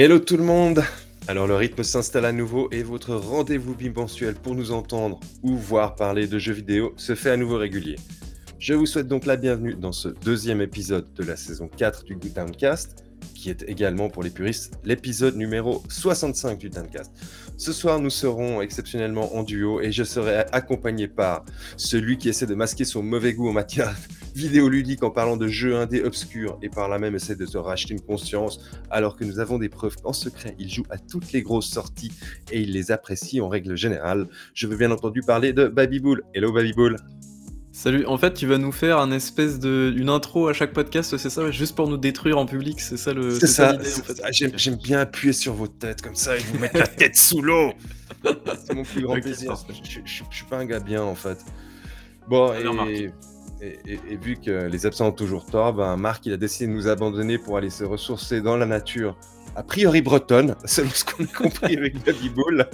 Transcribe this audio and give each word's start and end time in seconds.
Hello 0.00 0.20
tout 0.20 0.36
le 0.36 0.44
monde 0.44 0.84
Alors 1.26 1.48
le 1.48 1.56
rythme 1.56 1.82
s'installe 1.82 2.24
à 2.24 2.30
nouveau 2.30 2.68
et 2.70 2.84
votre 2.84 3.16
rendez-vous 3.16 3.74
bimensuel 3.74 4.36
pour 4.36 4.54
nous 4.54 4.70
entendre 4.70 5.18
ou 5.42 5.56
voir 5.56 5.96
parler 5.96 6.28
de 6.28 6.38
jeux 6.38 6.52
vidéo 6.52 6.94
se 6.96 7.16
fait 7.16 7.30
à 7.30 7.36
nouveau 7.36 7.56
régulier. 7.56 7.96
Je 8.60 8.74
vous 8.74 8.86
souhaite 8.86 9.08
donc 9.08 9.26
la 9.26 9.36
bienvenue 9.36 9.74
dans 9.74 9.90
ce 9.90 10.10
deuxième 10.24 10.60
épisode 10.60 11.12
de 11.14 11.24
la 11.24 11.34
saison 11.34 11.68
4 11.76 12.04
du 12.04 12.14
Good 12.14 12.32
Downcast, 12.32 13.06
qui 13.34 13.50
est 13.50 13.64
également 13.68 14.08
pour 14.08 14.22
les 14.22 14.30
puristes 14.30 14.72
l'épisode 14.84 15.36
numéro 15.36 15.82
65 15.88 16.58
du 16.58 16.70
Downcast. 16.70 17.12
Ce 17.56 17.72
soir, 17.72 17.98
nous 18.00 18.10
serons 18.10 18.60
exceptionnellement 18.60 19.34
en 19.36 19.42
duo 19.42 19.80
et 19.80 19.90
je 19.90 20.04
serai 20.04 20.44
accompagné 20.52 21.08
par 21.08 21.44
celui 21.76 22.18
qui 22.18 22.28
essaie 22.28 22.46
de 22.46 22.54
masquer 22.54 22.84
son 22.84 23.02
mauvais 23.02 23.34
goût 23.34 23.48
en 23.48 23.52
matière 23.52 23.94
vidéoludique 24.34 25.02
en 25.02 25.10
parlant 25.10 25.36
de 25.36 25.48
jeux 25.48 25.76
indés 25.76 26.02
obscurs 26.02 26.58
et 26.62 26.68
par 26.68 26.88
là 26.88 26.98
même 26.98 27.16
essaie 27.16 27.34
de 27.34 27.46
se 27.46 27.58
racheter 27.58 27.94
une 27.94 28.00
conscience 28.00 28.60
alors 28.90 29.16
que 29.16 29.24
nous 29.24 29.40
avons 29.40 29.58
des 29.58 29.68
preuves 29.68 29.96
qu'en 29.96 30.12
secret, 30.12 30.54
il 30.58 30.70
joue 30.70 30.84
à 30.90 30.98
toutes 30.98 31.32
les 31.32 31.42
grosses 31.42 31.70
sorties 31.70 32.12
et 32.52 32.60
il 32.60 32.72
les 32.72 32.92
apprécie 32.92 33.40
en 33.40 33.48
règle 33.48 33.76
générale. 33.76 34.28
Je 34.54 34.66
veux 34.66 34.76
bien 34.76 34.90
entendu 34.90 35.22
parler 35.22 35.52
de 35.52 35.66
Babybull. 35.66 36.22
Hello 36.34 36.52
Babybull 36.52 36.96
Salut, 37.78 38.04
en 38.06 38.18
fait, 38.18 38.34
tu 38.34 38.48
vas 38.48 38.58
nous 38.58 38.72
faire 38.72 38.98
un 38.98 39.12
espèce 39.12 39.60
de 39.60 39.94
une 39.96 40.08
intro 40.08 40.48
à 40.48 40.52
chaque 40.52 40.72
podcast, 40.72 41.16
c'est 41.16 41.30
ça, 41.30 41.48
juste 41.52 41.76
pour 41.76 41.88
nous 41.88 41.96
détruire 41.96 42.36
en 42.36 42.44
public, 42.44 42.80
c'est 42.80 42.96
ça 42.96 43.12
le. 43.12 43.38
C'est 43.38 43.46
ça. 43.46 43.78
J'aime 44.32 44.74
bien 44.74 44.98
appuyer 44.98 45.32
sur 45.32 45.54
vos 45.54 45.68
têtes 45.68 46.02
comme 46.02 46.16
ça 46.16 46.36
et 46.36 46.40
vous 46.40 46.58
mettre 46.58 46.76
la 46.76 46.86
tête 46.98 47.14
sous 47.14 47.40
l'eau. 47.40 47.70
c'est 48.24 48.74
mon 48.74 48.82
plus 48.82 49.02
grand 49.02 49.20
plaisir. 49.20 49.54
Je, 49.84 50.24
suis 50.28 50.44
pas 50.50 50.58
un 50.58 50.64
gars 50.64 50.80
bien 50.80 51.04
en 51.04 51.14
fait. 51.14 51.38
Bon 52.28 52.52
et, 52.52 53.12
et, 53.86 54.16
vu 54.16 54.36
que 54.44 54.66
les 54.66 54.84
absents 54.84 55.06
ont 55.06 55.12
toujours 55.12 55.46
tort, 55.46 55.74
ben 55.74 55.96
Marc 55.96 56.26
il 56.26 56.32
a 56.32 56.36
décidé 56.36 56.66
de 56.66 56.72
nous 56.72 56.88
abandonner 56.88 57.38
pour 57.38 57.58
aller 57.58 57.70
se 57.70 57.84
ressourcer 57.84 58.40
dans 58.40 58.56
la 58.56 58.66
nature, 58.66 59.16
a 59.54 59.62
priori 59.62 60.02
bretonne, 60.02 60.56
c'est 60.64 60.84
ce 60.88 61.04
qu'on 61.04 61.22
a 61.22 61.28
compris 61.28 61.76
avec 61.76 62.04
Baby 62.04 62.28
Ball. 62.30 62.68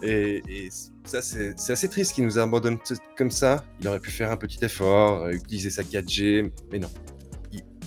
Et 0.00 0.70
ça, 1.08 1.22
c'est 1.22 1.72
assez 1.72 1.88
triste 1.88 2.14
qu'il 2.14 2.24
nous 2.24 2.38
abandonne 2.38 2.78
comme 3.16 3.30
ça. 3.30 3.64
Il 3.80 3.88
aurait 3.88 4.00
pu 4.00 4.10
faire 4.10 4.30
un 4.30 4.36
petit 4.36 4.62
effort, 4.64 5.22
euh, 5.22 5.32
utiliser 5.32 5.70
sa 5.70 5.82
4G, 5.82 6.50
mais 6.70 6.78
non. 6.78 6.90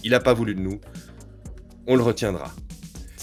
Il 0.04 0.12
n'a 0.12 0.20
pas 0.20 0.34
voulu 0.34 0.56
de 0.56 0.60
nous. 0.60 0.82
On 1.86 1.96
le 1.96 2.02
retiendra. 2.02 2.52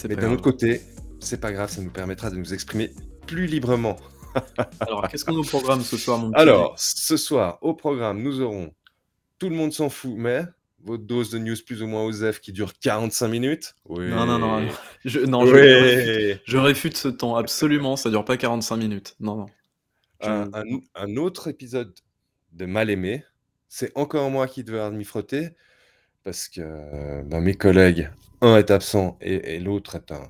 Mais 0.08 0.14
d'un 0.14 0.32
autre 0.32 0.42
côté, 0.42 0.82
c'est 1.18 1.40
pas 1.40 1.52
grave, 1.52 1.70
ça 1.70 1.82
nous 1.82 1.90
permettra 1.90 2.30
de 2.30 2.36
nous 2.36 2.54
exprimer 2.54 2.92
plus 3.26 3.46
librement. 3.46 3.96
Alors, 4.80 5.08
qu'est-ce 5.08 5.24
qu'on 5.24 5.34
a 5.34 5.40
au 5.40 5.42
programme 5.42 5.80
ce 5.80 5.96
soir, 5.96 6.18
mon 6.18 6.32
Alors, 6.32 6.74
ce 6.78 7.16
soir, 7.16 7.58
au 7.62 7.74
programme, 7.74 8.22
nous 8.22 8.40
aurons 8.40 8.72
Tout 9.40 9.48
le 9.48 9.56
monde 9.56 9.72
s'en 9.72 9.88
fout, 9.88 10.14
mais 10.16 10.44
votre 10.84 11.02
dose 11.02 11.30
de 11.30 11.38
news 11.38 11.56
plus 11.66 11.82
ou 11.82 11.88
moins 11.88 12.04
OSEF 12.04 12.40
qui 12.40 12.52
dure 12.52 12.72
45 12.78 13.26
minutes. 13.26 13.74
Oui. 13.88 14.08
Non, 14.08 14.26
non, 14.26 14.38
non. 14.38 14.68
Je, 15.04 15.20
non, 15.20 15.44
je, 15.44 16.56
réfute 16.56 16.96
ce 16.96 17.08
temps, 17.08 17.34
absolument. 17.34 17.96
Ça 17.96 18.10
dure 18.10 18.24
pas 18.24 18.36
45 18.36 18.76
minutes. 18.76 19.16
Non, 19.18 19.36
non. 19.36 19.46
Un, 20.20 21.16
autre 21.16 21.48
épisode 21.48 21.94
de 22.52 22.66
Mal 22.66 22.90
aimé. 22.90 23.24
C'est 23.68 23.92
encore 23.96 24.30
moi 24.30 24.48
qui 24.48 24.64
devais 24.64 24.90
m'y 24.90 25.04
frotter 25.04 25.50
parce 26.24 26.48
que 26.48 27.22
ben, 27.22 27.40
mes 27.40 27.54
collègues, 27.54 28.10
un 28.40 28.56
est 28.56 28.70
absent 28.70 29.18
et, 29.20 29.58
l'autre 29.60 29.96
est 29.96 30.12
un, 30.12 30.28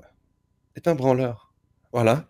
est 0.76 0.88
un 0.88 0.94
branleur. 0.94 1.52
Voilà. 1.92 2.28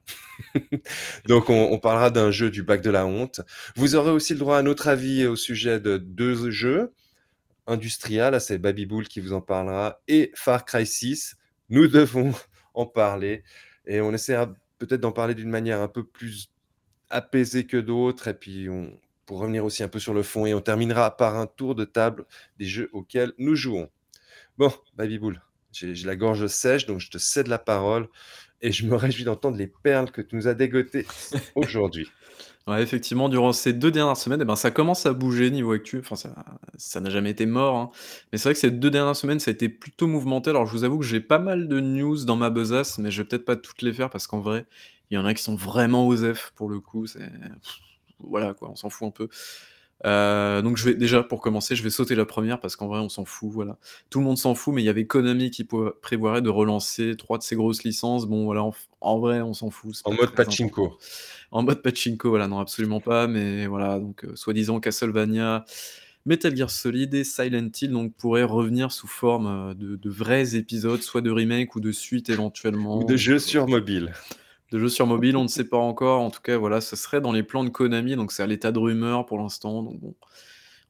Donc, 1.26 1.50
on, 1.50 1.72
on 1.72 1.78
parlera 1.78 2.10
d'un 2.10 2.30
jeu 2.30 2.50
du 2.50 2.62
bac 2.62 2.80
de 2.80 2.90
la 2.90 3.06
honte. 3.06 3.40
Vous 3.74 3.96
aurez 3.96 4.10
aussi 4.10 4.34
le 4.34 4.38
droit 4.38 4.58
à 4.58 4.62
notre 4.62 4.86
avis 4.86 5.26
au 5.26 5.34
sujet 5.34 5.80
de 5.80 5.96
deux 5.96 6.50
jeux. 6.50 6.92
Industrial, 7.66 8.40
c'est 8.40 8.58
Babybull 8.58 9.08
qui 9.08 9.20
vous 9.20 9.34
en 9.34 9.42
parlera, 9.42 10.00
et 10.08 10.30
Far 10.34 10.64
Cry 10.64 10.86
6. 10.86 11.36
Nous 11.68 11.86
devons 11.88 12.32
en 12.74 12.86
parler 12.86 13.42
et 13.86 14.00
on 14.00 14.12
essaiera 14.12 14.52
peut-être 14.78 15.00
d'en 15.00 15.12
parler 15.12 15.34
d'une 15.34 15.50
manière 15.50 15.80
un 15.80 15.88
peu 15.88 16.04
plus 16.04 16.50
apaisée 17.10 17.66
que 17.66 17.76
d'autres. 17.76 18.28
Et 18.28 18.34
puis, 18.34 18.68
on, 18.68 18.92
pour 19.26 19.40
revenir 19.40 19.64
aussi 19.64 19.82
un 19.82 19.88
peu 19.88 19.98
sur 19.98 20.14
le 20.14 20.22
fond, 20.22 20.46
et 20.46 20.54
on 20.54 20.60
terminera 20.60 21.16
par 21.16 21.36
un 21.36 21.46
tour 21.46 21.74
de 21.74 21.84
table 21.84 22.24
des 22.58 22.64
jeux 22.64 22.88
auxquels 22.92 23.32
nous 23.38 23.54
jouons. 23.54 23.90
Bon, 24.56 24.72
Babybull, 24.96 25.42
j'ai 25.72 25.94
la 26.04 26.16
gorge 26.16 26.46
sèche, 26.46 26.86
donc 26.86 27.00
je 27.00 27.10
te 27.10 27.18
cède 27.18 27.46
la 27.46 27.58
parole 27.58 28.08
et 28.60 28.72
je 28.72 28.86
me 28.86 28.96
réjouis 28.96 29.24
d'entendre 29.24 29.56
les 29.56 29.66
perles 29.66 30.10
que 30.10 30.20
tu 30.22 30.34
nous 30.34 30.48
as 30.48 30.54
dégotées 30.54 31.06
aujourd'hui. 31.54 32.08
Ouais, 32.66 32.82
effectivement, 32.82 33.28
durant 33.28 33.52
ces 33.52 33.72
deux 33.72 33.90
dernières 33.90 34.16
semaines, 34.16 34.40
eh 34.42 34.44
ben, 34.44 34.56
ça 34.56 34.70
commence 34.70 35.06
à 35.06 35.14
bouger 35.14 35.50
niveau 35.50 35.72
actu. 35.72 36.00
Enfin, 36.00 36.16
ça 36.76 37.00
n'a 37.00 37.08
jamais 37.10 37.30
été 37.30 37.46
mort, 37.46 37.76
hein. 37.76 37.90
Mais 38.30 38.38
c'est 38.38 38.44
vrai 38.44 38.54
que 38.54 38.60
ces 38.60 38.70
deux 38.70 38.90
dernières 38.90 39.16
semaines, 39.16 39.40
ça 39.40 39.50
a 39.50 39.54
été 39.54 39.70
plutôt 39.70 40.06
mouvementé. 40.06 40.50
Alors, 40.50 40.66
je 40.66 40.72
vous 40.72 40.84
avoue 40.84 40.98
que 40.98 41.06
j'ai 41.06 41.20
pas 41.20 41.38
mal 41.38 41.68
de 41.68 41.80
news 41.80 42.24
dans 42.26 42.36
ma 42.36 42.50
besace, 42.50 42.98
mais 42.98 43.10
je 43.10 43.22
vais 43.22 43.28
peut-être 43.28 43.46
pas 43.46 43.56
toutes 43.56 43.80
les 43.80 43.94
faire 43.94 44.10
parce 44.10 44.26
qu'en 44.26 44.40
vrai, 44.40 44.66
il 45.10 45.14
y 45.14 45.18
en 45.18 45.24
a 45.24 45.34
qui 45.34 45.42
sont 45.42 45.56
vraiment 45.56 46.06
OSEF 46.06 46.52
pour 46.54 46.68
le 46.68 46.80
coup. 46.80 47.06
C'est 47.06 47.30
voilà 48.20 48.54
quoi, 48.54 48.70
on 48.70 48.76
s'en 48.76 48.90
fout 48.90 49.08
un 49.08 49.10
peu. 49.10 49.28
Euh, 50.06 50.62
donc 50.62 50.76
je 50.76 50.84
vais 50.84 50.94
déjà 50.94 51.24
pour 51.24 51.40
commencer, 51.40 51.74
je 51.74 51.82
vais 51.82 51.90
sauter 51.90 52.14
la 52.14 52.24
première 52.24 52.60
parce 52.60 52.76
qu'en 52.76 52.86
vrai 52.86 53.00
on 53.00 53.08
s'en 53.08 53.24
fout, 53.24 53.50
voilà. 53.50 53.78
Tout 54.10 54.20
le 54.20 54.24
monde 54.24 54.38
s'en 54.38 54.54
fout, 54.54 54.74
mais 54.74 54.82
il 54.82 54.84
y 54.84 54.88
avait 54.88 55.06
Konami 55.06 55.50
qui 55.50 55.64
prévoirait 55.64 56.42
de 56.42 56.50
relancer 56.50 57.16
trois 57.16 57.38
de 57.38 57.42
ses 57.42 57.56
grosses 57.56 57.82
licences. 57.82 58.26
Bon 58.26 58.44
voilà, 58.44 58.64
en, 59.00 59.18
vrai 59.18 59.40
on 59.40 59.54
s'en 59.54 59.70
fout. 59.70 60.00
En 60.04 60.12
mode 60.12 60.34
pachinko. 60.34 60.98
En 61.50 61.62
mode 61.62 61.82
pachinko, 61.82 62.28
voilà, 62.28 62.46
non 62.46 62.60
absolument 62.60 63.00
pas, 63.00 63.26
mais 63.26 63.66
voilà, 63.66 63.98
donc 63.98 64.24
euh, 64.24 64.36
soi-disant 64.36 64.78
Castlevania, 64.78 65.64
Metal 66.26 66.54
Gear 66.54 66.70
Solid 66.70 67.12
et 67.14 67.24
Silent 67.24 67.70
Hill 67.80 67.90
donc 67.90 68.14
pourraient 68.14 68.44
revenir 68.44 68.92
sous 68.92 69.08
forme 69.08 69.46
euh, 69.46 69.74
de, 69.74 70.10
vrais 70.10 70.54
épisodes, 70.54 71.02
soit 71.02 71.22
de 71.22 71.30
remake 71.30 71.74
ou 71.74 71.80
de 71.80 71.90
suite 71.90 72.28
éventuellement. 72.30 72.98
Ou 72.98 73.04
de 73.04 73.16
jeux 73.16 73.38
sur 73.40 73.66
mobile 73.66 74.12
de 74.70 74.78
jeux 74.78 74.88
sur 74.88 75.06
mobile, 75.06 75.36
on 75.36 75.44
ne 75.44 75.48
sait 75.48 75.68
pas 75.68 75.78
encore. 75.78 76.20
En 76.20 76.30
tout 76.30 76.40
cas, 76.40 76.56
voilà, 76.56 76.80
ce 76.80 76.96
serait 76.96 77.20
dans 77.20 77.32
les 77.32 77.42
plans 77.42 77.64
de 77.64 77.70
Konami, 77.70 78.16
donc 78.16 78.32
c'est 78.32 78.42
à 78.42 78.46
l'état 78.46 78.72
de 78.72 78.78
rumeur 78.78 79.26
pour 79.26 79.38
l'instant. 79.38 79.82
Donc 79.82 80.00
bon, 80.00 80.14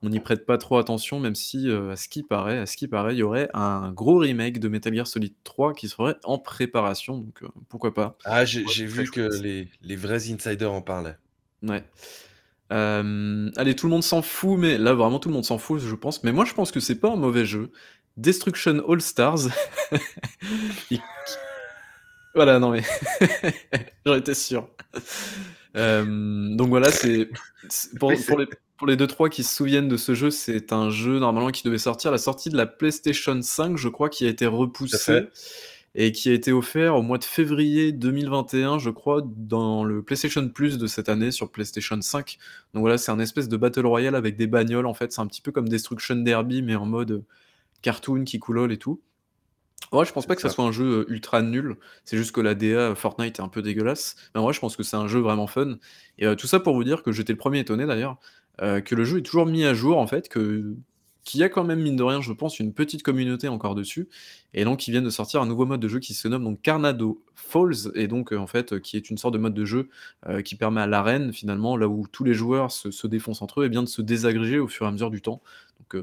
on 0.03 0.09
n'y 0.09 0.21
prête 0.21 0.47
pas 0.47 0.59
trop 0.59 0.79
attention, 0.79 1.19
même 1.21 1.35
si 1.35 1.69
euh, 1.69 1.93
à 1.93 1.97
ce 1.97 2.09
qui 2.09 2.23
paraît, 2.23 2.59
à 2.59 2.67
ce 2.67 2.77
qui 2.77 2.87
paraît, 2.87 3.15
il 3.15 3.19
y 3.19 3.23
aurait 3.23 3.49
un 3.55 3.93
gros 3.93 4.19
remake 4.19 4.61
de 4.61 4.69
Metal 4.69 4.95
Gear 4.95 5.07
Solid 5.07 5.35
3 5.45 5.75
qui 5.75 5.89
serait 5.89 6.17
en 6.25 6.39
préparation. 6.39 7.19
Donc 7.19 7.43
euh, 7.43 7.49
pourquoi 7.69 7.95
pas 7.95 8.17
Ah, 8.25 8.45
j'ai 8.45 8.63
vu 8.87 9.11
que 9.11 9.29
les, 9.83 9.97
vrais 9.97 10.31
insiders 10.31 10.73
en 10.73 10.83
parlaient. 10.83 11.17
Ouais. 11.63 11.83
Euh, 12.71 13.51
allez, 13.57 13.75
tout 13.75 13.87
le 13.87 13.91
monde 13.91 14.05
s'en 14.05 14.23
fout, 14.23 14.59
mais 14.59 14.77
là 14.77 14.93
vraiment 14.93 15.19
tout 15.19 15.31
le 15.31 15.35
monde 15.35 15.45
s'en 15.45 15.59
fout, 15.59 15.81
je 15.81 15.95
pense. 15.95 16.23
Mais 16.23 16.33
moi, 16.33 16.45
je 16.45 16.55
pense 16.55 16.71
que 16.71 16.81
c'est 16.81 17.01
pas 17.01 17.11
un 17.11 17.17
mauvais 17.17 17.45
jeu. 17.45 17.73
Destruction 18.17 18.83
All 18.89 19.01
Stars, 19.01 19.49
Voilà, 22.39 22.61
non 22.61 22.71
mais 22.71 22.85
j'en 24.07 24.15
étais 24.15 24.35
sûr. 24.35 24.69
Euh, 25.75 26.55
donc 26.55 26.69
voilà, 26.69 26.89
c'est 26.93 27.29
pour, 27.99 28.13
les, 28.13 28.47
pour 28.77 28.87
les 28.87 28.95
2-3 28.95 29.29
qui 29.29 29.43
se 29.43 29.53
souviennent 29.57 29.89
de 29.89 29.97
ce 29.97 30.15
jeu, 30.15 30.31
c'est 30.31 30.73
un 30.73 30.89
jeu 30.89 31.19
normalement 31.19 31.51
qui 31.51 31.65
devait 31.65 31.79
sortir 31.79 32.11
à 32.11 32.13
la 32.13 32.19
sortie 32.19 32.49
de 32.49 32.57
la 32.57 32.67
PlayStation 32.67 33.43
5, 33.43 33.77
je 33.77 33.89
crois, 33.89 34.09
qui 34.09 34.25
a 34.25 34.29
été 34.29 34.47
repoussé 34.47 35.25
et 35.97 36.13
qui 36.13 36.31
a 36.31 36.33
été 36.33 36.53
offert 36.53 36.95
au 36.95 37.03
mois 37.03 37.19
de 37.19 37.25
février 37.25 37.91
2021, 37.91 38.79
je 38.79 38.91
crois, 38.91 39.21
dans 39.27 39.83
le 39.83 40.05
PlayStation 40.05 40.49
Plus 40.49 40.79
de 40.79 40.87
cette 40.87 41.09
année 41.09 41.33
sur 41.33 41.51
PlayStation 41.51 42.01
5. 42.01 42.39
Donc 42.73 42.83
voilà, 42.83 42.99
c'est 42.99 43.11
un 43.11 43.19
espèce 43.19 43.49
de 43.49 43.57
Battle 43.57 43.85
Royale 43.85 44.15
avec 44.15 44.37
des 44.37 44.47
bagnoles 44.47 44.87
en 44.87 44.95
fait, 44.95 45.11
c'est 45.13 45.21
un 45.21 45.27
petit 45.27 45.43
peu 45.43 45.51
comme 45.51 45.69
Destruction 45.69 46.15
Derby 46.15 46.63
mais 46.63 46.77
en 46.77 46.87
mode 46.87 47.25
cartoon 47.83 48.23
qui 48.23 48.39
coulole 48.39 48.71
et 48.71 48.79
tout. 48.79 49.03
Ouais, 49.93 50.05
je 50.05 50.13
pense 50.13 50.27
pas 50.27 50.37
que 50.37 50.43
ça 50.43 50.51
soit 50.51 50.65
un 50.65 50.73
jeu 50.73 51.07
ultra 51.09 51.41
nul. 51.41 51.77
C'est 52.05 52.19
juste 52.19 52.33
que 52.33 52.41
la 52.43 52.55
DA 52.55 52.95
Fortnite 52.95 53.39
est 53.39 53.43
un 53.43 53.49
peu 53.49 53.63
dégueulasse. 53.63 54.17
Mais 54.35 54.41
en 54.41 54.45
vrai, 54.45 54.53
je 54.53 54.61
pense 54.61 54.77
que 54.77 54.83
c'est 54.83 54.97
un 54.97 55.09
jeu 55.09 55.21
vraiment 55.21 55.47
fun. 55.47 55.79
Et 56.19 56.27
tout 56.37 56.47
ça 56.47 56.61
pour 56.61 56.75
vous 56.75 56.85
dire 56.85 57.03
que 57.03 57.11
j'étais 57.11 57.33
le 57.33 57.39
premier 57.39 57.61
étonné 57.61 57.87
d'ailleurs, 57.87 58.19
que 58.59 58.95
le 58.95 59.05
jeu 59.05 59.19
est 59.19 59.23
toujours 59.23 59.47
mis 59.47 59.65
à 59.65 59.73
jour 59.73 59.99
en 59.99 60.07
fait, 60.07 60.29
que 60.29 60.75
qu'il 61.25 61.41
y 61.41 61.43
a 61.43 61.51
quand 61.51 61.65
même 61.65 61.81
mine 61.81 61.97
de 61.97 62.03
rien, 62.03 62.23
je 62.23 62.33
pense, 62.33 62.59
une 62.59 62.73
petite 62.73 63.03
communauté 63.03 63.49
encore 63.49 63.75
dessus. 63.75 64.09
Et 64.55 64.65
donc 64.65 64.89
ils 64.89 64.93
viennent 64.93 65.05
de 65.05 65.11
sortir 65.11 65.43
un 65.43 65.47
nouveau 65.47 65.67
mode 65.67 65.81
de 65.81 65.89
jeu 65.89 65.99
qui 65.99 66.15
se 66.15 66.27
nomme 66.27 66.45
donc 66.45 66.63
Carnado 66.63 67.23
Falls, 67.35 67.93
et 67.95 68.09
donc 68.09 68.33
en 68.33 68.47
fait 68.47 68.81
qui 68.81 68.97
est 68.97 69.11
une 69.11 69.19
sorte 69.19 69.35
de 69.35 69.39
mode 69.39 69.53
de 69.53 69.65
jeu 69.65 69.91
qui 70.45 70.55
permet 70.55 70.81
à 70.81 70.87
l'arène 70.87 71.33
finalement, 71.33 71.77
là 71.77 71.87
où 71.87 72.07
tous 72.11 72.25
les 72.25 72.33
joueurs 72.35 72.73
se, 72.73 72.91
se 72.91 73.07
défoncent 73.07 73.43
entre 73.43 73.61
eux, 73.61 73.67
et 73.67 73.69
bien 73.69 73.83
de 73.83 73.89
se 73.89 74.01
désagréger 74.01 74.59
au 74.59 74.69
fur 74.69 74.87
et 74.87 74.89
à 74.89 74.93
mesure 74.93 75.11
du 75.11 75.21
temps. 75.21 75.43
Donc 75.93 76.03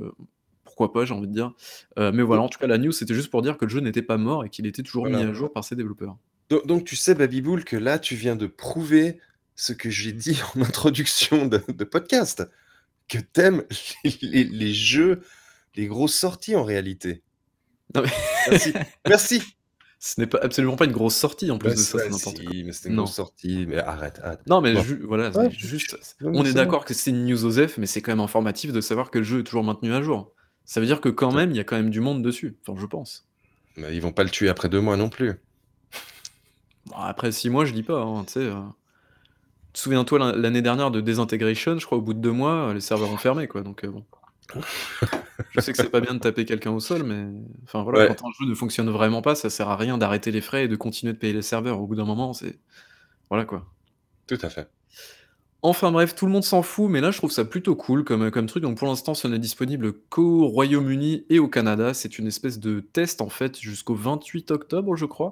pourquoi 0.76 0.92
pas, 0.92 1.06
j'ai 1.06 1.14
envie 1.14 1.28
de 1.28 1.34
dire. 1.34 1.54
Euh, 1.98 2.12
mais 2.14 2.22
voilà, 2.22 2.42
en 2.42 2.50
tout 2.50 2.60
cas, 2.60 2.68
la 2.68 2.78
news, 2.78 2.92
c'était 2.92 3.14
juste 3.14 3.32
pour 3.32 3.42
dire 3.42 3.58
que 3.58 3.64
le 3.64 3.72
jeu 3.72 3.80
n'était 3.80 4.02
pas 4.02 4.18
mort 4.18 4.44
et 4.44 4.50
qu'il 4.50 4.66
était 4.66 4.84
toujours 4.84 5.06
mis 5.06 5.16
à 5.16 5.34
jour 5.34 5.54
par 5.54 5.64
ses 5.64 5.78
développeurs. 5.78 6.18
Donc, 6.50 6.84
tu 6.84 6.98
sais, 6.98 7.16
Babybull, 7.16 7.64
que 7.64 7.78
là, 7.78 7.98
tu 7.98 8.16
viens 8.16 8.36
de 8.36 8.46
prouver 8.46 9.20
ce 9.56 9.72
que 9.72 9.90
j'ai 9.90 10.12
dit 10.12 10.38
en 10.56 10.62
introduction 10.62 11.48
de, 11.48 11.58
podcast, 11.86 12.44
que 13.08 13.20
t'aimes 13.20 13.64
les, 14.04 14.44
les, 14.44 14.74
jeux, 14.74 15.22
les 15.76 15.88
grosses 15.88 16.16
sorties 16.16 16.58
en 16.58 16.66
réalité. 16.66 17.24
Non 17.94 18.02
mais... 18.02 18.10
Merci. 18.50 18.74
Merci. 19.08 19.42
Ce 20.06 20.20
n'est 20.20 20.28
pas 20.28 20.38
absolument 20.44 20.76
pas 20.76 20.86
une 20.86 20.92
grosse 20.92 21.16
sortie 21.16 21.50
en 21.50 21.58
plus 21.58 21.72
de 21.72 21.76
ça, 21.78 21.98
c'est 21.98 22.44
mais 22.64 22.72
c'était 22.74 22.90
une 22.90 22.98
grosse 22.98 23.14
sortie, 23.14 23.66
mais 23.68 23.78
arrête, 23.78 24.22
Non, 24.46 24.62
mais 24.62 24.74
voilà, 25.04 25.32
juste, 25.50 25.98
on 26.22 26.46
est 26.46 26.54
d'accord 26.54 26.86
que 26.86 26.94
c'est 26.94 27.10
une 27.10 27.26
news 27.26 27.44
OZEF, 27.44 27.80
mais 27.80 27.88
c'est 27.88 28.02
quand 28.02 28.12
même 28.12 28.20
informatif 28.20 28.72
de 28.72 28.82
savoir 28.82 29.10
que 29.10 29.18
le 29.18 29.24
jeu 29.24 29.40
est 29.40 29.44
toujours 29.44 29.64
maintenu 29.64 29.94
à 29.94 30.04
jour. 30.04 30.35
Ça 30.66 30.80
veut 30.80 30.86
dire 30.86 31.02
que 31.02 31.10
quand 31.10 31.32
même, 31.32 31.52
il 31.52 31.58
y 31.58 31.60
a 31.60 31.64
quand 31.64 31.76
même 31.76 31.90
du 31.92 32.02
monde 32.02 32.22
dessus, 32.24 32.58
enfin, 32.68 32.80
je 32.80 32.86
pense. 32.86 33.28
Mais 33.78 33.96
ils 33.96 34.02
vont 34.02 34.12
pas 34.14 34.24
le 34.24 34.30
tuer 34.30 34.50
après 34.50 34.70
deux 34.70 34.82
mois 34.82 34.98
non 34.98 35.10
plus. 35.10 35.34
Bon, 36.88 36.96
après 36.98 37.32
6 37.32 37.50
mois, 37.50 37.66
je 37.66 37.74
dis 37.74 37.84
pas, 37.84 38.02
hein, 38.02 38.26
sais, 38.28 38.40
heu 38.42 38.54
souviens-toi 39.74 40.20
l'an 40.20 40.32
l'année 40.36 40.62
dernière 40.62 40.90
de 40.92 41.02
Disintegration, 41.02 41.78
je 41.80 41.86
crois 41.86 41.98
au 41.98 42.02
bout 42.02 42.14
de 42.14 42.20
2 42.20 42.32
mois, 42.32 42.74
les 42.74 42.80
serveurs 42.82 43.10
ont 43.12 43.18
fermé, 43.18 43.48
quoi, 43.48 43.62
donc 43.62 43.84
heu, 43.84 43.90
bon. 43.90 44.06
Je 45.52 45.60
sais 45.60 45.72
que 45.72 45.78
c'est 45.78 45.90
pas 45.90 46.00
bien 46.02 46.14
de 46.14 46.20
taper 46.20 46.46
quelqu'un 46.46 46.72
au 46.72 46.80
sol, 46.80 47.04
mais 47.04 47.26
enfin, 47.64 47.84
voilà, 47.84 48.00
Ouais. 48.00 48.08
quand 48.08 48.28
un 48.28 48.32
jeu 48.40 48.50
ne 48.50 48.54
fonctionne 48.56 48.90
vraiment 48.90 49.22
pas, 49.22 49.36
ça 49.36 49.50
sert 49.50 49.68
à 49.70 49.76
rien 49.76 49.98
d'arrêter 49.98 50.32
les 50.32 50.40
frais 50.42 50.66
et 50.66 50.68
de 50.68 50.76
continuer 50.76 51.14
de 51.14 51.18
payer 51.18 51.34
les 51.34 51.42
serveurs. 51.42 51.82
Au 51.82 51.88
bout 51.88 51.96
d'un 51.96 52.06
moment, 52.06 52.32
c'est 52.34 52.58
voilà, 53.30 53.46
quoi. 53.46 53.66
Tout 54.28 54.38
à 54.42 54.50
fait. 54.50 54.70
Enfin 55.68 55.92
bref, 55.92 56.14
tout 56.14 56.28
le 56.28 56.32
monde 56.32 56.44
s'en 56.44 56.62
fout, 56.62 56.92
mais 56.92 57.02
là, 57.02 57.10
je 57.10 57.18
trouve 57.18 57.32
ça 57.32 57.44
plutôt 57.44 57.76
cool 57.76 58.04
comme, 58.04 58.24
heu, 58.26 58.30
comme 58.32 58.46
truc. 58.46 58.62
Donc 58.62 58.78
pour 58.78 58.88
l'instant, 58.88 59.16
ce 59.16 59.28
n'est 59.28 59.40
disponible 59.40 59.94
qu'au 60.10 60.46
Royaume-Uni 60.48 61.26
et 61.32 61.40
au 61.40 61.48
Canada. 61.48 61.96
C'est 61.96 62.20
une 62.20 62.28
espèce 62.28 62.60
de 62.60 62.82
test, 62.82 63.20
en 63.20 63.30
fait, 63.30 63.60
jusqu'au 63.60 63.96
28 63.96 64.52
octobre, 64.52 64.96
je 64.96 65.06
crois. 65.06 65.32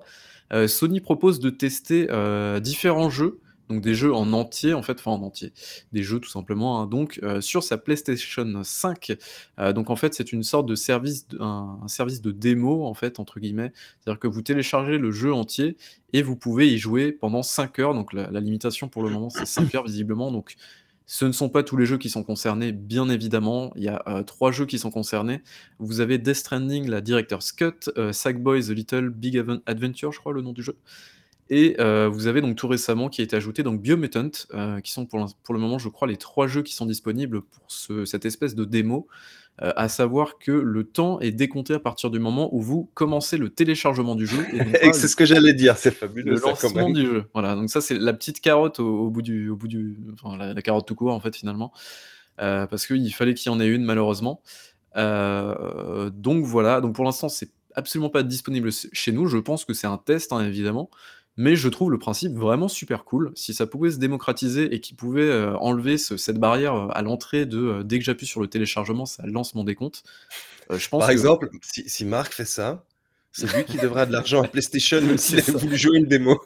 Heu, 0.52 0.68
Sony 0.68 1.02
propose 1.02 1.40
de 1.40 1.52
tester, 1.52 2.08
heu, 2.10 2.60
différents 2.62 3.12
jeux, 3.12 3.42
donc 3.70 3.82
des 3.82 3.96
jeux 3.96 4.14
en 4.14 4.34
entier, 4.34 4.74
en 4.74 4.82
fait, 4.84 5.00
enfin 5.00 5.12
en 5.12 5.22
entier, 5.24 5.54
des 5.92 6.04
jeux 6.04 6.20
tout 6.20 6.30
simplement, 6.30 6.82
hein, 6.82 6.88
donc 6.88 7.20
heu, 7.24 7.42
sur 7.42 7.64
sa 7.64 7.78
PlayStation 7.78 8.62
5. 8.64 9.14
Heu, 9.60 9.74
donc 9.74 9.90
en 9.90 9.96
fait, 9.96 10.14
c'est 10.14 10.32
une 10.34 10.44
sorte 10.44 10.66
de 10.68 10.76
service 10.76 11.28
un 11.40 11.88
service 11.88 12.22
de 12.22 12.32
«démo», 12.32 12.86
en 12.86 12.94
fait, 12.94 13.20
entre 13.20 13.40
guillemets. 13.40 13.72
C'est-à-dire 14.00 14.20
que 14.20 14.28
vous 14.28 14.42
téléchargez 14.42 14.98
le 14.98 15.12
jeu 15.12 15.34
entier 15.34 15.78
et 16.12 16.22
vous 16.22 16.36
pouvez 16.36 16.72
y 16.72 16.78
jouer 16.78 17.12
pendant 17.12 17.44
5 17.44 17.80
heures. 17.80 17.94
Donc 17.94 18.14
la 18.14 18.40
limitation 18.40 18.90
pour 18.90 19.04
le 19.04 19.10
moment, 19.10 19.30
c'est 19.30 19.46
5 19.46 19.74
heures 19.76 19.86
visiblement. 19.86 20.32
Donc 20.32 20.56
ce 21.06 21.26
ne 21.26 21.32
sont 21.32 21.50
pas 21.50 21.64
tous 21.64 21.78
les 21.78 21.86
jeux 21.86 21.98
qui 21.98 22.10
sont 22.10 22.24
concernés, 22.24 22.72
bien 22.72 23.10
évidemment. 23.10 23.72
Il 23.76 23.84
y 23.84 23.90
a, 23.90 24.02
heu, 24.08 24.24
3 24.24 24.52
jeux 24.52 24.66
qui 24.66 24.80
sont 24.80 24.92
concernés. 24.92 25.42
Vous 25.80 26.00
avez 26.00 26.18
Death 26.18 26.36
Stranding, 26.36 26.90
la 26.90 27.02
Director's 27.02 27.52
Cut, 27.52 27.92
heu, 27.98 28.14
Sackboy: 28.14 28.64
The 28.64 28.70
Little 28.70 29.10
Big 29.10 29.44
Adventure, 29.66 30.12
je 30.12 30.20
crois 30.20 30.34
le 30.34 30.42
nom 30.42 30.54
du 30.54 30.64
jeu 30.64 30.78
et 31.50 31.76
heu, 31.80 32.08
vous 32.08 32.28
avez 32.28 32.42
donc 32.42 32.56
tout 32.56 32.68
récemment 32.68 33.10
qui 33.10 33.22
a 33.22 33.24
été 33.24 33.36
ajouté 33.36 33.64
donc 33.64 33.82
Biomutant, 33.82 34.30
heu, 34.54 34.80
qui 34.82 34.92
sont 34.92 35.06
pour 35.06 35.20
le 35.54 35.60
moment, 35.60 35.78
je 35.80 35.90
crois, 35.90 36.08
les 36.08 36.18
3 36.18 36.48
jeux 36.48 36.64
qui 36.64 36.74
sont 36.74 36.86
disponibles 36.86 37.42
pour 37.42 37.64
ce 37.68 38.06
cette 38.06 38.26
espèce 38.26 38.56
de 38.56 38.66
démo. 38.66 39.08
Heu, 39.62 39.72
à 39.76 39.88
savoir 39.88 40.40
que 40.40 40.52
le 40.52 40.84
temps 40.84 41.20
est 41.20 41.32
décompté 41.32 41.76
à 41.76 41.80
partir 41.80 42.10
du 42.10 42.18
moment 42.20 42.50
où 42.56 42.62
vous 42.62 42.90
commencez 42.96 43.38
le 43.38 43.50
téléchargement 43.50 44.16
du 44.16 44.26
jeu 44.26 44.38
et 44.82 44.94
c'est 44.94 45.08
ce 45.08 45.16
que 45.16 45.26
j'allais 45.26 45.54
dire, 45.54 45.78
c'est 45.78 45.92
fabuleux 45.92 46.32
le 46.32 46.38
ça 46.38 46.54
quand 46.60 46.70
lancement 46.70 46.88
même. 46.88 46.94
du 46.94 47.06
jeu. 47.06 47.26
Voilà, 47.34 47.56
donc 47.56 47.70
ça, 47.70 47.80
c'est 47.82 48.00
la 48.00 48.14
petite 48.14 48.42
carotte 48.42 48.80
au 48.80 49.06
au 49.06 49.10
bout 49.12 49.22
du 49.22 49.50
au 49.50 49.56
bout 49.56 49.68
du 49.68 49.98
enfin 50.14 50.38
la 50.38 50.54
la 50.54 50.62
carotte 50.62 50.88
tout 50.88 50.96
court, 50.96 51.14
en 51.14 51.20
fait, 51.20 51.36
finalement. 51.36 51.72
Heu, 52.42 52.66
parce 52.70 52.88
qu'il 52.88 53.14
fallait 53.14 53.34
qu'il 53.36 53.52
y 53.52 53.56
en 53.56 53.60
ait 53.60 53.68
une 53.68 53.84
malheureusement. 53.84 54.42
Heu, 54.98 56.10
donc 56.12 56.46
voilà, 56.46 56.82
donc 56.82 56.96
pour 56.96 57.06
l'instant, 57.06 57.30
c'est 57.30 57.52
absolument 57.76 58.10
pas 58.10 58.24
disponible 58.24 58.72
chez 58.72 59.12
nous. 59.12 59.28
Je 59.28 59.38
pense 59.38 59.66
que 59.66 59.74
c'est 59.74 59.88
un 59.88 59.98
test, 59.98 60.34
hein, 60.34 60.46
évidemment, 60.46 60.90
mais 61.38 61.56
je 61.56 61.68
trouve 61.70 61.92
le 61.92 62.00
principe 62.00 62.34
vraiment 62.38 62.68
super 62.68 63.06
cool. 63.06 63.32
Si 63.36 63.54
ça 63.54 63.68
pouvait 63.68 63.92
se 63.92 63.98
démocratiser 63.98 64.74
et 64.74 64.80
qu'ils 64.82 64.96
pouvaient, 64.98 65.22
heu, 65.24 65.56
enlever 65.58 65.98
ce 65.98 66.18
cette 66.18 66.40
barrière, 66.40 66.76
heu, 66.76 66.88
à 66.92 67.02
l'entrée 67.02 67.46
de, 67.46 67.58
heu, 67.60 67.84
dès 67.84 68.00
que 68.00 68.06
j'appuie 68.06 68.28
sur 68.28 68.42
le 68.42 68.48
téléchargement, 68.48 69.06
ça 69.06 69.26
lance 69.28 69.56
mon 69.56 69.64
décompte. 69.64 70.04
Je 70.72 70.90
pense 70.90 71.06
Par 71.06 71.12
que 71.12 71.14
exemple, 71.14 71.50
si 71.62 71.88
si 71.90 72.06
Marc 72.06 72.34
fait 72.34 72.46
ça, 72.46 72.86
c'est 73.32 73.48
lui 73.48 73.66
qui 73.66 73.78
devra 73.80 74.06
de 74.06 74.12
l'argent 74.12 74.44
à 74.44 74.48
PlayStation, 74.48 75.02
même 75.02 75.18
s'il 75.18 75.40
a 75.40 75.44
ça. 75.44 75.60
voulu 75.60 75.78
jouer 75.78 75.98
une 76.00 76.08
démo. 76.08 76.40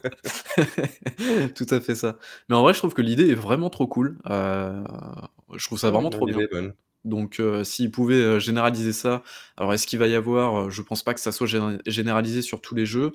Tout 1.54 1.66
à 1.70 1.80
fait 1.80 1.94
ça. 1.94 2.16
Mais 2.48 2.56
en 2.56 2.62
vrai, 2.62 2.72
je 2.74 2.78
trouve 2.78 2.94
que 2.94 3.02
l'idée 3.02 3.28
est 3.30 3.34
vraiment 3.34 3.70
trop 3.70 3.86
cool. 3.86 4.18
Je 4.26 5.64
trouve 5.66 5.78
ça 5.78 5.90
Ouais, 5.90 5.90
vraiment 5.90 6.10
trop 6.10 6.26
bien. 6.26 6.44
bonne. 6.50 6.74
Donc 7.04 7.40
heu, 7.40 7.64
s'ils 7.64 7.90
pouvaient, 7.90 8.16
heu, 8.16 8.38
généraliser 8.40 8.92
ça 8.92 9.22
alors 9.56 9.72
est-ce 9.74 9.86
qu'il 9.86 9.98
va 10.00 10.08
y 10.08 10.14
avoir, 10.16 10.66
heu 10.66 10.70
je 10.70 10.82
pense 10.82 11.02
pas 11.02 11.14
que 11.14 11.20
ça 11.20 11.32
soit 11.32 11.46
géné 11.46 11.78
généralisé 11.86 12.42
sur 12.42 12.60
tous 12.60 12.74
les 12.74 12.86
jeux. 12.86 13.12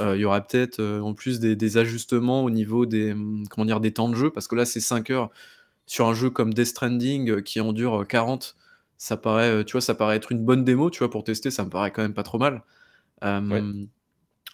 Heu, 0.00 0.16
il 0.16 0.20
y 0.22 0.26
aura 0.26 0.40
peut-être, 0.42 0.80
en 1.02 1.14
plus 1.14 1.40
des 1.40 1.56
des 1.56 1.78
ajustements 1.78 2.44
au 2.44 2.50
niveau 2.50 2.86
des, 2.86 3.14
comment 3.50 3.66
dire? 3.66 3.80
Des 3.80 3.92
temps 3.92 4.08
de 4.10 4.16
jeu 4.16 4.30
parce 4.30 4.48
que 4.48 4.56
là, 4.56 4.64
c'est 4.66 4.80
5 4.80 5.10
heures 5.10 5.30
sur 5.86 6.08
un 6.08 6.14
jeu 6.14 6.30
comme 6.30 6.54
Death 6.54 6.66
Stranding, 6.68 7.42
qui 7.42 7.60
en 7.60 7.72
dure, 7.74 8.02
heu, 8.02 8.04
40. 8.06 8.56
Ça 8.98 9.16
paraît, 9.18 9.64
tu 9.66 9.72
vois, 9.72 9.82
ça 9.82 9.94
paraît 9.94 10.16
être 10.16 10.32
une 10.32 10.44
bonne 10.44 10.64
démo, 10.64 10.90
tu 10.90 11.00
vois? 11.00 11.10
Pour 11.10 11.24
tester, 11.24 11.50
ça 11.52 11.64
me 11.64 11.70
paraît 11.70 11.92
quand 11.92 12.02
même 12.02 12.14
pas 12.14 12.22
trop 12.24 12.38
mal. 12.38 12.62
Ouais. 13.50 13.64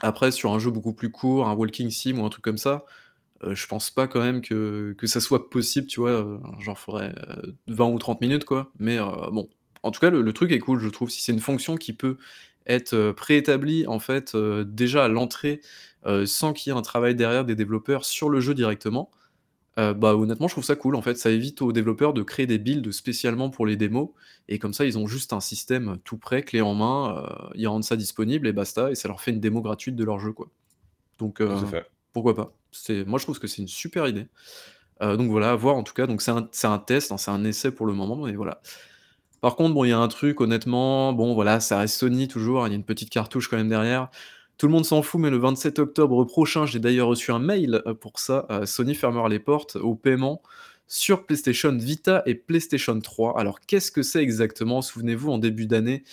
Après 0.00 0.30
sur 0.32 0.52
un 0.52 0.58
jeu 0.58 0.70
beaucoup 0.70 0.92
plus 0.94 1.10
court, 1.10 1.48
un 1.48 1.54
walking 1.54 1.90
sim 1.90 2.18
ou 2.20 2.24
un 2.26 2.28
truc 2.30 2.44
comme 2.44 2.58
ça, 2.58 2.84
heu, 3.44 3.54
je 3.54 3.66
pense 3.66 3.90
pas 3.90 4.08
quand 4.08 4.20
même 4.20 4.40
que 4.42 4.94
que 4.98 5.06
ça 5.06 5.20
soit 5.20 5.50
possible, 5.50 5.86
tu 5.86 6.00
vois? 6.00 6.12
Heu, 6.22 6.40
genre 6.60 6.78
faudrait, 6.78 7.14
heu, 7.28 7.56
20 7.68 7.86
ou 7.88 7.98
30 7.98 8.20
minutes, 8.20 8.44
quoi. 8.44 8.72
Mais 8.78 8.98
heu, 8.98 9.04
bon, 9.32 9.48
en 9.82 9.90
tout 9.90 10.00
cas, 10.00 10.10
le 10.10 10.22
le 10.22 10.32
truc 10.32 10.52
est 10.52 10.58
cool, 10.58 10.80
je 10.80 10.88
trouve. 10.88 11.10
Si 11.10 11.20
c'est 11.22 11.32
une 11.32 11.40
fonction 11.40 11.76
qui 11.76 11.92
peut 11.92 12.16
être, 12.66 13.12
préétablie, 13.12 13.86
en 13.86 13.98
fait, 14.00 14.36
déjà 14.36 15.04
à 15.04 15.08
l'entrée, 15.08 15.60
sans 16.26 16.52
qu'il 16.52 16.72
y 16.72 16.74
ait 16.76 16.78
un 16.78 16.82
travail 16.82 17.14
derrière 17.14 17.44
des 17.44 17.54
développeurs 17.54 18.04
sur 18.04 18.28
le 18.28 18.40
jeu 18.40 18.54
directement, 18.54 19.10
bah, 19.76 20.16
honnêtement, 20.16 20.48
je 20.48 20.54
trouve 20.54 20.64
ça 20.64 20.76
cool, 20.76 20.96
en 20.96 21.02
fait. 21.02 21.16
Ça 21.16 21.30
évite 21.30 21.62
aux 21.62 21.72
développeurs 21.72 22.14
de 22.14 22.22
créer 22.22 22.46
des 22.46 22.58
builds 22.58 22.92
spécialement 22.92 23.50
pour 23.50 23.66
les 23.66 23.76
démos 23.76 24.10
et 24.48 24.58
comme 24.58 24.72
ça, 24.74 24.86
ils 24.86 24.98
ont 24.98 25.06
juste 25.06 25.32
un 25.34 25.40
système 25.40 25.98
tout 26.04 26.18
prêt, 26.18 26.42
clé 26.42 26.60
en 26.62 26.74
main, 26.74 27.26
ils 27.54 27.66
rendent 27.68 27.84
ça 27.84 27.96
disponible 27.96 28.46
et 28.48 28.52
basta 28.52 28.90
et 28.90 28.94
ça 28.94 29.08
leur 29.08 29.20
fait 29.20 29.32
une 29.32 29.40
démo 29.40 29.60
gratuite 29.62 29.96
de 29.96 30.04
leur 30.04 30.18
jeu, 30.20 30.32
quoi. 30.32 30.50
Donc 31.18 31.42
pourquoi 32.12 32.34
pas? 32.34 32.56
Moi, 33.06 33.18
je 33.18 33.24
trouve 33.24 33.38
que 33.38 33.46
c'est 33.46 33.62
une 33.62 33.68
super 33.68 34.06
idée. 34.06 34.26
Heu, 35.02 35.16
donc 35.16 35.30
voilà, 35.30 35.50
à 35.52 35.56
voir 35.56 35.76
en 35.76 35.82
tout 35.82 35.94
cas. 35.94 36.06
Donc 36.06 36.22
c'est 36.22 36.30
un 36.30 36.78
test, 36.78 37.12
hein, 37.12 37.18
c'est 37.18 37.30
un 37.30 37.44
essai 37.44 37.70
pour 37.70 37.86
le 37.86 37.92
moment, 37.92 38.16
mais 38.16 38.34
voilà. 38.34 38.60
Par 39.40 39.56
contre, 39.56 39.74
bon, 39.74 39.84
il 39.84 39.90
y 39.90 39.92
a 39.92 39.98
un 39.98 40.08
truc 40.08 40.40
honnêtement, 40.40 41.12
bon, 41.12 41.34
voilà, 41.34 41.60
ça 41.60 41.78
reste 41.78 41.98
Sony 41.98 42.28
toujours, 42.28 42.64
hein, 42.64 42.68
il 42.68 42.70
y 42.70 42.74
a 42.74 42.76
une 42.76 42.84
petite 42.84 43.10
cartouche 43.10 43.48
quand 43.48 43.56
même 43.58 43.68
derrière. 43.68 44.08
Tout 44.58 44.66
le 44.66 44.72
monde 44.72 44.86
s'en 44.86 45.02
fout, 45.02 45.20
mais 45.20 45.30
le 45.30 45.36
27 45.36 45.78
octobre 45.78 46.24
prochain, 46.24 46.64
j'ai 46.64 46.78
d'ailleurs 46.78 47.08
reçu 47.08 47.30
un 47.30 47.38
mail, 47.38 47.82
heu, 47.86 47.94
pour 47.94 48.18
ça, 48.18 48.46
heu, 48.50 48.66
Sony 48.66 48.94
fermera 48.94 49.28
les 49.28 49.38
portes 49.38 49.76
au 49.76 49.94
paiement 49.94 50.42
sur 50.88 51.26
PlayStation 51.26 51.76
Vita 51.76 52.22
et 52.24 52.34
PlayStation 52.34 52.98
3. 52.98 53.38
Alors 53.38 53.60
qu'est-ce 53.60 53.92
que 53.92 54.02
c'est 54.02 54.22
exactement? 54.22 54.80
Souvenez-vous, 54.82 55.30
en 55.30 55.38
début 55.38 55.66
d'année, 55.66 56.04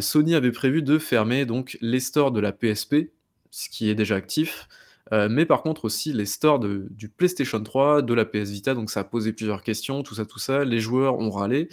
Sony 0.00 0.34
avait 0.34 0.52
prévu 0.52 0.82
de 0.82 0.98
fermer 0.98 1.46
donc 1.46 1.78
les 1.80 2.00
stores 2.00 2.32
de 2.32 2.40
la 2.40 2.52
PSP, 2.52 3.10
ce 3.50 3.68
qui 3.68 3.88
est 3.90 3.94
déjà 3.94 4.16
actif, 4.16 4.68
heu, 5.12 5.28
mais 5.28 5.46
par 5.46 5.62
contre 5.62 5.84
aussi 5.86 6.12
les 6.12 6.26
stores 6.26 6.60
du 6.60 7.08
PlayStation 7.08 7.62
3, 7.62 8.02
de 8.02 8.14
la 8.14 8.24
PS 8.24 8.50
Vita, 8.50 8.74
donc 8.74 8.90
ça 8.90 9.00
a 9.00 9.04
posé 9.04 9.32
plusieurs 9.32 9.62
questions, 9.62 10.02
tout 10.02 10.14
ça, 10.14 10.26
tout 10.26 10.38
ça. 10.38 10.64
Les 10.64 10.80
joueurs 10.80 11.18
ont 11.18 11.30
râlé, 11.30 11.68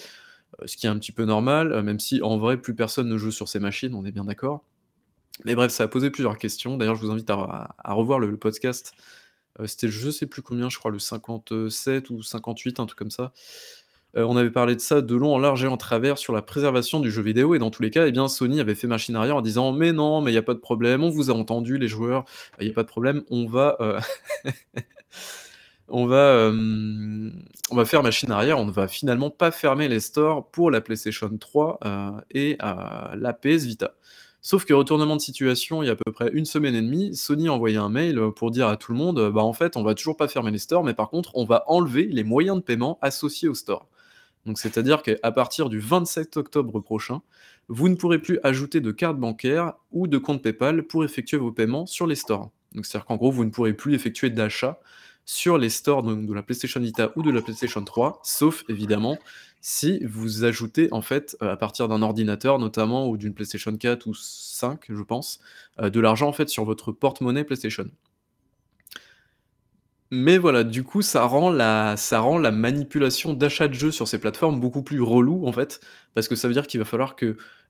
heu, 0.61 0.67
ce 0.67 0.77
qui 0.77 0.87
est 0.87 0.89
un 0.89 0.99
petit 0.99 1.11
peu 1.13 1.25
normal, 1.25 1.73
heu, 1.73 1.83
même 1.83 1.99
si 1.99 2.21
en 2.21 2.37
vrai 2.37 2.57
plus 2.61 2.75
personne 2.75 3.09
ne 3.09 3.17
joue 3.17 3.31
sur 3.31 3.49
ces 3.49 3.59
machines, 3.59 3.95
on 3.95 4.05
est 4.05 4.11
bien 4.11 4.25
d'accord. 4.25 4.63
Mais 5.45 5.55
bref, 5.55 5.71
ça 5.71 5.85
a 5.85 5.87
posé 5.87 6.11
plusieurs 6.11 6.37
questions. 6.37 6.77
D'ailleurs, 6.77 6.95
je 6.95 7.01
vous 7.01 7.11
invite 7.11 7.29
à 7.29 7.75
revoir 7.93 8.19
le 8.19 8.37
podcast. 8.37 8.93
C'était 9.65 9.89
je 9.89 10.09
sais 10.09 10.27
plus 10.27 10.41
combien, 10.41 10.69
je 10.69 10.77
crois 10.79 10.91
le 10.91 10.99
57 10.99 12.09
ou 12.09 12.23
58, 12.23 12.79
un 12.79 12.85
truc 12.87 12.97
comme 12.97 13.11
ça. 13.11 13.33
Heu, 14.15 14.23
on 14.25 14.37
avait 14.37 14.51
parlé 14.51 14.75
de 14.75 14.79
ça 14.81 15.01
de 15.01 15.15
long, 15.15 15.33
en 15.33 15.39
large 15.39 15.63
et 15.63 15.67
en 15.67 15.77
travers 15.77 16.17
sur 16.19 16.33
la 16.33 16.41
préservation 16.43 16.99
du 16.99 17.09
jeu 17.11 17.21
vidéo 17.23 17.55
et 17.55 17.59
dans 17.59 17.71
tous 17.71 17.81
les 17.81 17.89
cas, 17.89 18.05
eh 18.07 18.11
bien, 18.11 18.27
Sony 18.27 18.59
avait 18.59 18.75
fait 18.75 18.85
machine 18.87 19.15
arrière 19.15 19.35
en 19.37 19.41
disant: 19.41 19.71
«Mais 19.71 19.91
non, 19.91 20.21
mais 20.21 20.31
il 20.31 20.35
y 20.35 20.37
a 20.37 20.43
pas 20.43 20.53
de 20.53 20.59
problème, 20.59 21.03
on 21.03 21.09
vous 21.09 21.31
a 21.31 21.33
entendu 21.33 21.77
les 21.79 21.87
joueurs, 21.87 22.23
il 22.61 22.67
y 22.67 22.69
a 22.69 22.73
pas 22.73 22.83
de 22.83 22.87
problème, 22.87 23.23
on 23.31 23.47
va, 23.47 23.77
va, 26.07 26.47
hem, 26.49 27.31
on 27.71 27.75
va 27.75 27.85
faire 27.85 28.03
machine 28.03 28.31
arrière, 28.31 28.59
on 28.59 28.65
ne 28.65 28.71
va 28.71 28.87
finalement 28.87 29.29
pas 29.31 29.51
fermer 29.51 29.87
les 29.89 29.99
stores 30.01 30.49
pour 30.51 30.71
la 30.71 30.81
PlayStation 30.81 31.29
3, 31.37 31.79
heu 31.85 32.11
et 32.31 32.57
la 32.61 33.33
PS 33.41 33.65
Vita». 33.65 33.93
Sauf 34.41 34.65
que 34.65 34.73
retournement 34.73 35.15
de 35.17 35.21
situation, 35.21 35.83
il 35.83 35.87
y 35.87 35.89
a 35.89 35.93
à 35.93 35.95
peu 35.97 36.11
près 36.11 36.29
1 36.33 36.45
semaine 36.45 36.75
et 36.75 36.81
demie, 36.81 37.15
Sony 37.15 37.47
a 37.49 37.53
envoyé 37.53 37.77
un 37.77 37.89
mail, 37.89 38.19
pour 38.35 38.51
dire 38.51 38.67
à 38.69 38.75
tout 38.77 38.91
le 38.93 38.97
monde, 38.99 39.31
«Bah, 39.33 39.41
en 39.43 39.53
fait, 39.53 39.77
on 39.77 39.83
va 39.83 39.95
toujours 39.95 40.17
pas 40.17 40.27
fermer 40.29 40.51
les 40.51 40.57
stores, 40.59 40.83
mais 40.83 40.93
par 40.95 41.09
contre, 41.09 41.31
on 41.35 41.45
va 41.45 41.63
enlever 41.67 42.05
les 42.11 42.23
moyens 42.25 42.57
de 42.57 42.61
paiement 42.63 42.99
associés 43.01 43.47
aux 43.49 43.55
stores». 43.55 43.87
Donc 44.45 44.59
c'est-à-dire 44.59 45.03
qu'à 45.03 45.31
partir 45.31 45.69
du 45.69 45.79
27 45.79 46.37
octobre 46.37 46.79
prochain, 46.79 47.21
vous 47.69 47.87
ne 47.89 47.95
pourrez 47.95 48.19
plus 48.19 48.39
ajouter 48.43 48.81
de 48.81 48.91
carte 48.91 49.17
bancaire 49.17 49.73
ou 49.91 50.07
de 50.07 50.17
compte 50.17 50.41
PayPal 50.43 50.83
pour 50.83 51.03
effectuer 51.05 51.37
vos 51.37 51.51
paiements 51.51 51.85
sur 51.85 52.07
les 52.07 52.15
stores. 52.15 52.51
Donc 52.73 52.85
c'est-à-dire 52.85 53.05
qu'en 53.05 53.15
gros, 53.15 53.31
vous 53.31 53.45
ne 53.45 53.51
pourrez 53.51 53.73
plus 53.73 53.93
effectuer 53.93 54.29
d'achat 54.29 54.79
sur 55.25 55.57
les 55.57 55.69
stores 55.69 56.03
de 56.03 56.33
la 56.33 56.43
PlayStation 56.43 56.81
Vita 56.81 57.13
ou 57.15 57.21
de 57.23 57.31
la 57.31 57.41
PlayStation 57.41 57.81
3, 57.83 58.19
sauf 58.23 58.65
évidemment 58.67 59.17
si 59.61 60.03
vous 60.03 60.43
ajoutez 60.43 60.89
en 60.91 61.01
fait, 61.01 61.37
heu, 61.41 61.49
à 61.49 61.55
partir 61.55 61.87
d'un 61.87 62.01
ordinateur 62.01 62.59
notamment 62.59 63.07
ou 63.07 63.15
d'une 63.15 63.33
PlayStation 63.33 63.75
4 63.77 64.07
ou 64.07 64.13
5, 64.13 64.81
je 64.89 65.01
pense, 65.03 65.39
heu, 65.81 65.89
de 65.89 65.99
l'argent 66.01 66.27
en 66.27 66.33
fait 66.33 66.49
sur 66.49 66.65
votre 66.65 66.91
porte-monnaie 66.91 67.45
PlayStation. 67.45 67.85
Mais 70.15 70.37
voilà, 70.37 70.63
du 70.63 70.83
coup, 70.83 71.01
ça 71.01 71.23
rend 71.25 71.49
la 71.49 71.95
manipulation 72.51 73.33
d'achat 73.33 73.67
de 73.67 73.73
jeux 73.73 73.91
sur 73.91 74.07
ces 74.07 74.19
plateformes 74.19 74.59
beaucoup 74.59 74.83
plus 74.83 75.01
relou, 75.01 75.47
en 75.47 75.51
fait. 75.53 75.79
Parce 76.13 76.27
que 76.27 76.35
ça 76.35 76.47
veut 76.47 76.53
dire 76.53 76.67
qu'il 76.67 76.79
va 76.79 76.85
falloir 76.85 77.15
que, 77.15 77.25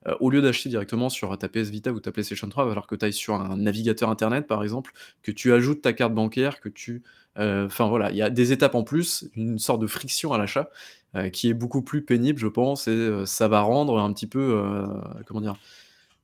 heu, 0.06 0.16
au 0.20 0.30
lieu 0.30 0.42
d'acheter 0.42 0.68
directement 0.68 1.08
sur 1.08 1.38
ta 1.38 1.48
PS 1.48 1.70
Vita 1.70 1.92
ou 1.92 2.00
ta 2.00 2.12
PlayStation 2.12 2.48
3, 2.48 2.64
il 2.64 2.66
va 2.66 2.70
falloir 2.72 2.86
que 2.86 2.96
tu 2.96 3.04
ailles 3.06 3.12
sur 3.12 3.34
un 3.34 3.56
navigateur 3.56 4.10
internet, 4.10 4.46
par 4.46 4.62
exemple, 4.62 4.92
que 5.22 5.30
tu 5.32 5.52
ajoutes 5.52 5.80
ta 5.82 5.92
carte 5.92 6.12
bancaire, 6.14 6.60
que 6.60 6.68
tu, 6.68 7.02
heu, 7.38 7.64
enfin 7.66 7.88
voilà, 7.88 8.10
il 8.10 8.16
y 8.16 8.22
a 8.22 8.30
des 8.30 8.52
étapes 8.52 8.74
en 8.74 8.82
plus, 8.84 9.28
une 9.36 9.58
sorte 9.58 9.80
de 9.80 9.86
friction 9.86 10.32
à 10.32 10.38
l'achat, 10.38 10.68
heu, 11.16 11.28
qui 11.30 11.48
est 11.48 11.54
beaucoup 11.54 11.82
plus 11.82 12.02
pénible, 12.04 12.38
je 12.40 12.48
pense 12.48 12.88
et 12.88 13.10
ça 13.26 13.48
va 13.48 13.60
rendre 13.62 13.98
un 14.00 14.12
petit 14.12 14.26
peu, 14.26 14.62
comment 15.26 15.40
dire? 15.40 15.56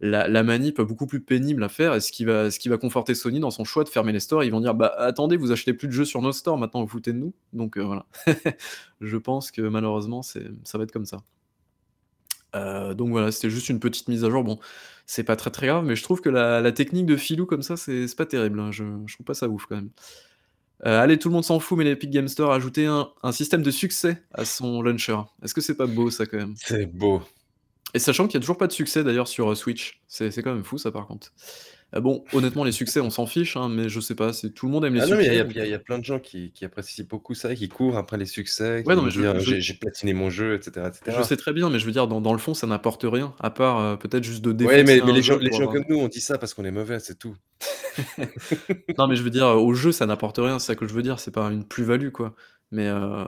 La, 0.00 0.28
la 0.28 0.42
manip 0.42 0.80
beaucoup 0.80 1.06
plus 1.06 1.20
pénible 1.20 1.62
à 1.62 1.68
faire 1.68 1.94
et 1.94 2.00
ce 2.00 2.10
qui, 2.10 2.24
va, 2.24 2.78
conforter 2.78 3.14
Sony 3.14 3.38
dans 3.38 3.50
son 3.50 3.64
choix 3.64 3.84
de 3.84 3.88
fermer 3.88 4.12
les 4.12 4.20
stores. 4.20 4.44
Ils 4.44 4.50
vont 4.50 4.60
dire 4.60 4.74
Bah 4.74 4.94
attendez, 4.98 5.36
vous 5.36 5.52
achetez 5.52 5.74
plus 5.74 5.88
de 5.88 5.92
jeux 5.92 6.04
sur 6.04 6.22
nos 6.22 6.32
stores, 6.32 6.58
maintenant 6.58 6.80
vous 6.80 6.88
foutez 6.88 7.12
de 7.12 7.18
nous. 7.18 7.34
Donc 7.52 7.76
euh, 7.76 7.82
voilà. 7.82 8.06
je 9.00 9.16
pense 9.16 9.50
que 9.50 9.62
malheureusement, 9.62 10.22
ça 10.22 10.40
va 10.74 10.84
être 10.84 10.92
comme 10.92 11.06
ça. 11.06 11.18
Euh, 12.56 12.94
donc 12.94 13.10
voilà, 13.10 13.30
c'était 13.30 13.50
juste 13.50 13.68
une 13.68 13.78
petite 13.78 14.08
mise 14.08 14.24
à 14.24 14.30
jour. 14.30 14.42
Bon, 14.42 14.58
c'est 15.06 15.24
pas 15.24 15.36
très 15.36 15.50
très 15.50 15.66
grave, 15.66 15.84
mais 15.84 15.96
je 15.96 16.02
trouve 16.02 16.20
que 16.20 16.30
la, 16.30 16.72
technique 16.72 17.06
de 17.06 17.16
filou 17.16 17.46
comme 17.46 17.62
ça, 17.62 17.76
c'est 17.76 18.06
pas 18.16 18.26
terrible. 18.26 18.58
Hein. 18.58 18.72
Je, 18.72 18.84
je, 19.06 19.14
trouve 19.14 19.26
pas 19.26 19.34
ça 19.34 19.48
ouf 19.48 19.66
quand 19.66 19.76
même. 19.76 19.90
Euh, 20.86 20.98
allez, 20.98 21.18
tout 21.18 21.28
le 21.28 21.34
monde 21.34 21.44
s'en 21.44 21.60
fout, 21.60 21.76
mais 21.76 21.84
l'Epic 21.84 22.10
Game 22.10 22.26
Store 22.26 22.52
a 22.52 22.56
ajouté 22.56 22.86
un, 22.86 23.10
un, 23.22 23.32
système 23.32 23.62
de 23.62 23.70
succès 23.70 24.22
à 24.32 24.46
son 24.46 24.80
launcher. 24.80 25.18
Est-ce 25.42 25.52
que 25.52 25.60
c'est 25.60 25.76
pas 25.76 25.86
beau 25.86 26.10
ça 26.10 26.24
quand 26.24 26.38
même? 26.38 26.54
C'est 26.56 26.86
beau. 26.86 27.22
Et 27.94 27.98
sachant 27.98 28.26
qu'il 28.26 28.34
y 28.34 28.36
a 28.38 28.40
toujours 28.40 28.58
pas 28.58 28.66
de 28.66 28.72
succès 28.72 29.02
d'ailleurs 29.04 29.28
sur 29.28 29.50
euh, 29.50 29.54
Switch. 29.54 30.00
C'est 30.06 30.30
quand 30.42 30.54
même 30.54 30.64
fou 30.64 30.78
ça 30.78 30.90
par 30.92 31.06
contre. 31.06 31.32
Euh, 31.96 32.00
bon, 32.00 32.22
honnêtement, 32.32 32.62
les 32.62 32.70
succès, 32.70 33.00
on 33.00 33.10
s'en 33.10 33.26
fiche, 33.26 33.56
hein, 33.56 33.68
mais 33.68 33.88
je 33.88 33.98
sais 33.98 34.14
pas, 34.14 34.32
c'est 34.32 34.50
tout 34.50 34.66
le 34.66 34.72
monde 34.72 34.84
aime 34.84 34.94
les 34.94 35.00
Ah 35.00 35.06
non, 35.08 35.16
succès. 35.16 35.26
il 35.26 35.56
y, 35.56 35.60
a- 35.60 35.66
y 35.66 35.74
a 35.74 35.78
plein 35.80 35.98
de 35.98 36.04
gens 36.04 36.20
qui, 36.20 36.52
qui 36.52 36.64
apprécient 36.64 37.04
beaucoup 37.08 37.34
ça, 37.34 37.52
qui 37.56 37.68
courent 37.68 37.96
après 37.96 38.16
les 38.16 38.26
succès, 38.26 38.82
qui 38.84 38.88
Ouais, 38.88 38.94
non, 38.94 39.00
vont 39.00 39.06
mais 39.06 39.10
je, 39.12 39.20
dire 39.20 39.40
je- 39.40 39.50
j'ai 39.56 39.60
j'ai 39.60 39.74
platiné 39.74 40.14
mon 40.14 40.30
jeu, 40.30 40.54
etc., 40.54 40.86
etc. 40.86 41.16
je 41.18 41.22
sais 41.24 41.36
très 41.36 41.52
bien, 41.52 41.68
mais 41.68 41.80
je 41.80 41.86
veux 41.86 41.90
dire, 41.90 42.06
dans, 42.06 42.20
dans 42.20 42.32
le 42.32 42.38
fond, 42.38 42.54
ça 42.54 42.68
n'apporte 42.68 43.02
rien, 43.04 43.34
à 43.40 43.50
part 43.50 43.80
euh, 43.80 43.96
peut-être 43.96 44.22
juste 44.22 44.42
de 44.42 44.50
Ouais, 44.50 44.56
défoncer 44.84 44.84
mais, 44.84 45.04
mais 45.04 45.10
un 45.10 45.14
les 45.16 45.22
gens, 45.22 45.34
jeu 45.34 45.40
les 45.40 45.50
pour 45.50 45.58
gens 45.58 45.64
avoir. 45.68 45.84
comme 45.84 45.96
nous, 45.96 46.00
on 46.00 46.06
dit 46.06 46.20
ça 46.20 46.38
parce 46.38 46.54
qu'on 46.54 46.64
est 46.64 46.70
mauvais, 46.70 47.00
c'est 47.00 47.18
tout. 47.18 47.34
Non, 48.98 49.08
mais 49.08 49.16
je 49.16 49.22
veux 49.22 49.30
dire, 49.30 49.46
euh, 49.46 49.54
au 49.56 49.74
jeu, 49.74 49.90
ça 49.90 50.06
n'apporte 50.06 50.38
rien, 50.38 50.58
c'est 50.60 50.68
ça 50.68 50.74
que 50.76 50.86
je 50.86 50.94
veux 50.94 51.02
dire, 51.02 51.18
c'est 51.18 51.30
pas 51.32 51.48
une 51.50 51.64
plus-value, 51.66 52.10
quoi. 52.10 52.34
Mais, 52.72 52.86
euh, 52.86 53.24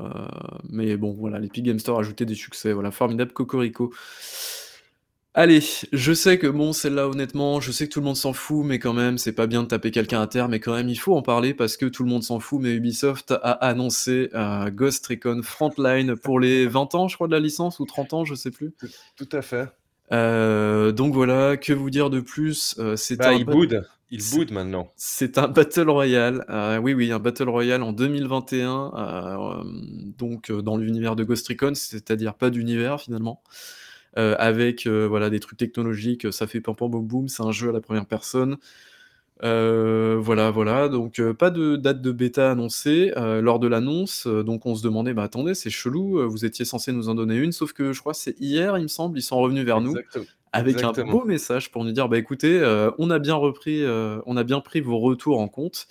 mais 0.71 0.97
bon, 0.97 1.13
voilà, 1.19 1.39
l'Epic 1.39 1.65
Game 1.65 1.79
Store 1.79 1.99
a 1.99 2.01
ajouté 2.01 2.25
des 2.25 2.35
succès, 2.37 2.73
voilà, 2.73 2.91
formidable 2.91 3.33
Cocorico. 3.33 3.93
Allez, 5.35 5.63
je 5.93 6.13
sais 6.13 6.39
que 6.39 6.47
bon, 6.47 6.75
celle-là, 6.75 7.09
honnêtement, 7.09 7.59
je 7.59 7.73
sais 7.73 7.89
que 7.89 7.93
tout 7.95 8.01
le 8.01 8.05
monde 8.05 8.17
s'en 8.19 8.35
fout, 8.35 8.67
mais 8.67 8.79
quand 8.79 8.93
même, 8.93 9.17
c'est 9.17 9.33
pas 9.33 9.47
bien 9.47 9.63
de 9.63 9.69
taper 9.69 9.91
quelqu'un 9.91 10.21
à 10.21 10.27
terre, 10.27 10.47
mais 10.51 10.61
quand 10.61 10.75
même, 10.75 10.91
il 10.91 10.97
faut 10.97 11.17
en 11.17 11.23
parler 11.23 11.55
parce 11.55 11.79
que 11.79 11.87
tout 11.87 12.05
le 12.05 12.11
monde 12.11 12.23
s'en 12.23 12.39
fout. 12.39 12.61
Mais 12.61 12.75
Ubisoft 12.75 13.31
a 13.31 13.53
annoncé 13.53 14.29
euh, 14.35 14.69
Ghost 14.71 15.07
Recon 15.07 15.41
Frontline 15.43 16.17
pour 16.17 16.39
les 16.39 16.67
20 16.69 16.95
ans, 16.95 17.09
je 17.09 17.15
crois, 17.15 17.29
de 17.29 17.33
la 17.33 17.41
licence, 17.41 17.81
ou 17.81 17.87
30 17.87 18.13
ans, 18.13 18.25
je 18.27 18.35
sais 18.35 18.51
plus. 18.51 18.73
Tout, 18.79 18.89
tout 19.17 19.29
à 19.33 19.41
fait. 19.41 19.69
Euh, 20.13 20.93
donc 20.93 21.15
voilà, 21.15 21.57
que 21.57 21.73
vous 21.73 21.89
dire 21.89 22.11
de 22.11 22.21
plus 22.21 22.79
C'est 22.97 23.17
Bah, 23.17 23.31
un 23.31 23.33
il 23.33 23.47
ba- 23.47 23.53
boude. 23.53 23.89
Il 24.13 24.21
boude 24.31 24.51
maintenant. 24.51 24.93
c'est 24.95 25.39
un 25.39 25.49
Battle 25.49 25.89
Royale, 25.89 26.45
euh, 26.51 26.79
oui, 26.79 26.93
oui, 26.93 27.11
un 27.13 27.19
Battle 27.19 27.49
Royale 27.49 27.83
en 27.83 27.93
2021, 27.93 28.93
euh, 28.95 29.65
donc 30.19 30.51
euh, 30.51 30.61
dans 30.61 30.77
l'univers 30.77 31.17
de 31.17 31.25
Ghost 31.25 31.49
Recon, 31.49 31.73
c'est-à-dire 31.75 32.35
pas 32.35 32.51
d'univers 32.51 33.01
finalement, 33.01 33.43
avec 34.15 34.87
voilà, 34.87 35.31
des 35.31 35.41
trucs 35.41 35.59
technologiques, 35.59 36.31
ça 36.31 36.47
fait 36.47 36.61
pam 36.61 36.77
pam 36.77 36.91
boum 36.91 37.07
boum, 37.07 37.29
c'est 37.29 37.43
un 37.43 37.53
jeu 37.53 37.71
à 37.71 37.73
la 37.73 37.81
première 37.81 38.05
personne. 38.05 38.59
Voilà, 39.41 40.51
voilà, 40.51 40.91
donc 40.91 41.23
pas 41.33 41.49
de 41.49 41.77
date 41.77 42.03
de 42.03 42.13
bêta 42.13 42.51
annoncée 42.51 43.13
lors 43.17 43.59
de 43.59 43.67
l'annonce, 43.67 44.27
donc 44.27 44.67
on 44.67 44.75
se 44.75 44.83
demandait, 44.83 45.15
bah 45.15 45.23
attendez, 45.23 45.55
c'est 45.55 45.71
chelou, 45.71 46.29
vous 46.29 46.45
étiez 46.45 46.67
censé 46.67 46.93
nous 46.93 47.09
en 47.09 47.15
donner 47.15 47.37
une, 47.37 47.53
sauf 47.53 47.73
que 47.73 47.95
je 47.95 48.01
crois 48.01 48.13
que 48.13 48.19
c'est 48.19 48.39
hier, 48.39 48.77
il 48.77 48.83
me 48.83 48.89
semble, 48.89 49.19
ils 49.19 49.23
sont 49.23 49.39
revenus 49.39 49.65
vers 49.65 49.81
nous 49.81 49.95
Exactement. 50.55 50.89
avec 50.91 50.99
un 50.99 51.11
beau 51.11 51.25
message 51.25 51.71
pour 51.71 51.85
nous 51.85 51.93
dire 51.93 52.09
bah 52.09 52.19
écoutez, 52.19 52.59
euh, 52.61 52.91
on 52.99 53.11
a 53.11 53.19
bien 53.19 53.35
repris, 53.35 53.83
euh, 53.83 54.21
on 54.27 54.37
a 54.37 54.45
bien 54.45 54.61
pris 54.61 54.81
vos 54.81 54.99
retours 54.99 55.41
en 55.41 55.49
compte. 55.49 55.87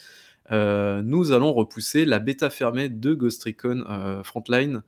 Euh, 0.52 1.02
nous 1.04 1.32
allons 1.32 1.54
repousser 1.54 2.06
la 2.06 2.20
bêta 2.20 2.50
fermée 2.50 2.90
de 2.90 3.14
Ghost 3.14 3.44
Recon 3.44 3.84
Frontline 4.24 4.82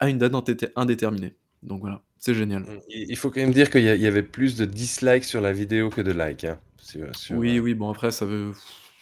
à 0.00 0.08
une 0.08 0.18
date 0.18 0.32
indé- 0.32 0.70
indéterminée. 0.76 1.34
Donc 1.62 1.80
voilà, 1.80 2.00
c'est 2.18 2.34
génial. 2.34 2.64
Il 2.88 3.10
il 3.10 3.16
faut 3.16 3.30
quand 3.30 3.40
même 3.40 3.52
dire 3.52 3.70
qu'il 3.70 3.82
y, 3.82 4.06
avait 4.06 4.22
plus 4.22 4.56
de 4.56 4.64
dislikes 4.64 5.24
sur 5.24 5.40
la 5.40 5.52
vidéo 5.52 5.90
que 5.90 6.00
de 6.00 6.12
likes. 6.12 6.44
hein, 6.44 6.58
sur- 6.78 7.14
sur, 7.14 7.36
Oui, 7.36 7.58
oui, 7.60 7.74
bon 7.74 7.90
après 7.90 8.10
ça 8.10 8.24
veut, 8.24 8.52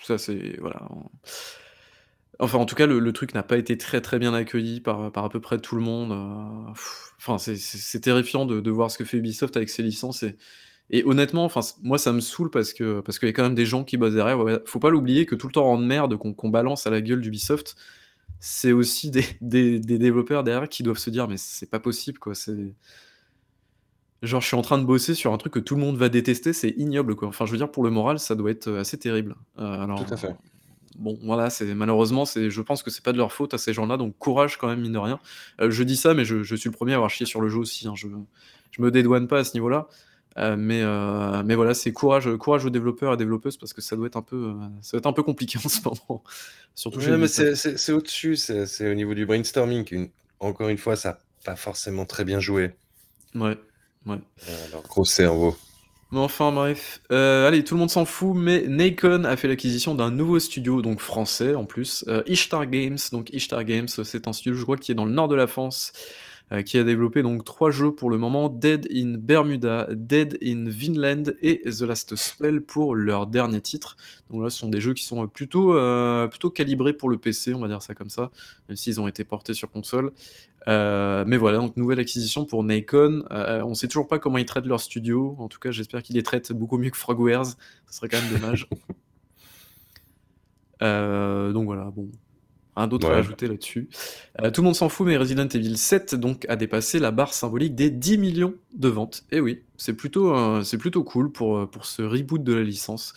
ça 0.02 0.18
c'est 0.18 0.56
voilà. 0.60 0.80
Enfin, 2.38 2.59
en 2.59 2.66
tout 2.66 2.75
cas, 2.75 2.87
le, 2.87 3.12
truc 3.12 3.35
n'a 3.35 3.43
pas 3.43 3.57
été 3.57 3.78
très 3.78 4.00
très 4.00 4.19
bien 4.19 4.35
accueilli 4.35 4.81
par, 4.81 5.11
à 5.16 5.28
peu 5.28 5.40
près 5.40 5.59
tout 5.59 5.76
le 5.76 5.83
monde. 5.83 6.12
euh, 6.12 6.73
Enfin, 7.19 7.38
c'est- 7.38 8.00
terrifiant 8.00 8.45
de, 8.47 8.71
voir 8.71 8.90
ce 8.90 8.99
que 8.99 9.05
fait 9.05 9.16
Ubisoft 9.16 9.57
avec 9.57 9.71
ses 9.71 9.83
licences. 9.83 10.25
Et, 10.90 11.05
honnêtement, 11.05 11.50
moi, 11.83 11.99
ça 11.99 12.12
me 12.12 12.21
saoule 12.21 12.50
parce 12.50 12.73
que 12.73 13.00
parce 13.00 13.19
qu'il 13.19 13.28
y 13.28 13.31
a 13.31 13.33
quand 13.33 13.43
même 13.43 13.55
des 13.55 13.66
gens 13.66 13.85
qui 13.85 13.97
bossent 13.97 14.14
derrière. 14.14 14.38
Faut 14.66 14.78
pas 14.78 14.90
l'oublier 14.90 15.26
que 15.26 15.35
tout 15.35 15.47
le 15.49 15.52
temps 15.52 15.66
en 15.71 15.78
merde 15.78 16.16
qu'on 16.16 16.49
balance 16.50 16.87
à 16.87 16.90
la 16.90 17.00
gueule 17.00 17.21
d'Ubisoft, 17.21 17.76
c'est 18.38 18.73
aussi 18.73 19.11
des, 19.40 19.81
développeurs 19.81 20.45
derrière 20.45 20.69
qui 20.69 20.83
doivent 20.83 20.99
se 20.99 21.11
dire 21.11 21.28
mais 21.28 21.37
c'est 21.37 21.71
pas 21.71 21.81
possible 21.81 22.19
quoi. 22.19 22.35
Genre 24.23 24.40
je 24.40 24.47
suis 24.47 24.57
en 24.57 24.62
train 24.62 24.78
de 24.78 24.85
bosser 24.85 25.14
sur 25.14 25.33
un 25.33 25.38
truc 25.38 25.52
que 25.52 25.59
tout 25.59 25.75
le 25.75 25.81
monde 25.81 25.97
va 25.97 26.09
détester, 26.09 26.52
c'est 26.52 26.71
ignoble 26.76 27.16
quoi. 27.16 27.28
Enfin, 27.28 27.47
je 27.47 27.52
veux 27.52 27.59
dire 27.59 27.71
pour 27.71 27.83
le 27.83 27.90
moral, 27.90 28.19
ça 28.19 28.35
doit 28.35 28.50
être 28.50 28.73
assez 28.73 28.99
terrible. 28.99 29.37
Euh. 29.59 29.87
Tout 29.97 30.14
à 30.14 30.16
fait. 30.16 30.37
Bon, 30.98 31.18
voilà, 31.22 31.50
c'est 31.50 31.74
malheureusement, 31.74 32.24
c'est, 32.24 32.50
je 32.50 32.62
pense 32.62 32.82
que 32.82 32.90
c'est 32.90 33.02
pas 33.04 33.12
de 33.12 33.18
leur 33.18 33.32
faute 33.32 33.52
à 33.54 33.58
ces 33.58 33.72
gens-là, 33.72 33.96
donc 33.96 34.16
courage 34.18 34.56
quand 34.56 34.68
même, 34.68 34.80
mine 34.80 34.92
de 34.92 34.98
rien. 34.98 35.20
Euh, 35.60 35.70
je 35.70 35.82
dis 35.82 35.96
ça, 35.96 36.14
mais 36.14 36.24
je, 36.24 36.42
je 36.42 36.56
suis 36.56 36.68
le 36.70 36.74
premier 36.74 36.92
à 36.92 36.96
avoir 36.96 37.10
chié 37.10 37.26
sur 37.26 37.40
le 37.40 37.48
jeu 37.48 37.58
aussi. 37.58 37.86
hein, 37.86 37.94
je, 37.94 38.08
je 38.70 38.82
me 38.82 38.90
dédouane 38.90 39.28
pas 39.28 39.38
à 39.40 39.44
ce 39.44 39.54
niveau-là. 39.54 39.88
Euh, 40.38 40.54
mais, 40.58 40.82
euh, 40.82 41.42
mais 41.44 41.54
voilà, 41.54 41.72
c'est 41.72 41.92
courage, 41.92 42.28
courage 42.36 42.66
aux 42.66 42.70
développeurs 42.70 43.14
et 43.14 43.16
développeuses 43.16 43.56
parce 43.56 43.72
que 43.72 43.80
ça 43.80 43.96
doit 43.96 44.06
être 44.06 44.16
un 44.16 44.22
peu, 44.22 44.52
ça 44.82 44.90
doit 44.92 44.98
être 44.98 45.06
un 45.06 45.12
peu 45.14 45.22
compliqué 45.22 45.58
en 45.64 45.68
ce 45.68 45.80
moment. 45.82 46.22
Surtout 46.74 46.98
Ouais, 46.98 47.16
mais 47.16 47.26
c'est 47.28 47.92
au-dessus, 47.92 48.36
c'est 48.36 48.66
c'est 48.66 48.90
au 48.90 48.94
niveau 48.94 49.14
du 49.14 49.24
brainstorming. 49.24 50.10
encore 50.40 50.68
une 50.68 50.76
fois, 50.76 50.94
ça 50.96 51.08
n'a 51.10 51.18
pas 51.44 51.56
forcément 51.56 52.04
très 52.04 52.24
bien 52.24 52.38
joué. 52.38 52.72
Ouais, 53.34 53.56
ouais. 54.06 54.18
Leur 54.72 54.82
gros 54.82 55.04
cerveau. 55.06 55.56
Mais 56.16 56.23
enfin, 56.23 56.50
bref. 56.50 57.02
Euh, 57.12 57.46
allez, 57.46 57.62
tout 57.62 57.75
le 57.75 57.80
monde 57.80 57.90
s'en 57.90 58.06
fout, 58.06 58.35
mais 58.35 58.62
Nacon 58.66 59.25
a 59.25 59.37
fait 59.37 59.49
l'acquisition 59.49 59.94
d'un 59.94 60.11
nouveau 60.11 60.38
studio, 60.38 60.80
donc 60.80 61.00
français 61.00 61.54
en 61.54 61.66
plus, 61.66 62.06
euh, 62.08 62.23
Ishtar 62.26 62.64
Games. 62.64 62.96
Donc 63.12 63.28
Ishtar 63.35 63.64
Games, 63.64 63.87
c'est 63.87 64.26
un 64.26 64.32
studio, 64.32 64.54
je 64.54 64.62
crois, 64.62 64.78
qui 64.78 64.92
est 64.92 64.94
dans 64.94 65.04
le 65.04 65.11
nord 65.11 65.28
de 65.28 65.35
la 65.35 65.46
France, 65.46 65.92
euh, 65.94 66.00
qui 66.64 66.78
a 66.78 66.84
développé 66.84 67.22
donc 67.22 67.44
trois 67.44 67.72
jeux 67.72 67.92
pour 67.92 68.08
le 68.08 68.18
moment 68.18 68.48
Dead 68.48 68.86
in 68.92 69.16
Bermuda, 69.18 69.88
Dead 69.90 70.38
in 70.42 70.68
Vinland 70.68 71.34
et 71.42 71.62
The 71.62 71.80
Last 71.82 72.14
Spell 72.14 72.60
pour 72.60 72.94
leur 72.94 73.26
dernier 73.26 73.60
titre. 73.60 73.96
Donc 74.30 74.42
là, 74.42 74.50
ce 74.50 74.58
sont 74.58 74.68
des 74.68 74.80
jeux 74.80 74.94
qui 74.94 75.04
sont 75.04 75.26
plutôt, 75.26 75.76
euh, 75.76 76.28
plutôt 76.28 76.50
calibrés 76.50 76.92
pour 76.92 77.08
le 77.08 77.18
PC, 77.18 77.52
on 77.52 77.60
va 77.60 77.68
dire 77.68 77.82
ça 77.82 77.94
comme 77.94 78.10
ça, 78.10 78.30
même 78.68 78.76
s'ils 78.76 79.00
ont 79.00 79.08
été 79.08 79.24
portés 79.24 79.54
sur 79.54 79.70
console. 79.70 80.12
Euh, 80.68 81.24
mais 81.26 81.36
voilà, 81.36 81.58
donc 81.58 81.76
nouvelle 81.76 82.00
acquisition 82.00 82.44
pour 82.44 82.64
Nacon. 82.64 83.24
Euh, 83.30 83.62
on 83.62 83.74
sait 83.74 83.86
toujours 83.88 84.08
pas 84.08 84.18
comment 84.18 84.38
ils 84.38 84.46
traitent 84.46 84.66
leur 84.66 84.80
studio. 84.80 85.36
En 85.38 85.48
tout 85.48 85.60
cas, 85.60 85.70
j'espère 85.70 86.02
qu'ils 86.02 86.16
les 86.16 86.22
traitent 86.22 86.52
beaucoup 86.52 86.78
mieux 86.78 86.90
que 86.90 86.96
Frogwares. 86.96 87.46
Ce 87.46 87.96
serait 87.96 88.08
quand 88.08 88.20
même 88.20 88.40
dommage. 88.40 88.68
Euh, 90.82 91.52
donc 91.52 91.64
voilà, 91.64 91.84
bon. 91.84 92.10
Un 92.76 92.88
d'autre 92.88 93.11
à 93.12 93.16
Ouais. 93.16 93.18
ajouter 93.18 93.49
là-dessus. 93.49 93.88
Euh, 94.42 94.50
tout 94.50 94.61
le 94.61 94.66
monde 94.66 94.75
s'en 94.76 94.88
fout, 94.90 95.06
mais 95.06 95.16
Resident 95.16 95.49
Evil 95.49 95.76
7 95.78 96.14
donc, 96.14 96.47
a 96.49 96.56
dépassé 96.56 96.99
la 96.99 97.11
barre 97.11 97.33
symbolique 97.35 97.75
des 97.75 97.90
10 97.90 98.18
millions 98.18 98.54
de 98.75 98.88
ventes. 98.88 99.25
Et 99.30 99.40
oui, 99.40 99.64
c'est 99.76 99.95
plutôt, 99.95 100.35
euh, 100.35 100.62
c'est 100.62 100.78
plutôt 100.78 101.02
cool 101.04 101.33
pour, 101.33 101.68
pour 101.71 101.87
ce 101.87 102.02
reboot 102.02 102.42
de 102.45 102.52
la 102.54 102.62
licence. 102.62 103.14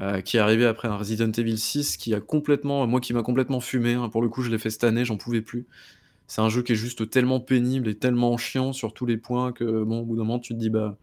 euh, 0.00 0.20
qui 0.22 0.36
est 0.38 0.40
arrivé 0.40 0.66
après 0.66 0.88
un 0.88 0.96
Resident 0.96 1.30
Evil 1.32 1.58
6 1.58 1.96
qui 1.98 2.14
a 2.14 2.20
complètement, 2.20 2.86
moi 2.86 3.00
qui 3.00 3.14
m'a 3.14 3.22
complètement 3.22 3.60
fumé, 3.60 3.94
hein. 3.94 4.08
pour 4.10 4.22
le 4.22 4.28
coup 4.28 4.42
je 4.42 4.50
l'ai 4.50 4.58
fait 4.58 4.70
cette 4.70 4.84
année, 4.84 5.04
j'en 5.04 5.16
pouvais 5.18 5.42
plus. 5.42 5.66
C'est 6.28 6.40
un 6.42 6.48
jeu 6.50 6.62
qui 6.62 6.72
est 6.72 6.76
juste 6.76 7.10
tellement 7.10 7.40
pénible 7.40 7.88
et 7.88 7.96
tellement 7.96 8.36
chiant 8.38 8.72
sur 8.74 8.94
tous 8.94 9.06
les 9.06 9.18
points 9.18 9.52
que, 9.52 9.84
bon, 9.84 10.00
au 10.00 10.04
bout 10.04 10.16
d'un 10.16 10.24
moment, 10.24 10.38
tu 10.40 10.54
te 10.54 10.58
dis, 10.60 10.70
bah, 10.70 10.98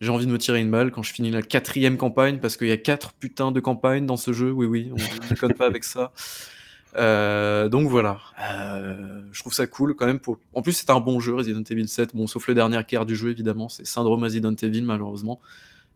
j'ai 0.00 0.10
envie 0.10 0.26
de 0.26 0.32
me 0.32 0.38
tirer 0.38 0.60
une 0.60 0.70
balle 0.70 0.90
quand 0.92 1.02
je 1.02 1.12
finis 1.12 1.30
la 1.30 1.42
quatrième 1.42 1.96
campagne, 1.96 2.38
parce 2.40 2.56
qu'il 2.56 2.68
y 2.68 2.72
a 2.72 2.76
quatre 2.76 3.14
putains 3.14 3.52
de 3.52 3.60
campagnes 3.60 4.06
dans 4.06 4.16
ce 4.18 4.32
jeu. 4.32 4.50
Oui, 4.52 4.66
oui, 4.66 4.90
on 4.92 4.96
ne 4.96 5.28
déconne 5.28 5.54
pas 5.54 5.66
avec 5.66 5.84
ça. 5.84 6.12
Euh, 6.96 7.68
donc 7.68 7.88
voilà, 7.88 8.20
Euh, 8.50 9.20
je 9.32 9.40
trouve 9.40 9.52
ça 9.52 9.66
cool 9.66 9.94
quand 9.94 10.06
même. 10.06 10.18
Pour... 10.18 10.38
En 10.54 10.62
plus, 10.62 10.72
c'est 10.72 10.90
un 10.90 11.00
bon 11.00 11.20
jeu, 11.20 11.34
Resident 11.34 11.62
Evil 11.62 11.88
7. 11.88 12.14
Bon, 12.14 12.26
sauf 12.26 12.46
le 12.48 12.54
dernier 12.54 12.82
quart 12.84 13.06
du 13.06 13.16
jeu, 13.16 13.30
évidemment, 13.30 13.68
c'est 13.68 13.86
Syndrome 13.86 14.22
Resident 14.22 14.54
Evil, 14.54 14.82
malheureusement. 14.82 15.40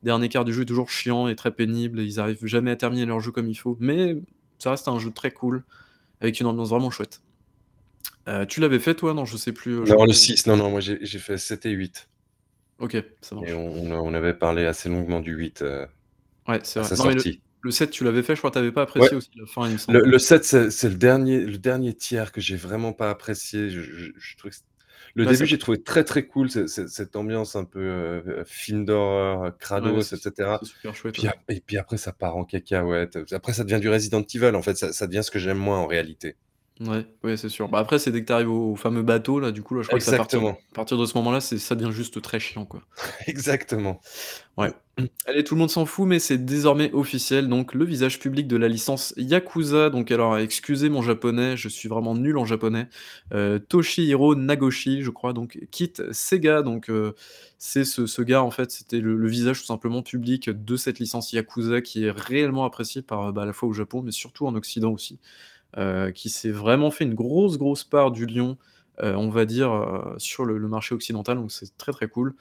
Dernier 0.03 0.29
quart 0.29 0.45
du 0.45 0.53
jeu 0.53 0.63
est 0.63 0.67
toujours 0.67 0.91
chiant 0.91 1.29
et 1.29 1.37
très 1.37 1.51
pénible. 1.51 2.01
Et 2.01 2.05
ils 2.05 2.21
arrivent 2.21 2.45
jamais 2.47 2.71
à 2.71 2.77
terminer 2.77 3.07
leur 3.07 3.21
jeu 3.21 3.33
comme 3.33 3.49
il 3.49 3.55
faut. 3.55 3.77
Mais 3.81 4.17
ça 4.59 4.71
reste 4.71 4.89
un 4.89 4.99
jeu 4.99 5.11
très 5.11 5.31
cool, 5.31 5.65
avec 6.21 6.39
une 6.41 6.47
ambiance 6.47 6.71
vraiment 6.71 6.91
chouette. 6.91 7.21
Euh, 8.29 8.45
tu 8.45 8.61
l'avais 8.61 8.79
fait 8.79 8.95
toi? 8.95 9.15
Non, 9.15 9.25
je 9.25 9.37
sais 9.37 9.53
plus. 9.53 9.81
Non, 9.81 10.05
le 10.05 10.09
que- 10.09 10.13
6, 10.13 10.47
non, 10.47 10.57
non, 10.57 10.71
moi 10.71 10.81
j'ai 10.81 11.19
fait 11.19 11.39
7 11.39 11.67
et 11.67 11.71
8. 11.71 12.09
Ok, 12.79 12.97
ça 13.21 13.35
marche. 13.35 13.49
Et 13.49 13.55
on, 13.55 14.15
avait 14.15 14.33
parlé 14.35 14.65
assez 14.65 14.89
longuement 14.89 15.21
du 15.21 15.33
8 15.33 15.63
euh, 15.63 15.87
Ouais, 16.49 16.61
c'est 16.63 16.81
à 16.81 16.83
vrai. 16.83 16.97
sa 16.97 17.03
Non, 17.03 17.09
mais 17.09 17.15
le, 17.15 17.21
sortie. 17.21 17.41
Le 17.63 17.71
7, 17.71 17.91
tu 17.91 18.05
l'avais 18.05 18.23
fait, 18.23 18.35
je 18.35 18.41
crois 18.41 18.51
que 18.51 18.55
t'avais 18.55 18.73
pas 18.73 18.83
apprécié 18.83 19.17
aussi 19.17 19.31
la 19.37 19.47
fin, 19.47 19.67
il 19.67 19.73
me 19.75 19.79
semble. 19.79 19.99
Le, 19.99 20.05
le 20.11 20.19
7, 20.19 20.45
c'est 20.71 20.89
le 20.89 20.95
dernier, 20.95 21.41
le 21.41 21.59
dernier 21.59 21.95
tiers 21.95 22.33
que 22.33 22.41
j'ai 22.41 22.57
vraiment 22.57 22.93
pas 22.93 23.11
apprécié. 23.11 23.71
Je, 23.71 23.81
je- 23.81 24.11
je 24.17 24.37
trouvais 24.37 24.51
que 24.51 24.57
c'est- 24.57 24.65
le 25.17 25.25
Bah, 25.25 25.33
début, 25.33 25.47
j'ai 25.47 25.59
trouvé 25.59 25.83
très 25.83 26.05
très 26.05 26.25
cool 26.27 26.49
cette 26.51 27.17
ambiance 27.17 27.57
un 27.57 27.65
peu 27.65 27.81
euh, 27.81 28.45
film 28.45 28.85
d'horreur, 28.85 29.41
Ouais, 29.41 29.51
Kratos, 29.59 30.13
etc. 30.13 30.59
super 30.63 30.95
chouette. 30.95 31.15
Puis, 31.15 31.25
ouais. 31.25 31.29
ap- 31.31 31.43
et 31.51 31.61
puis 31.61 31.79
après, 31.79 31.97
ça 31.97 32.13
part 32.13 32.37
en 32.37 32.45
cacahuète. 32.45 33.19
Après, 33.33 33.53
ça 33.53 33.65
devient 33.65 33.81
du 33.81 33.89
Resident 33.89 34.23
Evil. 34.23 34.55
En 34.55 34.63
fait, 34.63 34.77
ça, 34.77 34.93
ça 34.93 35.07
devient 35.09 35.23
ce 35.25 35.33
que 35.33 35.41
j'aime 35.41 35.59
moins 35.59 35.79
en 35.79 35.87
réalité. 35.87 36.37
Ouais, 36.81 37.07
ouais, 37.25 37.37
c'est 37.37 37.51
sûr. 37.51 37.69
Bah, 37.69 37.79
après, 37.79 37.99
c'est 37.99 38.11
dès 38.11 38.23
que 38.23 38.27
tu 38.27 38.33
arrives 38.33 38.51
au 38.51 38.75
fameux 38.75 39.03
bateau 39.03 39.39
là, 39.39 39.53
du 39.53 39.63
coup, 39.63 39.75
là, 39.75 39.83
je 39.83 39.89
crois 39.89 39.99
que 39.99 40.05
c'est 40.05 40.11
à 40.11 40.15
partir 40.15 40.41
Exactement. 40.41 40.59
à 40.73 40.75
partir 40.75 40.97
de 40.97 41.05
ce 41.05 41.17
moment-là, 41.19 41.41
c'est 41.43 41.59
ça 41.59 41.75
devient 41.75 41.93
juste 41.93 42.23
très 42.23 42.41
chiant, 42.41 42.65
quoi. 42.65 42.81
Exactement. 43.27 44.01
Ouais. 44.57 44.73
Allez, 45.27 45.45
tout 45.45 45.55
le 45.55 45.61
monde 45.61 45.71
s'en 45.71 45.87
fout, 45.87 46.07
mais 46.09 46.19
c'est 46.19 46.39
désormais 46.45 46.93
officiel, 46.93 47.49
donc 47.49 47.75
le 47.75 47.85
visage 47.85 48.19
public 48.19 48.49
de 48.49 48.57
la 48.57 48.69
licence 48.69 49.15
Yakuza, 49.17 49.91
donc 49.91 50.11
alors 50.11 50.39
excusez 50.39 50.89
mon 50.89 51.03
japonais, 51.03 51.57
je 51.57 51.69
suis 51.69 51.89
vraiment 51.89 52.15
nul 52.15 52.39
en 52.39 52.45
japonais, 52.47 52.89
heu, 53.35 53.61
Toshihiro 53.69 54.35
Nagoshi, 54.35 55.03
je 55.03 55.11
crois, 55.11 55.33
donc 55.35 55.59
quitte 55.71 56.13
Sega, 56.13 56.63
donc 56.63 56.91
heu, 56.91 57.15
c'est 57.59 57.85
ce 57.85 58.07
ce 58.07 58.23
gars, 58.23 58.43
en 58.43 58.51
fait, 58.51 58.71
c'était 58.71 59.01
le 59.01 59.17
le 59.17 59.29
visage 59.29 59.61
tout 59.61 59.67
simplement 59.67 60.03
public 60.03 60.51
de 60.51 60.77
cette 60.77 60.99
licence 60.99 61.33
Yakuza 61.33 61.81
qui 61.83 62.05
est 62.05 62.11
réellement 62.11 62.65
appréciée 62.65 63.03
par, 63.03 63.33
bah, 63.33 63.43
à 63.43 63.47
la 63.47 63.53
fois 63.53 63.69
au 63.69 63.73
Japon, 63.73 64.03
mais 64.03 64.13
surtout 64.13 64.47
en 64.47 64.55
Occident 64.55 64.91
aussi, 64.93 65.19
qui 66.15 66.29
s'est 66.31 66.51
vraiment 66.51 66.91
fait 66.91 67.05
une 67.05 67.15
grosse, 67.15 67.59
grosse 67.59 67.85
part 67.85 68.11
du 68.11 68.27
lion, 68.27 68.59
heu, 69.03 69.17
on 69.17 69.31
va 69.31 69.45
dire, 69.45 69.73
heu, 69.73 70.15
sur 70.19 70.45
le 70.45 70.59
marché 70.69 70.95
occidental, 70.95 71.37
donc 71.39 71.53
c'est 71.53 71.77
très, 71.79 71.93
très 71.93 72.09
cool. 72.09 72.35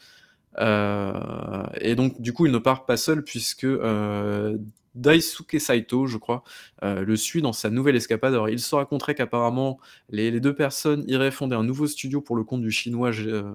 Et 0.57 1.95
donc 1.95 2.19
du 2.21 2.33
coup, 2.33 2.45
il 2.45 2.51
ne 2.51 2.57
part 2.57 2.85
pas 2.85 2.97
seul 2.97 3.23
puisque, 3.23 3.67
Daisuke 4.95 5.61
Saito, 5.61 6.07
je 6.07 6.17
crois, 6.17 6.43
le 6.81 7.15
suit 7.15 7.41
dans 7.41 7.53
sa 7.53 7.69
nouvelle 7.69 7.95
escapade. 7.95 8.33
Alors 8.33 8.49
il 8.49 8.59
se 8.59 8.75
raconterait 8.75 9.15
qu'apparemment 9.15 9.79
les 10.09 10.39
2 10.39 10.53
personnes 10.55 11.05
iraient 11.07 11.31
fonder 11.31 11.55
un 11.55 11.63
nouveau 11.63 11.87
studio 11.87 12.19
pour 12.19 12.35
le 12.35 12.43
compte 12.43 12.61
du 12.61 12.71
chinois 12.71 13.11
heu, 13.11 13.53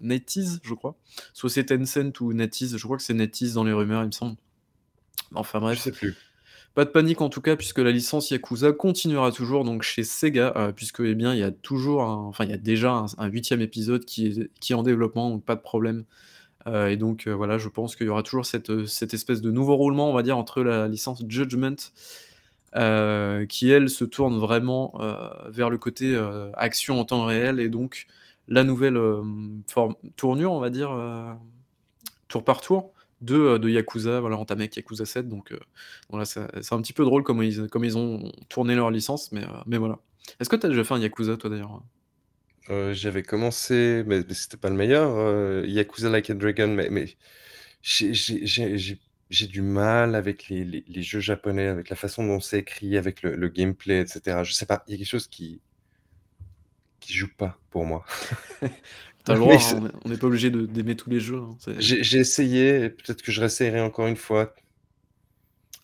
NetEase, 0.00 0.60
je 0.64 0.74
crois. 0.74 0.96
Soit 1.34 1.50
c'est 1.50 1.66
Tencent 1.66 2.18
ou 2.20 2.32
NetEase, 2.32 2.76
je 2.76 2.84
crois 2.84 2.96
que 2.96 3.02
c'est 3.02 3.14
NetEase 3.14 3.54
dans 3.54 3.62
les 3.64 3.72
rumeurs, 3.72 4.02
il 4.02 4.06
me 4.06 4.10
semble. 4.12 4.36
Enfin 5.34 5.58
Je 5.60 5.64
bref, 5.64 5.78
sais 5.78 5.92
plus. 5.92 6.16
Pas 6.80 6.86
de 6.86 6.90
panique 6.92 7.20
en 7.20 7.28
tout 7.28 7.42
cas 7.42 7.56
puisque 7.56 7.78
la 7.80 7.90
licence 7.90 8.30
Yakuza 8.30 8.72
continuera 8.72 9.32
toujours 9.32 9.64
donc 9.64 9.82
chez 9.82 10.02
Sega, 10.02 10.54
heu, 10.56 10.72
puisque, 10.72 11.00
eh 11.00 11.14
bien, 11.14 11.34
il 11.34 11.38
y 11.38 11.42
a 11.42 11.50
toujours 11.50 12.02
un 12.04 12.14
enfin 12.14 12.44
il 12.44 12.50
y 12.50 12.54
a 12.54 12.56
déjà 12.56 13.04
un 13.18 13.28
8e 13.28 13.60
épisode 13.60 14.06
qui 14.06 14.28
est 14.28 14.50
qui 14.60 14.72
est 14.72 14.74
en 14.76 14.82
développement, 14.82 15.28
donc 15.28 15.44
pas 15.44 15.56
de 15.56 15.60
problème. 15.60 16.04
Heu 16.66 16.90
et 16.90 16.96
donc 16.96 17.26
heu, 17.26 17.32
voilà, 17.32 17.58
je 17.58 17.68
pense 17.68 17.96
qu'il 17.96 18.06
y 18.06 18.08
aura 18.10 18.22
toujours 18.22 18.46
cette, 18.46 18.86
cette 18.86 19.14
espèce 19.14 19.42
de 19.42 19.50
nouveau 19.50 19.76
roulement, 19.76 20.10
on 20.10 20.14
va 20.14 20.22
dire, 20.22 20.38
entre 20.38 20.62
la 20.62 20.88
licence 20.88 21.22
Judgment, 21.28 21.76
qui 23.48 23.70
elle 23.70 23.90
se 23.90 24.04
tourne 24.04 24.38
vraiment, 24.38 24.94
vers 25.50 25.68
le 25.70 25.78
côté, 25.78 26.18
action 26.54 26.98
en 27.00 27.04
temps 27.04 27.26
réel 27.26 27.60
et 27.60 27.68
donc 27.68 28.06
la 28.48 28.64
nouvelle, 28.64 28.98
forme 29.68 29.96
tournure, 30.16 30.52
on 30.52 30.60
va 30.60 30.70
dire, 30.70 30.90
tour 32.28 32.44
par 32.44 32.62
tour 32.62 32.92
de, 33.20 33.58
de 33.58 33.68
Yakuza, 33.68 34.20
voilà, 34.20 34.36
entamé 34.36 34.62
avec 34.62 34.76
Yakuza 34.76 35.04
7 35.04 35.28
donc 35.28 35.52
voilà, 36.08 36.24
c'est 36.24 36.40
un 36.72 36.80
petit 36.82 36.92
peu 36.92 37.04
drôle 37.04 37.22
comment 37.22 37.42
ils 37.42 37.68
comment 37.68 37.84
ils 37.84 37.98
ont 37.98 38.32
tourné 38.48 38.74
leur 38.74 38.90
licence 38.90 39.32
mais 39.32 39.44
mais 39.66 39.78
voilà. 39.78 39.98
Est-ce 40.38 40.48
que 40.48 40.56
tu 40.56 40.66
as 40.66 40.68
déjà 40.68 40.84
fait 40.84 40.94
un 40.94 40.98
Yakuza 41.00 41.36
toi 41.36 41.50
d'ailleurs? 41.50 41.82
Heu, 42.68 42.92
j'avais 42.94 43.22
commencé, 43.22 44.04
mais 44.06 44.22
mais 44.26 44.34
c'était 44.34 44.56
pas 44.56 44.70
le 44.70 44.76
meilleur, 44.76 45.16
heu, 45.18 45.64
Yakuza 45.66 46.08
Like 46.10 46.30
a 46.30 46.34
Dragon, 46.34 46.68
mais 46.68 46.88
mais 46.90 47.16
j'ai 47.82 49.46
du 49.46 49.62
mal 49.62 50.14
avec 50.14 50.48
les 50.48 50.64
les 50.64 50.84
les 50.86 51.02
jeux 51.02 51.20
japonais, 51.20 51.66
avec 51.68 51.88
la 51.90 51.96
façon 51.96 52.26
dont 52.26 52.40
c'est 52.40 52.58
écrit, 52.60 52.96
avec 52.96 53.22
le 53.22 53.36
le 53.36 53.48
gameplay 53.48 54.02
et 54.02 54.06
cetera. 54.06 54.44
Je 54.44 54.52
sais 54.52 54.66
pas, 54.66 54.82
il 54.86 54.92
y 54.92 54.94
a 54.94 54.98
quelque 54.98 55.08
chose 55.08 55.28
qui 55.28 55.60
qui 57.00 57.14
joue 57.14 57.28
pas 57.36 57.58
pour 57.70 57.84
moi. 57.84 58.04
Le 59.28 59.34
droit, 59.34 59.56
hein, 59.56 59.76
on 59.80 59.86
est 59.86 59.92
on 60.04 60.08
n'est 60.10 60.18
pas 60.18 60.26
obligé 60.26 60.50
de 60.50 60.66
d'aimer 60.66 60.96
tous 60.96 61.10
les 61.10 61.20
jeux, 61.20 61.38
hein, 61.40 61.56
j'ai 61.78 62.18
essayé 62.20 62.84
et 62.84 62.90
peut-être 62.90 63.22
que 63.22 63.32
je 63.32 63.40
réessayerai 63.40 63.80
encore 63.80 64.06
une 64.06 64.16
fois. 64.16 64.54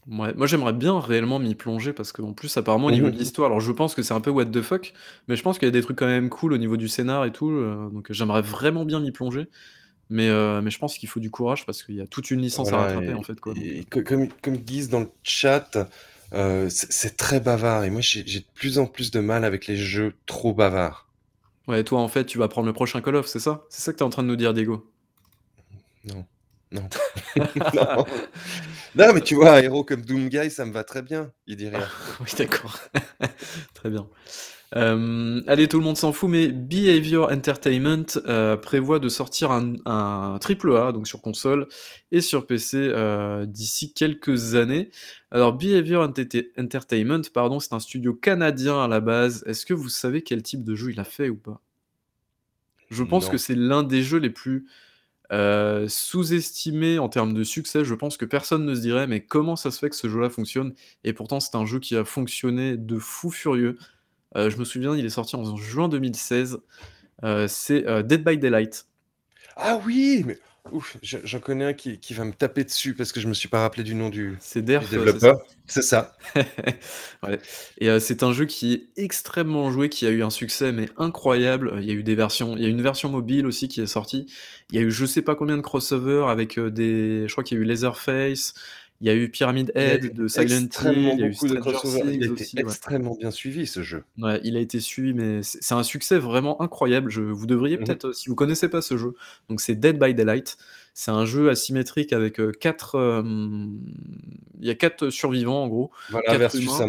Moi 0.06 0.46
j'aimerais 0.46 0.72
bien 0.72 1.00
réellement 1.00 1.40
m'y 1.40 1.54
plonger 1.56 1.92
parce 1.92 2.12
qu'en 2.12 2.32
plus 2.32 2.56
apparemment 2.56 2.86
au 2.86 2.90
niveau 2.92 3.10
de 3.10 3.16
mh. 3.16 3.16
l'histoire, 3.16 3.46
alors 3.46 3.60
je 3.60 3.72
pense 3.72 3.94
que 3.96 4.02
c'est 4.02 4.14
un 4.14 4.20
peu 4.20 4.30
what 4.30 4.46
the 4.46 4.62
fuck, 4.62 4.92
mais 5.26 5.34
je 5.36 5.42
pense 5.42 5.58
qu'il 5.58 5.66
y 5.66 5.68
a 5.68 5.72
des 5.72 5.82
trucs 5.82 5.98
quand 5.98 6.06
même 6.06 6.30
cool 6.30 6.52
au 6.52 6.58
niveau 6.58 6.76
du 6.76 6.86
scénar 6.88 7.24
et 7.24 7.32
tout, 7.32 7.50
heu, 7.50 7.88
donc 7.92 8.12
j'aimerais 8.12 8.42
vraiment 8.42 8.84
bien 8.84 9.00
m'y 9.00 9.10
plonger, 9.10 9.48
mais 10.10 10.28
heu, 10.30 10.62
mais 10.62 10.70
je 10.70 10.78
pense 10.78 10.98
qu'il 10.98 11.08
faut 11.08 11.20
du 11.20 11.30
courage 11.30 11.66
parce 11.66 11.82
qu'il 11.84 11.96
y 11.96 12.02
a 12.02 12.06
toute 12.08 12.30
une 12.30 12.40
licence 12.42 12.72
à 12.74 12.78
Voilà 12.78 12.78
rattraper 12.78 13.14
en 13.14 13.22
et 13.22 13.24
fait 13.24 13.40
quoi 13.40 13.54
donc 13.54 13.68
co 13.90 14.02
comme 14.02 14.28
comme 14.42 14.56
disent 14.58 14.88
dans 14.88 15.00
le 15.00 15.10
chat, 15.22 15.70
c'est 16.32 16.92
c'est 16.92 17.16
très 17.16 17.40
bavard 17.40 17.84
et 17.84 17.90
moi 17.90 18.00
j'ai 18.00 18.26
j'ai 18.26 18.40
de 18.40 18.46
plus 18.54 18.78
en 18.78 18.86
plus 18.86 19.10
de 19.10 19.20
mal 19.20 19.44
avec 19.44 19.66
les 19.66 19.76
jeux 19.76 20.14
trop 20.26 20.52
bavards. 20.54 21.05
Ouais, 21.68 21.82
toi 21.84 22.00
en 22.00 22.08
fait 22.08 22.24
tu 22.24 22.38
vas 22.38 22.48
prendre 22.48 22.66
le 22.66 22.72
prochain 22.72 23.00
Call 23.00 23.16
of, 23.16 23.26
c'est 23.26 23.40
ça? 23.40 23.64
C'est 23.70 23.82
ça 23.82 23.92
que 23.92 23.98
tu 23.98 24.02
es 24.02 24.06
en 24.06 24.10
train 24.10 24.22
de 24.22 24.28
nous 24.28 24.36
dire 24.36 24.52
Diego? 24.54 24.90
Non, 26.04 26.24
non, 26.72 26.88
non. 27.74 28.04
Non, 28.94 29.12
mais 29.14 29.20
tu 29.20 29.34
vois, 29.36 29.54
un 29.58 29.62
héros 29.62 29.84
comme 29.84 30.02
Doomguy, 30.02 30.50
ça 30.50 30.64
me 30.66 30.72
va 30.72 30.84
très 30.84 31.02
bien, 31.02 31.32
il 31.46 31.56
dit 31.56 31.68
rien. 31.68 31.88
Oui 32.20 32.28
d'accord, 32.38 32.78
très 33.74 33.90
bien. 33.90 34.08
Hem, 34.74 35.44
allez, 35.46 35.68
tout 35.68 35.78
le 35.78 35.84
monde 35.84 35.96
s'en 35.96 36.12
fout, 36.12 36.28
mais 36.28 36.48
Behaviour 36.48 37.30
Entertainment, 37.30 38.04
heu, 38.26 38.58
prévoit 38.60 38.98
de 38.98 39.08
sortir 39.08 39.52
un 39.52 40.38
triple 40.40 40.76
A, 40.76 40.90
donc 40.92 41.06
sur 41.06 41.22
console 41.22 41.68
et 42.10 42.20
sur 42.20 42.46
PC, 42.46 42.76
heu, 42.78 43.46
d'ici 43.46 43.92
quelques 43.94 44.54
années. 44.56 44.90
Alors 45.30 45.54
Entertai 45.54 46.52
Entertainment, 46.58 47.22
pardon, 47.32 47.60
c'est 47.60 47.72
un 47.74 47.80
studio 47.80 48.12
canadien 48.14 48.82
à 48.82 48.88
la 48.88 49.00
base. 49.00 49.44
Est-ce 49.46 49.64
que 49.66 49.74
vous 49.74 49.88
savez 49.88 50.22
quel 50.22 50.42
type 50.42 50.64
de 50.64 50.74
jeu 50.74 50.90
il 50.90 50.98
a 51.00 51.04
fait 51.04 51.28
ou 51.28 51.36
pas? 51.36 51.60
Je 52.90 53.02
pense 53.04 53.28
que 53.28 53.36
c'est 53.38 53.54
l'un 53.56 53.82
des 53.82 54.02
jeux 54.02 54.18
les 54.18 54.30
plus, 54.30 54.66
sous-estimés 55.88 56.98
en 56.98 57.08
termes 57.08 57.34
de 57.34 57.44
succès. 57.44 57.84
Je 57.84 57.94
pense 57.94 58.16
que 58.16 58.24
personne 58.24 58.64
ne 58.64 58.74
se 58.74 58.80
dirait: 58.80 59.06
«Mais 59.06 59.20
comment 59.24 59.56
ça 59.56 59.70
se 59.70 59.78
fait 59.78 59.90
que 59.90 59.96
ce 59.96 60.08
jeu-là 60.08 60.30
fonctionne?» 60.30 60.74
et 61.04 61.12
pourtant 61.12 61.40
c'est 61.40 61.54
un 61.56 61.66
jeu 61.66 61.78
qui 61.80 61.96
a 61.96 62.04
fonctionné 62.04 62.76
de 62.76 62.98
fou 62.98 63.30
furieux. 63.30 63.76
Heu, 64.34 64.50
je 64.50 64.56
me 64.58 64.64
souviens, 64.64 64.96
il 64.96 65.04
est 65.04 65.10
sorti 65.10 65.36
en 65.36 65.56
juin 65.56 65.88
2016, 65.88 66.58
heu, 67.24 67.46
c'est, 67.48 67.86
heu, 67.88 68.02
Dead 68.02 68.24
by 68.24 68.38
Daylight. 68.38 68.86
Ah 69.56 69.80
oui! 69.86 70.24
Mais 70.26 70.38
ouf, 70.72 70.96
je 71.02 71.18
j'en 71.24 71.40
connais 71.40 71.64
un 71.66 71.72
qui 71.74 72.00
qui 72.00 72.14
va 72.14 72.24
me 72.24 72.32
taper 72.32 72.64
dessus 72.64 72.94
parce 72.94 73.12
que 73.12 73.20
je 73.20 73.28
me 73.28 73.34
suis 73.34 73.48
pas 73.48 73.60
rappelé 73.62 73.84
du 73.84 73.94
nom 73.94 74.10
du 74.10 74.36
C'est 74.40 74.60
du 74.60 74.66
Derf, 74.66 74.84
heu, 74.84 74.86
c'est 74.90 74.96
développeur. 74.98 75.38
C'est 75.66 75.82
ça. 75.82 76.16
Ouais 77.22 77.40
et 77.78 78.00
c'est 78.00 78.22
un 78.22 78.32
jeu 78.32 78.44
qui 78.46 78.72
est 78.74 78.88
extrêmement 79.02 79.70
joué, 79.72 79.88
qui 79.88 80.06
a 80.06 80.10
eu 80.10 80.22
un 80.22 80.30
succès 80.30 80.72
mais 80.72 80.88
incroyable. 80.98 81.74
Il 81.80 81.86
y 81.86 81.90
a 81.90 81.94
eu 81.94 82.02
des 82.02 82.14
versions 82.16 82.56
il 82.56 82.62
y 82.62 82.66
a 82.66 82.68
une 82.68 82.82
version 82.82 83.08
mobile 83.10 83.46
aussi 83.46 83.68
qui 83.68 83.80
est 83.80 83.86
sortie. 83.86 84.26
Il 84.70 84.76
y 84.76 84.78
a 84.80 84.82
eu 84.82 84.90
je 84.90 85.06
sais 85.06 85.22
pas 85.22 85.34
combien 85.36 85.56
de 85.56 85.62
crossover 85.62 86.26
avec, 86.28 86.58
des 86.60 87.26
je 87.28 87.32
crois 87.32 87.44
qu'il 87.44 87.58
y 87.58 87.60
a 87.60 87.64
eu 87.64 87.66
Leatherface, 87.66 88.54
il 89.00 89.06
y 89.06 89.10
a 89.10 89.14
eu 89.14 89.30
Pyramid 89.30 89.72
Head 89.74 90.14
de 90.14 90.26
Silent 90.28 90.68
Hill, 90.80 91.12
il 91.14 91.18
y 91.18 91.22
a 91.22 91.26
eu 91.26 91.34
Stranger. 91.34 91.60
Il 92.12 92.22
a 92.22 92.26
été 92.26 92.28
aussi, 92.30 92.56
ouais. 92.56 92.62
extrêmement 92.62 93.14
bien 93.14 93.30
suivi 93.30 93.66
ce 93.66 93.82
jeu. 93.82 94.04
Ouais, 94.18 94.40
il 94.44 94.56
a 94.56 94.60
été 94.60 94.80
suivi, 94.80 95.12
mais 95.14 95.42
c'est 95.42 95.74
un 95.74 95.82
succès 95.82 96.18
vraiment 96.18 96.60
incroyable. 96.62 97.10
Je 97.10 97.20
vous 97.22 97.46
devriez 97.46 97.76
Mmh 97.76 97.82
mh. 97.82 97.84
peut-être, 97.84 98.04
heu, 98.06 98.12
si 98.14 98.28
vous 98.28 98.34
connaissez 98.34 98.68
pas 98.68 98.80
ce 98.82 98.96
jeu, 98.96 99.14
donc 99.48 99.60
c'est 99.60 99.74
Dead 99.74 99.98
by 99.98 100.14
Daylight. 100.14 100.56
C'est 100.98 101.10
un 101.10 101.26
jeu 101.26 101.50
asymétrique 101.50 102.14
avec, 102.14 102.40
4, 102.58 102.94
hem, 102.98 103.78
il 104.58 104.66
y 104.66 104.70
a 104.70 104.74
4 104.74 105.10
survivants 105.10 105.62
en 105.64 105.68
gros, 105.68 105.90
Voilà 106.08 106.24
4 106.24 106.38
versus 106.38 106.70
un 106.80 106.86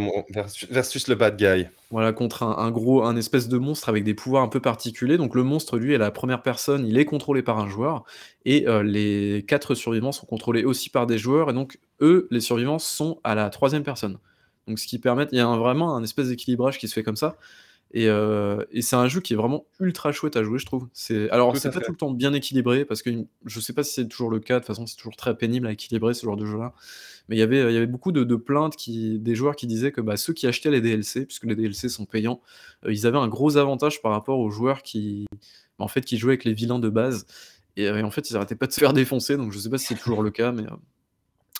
le 1.10 1.15
bad 1.15 1.36
guy. 1.36 1.67
voilà, 1.91 2.13
contre 2.13 2.43
un 2.43 2.58
un 2.58 2.72
gros 2.72 3.04
un 3.04 3.17
espèce 3.17 3.50
de 3.50 3.58
monstre 3.58 3.89
avec 3.89 4.06
des 4.06 4.13
pouvoirs 4.13 4.43
un 4.43 4.48
peu 4.48 4.62
particuliers. 4.62 5.17
Donc 5.17 5.36
le 5.36 5.43
monstre, 5.43 5.78
lui, 5.78 5.93
à 5.93 5.98
la 5.98 6.10
1re 6.12 6.41
personne, 6.41 6.88
il 6.88 6.98
est 6.98 7.04
contrôlé 7.04 7.41
par 7.43 7.60
un 7.60 7.67
joueur 7.67 8.06
et 8.46 8.65
heu, 8.65 8.80
les 8.82 9.43
4 9.46 9.76
survivants 9.76 10.13
sont 10.13 10.26
contrôlés 10.26 10.63
aussi 10.63 10.89
par 10.89 11.06
des 11.06 11.17
joueurs 11.17 11.50
et 11.50 11.54
donc 11.54 11.78
eux, 12.00 12.30
les 12.32 12.39
survivants, 12.39 12.80
sont 12.80 13.20
à 13.26 13.36
la 13.36 13.50
3e 13.50 13.84
personne. 13.84 14.20
Donc 14.70 14.80
ce 14.80 14.88
qui 14.88 15.00
permet 15.00 15.28
il 15.34 15.38
y 15.38 15.41
a 15.41 15.48
un 15.48 15.58
vraiment 15.58 15.98
un 15.98 16.04
espèce 16.04 16.30
d'équilibrage 16.30 16.78
qui 16.80 16.88
se 16.88 16.93
fait 16.93 17.04
comme 17.04 17.17
ça 17.17 17.36
et 17.91 18.08
heu 18.08 18.67
et 18.71 18.82
c'est 18.82 18.95
un 18.95 19.08
jeu 19.08 19.21
qui 19.21 19.34
est 19.34 19.36
vraiment 19.38 19.65
ultra 19.80 20.12
chouette 20.12 20.36
à 20.36 20.43
jouer, 20.43 20.60
je 20.60 20.65
trouve. 20.65 20.88
C'est 20.93 21.30
alors 21.30 21.56
c'est 21.58 21.71
pas 21.71 21.80
tout 21.82 21.91
le 21.91 21.97
temps 21.97 22.12
bien 22.12 22.34
équilibré 22.34 22.86
parce 22.86 23.02
que, 23.02 23.10
je 23.45 23.60
sais 23.60 23.73
pas 23.73 23.84
si 23.84 23.93
c'est 23.93 24.08
toujours 24.08 24.30
le 24.30 24.39
cas, 24.39 24.56
de 24.56 24.60
toute 24.60 24.67
façon, 24.67 24.86
c'est 24.86 24.97
toujours 24.97 25.15
très 25.15 25.38
pénible 25.38 25.67
à 25.67 25.71
équilibrer 25.71 26.13
ce 26.13 26.26
genre 26.26 26.38
de 26.38 26.45
jeu-là. 26.45 26.73
Mais 27.30 27.36
il 27.36 27.39
y 27.39 27.41
avait, 27.41 27.60
il 27.71 27.73
y 27.73 27.78
avait 27.78 27.88
beaucoup 27.88 28.12
de 28.12 28.23
de 28.23 28.36
plaintes 28.36 28.76
qui 28.76 29.19
des 29.19 29.36
joueurs 29.36 29.56
qui 29.56 29.67
disaient 29.67 29.91
que, 29.91 30.02
bah, 30.02 30.17
ceux 30.17 30.34
qui 30.34 30.47
achetaient 30.47 30.71
les 30.71 30.82
DLC, 30.82 31.26
puisque 31.26 31.45
les 31.45 31.56
DLC 31.56 31.89
sont 31.89 32.06
payants, 32.06 32.41
heu, 32.86 32.91
ils 32.93 33.06
avaient 33.08 33.17
un 33.17 33.28
gros 33.28 33.58
avantage 33.58 34.02
par 34.02 34.12
rapport 34.12 34.39
aux 34.39 34.50
joueurs 34.52 34.82
qui, 34.84 35.26
bah, 35.80 35.86
en 35.86 35.88
fait, 35.88 36.02
qui 36.06 36.17
jouaient 36.17 36.34
avec 36.34 36.45
les 36.45 36.54
vilains 36.54 36.80
de 36.80 36.89
base 36.89 37.26
et 37.78 37.88
heu 37.88 37.97
et 37.97 38.04
en 38.04 38.12
fait, 38.12 38.30
ils 38.30 38.36
arrêtaient 38.38 38.56
pas 38.56 38.67
de 38.67 38.71
se 38.73 38.80
faire 38.80 38.93
défoncer, 38.93 39.38
donc 39.38 39.52
je 39.54 39.60
sais 39.60 39.69
pas 39.69 39.78
si 39.78 39.88
c'est 39.88 39.95
toujours 39.95 40.23
le 40.23 40.32
cas, 40.32 40.52
mais 40.52 40.63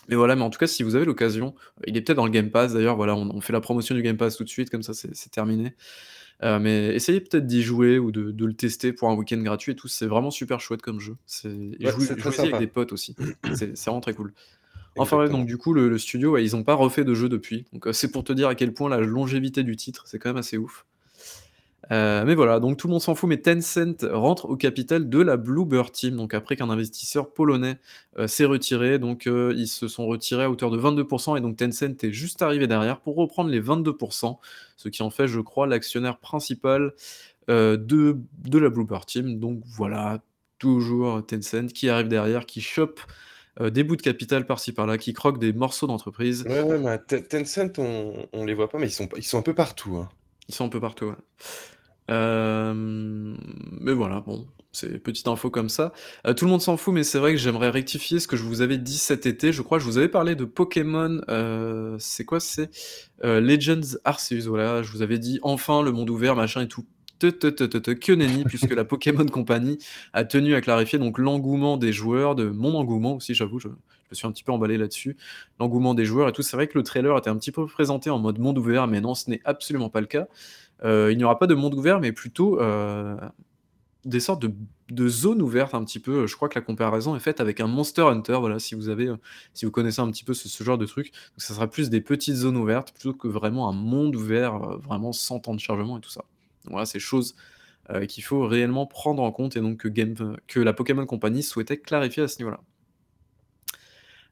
mais 0.08 0.16
voilà, 0.16 0.36
mais 0.36 0.42
en 0.42 0.50
tout 0.50 0.58
cas, 0.58 0.66
si 0.66 0.82
vous 0.82 0.94
avez 0.96 1.04
l'occasion, 1.04 1.54
il 1.86 1.96
est 1.96 2.00
peut-être 2.00 2.16
dans 2.16 2.24
le 2.24 2.30
Game 2.32 2.50
Pass 2.50 2.72
d'ailleurs, 2.72 2.96
voilà, 2.96 3.14
on 3.14 3.30
on 3.34 3.40
fait 3.42 3.52
la 3.52 3.60
promotion 3.60 3.94
du 3.94 4.02
Game 4.02 4.16
Pass 4.16 4.36
tout 4.36 4.44
de 4.44 4.48
suite, 4.48 4.70
comme 4.70 4.82
ça 4.82 4.94
c'est 4.94 5.30
terminé. 5.30 5.74
Heu, 6.42 6.58
mais 6.60 6.94
essayez 6.94 7.20
peut-être 7.20 7.46
d'y 7.46 7.62
jouer 7.62 7.98
ou 7.98 8.12
de 8.12 8.30
de 8.30 8.46
le 8.46 8.54
tester 8.54 8.92
pour 8.92 9.10
un 9.10 9.14
week-end 9.16 9.38
gratuit 9.42 9.72
et 9.72 9.76
tout, 9.76 9.88
c'est 9.88 10.06
vraiment 10.06 10.30
super 10.30 10.60
chouette 10.60 10.82
comme 10.82 11.00
jeu. 11.00 11.16
C'est 11.26 11.50
et 11.80 11.86
Ouais, 11.86 12.16
jouez-y 12.18 12.46
avec 12.46 12.56
des 12.58 12.68
potes 12.68 12.92
aussi. 12.92 13.16
C'est 13.50 13.76
vraiment 13.86 14.00
très 14.00 14.14
cool. 14.14 14.34
Enfin 14.96 15.18
ouais, 15.18 15.30
donc 15.30 15.46
du 15.46 15.58
coup, 15.58 15.72
le 15.74 15.88
le 15.88 15.98
studio, 15.98 16.32
ouais, 16.32 16.44
ils 16.44 16.56
ont 16.56 16.64
pas 16.64 16.74
refait 16.74 17.04
de 17.04 17.14
jeu 17.14 17.28
depuis, 17.28 17.66
donc 17.72 17.86
heu, 17.88 17.92
c'est 17.92 18.10
pour 18.12 18.24
te 18.24 18.32
dire 18.34 18.48
à 18.48 18.54
quel 18.56 18.74
point 18.74 18.90
la 18.90 19.00
longévité 19.00 19.62
du 19.64 19.76
titre, 19.76 20.04
c'est 20.08 20.18
quand 20.18 20.30
même 20.30 20.36
assez 20.38 20.58
ouf. 20.58 20.86
Heu, 21.90 22.24
mais 22.26 22.34
voilà, 22.34 22.60
donc 22.60 22.76
tout 22.76 22.86
le 22.88 22.92
monde 22.92 23.00
s'en 23.00 23.14
fout, 23.14 23.28
mais 23.28 23.40
Tencent 23.40 24.04
rentre 24.10 24.46
au 24.46 24.56
capital 24.56 25.08
de 25.08 25.20
la 25.20 25.36
Bloober 25.36 25.84
Team, 25.92 26.16
donc 26.16 26.34
après 26.34 26.56
qu'un 26.56 26.68
investisseur 26.70 27.32
polonais, 27.32 27.78
heu, 28.18 28.26
s'est 28.26 28.44
retiré, 28.44 28.98
donc 28.98 29.26
heu, 29.26 29.54
ils 29.56 29.68
se 29.68 29.88
sont 29.88 30.06
retirés 30.06 30.44
à 30.44 30.50
hauteur 30.50 30.70
de 30.70 30.76
22% 30.76 31.36
et 31.36 31.40
donc 31.40 31.56
Tencent 31.56 32.02
est 32.02 32.12
juste 32.12 32.42
arrivé 32.42 32.66
derrière 32.66 33.00
pour 33.00 33.16
reprendre 33.16 33.48
les 33.48 33.60
22% 33.60 34.38
ce 34.76 34.88
qui 34.88 35.02
en 35.02 35.10
fait, 35.10 35.28
je 35.28 35.40
crois, 35.40 35.66
l'actionnaire 35.66 36.18
principal, 36.18 36.92
de 37.48 37.76
de 38.44 38.58
la 38.58 38.68
Bloober 38.68 38.98
Team. 39.06 39.38
Donc 39.38 39.62
voilà, 39.64 40.20
toujours 40.58 41.24
Tencent 41.24 41.72
qui 41.72 41.88
arrive 41.88 42.08
derrière, 42.08 42.44
qui 42.44 42.60
chope, 42.60 43.00
des 43.60 43.82
bouts 43.82 43.96
de 43.96 44.02
capital 44.02 44.46
par-ci 44.46 44.72
par-là, 44.72 44.98
qui 44.98 45.14
croque 45.14 45.38
des 45.38 45.52
morceaux 45.52 45.86
d'entreprise. 45.86 46.44
Ouais, 46.46 46.60
ouais, 46.60 46.78
mais 46.78 46.98
Ten 46.98 47.22
Tencent, 47.22 47.78
on 47.78 48.26
on 48.32 48.44
les 48.44 48.54
voit 48.54 48.68
pas, 48.68 48.78
mais 48.78 48.88
ils 48.88 48.92
sont 48.92 49.08
ils 49.16 49.22
sont 49.24 49.38
un 49.38 49.42
peu 49.42 49.54
partout, 49.54 49.96
hein. 49.96 50.08
Ils 50.48 50.54
sont 50.54 50.64
un 50.66 50.68
peu 50.68 50.80
partout, 50.80 51.06
ouais. 51.06 51.14
Hem, 52.08 53.36
mais 53.80 53.92
voilà, 53.92 54.20
bon, 54.20 54.46
c'est 54.72 54.98
petite 54.98 55.28
info 55.28 55.50
comme 55.50 55.68
ça. 55.68 55.92
Heu, 56.26 56.34
tout 56.34 56.46
le 56.46 56.50
monde 56.50 56.62
s'en 56.62 56.76
fout, 56.78 56.94
mais 56.94 57.04
c'est 57.04 57.18
vrai 57.18 57.32
que 57.32 57.38
j'aimerais 57.38 57.70
rectifier 57.70 58.18
ce 58.20 58.28
que 58.28 58.36
je 58.36 58.44
vous 58.44 58.62
avais 58.62 58.78
dit 58.78 58.98
cet 58.98 59.26
été. 59.26 59.52
Je 59.52 59.62
crois 59.62 59.78
que 59.78 59.84
je 59.84 59.90
vous 59.90 59.98
avais 59.98 60.08
parlé 60.08 60.34
de 60.36 60.44
Pokémon, 60.46 61.20
heu, 61.28 61.96
c'est 62.00 62.24
quoi? 62.24 62.40
C'est, 62.40 62.70
heu, 63.24 63.40
Legends 63.40 63.98
Arceus, 64.04 64.48
voilà. 64.48 64.82
Je 64.82 64.90
vous 64.92 65.02
avais 65.02 65.18
dit: 65.18 65.38
«Enfin 65.42 65.82
le 65.82 65.92
monde 65.92 66.10
ouvert, 66.10 66.36
machin 66.36 66.62
et 66.62 66.68
tout». 66.68 66.86
Que 67.20 68.12
nenni 68.12 68.44
puisque 68.44 68.74
la 68.74 68.84
Pokémon 68.84 69.26
Company 69.26 69.78
a 70.12 70.24
tenu 70.24 70.54
à 70.54 70.60
clarifier 70.60 70.98
donc 70.98 71.18
l'engouement 71.18 71.76
des 71.76 71.92
joueurs, 71.92 72.34
de 72.34 72.48
mon 72.48 72.74
engouement 72.76 73.16
aussi, 73.16 73.34
j'avoue, 73.34 73.58
je 73.58 73.68
me 73.68 73.74
suis 74.12 74.26
un 74.26 74.32
petit 74.32 74.44
peu 74.44 74.52
emballé 74.52 74.78
là-dessus. 74.78 75.16
L'engouement 75.58 75.94
des 75.94 76.04
joueurs 76.04 76.28
et 76.28 76.32
tout. 76.32 76.42
C'est 76.42 76.56
vrai 76.56 76.68
que 76.68 76.78
le 76.78 76.84
trailer 76.84 77.16
était 77.18 77.30
un 77.30 77.36
petit 77.36 77.52
peu 77.52 77.66
présenté 77.66 78.10
en 78.10 78.18
mode 78.18 78.38
monde 78.38 78.58
ouvert, 78.58 78.86
mais 78.86 79.00
non, 79.00 79.14
ce 79.14 79.30
n'est 79.30 79.40
absolument 79.44 79.90
pas 79.90 80.00
le 80.00 80.06
cas. 80.06 80.28
Heu, 80.84 81.12
il 81.12 81.18
n'y 81.18 81.24
aura 81.24 81.38
pas 81.38 81.46
de 81.46 81.54
monde 81.54 81.74
ouvert, 81.74 82.00
mais 82.00 82.12
plutôt, 82.12 82.60
heu, 82.60 83.16
des 84.04 84.20
sortes 84.20 84.44
de 84.90 85.08
zones 85.08 85.42
ouvertes 85.42 85.74
un 85.74 85.84
petit 85.84 85.98
peu. 86.00 86.26
Je 86.26 86.36
crois 86.36 86.48
que 86.48 86.54
la 86.58 86.64
comparaison 86.64 87.16
est 87.16 87.20
faite 87.20 87.40
avec 87.40 87.60
un 87.60 87.66
Monster 87.66 88.02
Hunter, 88.02 88.38
voilà, 88.40 88.58
si 88.58 88.74
vous 88.74 88.88
avez, 88.88 89.12
si 89.54 89.66
vous 89.66 89.72
connaissez 89.72 90.00
un 90.00 90.10
petit 90.10 90.24
peu 90.24 90.34
ce 90.34 90.64
genre 90.64 90.78
de 90.78 90.86
truc. 90.86 91.06
Donc 91.12 91.42
ça 91.42 91.54
sera 91.54 91.66
plus 91.68 91.90
des 91.90 92.00
petites 92.00 92.36
zones 92.36 92.56
ouvertes 92.56 92.92
plutôt 92.92 93.12
que 93.14 93.28
vraiment 93.28 93.68
un 93.68 93.72
monde 93.72 94.16
ouvert, 94.16 94.54
heu, 94.56 94.78
vraiment 94.78 95.12
sans 95.12 95.40
temps 95.40 95.54
de 95.54 95.60
chargement 95.60 95.98
et 95.98 96.00
tout 96.00 96.10
ça. 96.10 96.24
Voilà, 96.70 96.86
c'est 96.86 96.98
chose, 96.98 97.36
heu, 97.90 98.06
qu'il 98.06 98.24
faut 98.24 98.46
réellement 98.46 98.86
prendre 98.86 99.22
en 99.22 99.32
compte 99.32 99.56
et 99.56 99.60
donc 99.60 99.78
que 99.78 99.88
Game 99.88 100.14
que 100.46 100.60
la 100.60 100.72
Pokémon 100.72 101.06
Company 101.06 101.42
souhaitait 101.42 101.78
clarifier 101.78 102.22
à 102.22 102.28
ce 102.28 102.38
niveau-là. 102.38 102.60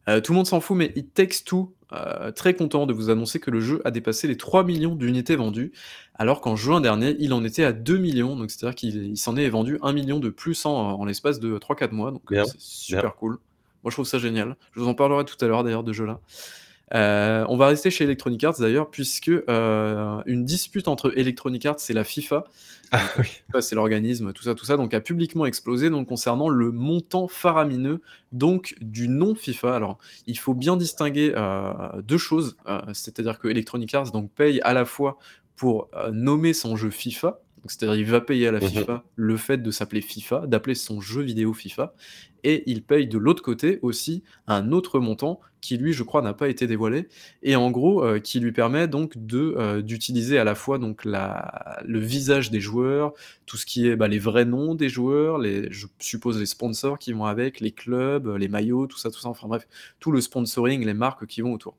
Heu, 0.09 0.23
tout 0.23 0.33
le 0.33 0.37
monde 0.37 0.47
s'en 0.47 0.61
fout, 0.61 0.77
mais 0.77 0.93
It 0.95 1.15
Takes 1.15 1.45
Two, 1.45 1.75
heu, 1.93 2.33
très 2.33 2.55
content 2.55 2.87
de 2.87 2.93
vous 2.93 3.11
annoncer 3.11 3.41
que 3.41 3.51
le 3.51 3.61
jeu 3.61 3.83
a 3.85 3.91
dépassé 3.91 4.29
les 4.29 4.37
3 4.37 4.63
millions 4.65 4.95
d'unités 4.95 5.35
vendues, 5.35 5.73
alors 6.15 6.41
qu'en 6.41 6.55
juin 6.55 6.81
dernier, 6.81 7.17
il 7.19 7.33
en 7.33 7.43
était 7.45 7.65
à 7.65 7.73
2 7.73 7.99
millions. 7.99 8.37
Donc 8.37 8.51
c'est-à-dire 8.51 8.77
qu'il 8.77 9.05
il 9.05 9.17
s'en 9.17 9.37
est 9.37 9.49
vendu 9.49 9.79
1 9.83 9.93
million 9.93 10.21
de 10.21 10.29
plus 10.29 10.65
en 10.65 10.77
en 10.77 11.05
l'espace 11.05 11.41
de 11.41 11.59
3-4 11.59 11.93
mois, 11.93 12.13
donc 12.13 12.23
c'est 12.29 12.35
bien. 12.35 12.45
super 12.57 13.17
cool. 13.17 13.39
Moi, 13.83 13.91
je 13.91 13.97
trouve 13.97 14.07
ça 14.07 14.19
génial. 14.19 14.57
Je 14.73 14.81
vous 14.81 14.89
en 14.89 14.95
parlerai 14.95 15.25
tout 15.25 15.37
à 15.45 15.49
l'heure 15.49 15.63
d'ailleurs 15.63 15.85
de 15.85 15.93
ce 15.93 15.99
jeu-là. 15.99 16.21
Heu, 16.95 17.45
on 17.49 17.57
va 17.57 17.67
rester 17.67 17.91
chez 17.91 18.05
Electronic 18.05 18.45
Arts 18.45 18.61
d'ailleurs 18.61 18.91
puisque, 18.91 19.29
heu, 19.29 19.43
une 20.27 20.45
dispute 20.45 20.87
entre 20.87 21.13
Electronic 21.19 21.67
Arts 21.67 21.79
et 21.89 21.93
la 21.93 22.05
FIFA, 22.05 22.45
Ah 22.93 23.03
oui. 23.19 23.25
FIFA 23.25 23.61
c'est 23.61 23.75
l'organisme, 23.75 24.33
tout 24.33 24.45
ça, 24.45 24.55
tout 24.55 24.65
ça, 24.65 24.77
donc 24.77 24.95
a 24.95 25.01
publiquement 25.01 25.47
explosé 25.47 25.91
donc 25.91 26.09
concernant 26.09 26.49
le 26.49 26.71
montant 26.71 27.27
faramineux 27.27 28.03
donc 28.31 28.77
du 28.81 29.09
nom 29.09 29.35
FIFA. 29.35 29.75
Alors, 29.75 29.99
il 30.27 30.39
faut 30.39 30.55
bien 30.55 30.77
distinguer, 30.77 31.33
heu, 31.37 32.03
2 32.03 32.19
choses, 32.19 32.57
c'est-à-dire 32.93 33.39
que 33.41 33.49
Electronic 33.49 33.93
Arts 33.95 34.13
donc 34.13 34.31
paye 34.31 34.61
à 34.61 34.73
la 34.73 34.85
fois 34.85 35.19
pour, 35.57 35.89
nommer 36.13 36.53
son 36.53 36.77
jeu 36.77 36.91
FIFA, 36.91 37.41
c'est-à-dire 37.67 37.97
il 37.97 38.07
va 38.07 38.21
payer 38.21 38.47
à 38.47 38.53
la 38.53 38.61
Mmh 38.61 38.69
FIFA 38.69 39.05
le 39.17 39.37
fait 39.37 39.59
de 39.59 39.71
s'appeler 39.71 40.01
FIFA, 40.01 40.47
d'appeler 40.47 40.75
son 40.75 41.01
jeu 41.01 41.23
vidéo 41.23 41.53
FIFA 41.53 41.95
et 42.45 42.63
il 42.71 42.83
paye 42.85 43.09
de 43.09 43.19
l'autre 43.19 43.43
côté 43.43 43.81
aussi 43.83 44.23
un 44.47 44.71
autre 44.71 45.01
montant 45.01 45.41
qui 45.67 45.77
lui, 45.77 45.93
je 45.93 46.03
crois, 46.03 46.23
n'a 46.23 46.35
pas 46.35 46.49
été 46.49 46.67
dévoilé 46.67 47.09
et 47.43 47.57
en 47.57 47.71
gros, 47.71 48.05
heu, 48.05 48.19
qui 48.21 48.41
lui 48.41 48.53
permet 48.53 48.89
donc 48.89 49.15
de, 49.17 49.55
heu, 49.59 49.83
d'utiliser 49.83 50.39
à 50.39 50.45
la 50.45 50.55
fois 50.55 50.79
donc 50.79 51.05
la 51.05 51.81
le 51.85 51.99
visage 52.01 52.51
des 52.51 52.61
joueurs, 52.61 53.13
tout 53.47 53.57
ce 53.57 53.67
qui 53.67 53.89
est, 53.89 53.97
bah, 53.97 54.09
les 54.09 54.19
vrais 54.19 54.45
noms 54.45 54.75
des 54.75 54.89
joueurs, 54.89 55.39
les 55.39 55.71
je 55.73 55.87
suppose 55.99 56.39
les 56.39 56.47
sponsors 56.47 56.99
qui 56.99 57.13
vont 57.13 57.25
avec, 57.27 57.61
les 57.61 57.73
clubs, 57.73 58.29
les 58.37 58.49
maillots, 58.49 58.87
tout 58.87 58.99
ça, 58.99 59.11
tout 59.11 59.21
ça, 59.21 59.29
enfin 59.29 59.49
bref, 59.49 59.67
tout 60.01 60.13
le 60.13 60.21
sponsoring, 60.21 60.85
les 60.85 60.95
marques 60.95 61.27
qui 61.27 61.41
vont 61.43 61.53
autour. 61.53 61.77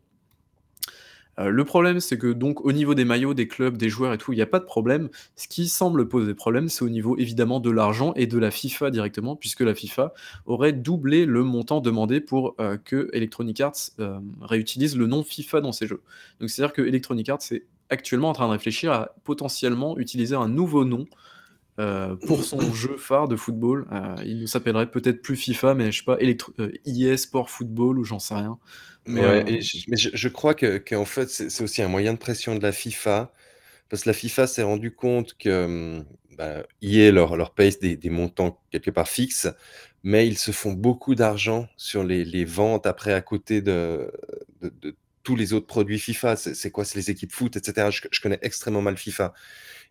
Heu, 1.40 1.50
le 1.52 1.66
problème, 1.66 2.00
c'est 2.00 2.18
que 2.18 2.28
donc 2.34 2.62
au 2.66 2.72
niveau 2.72 2.96
des 2.96 3.06
maillots, 3.06 3.34
des 3.34 3.48
clubs, 3.48 3.78
des 3.78 3.90
joueurs 3.90 4.14
et 4.14 4.18
tout, 4.18 4.34
il 4.34 4.40
y 4.40 4.42
a 4.42 4.46
pas 4.48 4.60
de 4.60 4.66
problème. 4.66 5.10
Ce 5.36 5.48
qui 5.48 5.68
semble 5.68 6.08
poser 6.08 6.34
problème, 6.34 6.70
c'est 6.70 6.84
au 6.84 6.90
niveau 6.90 7.18
évidemment 7.18 7.60
de 7.60 7.70
l'argent 7.72 8.14
et 8.16 8.26
de 8.28 8.38
la 8.40 8.52
FIFA 8.52 8.90
directement, 8.92 9.36
puisque 9.36 9.62
la 9.62 9.76
FIFA 9.76 10.14
aurait 10.46 10.74
doublé 10.74 11.26
le 11.26 11.44
montant 11.44 11.80
demandé 11.82 12.22
pour, 12.22 12.56
heu, 12.60 12.78
que 12.84 13.10
Electronic 13.14 13.62
Arts, 13.62 13.74
hem, 14.00 14.32
réutilise 14.42 14.98
le 14.98 15.08
nom 15.08 15.24
FIFA 15.24 15.62
dans 15.62 15.72
ses 15.72 15.88
jeux. 15.88 16.02
Donc 16.40 16.50
c'est-à-dire 16.50 16.74
que 16.74 16.82
Electronic 16.82 17.30
Arts 17.30 17.40
est 17.52 17.66
actuellement 17.90 18.30
en 18.30 18.34
train 18.34 18.48
de 18.48 18.52
réfléchir 18.52 18.92
à 18.92 19.16
potentiellement 19.24 19.98
utiliser 19.98 20.36
un 20.36 20.50
nouveau 20.50 20.86
nom, 20.86 21.06
heu, 21.80 22.18
pour 22.26 22.44
son 22.44 22.72
jeu 22.74 22.98
phare 22.98 23.28
de 23.28 23.36
football. 23.36 23.88
Heu, 23.92 24.24
il 24.26 24.42
ne 24.42 24.46
s'appellerait 24.48 24.92
peut-être 24.92 25.22
plus 25.22 25.36
FIFA, 25.38 25.74
mais 25.76 25.92
je 25.92 26.00
sais 26.00 26.06
pas, 26.06 26.18
Electro 26.20 26.54
heu, 26.60 26.74
EA 26.86 27.18
Sport 27.18 27.50
Football 27.50 28.00
ou 28.00 28.04
j'en 28.06 28.20
sais 28.20 28.36
rien. 28.36 28.60
Mais, 29.06 29.24
Ouais 29.24 29.44
et 29.48 29.62
je 29.62 29.78
mais 29.90 29.96
je 29.98 30.10
je 30.14 30.28
crois 30.28 30.54
que 30.54 30.78
qu'en 30.78 31.06
fait, 31.06 31.30
c'est 31.30 31.64
aussi 31.64 31.82
un 31.82 31.88
moyen 31.88 32.14
de 32.14 32.18
pression 32.18 32.56
de 32.56 32.62
la 32.62 32.74
FIFA, 32.74 33.32
parce 33.90 34.04
que 34.04 34.10
la 34.10 34.14
FIFA 34.14 34.48
s'est 34.48 34.64
rendu 34.64 34.92
compte 34.94 35.36
que, 35.38 35.68
mmh, 36.00 36.06
bah, 36.38 36.64
EA 36.82 37.12
leur 37.12 37.38
leur 37.38 37.54
paye 37.54 37.78
des 37.82 37.98
des 37.98 38.10
montants 38.12 38.62
quelque 38.72 38.92
part 38.92 39.08
fixes, 39.10 39.48
mais 40.04 40.28
ils 40.28 40.38
se 40.38 40.52
font 40.52 40.74
beaucoup 40.74 41.16
d'argent 41.16 41.68
sur 41.78 42.04
les 42.04 42.26
les 42.26 42.46
ventes 42.46 42.86
après 42.88 43.14
à 43.14 43.22
côté 43.22 43.62
de 43.62 44.12
de 44.62 44.70
de 44.82 44.98
tous 45.24 45.36
les 45.38 45.54
autres 45.54 45.68
produits 45.68 46.00
FIFA. 46.00 46.36
C'est 46.38 46.72
quoi? 46.72 46.86
C'est 46.86 46.98
les 47.00 47.12
équipes 47.12 47.34
foot 47.34 47.56
et 47.58 47.62
cetera. 47.64 47.92
Je 47.92 48.02
je 48.12 48.22
connais 48.22 48.40
extrêmement 48.44 48.82
mal 48.84 48.98
FIFA 48.98 49.34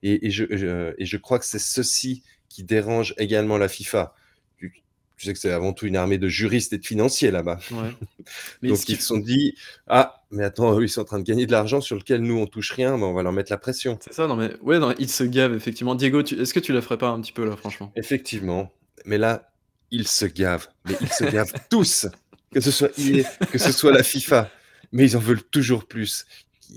et 0.03 0.27
et 0.27 0.31
je 0.31 0.45
je 0.51 0.95
et 0.99 1.05
je 1.07 1.17
crois 1.17 1.39
que 1.39 1.47
c'est 1.47 1.59
ceci 1.59 2.23
qui 2.49 2.65
dérange 2.65 3.15
également 3.19 3.59
la 3.59 3.69
FIFA. 3.69 4.15
Tu 4.59 4.83
tu 5.17 5.25
sais 5.27 5.33
que 5.33 5.39
c'est 5.39 5.51
avant 5.51 5.73
tout 5.73 5.87
une 5.87 5.97
armée 5.97 6.19
de 6.19 6.29
juristes 6.29 6.73
et 6.75 6.79
de 6.79 6.85
financiers 6.85 7.31
là-bas. 7.31 7.59
ouais. 7.71 7.91
Mais 8.63 8.69
Donc 8.69 8.89
ils 8.89 8.97
se 8.97 9.07
sont 9.07 9.19
dit: 9.19 9.55
«Ah, 9.87 10.23
mais 10.31 10.45
attends, 10.45 10.79
eux, 10.79 10.85
ils 10.85 10.89
sont 10.89 11.01
en 11.01 11.05
train 11.05 11.19
de 11.19 11.25
gagner 11.25 11.47
de 11.47 11.53
l'argent 11.53 11.81
sur 11.81 11.97
lequel 11.97 12.21
nous 12.21 12.39
on 12.39 12.47
touche 12.47 12.73
rien, 12.73 12.99
bah, 12.99 13.07
on 13.07 13.15
va 13.15 13.23
leur 13.23 13.33
mettre 13.33 13.51
la 13.51 13.57
pression». 13.59 13.99
C'est 14.03 14.13
ça, 14.13 14.27
non 14.27 14.37
mais 14.37 14.51
ouais, 14.61 14.79
non, 14.79 14.95
il 14.99 15.09
se 15.09 15.25
gave 15.25 15.55
effectivement. 15.55 15.95
Diego, 15.95 16.23
tu 16.23 16.39
est-ce 16.41 16.53
que 16.53 16.61
tu 16.61 16.73
la 16.73 16.83
ferais 16.83 16.99
pas 16.99 17.09
un 17.09 17.21
petit 17.21 17.33
peu 17.33 17.45
là, 17.49 17.57
franchement? 17.57 17.93
Effectivement, 17.97 18.73
mais 19.05 19.17
là, 19.19 19.51
ils 19.91 20.09
se 20.09 20.27
gavent, 20.27 20.69
mais 20.85 20.97
ils 21.01 21.09
se 21.13 21.25
gavent 21.25 21.53
tous, 21.71 22.07
que 22.53 22.61
ce 22.61 22.71
soit 22.71 22.91
EA, 22.99 23.23
que 23.51 23.59
ce 23.59 23.73
soit 23.73 23.93
la 23.93 24.03
FIFA, 24.03 24.51
mais 24.93 25.05
ils 25.05 25.17
en 25.17 25.21
veulent 25.21 25.43
toujours 25.45 25.87
plus. 25.87 26.27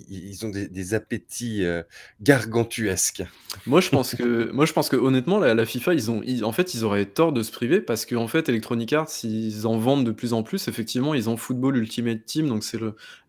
Ils 0.10 0.46
ont 0.46 0.50
des 0.50 0.94
appétits, 0.94 1.64
heu, 1.64 1.84
gargantuesques. 2.22 3.24
Moi, 3.66 3.82
je 3.82 3.90
pense 3.90 4.16
que 4.16 4.52
moi, 4.52 4.66
je 4.66 4.74
pense 4.74 4.90
que 4.90 4.96
honnêtement, 4.96 5.40
la 5.40 5.66
FIFA, 5.66 5.94
ils 5.94 6.12
ont 6.12 6.22
en 6.44 6.52
fait, 6.52 6.74
ils 6.74 6.84
auraient 6.84 7.06
tort 7.06 7.34
de 7.34 7.44
se 7.44 7.52
priver 7.52 7.82
parce 7.82 8.06
qu'en 8.06 8.28
fait, 8.28 8.50
Electronic 8.50 8.94
Arts, 8.94 9.10
ils 9.24 9.66
en 9.66 9.78
vendent 9.78 10.06
de 10.06 10.12
plus 10.12 10.34
en 10.34 10.44
plus. 10.44 10.68
Effectivement, 10.68 11.14
ils 11.14 11.30
ont 11.30 11.38
Football 11.38 11.78
Ultimate 11.78 12.26
Team, 12.26 12.48
donc 12.48 12.64
c'est 12.64 12.80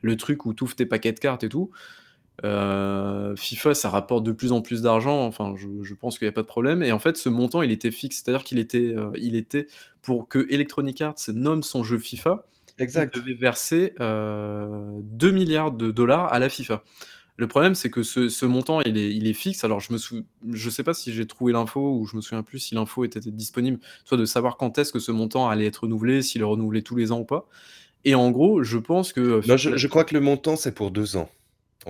le 0.02 0.16
truc 0.16 0.46
où 0.46 0.54
tu 0.54 0.64
ouvres 0.64 0.76
tes 0.76 0.86
paquets 0.86 1.12
de 1.12 1.20
cartes 1.20 1.44
et 1.44 1.48
tout. 1.48 1.70
Heu, 2.42 3.34
FIFA, 3.36 3.74
ça 3.74 3.90
rapporte 3.90 4.24
de 4.24 4.32
plus 4.32 4.52
en 4.52 4.62
plus 4.62 4.80
d'argent, 4.80 5.26
enfin, 5.26 5.54
je 5.56 5.94
pense 5.94 6.18
qu'il 6.18 6.24
y 6.24 6.28
a 6.28 6.32
pas 6.32 6.40
de 6.40 6.46
problème 6.46 6.82
et 6.82 6.90
en 6.90 6.98
fait, 6.98 7.18
ce 7.18 7.28
montant, 7.28 7.60
il 7.60 7.70
était 7.70 7.90
fixe, 7.90 8.22
c'est-à-dire 8.22 8.44
qu'il 8.44 8.58
était, 8.58 8.94
heu, 8.96 9.12
il 9.16 9.36
était 9.36 9.66
pour 10.00 10.26
que 10.26 10.46
Electronic 10.50 11.02
Arts 11.02 11.16
nomme 11.28 11.62
son 11.62 11.84
jeu 11.84 11.98
FIFA, 11.98 12.46
Exact. 12.80 13.14
devait 13.14 13.34
verser, 13.34 13.94
heu, 14.00 14.68
2 15.02 15.32
000 15.32 15.46
000 15.46 15.70
$ 15.70 16.28
à 16.30 16.38
la 16.38 16.48
FIFA. 16.48 16.82
Le 17.36 17.48
problème, 17.48 17.74
c'est 17.74 17.90
que 17.90 18.02
ce 18.02 18.28
ce 18.28 18.46
montant, 18.46 18.82
il 18.82 18.98
est 18.98 19.14
il 19.14 19.26
est 19.28 19.32
fixe. 19.34 19.64
Alors 19.64 19.80
je 19.80 19.96
sou 19.98 20.24
je 20.52 20.70
sais 20.70 20.84
pas 20.84 20.94
si 20.94 21.12
j'ai 21.12 21.26
trouvé 21.26 21.52
l'info 21.54 21.96
ou 21.98 22.06
je 22.06 22.16
me 22.16 22.20
souviens 22.22 22.42
plus 22.44 22.58
si 22.60 22.74
l'info 22.76 23.04
était 23.04 23.20
disponible, 23.20 23.80
soit 24.04 24.18
de 24.18 24.24
savoir 24.26 24.56
quand 24.58 24.78
est-ce 24.78 24.92
que 24.92 24.98
ce 25.00 25.12
montant 25.12 25.48
allait 25.48 25.66
être 25.66 25.84
renouvelé, 25.84 26.22
s'il 26.22 26.42
est 26.42 26.44
renouvelé 26.44 26.82
tous 26.82 26.96
les 26.96 27.12
ans 27.12 27.20
ou 27.20 27.24
pas 27.24 27.48
et 28.04 28.14
en 28.14 28.30
gros, 28.30 28.62
je 28.64 28.78
pense 28.78 29.12
que, 29.12 29.40
Non, 29.46 29.56
je 29.56 29.70
FIFA 29.70 29.76
je 29.76 29.86
crois 29.88 30.04
que 30.04 30.14
le 30.14 30.20
montant, 30.20 30.56
c'est 30.56 30.72
pour 30.74 30.90
2 30.90 31.16
ans, 31.16 31.30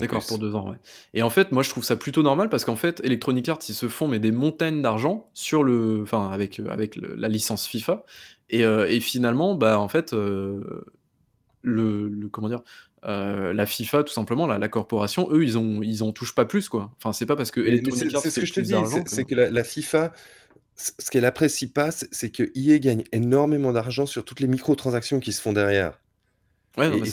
D'accord, 0.01 0.25
pour. 0.27 0.39
2 0.39 0.55
ans, 0.55 0.71
ouais. 0.71 0.77
Et 1.15 1.23
en 1.23 1.31
fait, 1.31 1.53
moi, 1.53 1.63
je 1.63 1.71
trouve 1.71 1.85
ça 1.85 1.97
plutôt 1.97 2.23
normal 2.23 2.49
parce 2.49 2.65
qu'en 2.65 2.77
fait, 2.77 3.01
Electronic 3.05 3.49
Arts, 3.49 3.59
ils 3.69 3.75
se 3.75 3.89
font 3.89 4.09
mais 4.09 4.19
des 4.21 4.31
montagnes 4.33 4.83
d'argent 4.83 5.29
sur 5.35 5.63
le 5.65 6.01
enfin, 6.03 6.31
avec, 6.31 6.61
avec 6.61 6.97
le 6.97 7.15
la 7.17 7.29
licence 7.29 7.67
FIFA 7.67 8.05
et 8.51 8.65
heu 8.65 8.91
et 8.91 9.01
finalement, 9.01 9.55
bah, 9.55 9.79
en 9.81 9.89
fait, 9.89 10.13
heu, 10.13 10.85
le 11.63 12.09
le 12.09 12.29
comment 12.29 12.49
dire? 12.49 12.63
Heu, 13.07 13.53
la 13.53 13.67
FIFA, 13.67 14.05
tout 14.05 14.13
simplement, 14.13 14.47
la 14.47 14.59
la 14.59 14.69
corporation, 14.69 15.29
eux, 15.33 15.45
ils 15.45 15.59
ont 15.59 15.83
ils 15.83 16.03
en 16.03 16.13
touchent 16.13 16.35
pas 16.35 16.45
plus, 16.47 16.69
quoi. 16.69 16.93
Enfin, 16.99 17.13
c'est 17.13 17.27
pas 17.27 17.37
parce 17.37 17.51
que 17.51 17.61
c'est 18.21 18.31
ce 18.31 18.39
que 18.39 18.47
je 18.47 18.53
te 18.55 18.61
dis, 18.61 18.85
c'est 19.07 19.25
que 19.25 19.35
la 19.35 19.51
la 19.51 19.65
FIFA, 19.65 20.13
ce 20.77 21.11
qu'elle 21.11 21.25
apprécie 21.27 21.73
pas, 21.73 21.91
c'est 21.93 22.31
que 22.31 22.45
EA 22.57 22.79
gagne 22.81 23.05
énormément 23.13 23.73
d'argent 23.73 24.07
sur 24.07 24.25
toutes 24.25 24.41
les 24.41 24.49
microtransactions 24.49 25.21
qui 25.21 25.33
se 25.33 25.43
font 25.43 25.53
derrière 25.53 26.01
ouais, 26.77 26.89
non, 26.91 27.05
et 27.05 27.11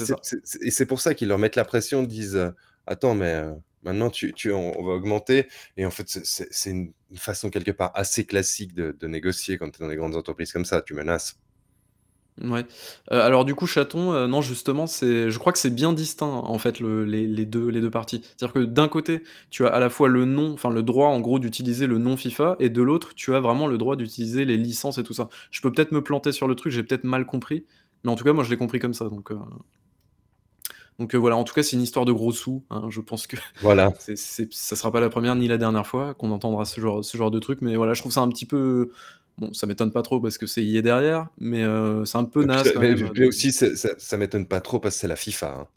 et 0.61 0.71
c'est 0.71 0.85
pour 0.85 1.01
ça 1.01 1.13
qu'ils 1.13 1.27
leur 1.29 1.39
mettent 1.39 1.55
la 1.55 1.65
pression, 1.65 2.03
disent, 2.03 2.53
«Attends, 2.87 3.15
mais 3.15 3.43
Maintenant, 3.83 4.09
tu 4.09 4.33
tu 4.33 4.51
on 4.51 4.83
va 4.83 4.93
augmenter 4.93 5.47
et 5.77 5.85
en 5.85 5.91
fait, 5.91 6.07
c'est 6.09 6.69
une 6.71 6.93
façon 7.15 7.49
quelque 7.49 7.71
part 7.71 7.91
assez 7.95 8.25
classique 8.25 8.73
de 8.73 9.07
négocier 9.07 9.57
quand 9.57 9.69
tu 9.71 9.77
es 9.81 9.85
dans 9.85 9.89
les 9.89 9.95
grandes 9.97 10.15
entreprises 10.15 10.51
comme 10.51 10.65
ça, 10.65 10.81
tu 10.81 10.93
menaces. 10.93 11.37
Mouais. 12.39 12.65
Heu, 13.11 13.15
alors 13.19 13.45
du 13.45 13.55
coup, 13.55 13.65
chaton, 13.65 14.13
heu, 14.13 14.27
non 14.27 14.41
justement, 14.41 14.85
c'est 14.85 15.31
je 15.31 15.39
crois 15.39 15.51
que 15.51 15.57
c'est 15.57 15.71
bien 15.73 15.91
distinct 15.91 16.27
en 16.27 16.57
fait 16.59 16.79
le 16.79 17.03
les 17.03 17.25
les 17.25 17.45
2 17.47 17.67
les 17.69 17.81
2 17.81 17.89
parties. 17.89 18.21
C'est-à-dire 18.23 18.53
que 18.53 18.59
d'un 18.59 18.87
côté, 18.87 19.23
tu 19.49 19.65
as 19.65 19.69
à 19.69 19.79
la 19.79 19.89
fois 19.89 20.07
le 20.07 20.25
nom, 20.25 20.53
enfin 20.53 20.69
le 20.69 20.83
droit 20.83 21.07
en 21.07 21.19
gros 21.19 21.39
d'utiliser 21.39 21.87
le 21.87 21.97
nom 21.97 22.15
FIFA 22.15 22.55
et 22.59 22.69
de 22.69 22.81
l'autre, 22.83 23.15
tu 23.15 23.33
as 23.33 23.39
vraiment 23.39 23.65
le 23.65 23.79
droit 23.79 23.95
d'utiliser 23.95 24.45
les 24.45 24.55
licences 24.57 24.99
et 24.99 25.03
tout 25.03 25.13
ça. 25.13 25.29
Je 25.49 25.61
peux 25.61 25.71
peut-être 25.71 25.91
me 25.91 26.03
planter 26.03 26.31
sur 26.31 26.47
le 26.47 26.53
truc, 26.53 26.71
j'ai 26.71 26.83
peut-être 26.83 27.05
mal 27.05 27.25
compris, 27.25 27.65
mais 28.03 28.11
en 28.11 28.15
tout 28.15 28.23
cas, 28.23 28.33
moi 28.33 28.43
je 28.43 28.51
l'ai 28.51 28.57
compris 28.57 28.77
comme 28.79 28.93
ça 28.93 29.05
donc 29.09 29.31
heu 29.31 29.37
donc 30.99 31.13
heu, 31.15 31.17
voilà, 31.17 31.37
en 31.37 31.43
tout 31.43 31.53
cas, 31.53 31.63
c'est 31.63 31.75
une 31.75 31.81
histoire 31.83 32.05
de 32.05 32.11
gros 32.11 32.31
sous, 32.31 32.63
hein. 32.69 32.87
Je 32.89 33.01
pense 33.01 33.27
que 33.27 33.37
Voilà. 33.61 33.91
c'est 33.99 34.17
ça 34.53 34.75
sera 34.75 34.91
pas 34.91 34.99
la 35.01 35.09
1re 35.09 35.35
ni 35.35 35.47
la 35.47 35.57
dernière 35.57 35.87
fois 35.87 36.13
qu'on 36.15 36.31
entendra 36.31 36.65
ce 36.65 36.81
genre 36.81 37.03
ce 37.05 37.17
genre 37.17 37.31
de 37.31 37.39
truc, 37.39 37.59
mais 37.61 37.75
voilà, 37.75 37.93
je 37.93 38.01
trouve 38.01 38.11
ça 38.13 38.21
un 38.21 38.29
petit 38.29 38.45
peu 38.45 38.91
bon, 39.37 39.53
ça 39.53 39.67
m'étonne 39.67 39.91
pas 39.91 40.01
trop 40.03 40.19
parce 40.21 40.37
que 40.37 40.47
c'est 40.47 40.63
EA 40.65 40.81
derrière, 40.81 41.27
mais 41.39 41.63
heu, 41.63 42.05
c'est 42.05 42.17
un 42.17 42.25
peu 42.25 42.43
naze 42.43 42.65
ça 42.65 42.71
quand 42.73 42.81
mais 42.81 42.95
même, 42.95 43.11
aussi 43.27 43.51
ça 43.51 43.75
ça 43.75 43.89
ça 43.97 44.17
m'étonne 44.17 44.47
pas 44.47 44.61
trop 44.61 44.79
parce 44.79 44.95
que 44.95 45.01
c'est 45.01 45.07
la 45.07 45.15
FIFA, 45.15 45.47
hein. 45.61 45.67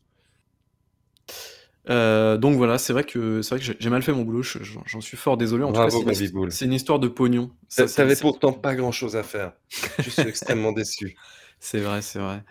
Heu, 1.88 2.36
donc 2.38 2.56
voilà, 2.56 2.76
c'est 2.78 2.92
vrai 2.92 3.04
que 3.04 3.40
c'est 3.42 3.54
vrai 3.56 3.64
que 3.64 3.74
j'ai 3.78 3.90
mal 3.90 4.02
fait 4.02 4.12
mon 4.12 4.22
boulot, 4.22 4.42
je 4.42 4.58
j'en 4.84 5.00
suis 5.00 5.16
fort 5.16 5.36
désolé. 5.36 5.64
En 5.64 5.72
Bravo 5.72 6.02
c'est 6.50 6.64
une 6.66 6.72
histoire 6.74 6.98
de 6.98 7.08
pognon. 7.08 7.50
Tu 7.76 7.76
Ça 7.76 7.82
a 7.84 7.86
tu 7.86 7.88
c'est 7.88 8.02
avais 8.02 8.14
c'est 8.14 8.20
pourtant 8.22 8.52
pas 8.52 8.74
grand-chose 8.74 9.16
à 9.16 9.22
faire. 9.22 9.52
Je 10.00 10.10
suis 10.10 10.26
extrêmement 10.28 10.72
déçu. 10.72 11.16
C'est 11.60 11.80
vrai, 11.80 12.02
c'est 12.02 12.18
vrai. 12.18 12.42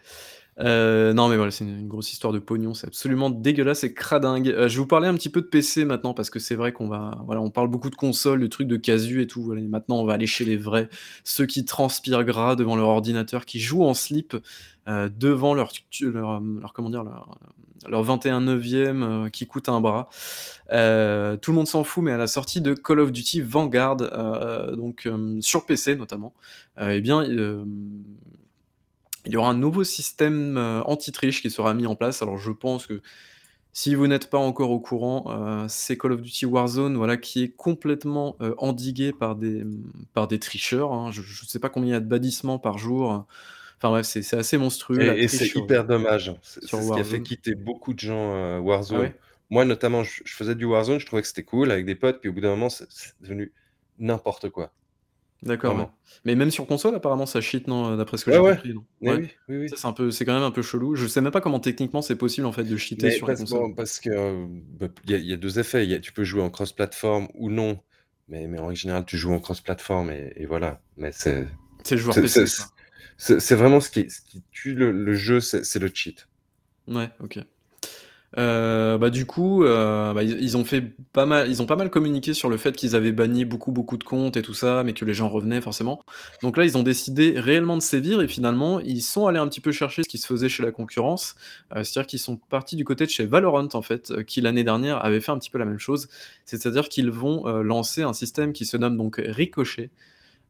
Heu, 0.61 1.13
non 1.13 1.29
mais 1.29 1.37
voilà, 1.37 1.51
c'est 1.51 1.63
une 1.63 1.87
grosse 1.87 2.11
histoire 2.11 2.33
de 2.33 2.39
pognon, 2.39 2.73
c'est 2.73 2.87
absolument 2.87 3.29
dégueulasse 3.29 3.83
et 3.85 3.93
cradingue. 3.93 4.49
Heu, 4.49 4.67
je 4.67 4.73
vais 4.75 4.79
vous 4.79 4.87
parler 4.87 5.07
un 5.07 5.13
petit 5.15 5.29
peu 5.29 5.41
de 5.41 5.45
PC 5.47 5.85
maintenant 5.85 6.13
parce 6.13 6.29
que 6.29 6.39
c'est 6.39 6.55
vrai 6.55 6.73
qu'on 6.73 6.87
va 6.89 7.17
voilà, 7.25 7.39
on 7.41 7.49
parle 7.49 7.69
beaucoup 7.69 7.89
de 7.89 7.95
consoles, 7.95 8.41
de 8.41 8.47
trucs 8.47 8.67
de 8.67 8.75
casu 8.77 9.21
et 9.21 9.27
tout, 9.27 9.41
voilà 9.41 9.61
et 9.61 9.67
maintenant 9.67 9.99
on 10.01 10.05
va 10.05 10.13
aller 10.13 10.27
chez 10.27 10.43
les 10.45 10.57
vrais, 10.57 10.89
ceux 11.23 11.45
qui 11.45 11.63
transpirent 11.65 12.23
gras 12.25 12.55
devant 12.57 12.75
leur 12.75 12.89
ordinateur, 12.89 13.45
qui 13.45 13.59
jouent 13.59 13.83
en 13.85 13.93
slip, 13.93 14.35
heu, 14.89 15.09
devant 15.17 15.53
leur 15.53 15.71
leur, 16.01 16.73
comment 16.73 16.89
dire? 16.89 17.03
Leur, 17.03 17.37
leur 17.87 18.03
21/9, 18.03 19.01
heu, 19.03 19.29
qui 19.29 19.47
coûte 19.47 19.69
un 19.69 19.79
bras. 19.79 20.09
Tout 20.69 21.51
le 21.51 21.53
monde 21.53 21.67
s'en 21.67 21.85
fout, 21.85 22.03
mais 22.03 22.11
à 22.11 22.17
la 22.17 22.27
sortie 22.27 22.59
de 22.61 22.73
Call 22.73 22.99
of 22.99 23.11
Duty 23.13 23.39
Vanguard, 23.41 23.95
donc 24.75 25.07
sur 25.41 25.65
PC 25.65 25.95
notamment, 25.95 26.33
et 26.81 26.99
bien, 27.01 27.23
il 29.25 29.33
y 29.33 29.37
aura 29.37 29.49
un 29.51 29.53
nouveau 29.55 29.83
système, 29.83 30.57
heu, 30.57 30.81
anti-triche 30.85 31.41
qui 31.41 31.49
sera 31.51 31.73
mis 31.73 31.87
en 31.87 31.95
place. 31.95 32.21
Alors 32.21 32.37
je 32.37 32.51
pense 32.51 32.87
que 32.87 33.01
si 33.73 33.95
vous 33.95 34.07
n'êtes 34.07 34.29
pas 34.29 34.37
encore 34.39 34.71
au 34.71 34.79
courant, 34.81 35.25
heu, 35.65 35.67
c'est 35.69 35.97
Call 35.97 36.13
of 36.13 36.21
Duty 36.21 36.45
Warzone, 36.47 36.97
voilà, 36.97 37.17
qui 37.17 37.43
est 37.43 37.51
complètement, 37.55 38.37
heu, 38.41 38.55
endigué 38.59 39.13
par 39.13 39.35
des, 39.35 39.63
par 40.13 40.27
des 40.27 40.39
tricheurs, 40.39 40.93
hein. 40.93 41.11
Je 41.11 41.21
je 41.23 41.45
sais 41.45 41.59
pas 41.59 41.69
combien 41.69 41.91
il 41.91 41.93
y 41.93 41.95
a 41.97 41.99
de 42.01 42.07
bannissements 42.07 42.59
par 42.59 42.77
jour, 42.79 43.27
enfin 43.79 43.89
bref, 43.91 44.05
c'est 44.07 44.23
c'est 44.23 44.37
assez 44.37 44.57
monstrueux 44.59 45.03
la 45.05 45.17
Et 45.23 45.23
et 45.23 45.27
c'est 45.27 45.49
sur, 45.49 45.57
hyper 45.57 45.83
dommage. 45.85 46.35
C'est 46.43 46.65
sur 46.65 46.79
c'est 46.79 46.83
ce 46.83 46.91
qui 46.91 46.99
a 46.99 47.03
fait 47.03 47.21
Warzone. 47.21 47.23
quitter 47.23 47.55
beaucoup 47.55 47.93
de 47.93 47.99
gens, 47.99 48.59
Ah 48.89 48.99
Warzone. 48.99 48.99
ouais? 48.99 49.19
Moi 49.49 49.65
notamment, 49.65 50.03
je 50.03 50.21
je 50.25 50.33
faisais 50.35 50.55
du 50.55 50.65
Warzone, 50.65 50.99
je 50.99 51.05
trouvais 51.05 51.21
que 51.23 51.27
c'était 51.27 51.43
cool 51.43 51.71
avec 51.71 51.85
des 51.85 51.95
potes, 51.95 52.19
puis 52.19 52.29
au 52.29 52.33
bout 52.33 52.41
d'un 52.41 52.49
moment, 52.51 52.69
c'est 52.69 52.91
c'est 52.91 53.13
devenu 53.19 53.53
n'importe 53.97 54.49
quoi. 54.49 54.73
D'accord, 55.43 55.77
ouais. 55.77 55.87
Mais 56.25 56.35
même 56.35 56.51
sur 56.51 56.67
console 56.67 56.95
apparemment 56.95 57.25
ça 57.25 57.39
cheat, 57.41 57.67
non, 57.67 57.93
heu, 57.93 57.97
d'après 57.97 58.17
ce 58.17 58.25
que 58.25 58.31
Ouais, 58.31 58.37
j'ai 58.37 58.41
ouais. 58.41 58.59
compris, 58.59 58.73
non? 58.73 58.85
Mais 59.01 59.13
Ouais. 59.13 59.17
oui, 59.17 59.31
oui, 59.47 59.57
Ça, 59.65 59.75
oui. 59.75 59.77
c'est 59.77 59.87
un 59.87 59.93
peu 59.93 60.11
c'est 60.11 60.25
quand 60.25 60.33
même 60.33 60.43
un 60.43 60.51
peu 60.51 60.61
chelou. 60.61 60.95
Je 60.95 61.07
sais 61.07 61.21
même 61.21 61.31
pas 61.31 61.41
comment 61.41 61.59
techniquement 61.61 62.01
c'est 62.01 62.17
possible 62.17 62.45
en 62.47 62.51
fait 62.51 62.65
de 62.65 62.75
cheater 62.77 63.09
Mais 63.09 63.11
sur 63.11 63.27
les 63.27 63.35
parce 63.35 63.37
consoles. 63.37 63.61
bon, 63.61 63.73
parce 63.73 63.99
que, 63.99 64.45
bah, 64.77 64.87
il 65.05 65.11
y 65.11 65.13
a 65.15 65.17
il 65.17 65.25
y 65.25 65.33
a 65.33 65.37
2 65.37 65.59
effets. 65.59 65.85
Il 65.85 65.89
y 65.91 65.93
a 65.95 65.99
tu 65.99 66.11
peux 66.11 66.23
jouer 66.23 66.41
en 66.41 66.49
cross 66.49 66.73
platform 66.73 67.27
ou 67.33 67.49
non, 67.49 67.81
mais 68.27 68.47
mais 68.47 68.59
en 68.59 68.67
règle 68.67 68.79
générale, 68.79 69.05
tu 69.05 69.17
joues 69.17 69.31
en 69.33 69.39
cross 69.39 69.61
platform 69.61 70.09
et 70.11 70.33
et 70.35 70.45
voilà. 70.45 70.81
Mais 70.97 71.11
c'est 71.11 71.47
C'est 71.83 71.95
le 71.95 72.01
joueur 72.01 72.19
PC, 72.19 72.45
c'est 73.17 73.55
vraiment 73.55 73.79
ce 73.81 73.89
qui 73.91 74.09
ce 74.09 74.21
qui 74.21 74.43
tue 74.51 74.75
le 74.75 74.91
le 74.91 75.13
jeu, 75.13 75.39
c'est 75.41 75.79
le 75.79 75.91
cheat. 75.93 76.27
Mouais, 76.87 77.11
OK. 77.21 77.39
Heu, 78.37 78.97
bah, 78.99 79.09
du 79.09 79.25
coup, 79.25 79.63
heu, 79.63 80.13
bah, 80.13 80.23
ils 80.23 80.55
ont 80.55 80.63
fait 80.63 80.81
pas 81.13 81.25
mal 81.25 81.49
ils 81.49 81.61
ont 81.61 81.65
pas 81.65 81.75
mal 81.75 81.89
communiqué 81.89 82.33
sur 82.33 82.49
le 82.49 82.57
fait 82.57 82.75
qu'ils 82.75 82.95
avaient 82.95 83.11
banni 83.11 83.43
beaucoup, 83.43 83.71
beaucoup 83.71 83.97
de 83.97 84.03
comptes 84.03 84.37
et 84.37 84.41
tout 84.41 84.53
ça, 84.53 84.83
mais 84.83 84.93
que 84.93 85.03
les 85.03 85.13
gens 85.15 85.29
revenaient 85.29 85.61
forcément. 85.61 86.03
Donc 86.43 86.57
là, 86.57 86.65
ils 86.65 86.77
ont 86.77 86.83
décidé 86.83 87.39
réellement 87.39 87.75
de 87.75 87.81
sévir 87.81 88.21
et 88.21 88.27
finalement, 88.27 88.79
ils 88.79 89.01
sont 89.01 89.27
allés 89.27 89.39
un 89.39 89.47
petit 89.47 89.61
peu 89.61 89.71
chercher 89.71 90.03
ce 90.03 90.09
qui 90.09 90.19
se 90.19 90.27
faisait 90.27 90.49
chez 90.49 90.63
la 90.63 90.71
concurrence. 90.71 91.35
Heu, 91.75 91.83
c'est-à-dire 91.83 92.07
qu'ils 92.07 92.19
sont 92.19 92.37
partis 92.37 92.75
du 92.75 92.85
côté 92.85 93.05
de 93.05 93.09
chez 93.11 93.25
Valorant 93.25 93.69
en 93.73 93.81
fait, 93.81 94.23
qui 94.25 94.41
l'année 94.41 94.63
dernière 94.63 95.03
avait 95.03 95.21
fait 95.21 95.31
un 95.31 95.39
petit 95.39 95.49
peu 95.49 95.57
la 95.57 95.65
même 95.65 95.79
chose. 95.79 96.07
C'est-à-dire 96.45 96.89
qu'ils 96.89 97.11
vont, 97.11 97.47
lancer 97.63 98.03
un 98.03 98.13
système 98.13 98.53
qui 98.53 98.65
se 98.65 98.77
nomme 98.77 98.97
donc 98.97 99.21
Ricochet, 99.23 99.89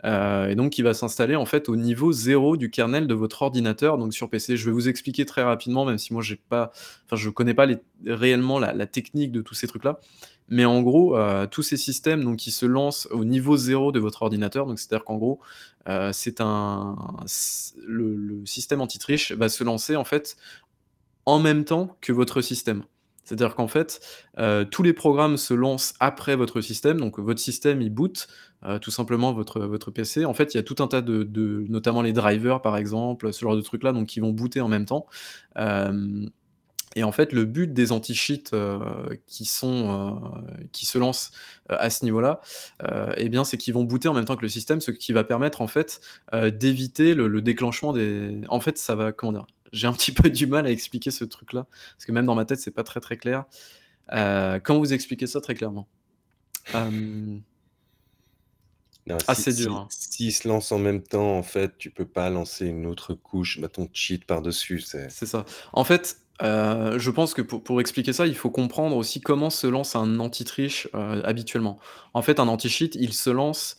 heu 0.06 0.50
et 0.50 0.56
donc 0.56 0.72
qui 0.72 0.82
va 0.82 0.94
s'installer 0.94 1.36
en 1.36 1.46
fait 1.46 1.70
au 1.70 1.76
niveau 1.76 2.12
0 2.12 2.58
du 2.58 2.70
kernel 2.70 3.08
de 3.08 3.14
votre 3.14 3.42
ordinateur, 3.42 3.98
donc 3.98 4.14
sur 4.14 4.30
PC. 4.30 4.58
Je 4.58 4.66
vais 4.66 4.72
vous 4.72 4.90
expliquer 4.90 5.26
très 5.26 5.44
rapidement, 5.44 5.86
même 5.86 5.98
si 5.98 6.14
moi 6.14 6.22
j'ai 6.22 6.36
pas 6.38 6.72
connais 7.34 7.54
pas 7.54 7.68
réellement 8.06 8.60
la 8.60 8.86
technique 8.88 9.32
de 9.32 9.42
tous 9.42 9.56
ces 9.56 9.68
trucs-là. 9.68 10.00
Mais 10.50 10.66
en 10.66 10.82
gros, 10.82 11.16
heu, 11.16 11.48
tous 11.50 11.62
ces 11.62 11.78
systèmes 11.78 12.36
qui 12.36 12.52
se 12.52 12.66
lancent 12.66 13.08
au 13.12 13.24
niveau 13.24 13.56
0 13.56 13.92
de 13.92 14.00
votre 14.00 14.24
ordinateur, 14.24 14.66
donc 14.66 14.80
c'est-à-dire 14.80 15.06
qu'en 15.06 15.18
gros, 15.18 15.40
heu, 15.88 16.10
c'est 16.12 16.42
un 16.42 16.96
le 17.86 18.46
système 18.46 18.82
anti-triche 18.82 19.32
va 19.34 19.50
se 19.50 19.64
lancer 19.64 19.96
en 19.96 20.04
fait 20.06 20.38
en 21.26 21.40
même 21.40 21.66
temps 21.66 21.98
que 22.02 22.12
votre 22.12 22.42
système. 22.42 22.84
C'est-à-dire 23.30 23.56
qu'en 23.56 23.68
fait, 23.68 24.02
heu, 24.40 24.66
tous 24.70 24.84
les 24.84 24.94
programmes 24.94 25.38
se 25.38 25.54
lancent 25.54 25.94
après 26.00 26.36
votre 26.36 26.62
système, 26.62 27.00
donc 27.00 27.20
votre 27.20 27.40
système 27.40 27.82
il 27.82 27.90
boot, 27.92 28.28
heu, 28.66 28.80
tout 28.80 28.92
simplement 28.92 29.34
votre 29.34 29.62
votre 29.62 29.92
PC. 29.92 30.26
En 30.26 30.34
fait, 30.34 30.54
il 30.54 30.58
y 30.58 30.60
a 30.60 30.64
tout 30.64 30.76
un 30.84 30.88
tas 30.88 31.02
de 31.02 31.66
notamment 31.70 32.02
les 32.02 32.14
drivers 32.14 32.62
par 32.62 32.78
exemple, 32.78 33.32
ce 33.34 33.42
genre 33.42 33.56
de 33.56 33.62
trucs 33.62 33.84
là, 33.84 33.94
donc 33.94 34.08
qui 34.08 34.20
vont 34.20 34.32
booter 34.32 34.62
en 34.62 34.68
même 34.68 34.86
temps. 34.86 35.06
Hem 35.56 36.30
et 36.96 37.04
en 37.04 37.12
fait, 37.12 37.34
le 37.34 37.46
but 37.46 37.72
des 37.74 37.92
anti-cheats, 37.92 38.52
qui 39.28 39.46
qui 40.72 40.86
se 40.86 40.98
lancent, 40.98 41.32
à 41.70 41.90
ce 41.90 42.04
niveau-là, 42.06 42.42
bien, 43.30 43.44
c'est 43.44 43.58
qu'ils 43.58 43.74
vont 43.74 43.84
booter 43.84 44.08
en 44.08 44.14
même 44.14 44.26
temps 44.26 44.36
que 44.36 44.42
le 44.42 44.50
système, 44.50 44.82
ce 44.82 44.92
qui 44.92 45.14
va 45.14 45.24
permettre 45.24 45.62
en 45.62 45.68
fait, 45.68 46.02
d'éviter 46.54 47.14
le 47.14 47.28
le 47.28 47.42
déclenchement 47.42 47.94
des 47.94 48.42
en 48.50 48.60
fait, 48.60 48.78
ça 48.78 48.96
va 48.96 49.12
comment 49.12 49.34
dire? 49.34 49.46
J'ai 49.74 49.88
un 49.88 49.94
petit 49.94 50.12
peu 50.14 50.30
du 50.30 50.48
mal 50.48 50.66
à 50.66 50.72
expliquer 50.72 51.12
ce 51.12 51.24
truc-là, 51.26 51.68
parce 51.96 52.06
que 52.06 52.12
même 52.12 52.26
dans 52.26 52.36
ma 52.36 52.46
tête, 52.46 52.60
c'est 52.60 52.72
pas 52.72 52.84
très, 52.84 53.00
très 53.00 53.18
clair. 53.18 53.46
Heu, 54.14 54.60
comment 54.64 54.80
vous 54.80 54.94
expliquer 54.94 55.28
ça 55.28 55.42
très 55.42 55.56
clairement? 55.56 55.88
Hem 56.74 57.44
Non, 59.08 59.22
Ah, 59.28 59.36
si 59.36 59.44
c'est 59.44 59.54
dur, 59.54 59.74
si 59.74 59.78
hein. 59.78 59.88
s'ils 59.90 60.34
se 60.34 60.48
lancent 60.48 60.72
en 60.72 60.80
même 60.80 61.04
temps, 61.04 61.38
en 61.38 61.44
fait, 61.44 61.78
tu 61.78 61.92
peux 61.92 62.08
pas 62.08 62.30
lancer 62.30 62.68
une 62.68 62.86
autre 62.86 63.14
couche, 63.14 63.60
bah, 63.60 63.68
ton 63.68 63.90
cheat 63.92 64.26
par-dessus, 64.26 64.80
c'est 65.08 65.26
ça. 65.26 65.46
En 65.74 65.84
fait, 65.84 66.18
heu, 66.42 66.98
je 66.98 67.12
pense 67.12 67.34
que 67.34 67.42
pour 67.42 67.64
pour 67.64 67.82
expliquer 67.82 68.14
ça, 68.14 68.28
il 68.28 68.36
faut 68.36 68.50
comprendre 68.52 68.96
aussi 68.96 69.22
comment 69.22 69.50
se 69.50 69.68
lance 69.68 69.96
un 69.96 70.20
anti-triche, 70.20 70.88
heu, 70.96 71.26
habituellement. 71.26 71.80
En 72.14 72.22
fait, 72.22 72.40
un 72.40 72.48
anti-cheat, 72.48 72.96
il 72.96 73.14
se 73.14 73.30
lance, 73.30 73.78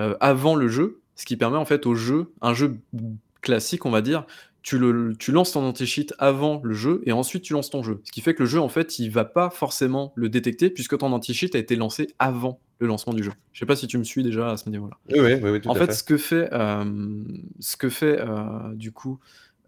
heu, 0.00 0.16
avant 0.20 0.56
le 0.56 0.68
jeu, 0.68 1.02
ce 1.16 1.26
qui 1.26 1.36
permet 1.36 1.58
en 1.58 1.64
fait 1.66 1.86
au 1.86 1.94
jeu 1.94 2.32
un 2.42 2.54
jeu 2.54 2.78
classique, 3.42 3.86
on 3.86 3.90
va 3.90 4.02
dire, 4.02 4.26
tu 4.62 4.78
le 4.78 5.14
tu 5.18 5.32
lances 5.32 5.52
ton 5.52 5.64
anti-cheat 5.64 6.14
avant 6.18 6.60
le 6.62 6.74
jeu 6.74 7.02
et 7.04 7.12
ensuite 7.12 7.42
tu 7.42 7.52
lances 7.54 7.70
ton 7.70 7.82
jeu. 7.82 8.00
Ce 8.04 8.12
qui 8.12 8.20
fait 8.20 8.34
que 8.34 8.42
le 8.42 8.48
jeu, 8.48 8.60
en 8.60 8.68
fait, 8.68 8.98
il 8.98 9.10
va 9.10 9.24
pas 9.24 9.50
forcément 9.50 10.12
le 10.16 10.28
détecter 10.28 10.70
puisque 10.70 10.98
ton 10.98 11.12
anti-cheat 11.12 11.54
a 11.54 11.58
été 11.58 11.76
lancé 11.76 12.08
avant 12.18 12.60
le 12.78 12.86
lancement 12.86 13.12
du 13.12 13.22
jeu. 13.22 13.32
Je 13.52 13.58
sais 13.58 13.66
pas 13.66 13.76
si 13.76 13.86
tu 13.86 13.98
me 13.98 14.04
suis 14.04 14.22
déjà 14.22 14.50
à 14.50 14.56
ce 14.56 14.68
niveau-là? 14.68 14.96
Oui, 15.10 15.18
oui, 15.20 15.50
oui, 15.50 15.60
tout 15.60 15.68
En 15.68 15.74
à 15.74 15.76
fait, 15.78 15.86
fait. 15.86 15.92
ce 15.92 16.04
que 16.04 16.16
fait, 16.16 16.48
hem, 16.52 17.42
ce 17.58 17.76
que 17.76 17.88
fait, 17.88 18.20
heu, 18.20 18.74
du 18.74 18.92
coup, 18.92 19.18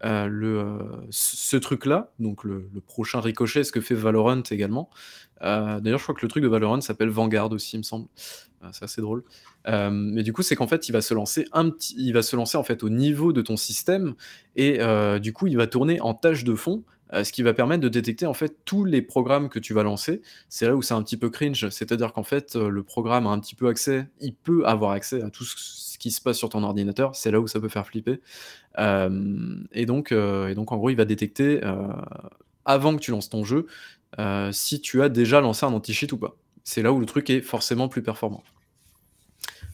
heu, 0.03 0.27
le, 0.27 0.77
ce 1.09 1.57
truc-là, 1.57 2.11
donc 2.19 2.43
le 2.43 2.69
le 2.73 2.81
prochain 2.81 3.19
Ricochet, 3.19 3.63
ce 3.63 3.71
que 3.71 3.81
fait 3.81 3.95
Valorant 3.95 4.41
également, 4.49 4.89
d'ailleurs, 5.41 5.99
je 5.99 6.03
crois 6.03 6.15
que 6.15 6.21
le 6.23 6.27
truc 6.29 6.43
de 6.43 6.47
Valorant 6.47 6.81
s'appelle 6.81 7.09
Vanguard 7.09 7.51
aussi, 7.51 7.75
il 7.75 7.79
me 7.79 7.83
semble, 7.83 8.07
c'est 8.71 8.85
assez 8.85 9.01
drôle. 9.01 9.23
Hem, 9.65 10.11
mais 10.13 10.23
du 10.23 10.33
coup, 10.33 10.41
c'est 10.43 10.55
qu'en 10.55 10.67
fait, 10.67 10.87
il 10.89 10.91
va 10.91 11.01
se 11.01 11.13
lancer 11.13 11.45
un 11.53 11.69
petit 11.69 11.95
il 11.97 12.13
va 12.13 12.21
se 12.21 12.35
lancer, 12.35 12.57
en 12.57 12.63
fait, 12.63 12.83
au 12.83 12.89
niveau 12.89 13.33
de 13.33 13.41
ton 13.41 13.57
système 13.57 14.13
et 14.55 14.79
heu, 14.81 15.19
du 15.19 15.33
coup, 15.33 15.47
il 15.47 15.57
va 15.57 15.67
tourner 15.67 15.99
en 16.01 16.13
tâche 16.13 16.43
de 16.43 16.55
fond, 16.55 16.83
heu, 17.13 17.23
ce 17.23 17.31
qui 17.31 17.43
va 17.43 17.53
permettre 17.53 17.81
de 17.81 17.89
détecter, 17.89 18.25
en 18.25 18.33
fait, 18.33 18.57
tous 18.65 18.85
les 18.85 19.01
programmes 19.01 19.49
que 19.49 19.59
tu 19.59 19.73
vas 19.73 19.83
lancer. 19.83 20.21
C'est 20.49 20.65
là 20.67 20.75
où 20.75 20.81
c'est 20.81 20.93
un 20.93 21.03
petit 21.03 21.17
peu 21.17 21.29
cringe, 21.29 21.69
c'est-à-dire 21.69 22.13
qu'en 22.13 22.23
fait, 22.23 22.55
le 22.55 22.83
programme 22.83 23.27
a 23.27 23.29
un 23.31 23.39
petit 23.39 23.55
peu 23.55 23.67
accès 23.67 24.07
il 24.21 24.33
peut 24.35 24.65
avoir 24.65 24.91
accès 24.91 25.21
à 25.23 25.29
tout 25.29 25.43
ce 25.45 25.97
qui 25.99 26.11
se 26.11 26.21
passe 26.21 26.37
sur 26.37 26.49
ton 26.49 26.63
ordinateur, 26.63 27.15
c'est 27.15 27.31
là 27.31 27.39
où 27.39 27.47
ça 27.47 27.59
peut 27.61 27.69
faire 27.69 27.85
flipper. 27.87 28.19
Et 28.79 29.85
donc 29.85 30.11
et 30.11 30.55
donc 30.55 30.71
en 30.71 30.77
gros, 30.77 30.89
il 30.89 30.95
va 30.97 31.05
détecter, 31.05 31.61
avant 32.65 32.95
que 32.95 33.01
tu 33.01 33.11
lances 33.11 33.29
ton 33.29 33.43
jeu, 33.43 33.67
si 34.51 34.81
tu 34.81 35.01
as 35.01 35.09
déjà 35.09 35.41
lancé 35.41 35.65
un 35.65 35.73
anti-cheat 35.73 36.11
ou 36.13 36.17
pas. 36.17 36.35
C'est 36.63 36.81
là 36.81 36.91
où 36.91 36.99
le 36.99 37.05
truc 37.05 37.29
est 37.29 37.41
forcément 37.41 37.87
plus 37.87 38.03
performant. 38.03 38.43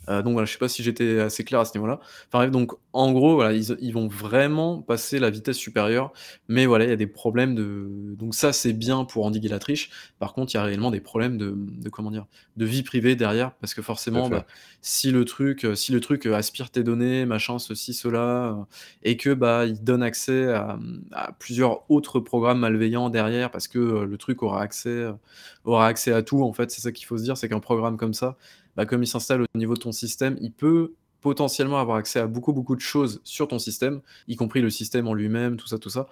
Euh, 0.09 0.21
donc 0.21 0.33
voilà, 0.33 0.45
je 0.45 0.53
sais 0.53 0.57
pas 0.57 0.67
si 0.67 0.83
j'étais 0.83 1.19
assez 1.19 1.43
clair 1.43 1.59
à 1.59 1.65
ce 1.65 1.77
niveau-là. 1.77 1.99
Enfin 2.27 2.39
bref, 2.39 2.51
donc 2.51 2.73
en 2.93 3.11
gros, 3.11 3.35
voilà, 3.35 3.53
ils, 3.53 3.75
ils 3.79 3.93
vont 3.93 4.07
vraiment 4.07 4.81
passer 4.81 5.19
la 5.19 5.29
vitesse 5.29 5.57
supérieure, 5.57 6.11
mais 6.47 6.65
voilà, 6.65 6.85
il 6.85 6.89
y 6.89 6.93
a 6.93 6.97
des 6.97 7.07
problèmes 7.07 7.53
de. 7.55 7.87
Donc 8.17 8.33
ça, 8.33 8.51
c'est 8.51 8.73
bien 8.73 9.05
pour 9.05 9.25
endiguer 9.25 9.47
la 9.49 9.59
triche. 9.59 9.91
Par 10.17 10.33
contre, 10.33 10.53
il 10.53 10.57
y 10.57 10.59
a 10.59 10.63
réellement 10.63 10.91
des 10.91 11.01
problèmes 11.01 11.37
de, 11.37 11.53
de 11.55 11.89
comment 11.89 12.11
dire, 12.11 12.25
de 12.57 12.65
vie 12.65 12.83
privée 12.83 13.15
derrière, 13.15 13.53
parce 13.53 13.73
que 13.73 13.81
forcément, 13.81 14.29
bah, 14.29 14.45
si 14.81 15.11
le 15.11 15.25
truc, 15.25 15.67
si 15.75 15.91
le 15.91 15.99
truc 15.99 16.25
aspire 16.25 16.71
tes 16.71 16.83
données, 16.83 17.25
machin, 17.25 17.59
ceci, 17.59 17.93
cela, 17.93 18.67
et 19.03 19.17
que 19.17 19.33
bah 19.33 19.65
il 19.65 19.83
donne 19.83 20.01
accès 20.01 20.47
à, 20.51 20.79
à 21.11 21.31
plusieurs 21.33 21.89
autres 21.89 22.19
programmes 22.19 22.59
malveillants 22.59 23.09
derrière, 23.09 23.51
parce 23.51 23.67
que 23.67 23.79
le 23.79 24.17
truc 24.17 24.41
aura 24.41 24.61
accès, 24.61 25.07
aura 25.65 25.87
accès 25.87 26.11
à 26.11 26.23
tout. 26.23 26.43
En 26.43 26.53
fait, 26.53 26.71
c'est 26.71 26.81
ça 26.81 26.91
qu'il 26.91 27.05
faut 27.05 27.17
se 27.17 27.23
dire, 27.23 27.37
c'est 27.37 27.49
qu'un 27.49 27.59
programme 27.59 27.97
comme 27.97 28.13
ça 28.13 28.37
bah, 28.79 28.85
comme 28.85 29.03
il 29.03 29.07
s'installe 29.07 29.41
au 29.41 29.57
niveau 29.57 29.73
de 29.73 29.79
ton 29.81 29.91
système, 29.91 30.37
il 30.39 30.53
peut 30.53 30.93
potentiellement 31.19 31.79
avoir 31.79 31.97
accès 31.97 32.17
à 32.17 32.27
beaucoup, 32.27 32.53
beaucoup 32.53 32.77
de 32.77 32.81
choses 32.81 33.19
sur 33.25 33.49
ton 33.49 33.59
système, 33.59 33.99
y 34.29 34.37
compris 34.37 34.61
le 34.61 34.69
système 34.69 35.05
en 35.05 35.13
lui-même, 35.13 35.57
tout 35.57 35.67
ça, 35.67 35.77
tout 35.79 35.89
ça. 35.89 36.07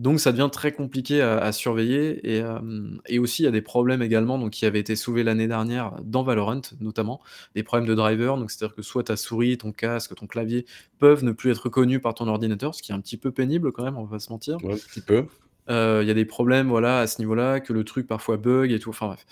Donc 0.00 0.18
ça 0.18 0.32
devient 0.32 0.48
très 0.50 0.72
compliqué 0.72 1.22
à, 1.22 1.52
surveiller 1.52 2.18
et, 2.28 2.42
euh, 2.42 2.58
et, 3.06 3.20
aussi 3.20 3.42
il 3.42 3.44
y 3.44 3.48
a 3.48 3.52
des 3.52 3.62
problèmes 3.62 4.02
également 4.02 4.38
donc, 4.38 4.50
qui 4.50 4.66
avaient 4.66 4.80
été 4.80 4.96
soulevés 4.96 5.22
l'année 5.22 5.46
dernière 5.46 5.92
dans 6.02 6.24
Valorant 6.24 6.62
notamment, 6.80 7.20
des 7.54 7.62
problèmes 7.62 7.88
de 7.88 7.94
driver, 7.94 8.36
donc 8.36 8.50
c'est-à-dire 8.50 8.74
que 8.74 8.82
soit 8.82 9.04
ta 9.04 9.16
souris, 9.16 9.56
ton 9.56 9.70
casque, 9.70 10.12
ton 10.16 10.26
clavier 10.26 10.66
peuvent 10.98 11.22
ne 11.22 11.30
plus 11.30 11.52
être 11.52 11.62
reconnus 11.66 12.02
par 12.02 12.14
ton 12.14 12.26
ordinateur, 12.26 12.74
ce 12.74 12.82
qui 12.82 12.90
est 12.90 12.94
un 12.96 13.00
petit 13.00 13.18
peu 13.18 13.30
pénible 13.30 13.70
quand 13.70 13.84
même, 13.84 13.96
on 13.96 14.02
va 14.02 14.16
pas 14.16 14.18
se 14.18 14.32
mentir. 14.32 14.56
un 14.56 14.74
petit 14.74 15.00
peu. 15.00 15.26
Euh, 15.68 16.00
il 16.02 16.08
y 16.08 16.10
a 16.10 16.14
des 16.14 16.24
problèmes 16.24 16.70
voilà, 16.70 16.98
à 16.98 17.06
ce 17.06 17.20
niveau-là, 17.20 17.60
que 17.60 17.72
le 17.72 17.84
truc 17.84 18.08
parfois 18.08 18.36
bug 18.36 18.72
et 18.72 18.80
tout, 18.80 18.90
enfin 18.90 19.06
bref. 19.06 19.24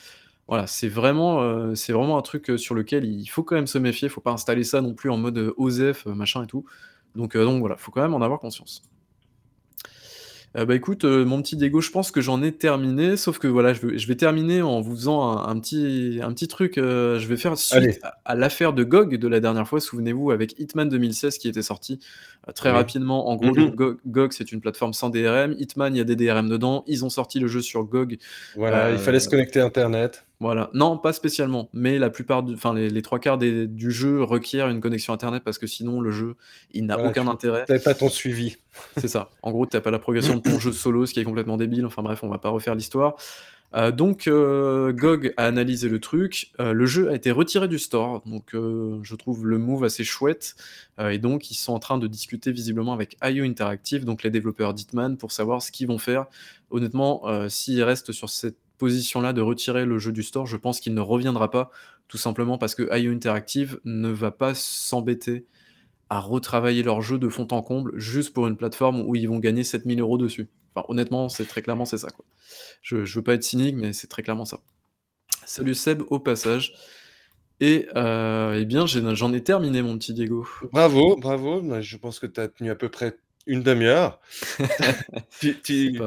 Voilà, 0.49 0.67
c'est 0.67 0.89
vraiment, 0.89 1.43
euh, 1.43 1.75
c'est 1.75 1.93
vraiment 1.93 2.17
un 2.17 2.23
truc, 2.23 2.49
euh, 2.49 2.57
sur 2.57 2.75
lequel 2.75 3.05
il 3.05 3.27
faut 3.27 3.43
quand 3.43 3.55
même 3.55 3.67
se 3.67 3.77
méfier. 3.77 4.07
Il 4.07 4.11
faut 4.11 4.23
pas 4.23 4.33
installer 4.33 4.65
ça 4.65 4.81
non 4.81 4.95
plus 4.95 5.11
en 5.11 5.19
mode, 5.19 5.37
euh, 5.37 5.55
OSEF, 5.59 6.07
machin 6.07 6.43
et 6.43 6.47
tout. 6.47 6.65
Donc 7.15 7.37
donc 7.37 7.61
voilà, 7.61 7.77
faut 7.77 7.91
quand 7.91 8.01
même 8.01 8.15
en 8.15 8.23
avoir 8.23 8.39
conscience. 8.39 8.83
bah, 10.55 10.75
écoute, 10.75 11.05
mon 11.05 11.43
petit 11.43 11.57
Diego, 11.57 11.81
je 11.81 11.91
pense 11.91 12.11
que 12.11 12.21
j'en 12.21 12.43
ai 12.43 12.53
terminé, 12.53 13.17
sauf 13.17 13.39
que 13.39 13.47
voilà, 13.47 13.73
je 13.73 13.87
vais 13.87 13.99
je 13.99 14.07
vais 14.07 14.15
terminer 14.15 14.63
en 14.63 14.81
vous 14.81 14.95
faisant 14.95 15.37
un 15.37 15.59
petit 15.59 16.21
un 16.23 16.33
petit 16.33 16.49
truc, 16.49 16.75
je 16.77 17.27
vais 17.27 17.37
faire 17.37 17.57
suite 17.59 18.01
à 18.25 18.35
l'affaire 18.35 18.73
de 18.73 18.85
GOG 18.85 19.17
de 19.17 19.29
la 19.29 19.41
dernière 19.41 19.67
fois. 19.67 19.81
Souvenez-vous 19.81 20.31
avec 20.31 20.59
Hitman 20.59 20.89
2016 20.89 21.39
qui 21.39 21.49
était 21.49 21.63
sorti, 21.63 21.99
très 22.55 22.71
rapidement. 22.71 23.29
En 23.29 23.37
gros, 23.37 23.55
mmh 23.55 23.97
GOG, 24.07 24.33
c'est 24.33 24.53
une 24.53 24.61
plateforme 24.61 24.93
sans 24.93 25.11
DRM. 25.11 25.55
Hitman, 25.59 25.95
il 25.95 25.99
y 25.99 26.03
a 26.03 26.05
des 26.05 26.17
DRM 26.17 26.49
dedans. 26.49 26.85
Ils 26.87 27.05
ont 27.05 27.11
sorti 27.11 27.41
le 27.41 27.49
jeu 27.49 27.63
sur 27.63 27.85
GOG. 27.85 28.19
Voilà, 28.55 28.93
il 28.93 28.99
fallait 28.99 29.21
se 29.21 29.29
connecter 29.29 29.61
à 29.61 29.65
internet. 29.65 30.25
Voilà. 30.41 30.71
Non, 30.73 30.99
pas 30.99 31.13
spécialement, 31.13 31.69
mais 31.73 31.99
la 31.99 32.11
plupart 32.11 32.45
enfin 32.53 32.73
les 32.73 32.91
les 32.91 33.03
quarts 33.03 33.39
des 33.39 33.67
du 33.67 33.91
jeu 33.91 34.23
requièrent 34.23 34.69
une 34.69 34.81
connexion 34.81 35.13
internet 35.13 35.43
parce 35.45 35.59
que 35.59 35.67
sinon 35.67 36.01
le 36.01 36.13
jeu, 36.13 36.37
il 36.73 36.87
n'a 36.87 36.99
aucun 36.99 37.27
intérêt. 37.27 37.65
Tu 37.69 37.79
pas 37.81 37.95
ton 37.95 38.09
suivi. 38.09 38.57
C'est 38.97 39.09
ça. 39.09 39.31
En 39.43 39.51
gros, 39.51 39.67
tu 39.67 39.77
as 39.77 39.81
pas 39.81 39.91
la 39.91 39.99
progression 39.99 40.37
de 40.37 40.41
ton 40.41 40.61
jeu 40.61 40.73
solo, 40.73 41.07
ce 41.07 41.13
qui 41.13 41.21
est 41.21 41.25
complètement 41.25 41.57
débile. 41.57 41.85
Enfin 41.87 42.03
bref, 42.03 42.23
on 42.23 42.29
va 42.29 42.39
pas 42.39 42.51
refaire 42.51 42.77
l'histoire. 42.77 43.17
Euh, 43.75 43.91
donc 43.91 44.27
euh, 44.27 44.93
GOG 44.93 45.35
a 45.37 45.45
analysé 45.45 45.89
le 45.91 46.01
truc, 46.01 46.53
euh, 46.59 46.73
le 46.73 46.87
jeu 46.87 47.11
a 47.11 47.15
été 47.15 47.31
retiré 47.31 47.69
du 47.69 47.79
store, 47.79 48.23
donc 48.25 48.55
je 48.55 49.15
trouve 49.15 49.47
le 49.47 49.59
move 49.59 49.85
assez 49.85 50.05
chouette, 50.05 50.57
et 50.99 51.19
donc 51.19 51.51
ils 51.51 51.55
sont 51.55 51.73
en 51.73 51.79
train 51.79 51.99
de 51.99 52.07
discuter 52.07 52.51
visiblement 52.51 52.93
avec 52.93 53.17
IO 53.23 53.45
Interactive, 53.45 54.05
donc 54.05 54.23
les 54.23 54.31
développeurs 54.31 54.75
d'Hitman, 54.75 55.17
pour 55.17 55.33
savoir 55.33 55.63
ce 55.63 55.71
qu'ils 55.71 55.87
vont 55.87 55.99
faire. 55.99 56.27
Honnêtement, 56.71 57.23
s'ils 57.49 57.83
restent 57.83 58.13
sur 58.13 58.29
cette 58.29 58.57
position-là 58.79 59.33
de 59.33 59.41
retirer 59.41 59.85
le 59.85 59.99
jeu 59.99 60.13
du 60.13 60.23
store, 60.23 60.47
je 60.47 60.57
pense 60.57 60.81
qu'il 60.81 60.95
ne 60.95 61.01
reviendra 61.01 61.51
pas, 61.51 61.71
tout 62.09 62.19
simplement 62.19 62.59
parce 62.59 62.75
que 62.75 62.83
IO 62.99 63.13
Interactive 63.13 63.81
ne 63.85 64.09
va 64.09 64.31
pas 64.31 64.55
s'embêter 64.55 65.47
à 66.11 66.21
retravailler 66.21 66.83
leur 66.83 67.03
jeu 67.03 67.19
de 67.19 67.29
fond 67.29 67.47
en 67.51 67.61
comble 67.61 67.99
juste 67.99 68.33
pour 68.33 68.47
une 68.47 68.57
plateforme 68.57 69.03
où 69.03 69.15
ils 69.15 69.29
vont 69.29 69.39
gagner 69.39 69.63
7000 69.63 70.01
euros 70.01 70.17
dessus. 70.17 70.49
Enfin, 70.75 70.87
honnêtement, 70.89 71.29
c'est 71.29 71.45
très 71.45 71.61
clairement 71.61 71.85
c'est 71.85 71.99
ça. 71.99 72.09
Quoi. 72.09 72.25
Je, 72.81 73.05
je 73.05 73.15
veux 73.19 73.23
pas 73.23 73.35
être 73.35 73.45
cynique, 73.45 73.77
mais 73.77 73.93
c'est 73.93 74.07
très 74.07 74.23
clairement 74.23 74.47
ça. 74.47 74.61
Salut 75.45 75.75
Seb 75.75 76.03
au 76.09 76.19
passage. 76.19 76.75
Et 77.61 77.89
euh, 77.97 78.57
eh 78.59 78.65
bien, 78.65 78.87
j'en 78.87 79.33
ai, 79.33 79.43
terminé, 79.43 79.83
mon 79.83 79.99
petit 79.99 80.15
Diego. 80.15 80.47
Bravo, 80.73 81.17
bravo. 81.17 81.63
Je 81.81 81.97
pense 81.97 82.19
que 82.19 82.27
tu 82.27 82.41
as 82.41 82.49
tenu 82.49 82.71
à 82.71 82.77
peu 82.77 82.89
près 82.89 83.17
une 83.47 83.63
demi-heure. 83.63 84.21
tu, 85.41 85.61
tu, 85.61 85.99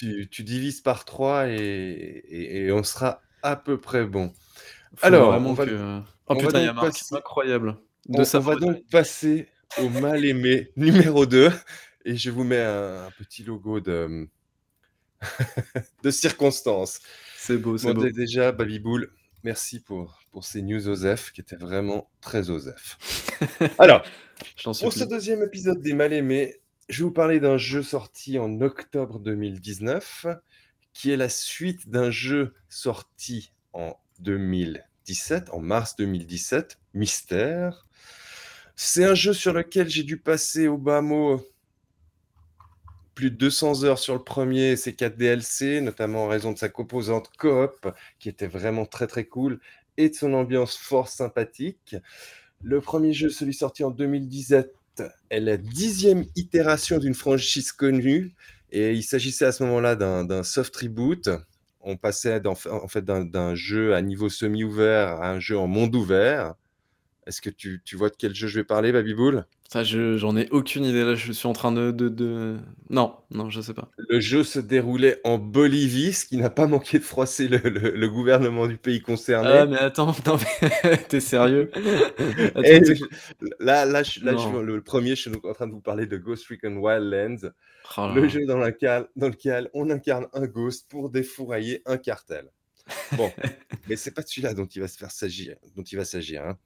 tu, 0.00 0.44
divises 0.44 0.80
par 0.80 1.04
trois 1.04 1.48
et, 1.48 2.24
et, 2.28 2.72
on 2.72 2.82
sera 2.82 3.20
à 3.42 3.56
peu 3.56 3.78
près 3.78 4.04
bon. 4.04 4.32
Alors, 5.02 5.34
on 5.34 5.52
va, 5.52 5.64
oh 6.26 6.34
putain, 6.36 6.60
il 6.60 6.64
y 6.64 6.68
a 6.68 7.16
incroyable. 7.16 7.76
De 8.08 8.18
on, 8.18 8.36
on 8.36 8.40
va 8.40 8.56
donc 8.56 8.82
passer 8.90 9.48
au 9.78 9.88
mal 9.88 10.24
aimé 10.24 10.70
numéro 10.76 11.26
2 11.26 11.50
et 12.06 12.16
je 12.16 12.30
vous 12.30 12.44
mets 12.44 12.62
un, 12.62 13.10
petit 13.18 13.44
logo 13.44 13.80
de, 13.80 14.28
de 16.02 16.10
circonstance. 16.10 17.00
C'est 17.36 17.58
beau, 17.58 17.76
c'est 17.78 17.92
beau. 17.92 18.08
Déjà, 18.10 18.52
Babyboul, 18.52 19.12
merci 19.44 19.80
pour, 19.80 20.18
pour 20.32 20.44
ces 20.44 20.62
news 20.62 20.88
OSEF 20.88 21.30
qui 21.32 21.42
étaient 21.42 21.56
vraiment 21.56 22.10
très 22.20 22.50
OSEF. 22.50 22.98
Alors, 23.78 24.02
pour 24.64 24.92
ce 24.92 25.04
deuxième 25.04 25.42
épisode 25.42 25.80
des 25.80 25.92
mal 25.92 26.12
aimés, 26.12 26.60
je 26.90 26.98
vais 26.98 27.04
vous 27.04 27.12
parler 27.12 27.38
d'un 27.38 27.56
jeu 27.56 27.82
sorti 27.84 28.38
en 28.38 28.60
octobre 28.60 29.20
2019 29.20 30.26
qui 30.92 31.12
est 31.12 31.16
la 31.16 31.28
suite 31.28 31.88
d'un 31.88 32.10
jeu 32.10 32.52
sorti 32.68 33.52
en 33.72 33.94
2017, 34.18 35.50
en 35.52 35.60
mars 35.60 35.94
2017, 35.96 36.78
Mystère. 36.94 37.86
C'est 38.74 39.04
un 39.04 39.14
jeu 39.14 39.32
sur 39.32 39.52
lequel 39.52 39.88
j'ai 39.88 40.02
dû 40.02 40.18
passer 40.18 40.66
au 40.66 40.78
bas 40.78 41.00
mot 41.00 41.40
plus 43.14 43.30
de 43.30 43.36
200 43.36 43.84
heures 43.84 43.98
sur 44.00 44.14
le 44.14 44.24
premier, 44.24 44.74
ces 44.74 44.94
4 44.94 45.16
DLC, 45.16 45.80
notamment 45.80 46.24
en 46.24 46.28
raison 46.28 46.50
de 46.50 46.58
sa 46.58 46.68
composante 46.68 47.30
coop, 47.38 47.88
qui 48.18 48.28
était 48.28 48.48
vraiment 48.48 48.84
très 48.84 49.06
très 49.06 49.26
cool, 49.26 49.60
et 49.96 50.08
de 50.08 50.14
son 50.14 50.32
ambiance 50.32 50.76
fort 50.76 51.08
sympathique. 51.08 51.94
Le 52.62 52.80
premier 52.80 53.12
jeu, 53.12 53.30
celui 53.30 53.54
sorti 53.54 53.84
en 53.84 53.90
2017, 53.90 54.74
est 55.30 55.40
la 55.40 55.56
dixième 55.56 56.24
itération 56.36 56.98
d'une 56.98 57.14
franchise 57.14 57.72
connue, 57.72 58.32
et 58.72 58.92
il 58.92 59.02
s'agissait 59.02 59.46
à 59.46 59.52
ce 59.52 59.64
moment-là 59.64 59.96
d'un 59.96 60.42
soft 60.42 60.76
reboot. 60.76 61.28
On 61.80 61.96
passait 61.96 62.40
en 62.46 62.88
fait 62.88 63.04
d'un 63.04 63.54
jeu 63.54 63.94
à 63.94 64.02
niveau 64.02 64.28
semi-ouvert 64.28 65.22
à 65.22 65.30
un 65.30 65.40
jeu 65.40 65.58
en 65.58 65.66
monde 65.66 65.94
ouvert. 65.94 66.54
Est-ce 67.26 67.42
que 67.42 67.50
tu, 67.50 67.82
tu, 67.84 67.96
vois 67.96 68.08
de 68.08 68.14
quel 68.18 68.34
jeu 68.34 68.48
je 68.48 68.58
vais 68.58 68.64
parler, 68.64 68.92
Babyboul 68.92 69.44
Ça, 69.68 69.84
j'en 69.84 70.36
ai 70.36 70.48
aucune 70.50 70.84
idée. 70.84 71.04
Là, 71.04 71.14
je 71.14 71.32
suis 71.32 71.46
en 71.46 71.52
train 71.52 71.70
de, 71.70 71.90
de, 71.90 72.56
Non, 72.88 73.14
non, 73.30 73.50
je 73.50 73.60
sais 73.60 73.74
pas. 73.74 73.90
Le 73.98 74.20
jeu 74.20 74.42
se 74.42 74.58
déroulait 74.58 75.20
en 75.24 75.38
Bolivie, 75.38 76.12
ce 76.14 76.24
qui 76.24 76.38
n'a 76.38 76.50
pas 76.50 76.66
manqué 76.66 76.98
de 76.98 77.04
froisser 77.04 77.46
le, 77.48 77.58
le, 77.58 78.08
gouvernement 78.08 78.66
du 78.66 78.78
pays 78.78 79.02
concerné. 79.02 79.50
Ah, 79.50 79.66
mais 79.66 79.78
attends, 79.78 80.14
t'es 81.08 81.20
sérieux? 81.20 81.70
Là, 83.60 83.84
là, 83.84 84.02
je, 84.02 84.24
là 84.24 84.32
le 84.32 84.80
premier, 84.82 85.10
je 85.10 85.28
suis 85.28 85.32
en 85.44 85.52
train 85.52 85.66
de 85.66 85.72
vous 85.72 85.80
parler 85.80 86.06
de 86.06 86.16
Ghost 86.16 86.46
Recon 86.48 86.76
Wildlands, 86.76 87.50
oh 87.98 88.12
le 88.14 88.28
jeu 88.28 88.46
dans 88.46 88.58
lequel, 88.58 89.06
dans 89.14 89.28
lequel 89.28 89.68
on 89.74 89.90
incarne 89.90 90.26
un 90.32 90.46
ghost 90.46 90.86
pour 90.88 91.10
défourailler 91.10 91.82
un 91.86 91.98
cartel. 91.98 92.46
Bon, 93.16 93.32
mais 93.88 93.96
c'est 93.96 94.10
pas 94.10 94.22
celui-là 94.22 94.54
dont 94.54 94.66
il 94.66 94.80
va 94.80 94.88
se 94.88 94.98
faire 94.98 95.10
s'agir, 95.10 95.56
dont 95.76 95.82
il 95.82 95.96
va 95.96 96.04
s'agir. 96.04 96.44
Hein. 96.44 96.58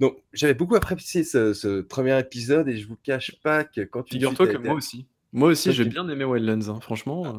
Donc, 0.00 0.18
j'avais 0.32 0.54
beaucoup 0.54 0.76
apprécié 0.76 1.24
ce, 1.24 1.80
premier 1.82 2.18
épisode 2.18 2.68
et 2.68 2.76
je 2.76 2.86
vous 2.86 2.96
cache 2.96 3.40
pas 3.42 3.64
que 3.64 3.82
quand 3.82 4.02
tu 4.02 4.14
figure-toi 4.14 4.48
que 4.48 4.56
moi 4.58 4.74
aussi, 4.74 5.06
moi 5.32 5.48
aussi, 5.50 5.72
j'ai 5.72 5.84
bien 5.84 6.08
aimé 6.08 6.24
Wildlands. 6.24 6.68
Hein, 6.68 6.80
franchement. 6.80 7.26
Euh. 7.26 7.38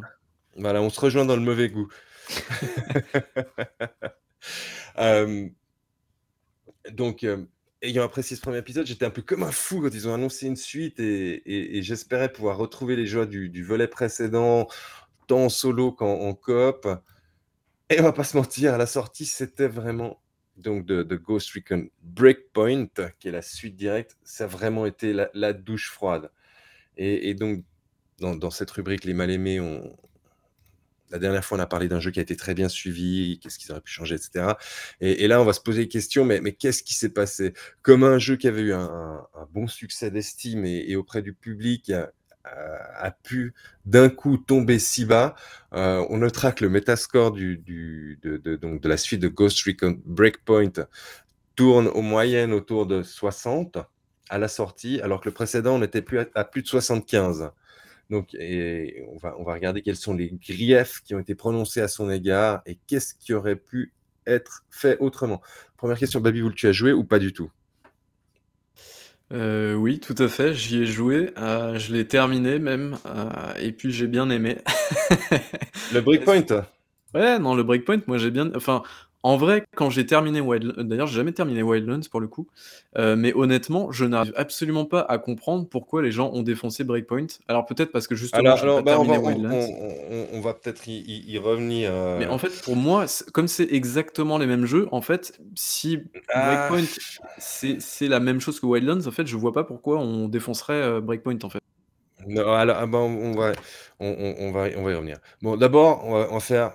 Voilà, 0.57 0.81
on 0.81 0.89
se 0.89 0.99
rejoint 0.99 1.25
dans 1.25 1.35
le 1.35 1.41
mauvais 1.41 1.69
goût. 1.69 1.87
donc, 6.91 7.25
ayant 7.81 8.03
apprécié 8.03 8.35
ce 8.35 8.41
premier 8.41 8.57
épisode, 8.57 8.85
j'étais 8.85 9.05
un 9.05 9.09
peu 9.09 9.21
comme 9.21 9.43
un 9.43 9.51
fou 9.51 9.81
quand 9.81 9.93
ils 9.93 10.07
ont 10.07 10.13
annoncé 10.13 10.47
une 10.47 10.55
suite 10.55 10.99
et, 10.99 11.81
j'espérais 11.81 12.31
pouvoir 12.31 12.57
retrouver 12.57 12.95
les 12.95 13.07
joies 13.07 13.25
du, 13.25 13.49
du, 13.49 13.63
volet 13.63 13.87
précédent, 13.87 14.67
tant 15.27 15.45
en 15.45 15.49
solo 15.49 15.91
qu'en 15.91 16.33
coop. 16.33 16.87
Et 17.89 17.99
on 17.99 18.03
va 18.03 18.13
pas 18.13 18.23
se 18.23 18.37
mentir, 18.37 18.73
à 18.73 18.77
la 18.77 18.85
sortie, 18.85 19.25
c'était 19.25 19.67
vraiment 19.67 20.21
donc 20.57 20.85
de, 20.85 21.15
Ghost 21.15 21.51
Recon 21.53 21.89
Breakpoint, 22.03 22.87
qui 23.19 23.29
est 23.29 23.31
la 23.31 23.41
suite 23.41 23.75
directe, 23.75 24.17
ça 24.23 24.43
a 24.43 24.47
vraiment 24.47 24.85
été 24.85 25.13
la, 25.33 25.53
douche 25.53 25.89
froide. 25.89 26.31
Et, 26.97 27.33
donc, 27.33 27.63
dans, 28.19 28.51
cette 28.51 28.69
rubrique, 28.71 29.05
les 29.05 29.13
mal-aimés, 29.13 29.59
la 31.11 31.17
dernière 31.17 31.43
fois, 31.43 31.57
on 31.57 31.61
a 31.61 31.65
parlé 31.65 31.87
d'un 31.87 31.99
jeu 31.99 32.11
qui 32.11 32.19
a 32.19 32.21
été 32.21 32.35
très 32.35 32.53
bien 32.53 32.69
suivi, 32.69 33.39
qu'est-ce 33.39 33.57
qu'ils 33.57 33.71
auraient 33.71 33.81
pu 33.81 33.91
changer, 33.91 34.15
etc. 34.15 34.53
Et, 35.01 35.27
là, 35.27 35.41
on 35.41 35.45
va 35.45 35.53
se 35.53 35.61
poser 35.61 35.83
des 35.83 35.87
questions, 35.87 36.25
mais, 36.25 36.53
qu'est-ce 36.53 36.83
qui 36.83 36.93
s'est 36.93 37.13
passé? 37.13 37.53
Comme 37.81 38.03
un 38.03 38.19
jeu 38.19 38.35
qui 38.35 38.47
avait 38.47 38.61
eu 38.61 38.73
un, 38.73 39.25
bon 39.51 39.67
succès 39.67 40.11
d'estime 40.11 40.65
et, 40.65 40.95
auprès 40.95 41.21
du 41.21 41.33
public, 41.33 41.91
pu 43.23 43.53
d'un 43.85 44.09
coup 44.09 44.37
tomber 44.37 44.79
si 44.79 45.05
bas. 45.05 45.35
Euh, 45.73 46.05
on 46.09 46.17
notera 46.17 46.51
que 46.51 46.63
le 46.63 46.69
metascore 46.69 47.31
du, 47.31 47.57
de, 48.21 48.55
donc 48.55 48.81
de 48.81 48.89
la 48.89 48.97
suite 48.97 49.21
de 49.21 49.27
Ghost 49.27 49.63
Recon 49.65 49.99
Breakpoint 50.05 50.87
tourne 51.55 51.87
au 51.87 52.01
moyenne 52.01 52.53
autour 52.53 52.85
de 52.85 53.03
60 53.03 53.77
à 54.29 54.37
la 54.37 54.47
sortie, 54.47 55.01
alors 55.01 55.21
que 55.21 55.27
le 55.27 55.33
précédent, 55.33 55.75
on 55.75 55.81
était 55.81 56.01
plus 56.01 56.19
à, 56.35 56.43
plus 56.43 56.61
de 56.61 56.67
75. 56.67 57.51
Donc, 58.09 58.35
on 58.35 59.17
va, 59.17 59.33
regarder 59.33 59.81
quels 59.81 59.95
sont 59.95 60.13
les 60.13 60.31
griefs 60.31 61.01
qui 61.03 61.13
ont 61.15 61.19
été 61.19 61.35
prononcés 61.35 61.81
à 61.81 61.87
son 61.87 62.09
égard 62.09 62.61
et 62.65 62.77
qu'est-ce 62.87 63.13
qui 63.13 63.33
aurait 63.33 63.55
pu 63.55 63.93
être 64.25 64.63
fait 64.69 64.97
autrement. 64.99 65.41
Première 65.77 65.97
question, 65.97 66.19
Baby, 66.19 66.43
tu 66.55 66.67
as 66.67 66.71
joué 66.71 66.91
ou 66.91 67.03
pas 67.03 67.19
du 67.19 67.33
tout? 67.33 67.51
Euh, 69.31 69.75
oui, 69.75 69.99
tout 69.99 70.15
à 70.17 70.27
fait, 70.27 70.53
j'y 70.53 70.81
ai 70.81 70.85
joué, 70.85 71.31
euh, 71.37 71.77
je 71.77 71.93
l'ai 71.93 72.07
terminé 72.07 72.57
même, 72.59 72.97
euh, 73.05 73.53
et 73.59 73.71
puis 73.71 73.91
j'ai 73.91 74.07
bien 74.07 74.29
aimé. 74.29 74.57
Le 75.93 76.01
Breakpoint? 76.01 76.65
Ouais, 77.13 77.39
non, 77.39 77.55
le 77.55 77.63
Breakpoint, 77.63 78.01
moi 78.07 78.17
j'ai 78.17 78.31
bien 78.31 78.51
enfin, 78.55 78.83
en 79.21 79.35
vrai, 79.35 79.65
quand 79.75 79.89
j'ai 79.89 80.05
terminé 80.05 80.39
Wild 80.39 80.79
d'ailleurs, 80.79 81.07
j'ai 81.07 81.17
jamais 81.17 81.33
terminé 81.33 81.61
Wildlands 81.61 82.07
pour 82.09 82.21
le 82.21 82.27
coup, 82.27 82.47
euh, 82.97 83.15
mais 83.17 83.33
honnêtement, 83.33 83.91
je 83.91 84.05
n'arrive 84.05 84.33
absolument 84.37 84.85
pas 84.85 85.01
à 85.01 85.17
comprendre 85.17 85.67
pourquoi 85.67 86.01
les 86.01 86.11
gens 86.11 86.31
ont 86.31 86.41
défoncé 86.41 86.85
Breakpoint. 86.85 87.27
Alors 87.49 87.65
peut-être 87.65 87.91
parce 87.91 88.07
que 88.07 88.15
justement, 88.15 88.55
pas 88.55 88.81
bah, 88.81 88.99
on 88.99 89.03
va 89.03 89.19
Wildlands. 89.19 89.67
on 90.33 90.39
va 90.39 90.53
peut-être 90.53 90.83
y 90.87 91.37
revenir, 91.37 91.91
Mais 92.19 92.27
en 92.27 92.37
fait, 92.37 92.61
pour 92.63 92.75
moi, 92.75 93.05
comme 93.33 93.47
c'est 93.47 93.71
exactement 93.71 94.37
les 94.37 94.47
mêmes 94.47 94.65
jeux, 94.65 94.87
en 94.91 95.01
fait, 95.01 95.39
si 95.55 95.99
Ah! 96.33 96.69
Breakpoint, 96.69 96.87
c'est 97.37 97.81
c'est 97.81 98.07
la 98.07 98.19
même 98.19 98.39
chose 98.39 98.59
que 98.59 98.65
Wildlands, 98.65 99.05
en 99.05 99.11
fait, 99.11 99.27
je 99.27 99.35
vois 99.35 99.53
pas 99.53 99.65
pourquoi 99.65 99.99
on 99.99 100.29
défoncerait, 100.29 101.01
Breakpoint, 101.01 101.39
en 101.43 101.49
fait. 101.49 101.59
Non, 102.27 102.53
alors, 102.53 102.77
ah 102.79 102.85
bah, 102.85 102.99
on 102.99 103.31
va 103.33 103.51
on 103.99 104.35
on 104.39 104.51
va 104.51 104.67
on 104.77 104.83
va 104.83 104.91
y 104.91 104.95
revenir. 104.95 105.17
Bon, 105.41 105.57
d'abord, 105.57 106.05
on 106.05 106.13
va 106.13 106.27
on 106.29 106.33
va 106.35 106.39
faire 106.39 106.71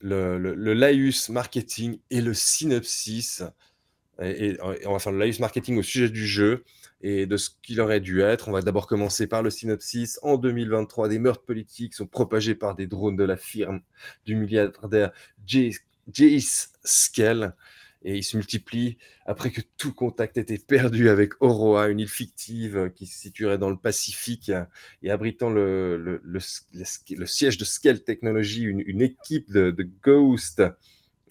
le 0.00 0.38
le 0.38 0.74
laïus 0.74 1.28
marketing 1.28 1.98
et 2.10 2.20
le 2.20 2.34
synopsis 2.34 3.42
et 4.20 4.50
et 4.50 4.86
on 4.86 4.92
va 4.92 4.98
faire 4.98 5.12
le 5.12 5.18
laïus 5.18 5.40
marketing 5.40 5.78
au 5.78 5.82
sujet 5.82 6.08
du 6.08 6.26
jeu 6.26 6.64
et 7.00 7.26
de 7.26 7.36
ce 7.36 7.50
qu'il 7.62 7.80
aurait 7.80 8.00
dû 8.00 8.22
être. 8.22 8.48
On 8.48 8.52
va 8.52 8.62
d'abord 8.62 8.86
commencer 8.86 9.26
par 9.26 9.42
le 9.42 9.50
synopsis. 9.50 10.18
En 10.22 10.36
2023, 10.36 11.08
des 11.08 11.18
meurtres 11.18 11.44
politiques 11.44 11.94
sont 11.94 12.06
propagés 12.06 12.54
par 12.54 12.74
des 12.74 12.86
drones 12.86 13.16
de 13.16 13.24
la 13.24 13.36
firme 13.36 13.80
du 14.26 14.34
milliardaire 14.34 15.12
Jace 15.46 16.72
Skell 16.84 17.54
et 18.02 18.16
ils 18.16 18.22
se 18.22 18.36
multiplient 18.36 18.96
après 19.26 19.50
que 19.50 19.60
tout 19.76 19.92
contact 19.92 20.36
était 20.36 20.58
perdu 20.58 21.08
avec 21.08 21.32
Oroa, 21.40 21.88
une 21.88 22.00
île 22.00 22.08
fictive 22.08 22.90
qui 22.94 23.06
se 23.06 23.18
situerait 23.18 23.58
dans 23.58 23.70
le 23.70 23.76
Pacifique 23.76 24.52
et 25.02 25.10
abritant 25.10 25.50
le, 25.50 25.96
le, 25.96 26.22
le, 26.24 27.26
siège 27.26 27.58
de 27.58 27.64
Skell 27.64 28.02
Technology, 28.04 28.62
une, 28.62 29.02
équipe 29.02 29.50
de, 29.50 29.74
Ghost 30.02 30.62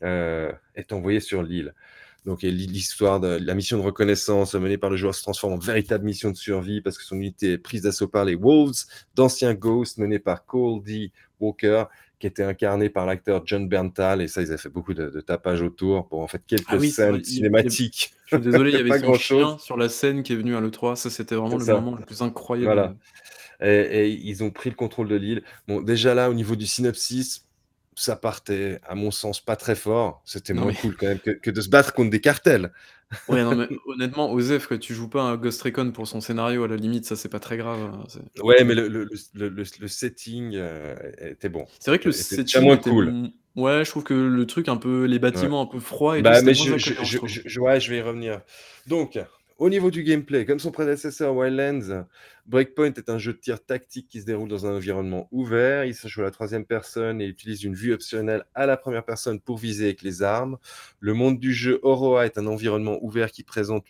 euh, 0.04 0.52
est 0.76 0.92
envoyée 0.92 1.22
sur 1.22 1.42
l'île. 1.42 1.74
Donc 2.26 2.42
l'histoire 2.42 3.22
de 3.22 3.40
la 3.42 3.54
mission 3.54 3.78
de 3.78 3.84
reconnaissance 3.84 4.54
menée 4.56 4.78
par 4.78 4.90
le 4.90 4.98
joueur 4.98 5.16
se 5.16 5.24
transforme 5.24 5.54
en 5.54 5.58
véritable 5.58 6.04
mission 6.04 6.30
de 6.30 6.36
survie 6.36 6.82
parce 6.82 6.98
que 6.98 7.06
son 7.06 7.16
unité 7.16 7.54
est 7.54 7.58
prise 7.58 7.84
d'assaut 7.84 8.10
par 8.10 8.26
les 8.26 8.36
Wolves, 8.36 8.84
d'anciens 9.16 9.54
Ghosts 9.54 9.98
menés 9.98 10.20
par 10.20 10.46
Cole 10.46 10.84
D. 10.84 11.14
Walker 11.40 11.86
qui 12.20 12.28
était 12.28 12.44
incarné 12.44 12.90
par 12.90 13.06
l'acteur 13.06 13.44
John 13.46 13.68
Berntal, 13.68 14.22
et 14.22 14.28
ça, 14.28 14.42
ils 14.42 14.48
avaient 14.48 14.58
fait 14.58 14.70
beaucoup 14.70 14.94
de, 14.94 15.22
tapage 15.22 15.62
autour 15.62 16.08
pour 16.08 16.22
en 16.22 16.28
fait 16.28 16.42
quelques 16.46 16.66
ah 16.70 16.80
scènes 16.80 17.24
cinématiques. 17.24 18.14
je 18.26 18.38
suis 18.38 18.44
désolé, 18.44 18.72
il 18.72 18.78
y 18.78 18.80
avait 18.80 18.90
pas 18.90 19.00
grand 19.00 19.14
chose 19.16 19.62
sur 19.62 19.78
la 19.78 19.90
scène 19.90 20.24
qui 20.24 20.34
est 20.34 20.38
venu 20.38 20.56
à 20.56 20.62
l'E3, 20.62 20.96
ça 20.96 21.10
c'était 21.10 21.36
vraiment 21.36 21.58
le 21.58 21.66
moment 21.66 21.96
le 21.96 22.06
plus 22.06 22.22
incroyable. 22.22 22.66
Voilà. 22.66 22.96
Et, 23.60 24.10
ils 24.10 24.44
ont 24.44 24.52
pris 24.52 24.70
le 24.70 24.76
contrôle 24.76 25.08
de 25.08 25.16
l'île. 25.16 25.44
Bon, 25.68 25.82
déjà 25.82 26.14
là, 26.14 26.30
au 26.30 26.34
niveau 26.34 26.56
du 26.56 26.68
synopsis, 26.68 27.47
ça 27.98 28.16
partait, 28.16 28.80
à 28.88 28.94
mon 28.96 29.10
sens, 29.10 29.42
pas 29.42 29.56
très 29.56 29.76
fort. 29.76 30.22
C'était 30.24 30.54
moins 30.54 30.72
cool 30.74 30.96
quand 30.96 31.08
même 31.08 31.20
que, 31.20 31.50
de 31.50 31.62
se 31.62 31.68
battre 31.68 31.94
contre 31.94 32.12
des 32.12 32.22
cartels. 32.22 32.72
Ouais, 33.28 33.44
non, 33.44 33.56
mais 33.56 33.68
honnêtement, 33.88 34.32
Osef, 34.32 34.68
que 34.68 34.76
tu 34.76 34.94
joues 34.94 35.10
pas 35.10 35.24
un 35.24 35.36
Ghost 35.36 35.62
Recon 35.64 35.92
pour 35.92 36.08
son 36.08 36.22
scénario, 36.22 36.64
à 36.64 36.68
la 36.68 36.76
limite, 36.76 37.06
ça 37.06 37.16
c'est 37.16 37.30
pas 37.30 37.40
très 37.40 37.58
grave. 37.58 37.80
Hein, 37.80 38.04
ouais, 38.44 38.64
mais 38.64 38.76
le, 38.76 38.88
le, 38.88 39.10
le, 39.34 39.50
le 39.50 39.88
setting 39.88 40.52
euh, 40.56 40.96
était 41.20 41.50
bon. 41.50 41.66
C'est 41.80 41.90
vrai 41.90 42.00
que 42.00 42.06
le 42.06 42.12
setting 42.12 42.62
moins 42.62 42.76
était 42.76 42.90
cool. 42.92 43.32
Ouais, 43.56 43.84
je 43.84 43.90
trouve 43.90 44.04
que 44.04 44.14
le 44.14 44.46
truc 44.46 44.70
un 44.70 44.78
peu, 44.78 45.06
les 45.06 45.18
bâtiments 45.18 45.64
un 45.64 45.66
peu 45.66 45.80
froids 45.80 46.20
et 46.20 46.22
bah, 46.22 46.44
mais 46.44 46.54
je, 46.54 46.78
je, 46.78 46.94
je, 47.26 47.60
ouais, 47.60 47.80
je 47.80 47.90
vais 47.90 47.98
y 47.98 48.02
revenir. 48.02 48.42
Donc, 48.86 49.18
au 49.58 49.70
niveau 49.70 49.92
du 49.92 50.04
gameplay, 50.04 50.46
comme 50.46 50.60
son 50.60 50.72
prédécesseur 50.72 51.36
Wildlands, 51.36 52.06
Breakpoint 52.46 52.94
est 52.94 53.10
un 53.10 53.18
jeu 53.18 53.34
de 53.34 53.40
tir 53.40 53.64
tactique 53.64 54.08
qui 54.08 54.22
se 54.22 54.26
déroule 54.26 54.50
dans 54.50 54.66
un 54.66 54.76
environnement 54.76 55.28
ouvert. 55.32 55.86
Il 55.86 55.96
se 55.96 56.08
joue 56.08 56.22
à 56.22 56.26
la 56.26 56.32
troisième 56.32 56.66
personne 56.66 57.22
et 57.22 57.26
utilise 57.26 57.64
une 57.64 57.74
vue 57.74 57.94
optionnelle 57.94 58.46
à 58.54 58.66
la 58.66 58.78
première 58.78 59.04
personne 59.04 59.40
pour 59.40 59.58
viser 59.58 59.86
avec 59.86 60.02
les 60.02 60.22
armes. 60.22 60.58
Le 61.00 61.14
monde 61.14 61.40
du 61.40 61.54
jeu 61.54 61.80
Oroa 61.82 62.26
est 62.26 62.38
un 62.38 62.48
environnement 62.48 63.00
ouvert 63.02 63.32
qui 63.32 63.44
présente 63.44 63.86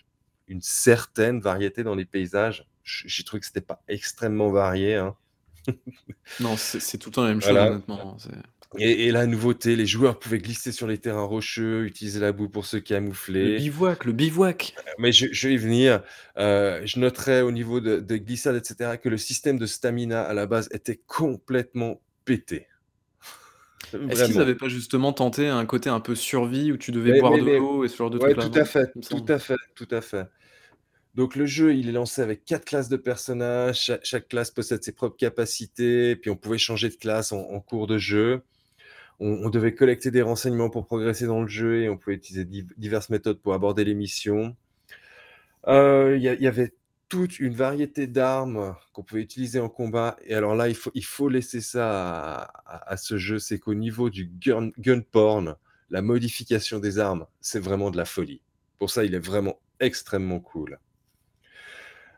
une 0.48 0.62
certaine 0.62 1.40
variété 1.40 1.84
dans 1.84 1.96
les 1.96 2.06
paysages. 2.06 2.68
J'ai 2.84 3.24
trouvé 3.24 3.42
que 3.42 3.46
c'était 3.46 3.62
pas 3.62 3.84
extrêmement 3.88 4.50
varié. 4.50 4.96
Hein. 4.96 5.16
non, 6.40 6.56
c'est 6.56 6.98
tout 6.98 7.10
le 7.10 7.16
temps 7.16 7.24
la 7.24 7.30
même 7.30 7.42
chose, 7.42 7.58
honnêtement. 7.58 8.18
Et, 8.80 9.12
la 9.12 9.26
nouveauté, 9.26 9.76
les 9.76 9.86
joueurs 9.86 10.20
pouvaient 10.20 10.40
glisser 10.40 10.72
sur 10.72 10.88
les 10.88 10.98
terrains 10.98 11.24
rocheux, 11.24 11.86
utiliser 11.86 12.20
la 12.20 12.32
boue 12.32 12.50
pour 12.50 12.66
se 12.66 12.78
camoufler. 12.78 13.54
Le 13.54 13.58
bivouac, 13.58 14.06
le 14.06 14.12
bivouac. 14.12 14.74
Euh, 14.78 14.92
mais 15.00 15.12
je, 15.12 15.48
vais 15.48 15.54
y 15.54 15.58
venir. 15.58 16.02
Euh, 16.38 16.82
je 16.86 17.00
noterais 17.00 17.42
au 17.42 17.52
niveau 17.52 17.80
de, 17.80 18.00
glissade, 18.18 18.56
etc., 18.56 18.98
que 19.02 19.10
le 19.10 19.18
système 19.18 19.58
de 19.58 19.66
stamina 19.66 20.22
à 20.24 20.34
la 20.34 20.46
base 20.46 20.70
était 20.72 21.00
complètement 21.08 22.02
pété. 22.26 22.68
Est-ce 24.10 24.26
qu'ils 24.26 24.38
n'avaient 24.38 24.56
pas 24.56 24.70
justement 24.70 25.14
tenté 25.14 25.48
un 25.48 25.66
côté 25.66 25.90
un 25.90 26.00
peu 26.00 26.16
survie 26.16 26.72
où 26.72 26.78
tu 26.78 26.92
devais 26.92 27.20
boire 27.20 27.34
de 27.34 27.58
l'eau 27.58 27.84
et 27.84 27.88
ce 27.88 27.98
genre 27.98 28.10
de 28.10 28.18
trucs 28.18 28.36
tout 28.38 28.52
à 28.54 28.66
fait, 28.66 28.92
tout 29.10 29.26
à 29.28 29.40
fait, 29.40 29.56
tout 29.76 29.88
à 29.92 30.02
fait. 30.02 30.26
Donc 31.16 31.36
le 31.36 31.48
jeu, 31.48 31.74
il 31.74 31.90
est 31.90 31.94
lancé 31.94 32.22
avec 32.22 32.46
quatre 32.46 32.66
classes 32.66 32.90
de 32.90 32.98
personnages. 32.98 33.92
Chaque, 34.04 34.28
classe 34.28 34.52
possède 34.52 34.84
ses 34.84 34.92
propres 34.92 35.18
capacités. 35.18 36.16
Puis 36.16 36.30
on 36.30 36.36
pouvait 36.36 36.60
changer 36.60 36.90
de 36.90 36.96
classe 36.96 37.32
en 37.32 37.60
cours 37.60 37.88
de 37.88 37.98
jeu 37.98 38.44
on, 39.20 39.50
devait 39.50 39.74
collecter 39.74 40.12
des 40.12 40.22
renseignements 40.22 40.70
pour 40.70 40.86
progresser 40.86 41.26
dans 41.26 41.42
le 41.42 41.48
jeu 41.48 41.82
et 41.82 41.90
on 41.90 41.98
pouvait 41.98 42.16
utiliser 42.16 42.46
diverses 42.46 43.10
méthodes 43.10 43.40
pour 43.40 43.54
aborder 43.54 43.84
les 43.84 43.96
missions. 43.96 44.56
Euh, 45.68 46.16
il 46.18 46.24
y, 46.24 46.48
avait 46.48 46.74
toute 47.10 47.40
une 47.40 47.56
variété 47.56 48.08
d'armes 48.08 48.76
qu'on 48.94 49.04
pouvait 49.04 49.22
utiliser 49.22 49.60
en 49.60 49.70
combat. 49.70 50.18
Et 50.26 50.36
alors 50.36 50.56
là, 50.56 50.70
il 50.70 51.06
faut, 51.06 51.30
laisser 51.30 51.62
ça 51.62 52.52
à, 52.66 52.98
ce 52.98 53.18
jeu, 53.18 53.40
c'est 53.40 53.60
qu'au 53.60 53.74
niveau 53.74 54.10
du 54.10 54.30
gun, 54.40 54.72
porn, 55.12 55.56
la 55.90 56.02
modification 56.02 56.80
des 56.80 57.00
armes, 57.00 57.26
c'est 57.42 57.60
vraiment 57.60 57.92
de 57.92 57.98
la 57.98 58.06
folie. 58.06 58.42
Pour 58.78 58.92
ça, 58.92 59.04
il 59.04 59.16
est 59.16 59.26
vraiment 59.26 59.60
extrêmement 59.80 60.40
cool. 60.40 60.80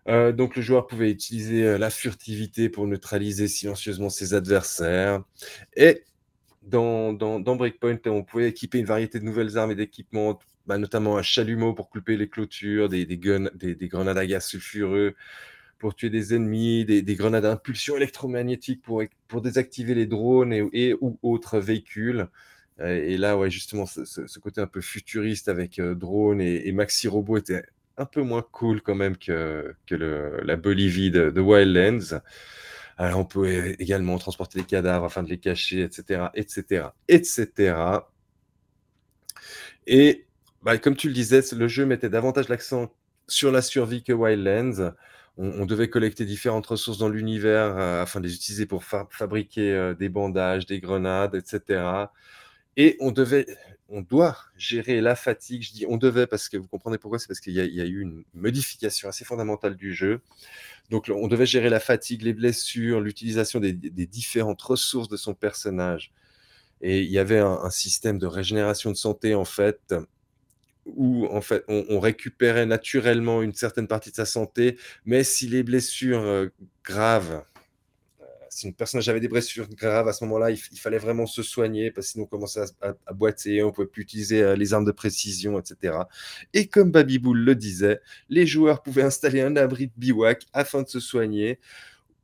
Euh, 0.08 0.32
donc 0.32 0.56
le 0.56 0.62
joueur 0.62 0.88
pouvait 0.88 1.12
utiliser 1.12 1.64
euh, 1.66 1.78
la 1.78 1.90
furtivité 1.90 2.70
pour 2.70 2.88
neutraliser 2.88 3.48
silencieusement 3.48 4.10
ses 4.10 4.34
adversaires. 4.34 5.24
Et 5.76 6.04
dans, 6.62 7.14
dans, 7.14 7.56
Breakpoint, 7.56 8.00
on 8.08 8.24
pouvait 8.24 8.50
équiper 8.50 8.80
une 8.80 8.86
variété 8.86 9.20
de 9.20 9.26
nouvelles 9.26 9.58
armes 9.58 9.72
et 9.72 9.76
d'équipements, 9.76 10.40
bah, 10.68 10.78
notamment 10.78 11.18
un 11.18 11.22
chalumeau 11.22 11.74
pour 11.74 11.90
couper 11.90 12.18
les 12.18 12.28
clôtures, 12.28 12.90
des, 12.90 13.06
grenades 13.18 14.18
à 14.18 14.26
gaz 14.26 14.46
sulfureux 14.46 15.16
pour 15.80 15.96
tuer 15.96 16.10
des 16.10 16.36
ennemis, 16.36 16.84
des, 16.86 17.16
grenades 17.16 17.46
à 17.46 17.54
impulsion 17.54 17.96
électromagnétique 17.96 18.82
pour, 18.82 19.42
désactiver 19.42 19.96
les 19.96 20.06
drones 20.06 20.54
et, 20.54 20.94
ou 21.00 21.18
autres 21.24 21.60
véhicules. 21.60 22.28
Et 22.82 23.18
là, 23.18 23.38
justement, 23.50 23.86
ce, 23.86 24.40
côté 24.40 24.62
un 24.62 24.68
peu 24.68 24.82
futuriste 24.82 25.48
avec 25.50 25.80
euh, 25.80 25.96
drones 25.96 26.42
et, 26.42 26.72
maxi 26.72 27.08
robots 27.08 27.38
était 27.38 27.64
un 27.98 28.06
peu 28.06 28.22
moins 28.22 28.46
cool 28.52 28.82
quand 28.82 28.96
même 28.96 29.18
que, 29.18 29.74
que 29.86 29.96
la 29.96 30.56
Bolivie 30.56 31.12
de, 31.12 31.30
de 31.30 31.42
Wildlands. 31.42 32.20
Alors, 33.00 33.22
on 33.22 33.26
peut 33.26 33.76
également 33.80 34.18
transporter 34.18 34.60
les 34.60 34.66
cadavres 34.66 35.06
afin 35.06 35.24
de 35.24 35.30
les 35.30 35.40
cacher, 35.40 35.84
etc., 35.84 36.28
etc., 36.36 36.88
etc. 37.08 37.74
Et 39.88 40.28
bah, 40.64 40.78
comme 40.78 40.98
tu 40.98 41.08
le 41.08 41.14
disais, 41.14 41.42
le 41.54 41.70
jeu 41.70 41.86
mettait 41.86 42.10
davantage 42.10 42.50
l'accent 42.50 42.94
sur 43.30 43.54
la 43.54 43.62
survie 43.62 44.04
que 44.04 44.12
Wildlands. 44.12 44.94
On, 45.38 45.66
devait 45.66 45.90
collecter 45.90 46.26
différentes 46.26 46.68
ressources 46.68 46.98
dans 46.98 47.08
l'univers 47.08 47.78
euh, 47.78 48.02
afin 48.02 48.20
de 48.20 48.28
les 48.28 48.36
utiliser 48.36 48.66
pour 48.66 48.84
fabriquer 48.84 49.72
euh, 49.72 49.94
des 49.94 50.10
bandages, 50.10 50.66
des 50.66 50.82
grenades, 50.82 51.34
etc. 51.36 52.10
Et 52.76 52.98
on 53.00 53.12
devait, 53.12 53.46
on 53.92 54.02
doit 54.02 54.38
gérer 54.58 55.02
la 55.02 55.16
fatigue. 55.16 55.64
Je 55.64 55.74
dis 55.74 55.86
on 55.88 55.98
devait 55.98 56.28
parce 56.28 56.50
que 56.50 56.58
vous 56.58 56.68
comprenez 56.68 56.98
pourquoi, 56.98 57.20
c'est 57.20 57.28
parce 57.28 57.40
qu'il 57.40 57.54
y, 57.54 57.82
a 57.82 57.86
eu 57.86 58.02
une 58.02 58.24
modification 58.34 59.10
assez 59.10 59.26
fondamentale 59.26 59.76
du 59.76 59.94
jeu. 59.94 60.22
Donc, 60.90 61.12
on 61.14 61.28
devait 61.28 61.46
gérer 61.46 61.70
la 61.70 61.80
fatigue, 61.80 62.24
les 62.24 62.34
blessures, 62.34 63.00
l'utilisation 63.00 63.60
des, 63.60 63.74
différentes 63.74 64.62
ressources 64.62 65.08
de 65.08 65.18
son 65.18 65.34
personnage. 65.34 66.12
Et 66.82 67.02
il 67.02 67.12
y 67.12 67.20
avait 67.20 67.40
un, 67.40 67.70
système 67.70 68.18
de 68.18 68.26
régénération 68.26 68.90
de 68.90 68.96
santé, 68.96 69.36
en 69.36 69.46
fait, 69.46 69.94
où 70.86 71.28
en 71.28 71.42
fait, 71.42 71.64
on, 71.68 72.00
récupérait 72.00 72.66
naturellement 72.66 73.44
une 73.44 73.54
certaine 73.54 73.88
partie 73.88 74.10
de 74.10 74.16
sa 74.16 74.26
santé, 74.26 74.78
mais 75.06 75.24
si 75.24 75.48
les 75.48 75.62
blessures 75.62 76.22
euh, 76.22 76.48
graves 76.84 77.44
une 78.64 78.74
personnage 78.74 79.10
avait 79.10 79.20
des 79.20 79.28
blessures 79.28 79.68
graves 79.70 80.08
à 80.08 80.14
ce 80.14 80.24
moment-là, 80.26 80.52
il, 80.52 80.58
fallait 80.58 80.98
vraiment 80.98 81.26
se 81.26 81.44
soigner 81.44 81.92
parce 81.92 82.08
que 82.08 82.12
sinon 82.14 82.26
on 82.26 82.28
commençait 82.28 82.62
à, 82.82 83.14
boiter, 83.14 83.64
on 83.64 83.72
pouvait 83.72 83.88
plus 83.88 84.04
utiliser 84.04 84.42
euh, 84.42 84.56
les 84.56 84.74
armes 84.74 84.86
de 84.86 84.92
précision, 84.92 85.60
etc. 85.60 85.98
Et 86.54 86.68
comme 86.68 86.92
Babyboul 86.92 87.40
le 87.40 87.56
disait, 87.56 88.02
les 88.30 88.46
joueurs 88.46 88.82
pouvaient 88.84 89.04
installer 89.04 89.42
un 89.42 89.56
abri 89.56 89.88
de 89.88 89.94
bivouac 89.98 90.46
afin 90.54 90.84
de 90.84 90.88
se 90.88 91.00
soigner 91.00 91.60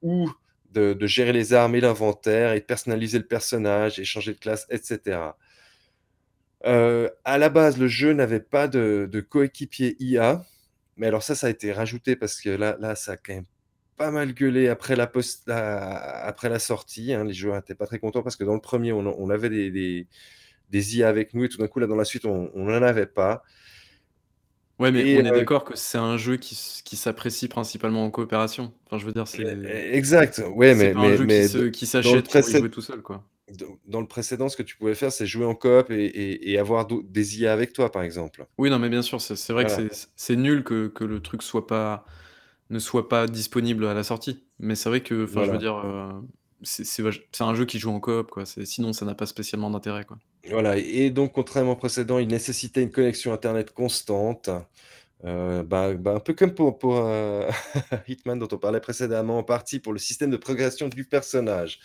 ou 0.02 0.30
de, 0.72 0.98
gérer 1.08 1.34
les 1.34 1.54
armes 1.54 1.76
et 1.76 1.82
l'inventaire 1.82 2.54
et 2.54 2.62
personnaliser 2.62 3.18
le 3.18 3.26
personnage, 3.26 3.98
et 3.98 4.04
changer 4.04 4.34
de 4.34 4.40
classe, 4.40 4.68
etc. 4.70 5.20
Euh, 6.66 7.10
à 7.24 7.38
la 7.38 7.50
base, 7.50 7.78
le 7.78 7.88
jeu 7.88 8.14
n'avait 8.14 8.42
pas 8.42 8.68
de, 8.68 9.08
de 9.10 9.22
coéquipier 9.22 9.96
IA, 10.00 10.46
mais 10.98 11.08
alors 11.08 11.24
ça, 11.24 11.36
ça 11.36 11.48
a 11.48 11.50
été 11.50 11.72
rajouté 11.72 12.16
parce 12.16 12.42
que 12.42 12.50
là, 12.50 12.78
là 12.80 12.96
ça 12.96 13.14
a 13.14 13.18
quand 13.18 13.34
même 13.34 13.46
pas 13.98 14.12
mal 14.12 14.34
gueulé 14.34 14.68
après 14.68 14.96
la, 14.96 15.08
post, 15.08 15.50
après 15.50 16.50
la 16.50 16.60
sortie. 16.60 17.14
Hein. 17.14 17.24
Les 17.24 17.34
joueurs 17.34 17.56
n'étaient 17.56 17.76
pas 17.76 17.88
très 17.88 18.00
contents 18.00 18.24
parce 18.24 18.36
que 18.36 18.44
dans 18.44 18.54
le 18.54 18.62
premier, 18.62 18.92
on, 18.92 19.30
avait 19.30 19.50
des, 19.50 20.08
des, 20.70 20.98
IA 20.98 21.08
avec 21.08 21.34
nous 21.34 21.46
et 21.46 21.50
tout 21.50 21.58
d'un 21.58 21.68
coup, 21.68 21.80
là, 21.80 21.88
dans 21.88 21.96
la 21.96 22.06
suite, 22.06 22.26
on 22.26 22.50
n'en 22.54 22.82
avait 22.82 23.06
pas. 23.06 23.44
Ouais, 24.78 24.92
mais 24.92 25.18
on 25.18 25.26
est 25.26 25.32
euh, 25.32 25.36
d'accord 25.36 25.64
que 25.64 25.78
c'est 25.78 25.98
un 25.98 26.18
jeu 26.18 26.36
qui, 26.36 26.82
qui 26.84 26.98
s'apprécie 26.98 27.48
principalement 27.48 28.04
en 28.04 28.12
coopération. 28.12 28.74
Enfin, 28.86 28.98
je 28.98 29.06
veux 29.06 29.14
dire, 29.14 29.28
c'est. 29.28 29.44
Exact, 29.94 30.44
ouais, 30.54 30.76
mais. 30.76 30.94
mais, 30.94 31.14
un 31.14 31.16
jeu 31.16 31.26
mais 31.26 31.72
qui 31.72 31.86
s'achète 31.86 32.30
pour 32.30 32.42
jouer 32.42 32.70
tout 32.70 32.82
seul, 32.82 33.02
quoi. 33.02 33.24
Dans 33.86 34.02
le 34.02 34.08
précédent, 34.08 34.50
ce 34.50 34.58
que 34.58 34.64
tu 34.64 34.76
pouvais 34.76 34.96
faire, 34.96 35.12
c'est 35.12 35.28
jouer 35.28 35.46
en 35.46 35.54
coop 35.54 35.92
et, 35.92 36.52
et, 36.52 36.58
avoir 36.58 36.88
des 36.88 37.40
IA 37.40 37.54
avec 37.54 37.74
toi, 37.74 37.92
par 37.92 38.02
exemple. 38.02 38.46
Oui, 38.58 38.70
non, 38.70 38.80
mais 38.80 38.90
bien 38.90 39.04
sûr, 39.04 39.22
c'est 39.22 39.54
vrai 39.54 39.66
que 39.66 39.72
c'est 40.16 40.36
nul 40.36 40.64
que, 40.64 40.88
que, 40.88 41.04
le 41.04 41.22
truc 41.22 41.44
soit 41.44 41.68
pas 41.68 42.06
ne 42.70 42.80
soit 42.80 43.10
pas 43.10 43.28
disponible 43.28 43.86
à 43.86 43.94
la 43.94 44.04
sortie. 44.04 44.44
Mais 44.60 44.76
c'est 44.76 44.90
vrai 44.90 45.02
que, 45.02 45.26
enfin, 45.26 45.44
je 45.46 45.52
veux 45.52 45.58
dire, 45.58 45.78
euh, 45.78 46.12
c'est 46.64 47.42
un 47.42 47.56
jeu 47.56 47.66
qui 47.66 47.80
joue 47.80 47.92
en 47.92 48.00
coop, 48.00 48.32
quoi. 48.32 48.44
Sinon, 48.46 48.94
ça 48.94 49.06
n'a 49.06 49.16
pas 49.16 49.26
spécialement 49.26 49.70
d'intérêt, 49.70 50.06
quoi. 50.06 50.18
Voilà, 50.50 50.78
et 50.78 51.10
donc, 51.10 51.34
contrairement 51.34 51.74
au 51.74 51.76
précédent, 51.76 52.20
il 52.20 52.28
nécessitait 52.28 52.84
une 52.84 52.92
connexion 52.92 53.34
internet 53.34 53.72
constante. 53.74 54.50
Euh, 55.24 55.64
bah, 55.64 55.94
bah, 55.94 56.14
un 56.16 56.20
peu 56.20 56.34
comme 56.34 56.54
pour, 56.54 56.78
pour 56.78 56.98
euh, 56.98 57.50
Hitman 58.08 58.38
dont 58.38 58.48
on 58.52 58.58
parlait 58.58 58.80
précédemment, 58.80 59.40
en 59.40 59.44
partie 59.44 59.80
pour 59.80 59.94
le 59.94 60.00
système 60.00 60.30
de 60.30 60.38
progression 60.38 60.88
du 60.88 61.06
personnage. 61.06 61.80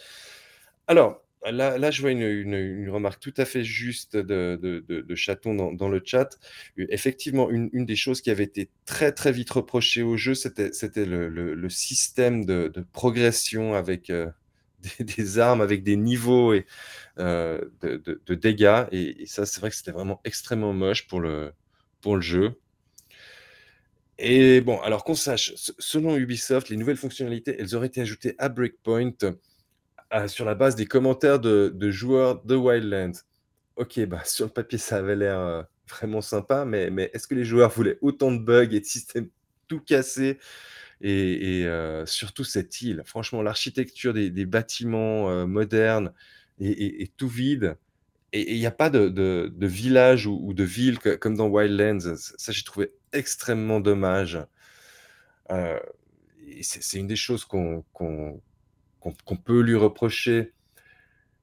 Alors, 0.86 1.22
Là, 1.46 1.90
je 1.90 2.02
vois 2.02 2.10
une, 2.10 2.90
remarque 2.90 3.20
tout 3.20 3.32
à 3.38 3.46
fait 3.46 3.64
juste 3.64 4.16
de, 4.16 5.14
Chaton 5.14 5.72
dans, 5.72 5.88
le 5.88 6.02
chat. 6.04 6.38
Effectivement, 6.76 7.50
une, 7.50 7.86
des 7.86 7.96
choses 7.96 8.20
qui 8.20 8.30
avait 8.30 8.44
été 8.44 8.68
très 8.84 9.12
très 9.12 9.32
vite 9.32 9.50
reprochée 9.50 10.02
au 10.02 10.16
jeu, 10.16 10.34
c'était 10.34 10.70
le, 11.06 11.68
système 11.68 12.44
de, 12.44 12.72
progression 12.92 13.74
avec 13.74 14.10
euh, 14.10 14.30
des, 15.00 15.38
armes, 15.38 15.62
avec 15.62 15.82
des 15.82 15.96
niveaux 15.96 16.52
et, 16.52 16.66
euh, 17.18 17.60
de, 17.82 18.34
dégâts. 18.34 18.84
Et, 18.92 19.24
ça, 19.26 19.46
c'est 19.46 19.60
vrai 19.60 19.70
que 19.70 19.76
c'était 19.76 19.92
vraiment 19.92 20.20
extrêmement 20.24 20.74
moche 20.74 21.06
pour 21.08 21.20
le 21.20 21.52
jeu. 22.20 22.54
Et 24.22 24.60
bon, 24.60 24.78
alors 24.82 25.02
qu'on 25.02 25.14
sache, 25.14 25.54
selon 25.56 26.14
Ubisoft, 26.14 26.68
les 26.68 26.76
nouvelles 26.76 26.98
fonctionnalités, 26.98 27.56
elles 27.58 27.74
auraient 27.74 27.86
été 27.86 28.02
ajoutées 28.02 28.34
à 28.36 28.50
Breakpoint 28.50 29.12
sur 30.26 30.44
la 30.44 30.54
base 30.54 30.74
des 30.74 30.86
commentaires 30.86 31.38
de, 31.38 31.90
joueurs 31.90 32.42
de 32.44 32.56
Wildlands. 32.56 33.20
Ok, 33.76 34.00
bah, 34.06 34.22
sur 34.24 34.46
le 34.46 34.52
papier, 34.52 34.78
ça 34.78 34.98
avait 34.98 35.16
l'air 35.16 35.38
euh, 35.38 35.62
vraiment 35.88 36.20
sympa, 36.20 36.64
mais, 36.64 36.90
mais 36.90 37.10
est-ce 37.14 37.26
que 37.26 37.34
les 37.34 37.44
joueurs 37.44 37.70
voulaient 37.70 37.98
autant 38.00 38.32
de 38.32 38.38
bugs 38.38 38.68
et 38.72 38.80
de 38.80 38.84
systèmes 38.84 39.28
tout 39.68 39.80
cassés 39.80 40.38
et, 41.02 41.62
euh, 41.64 42.04
surtout 42.04 42.44
cette 42.44 42.82
île, 42.82 43.02
franchement, 43.06 43.40
l'architecture 43.40 44.12
des, 44.12 44.44
bâtiments 44.44 45.30
euh, 45.30 45.46
modernes 45.46 46.12
est, 46.60 47.16
tout 47.16 47.28
vide. 47.28 47.76
Et 48.34 48.52
il 48.52 48.58
n'y 48.58 48.66
a 48.66 48.70
pas 48.70 48.90
de, 48.90 49.50
village 49.60 50.26
ou, 50.26 50.52
de 50.52 50.64
ville 50.64 50.98
comme 50.98 51.36
dans 51.36 51.48
Wildlands. 51.48 52.16
Ça, 52.16 52.52
j'ai 52.52 52.64
trouvé 52.64 52.92
extrêmement 53.14 53.80
dommage. 53.80 54.38
c'est 56.60 56.98
une 56.98 57.06
des 57.06 57.16
choses 57.16 57.46
qu'on 57.46 57.82
qu'on 59.00 59.36
peut 59.36 59.60
lui 59.60 59.76
reprocher. 59.76 60.52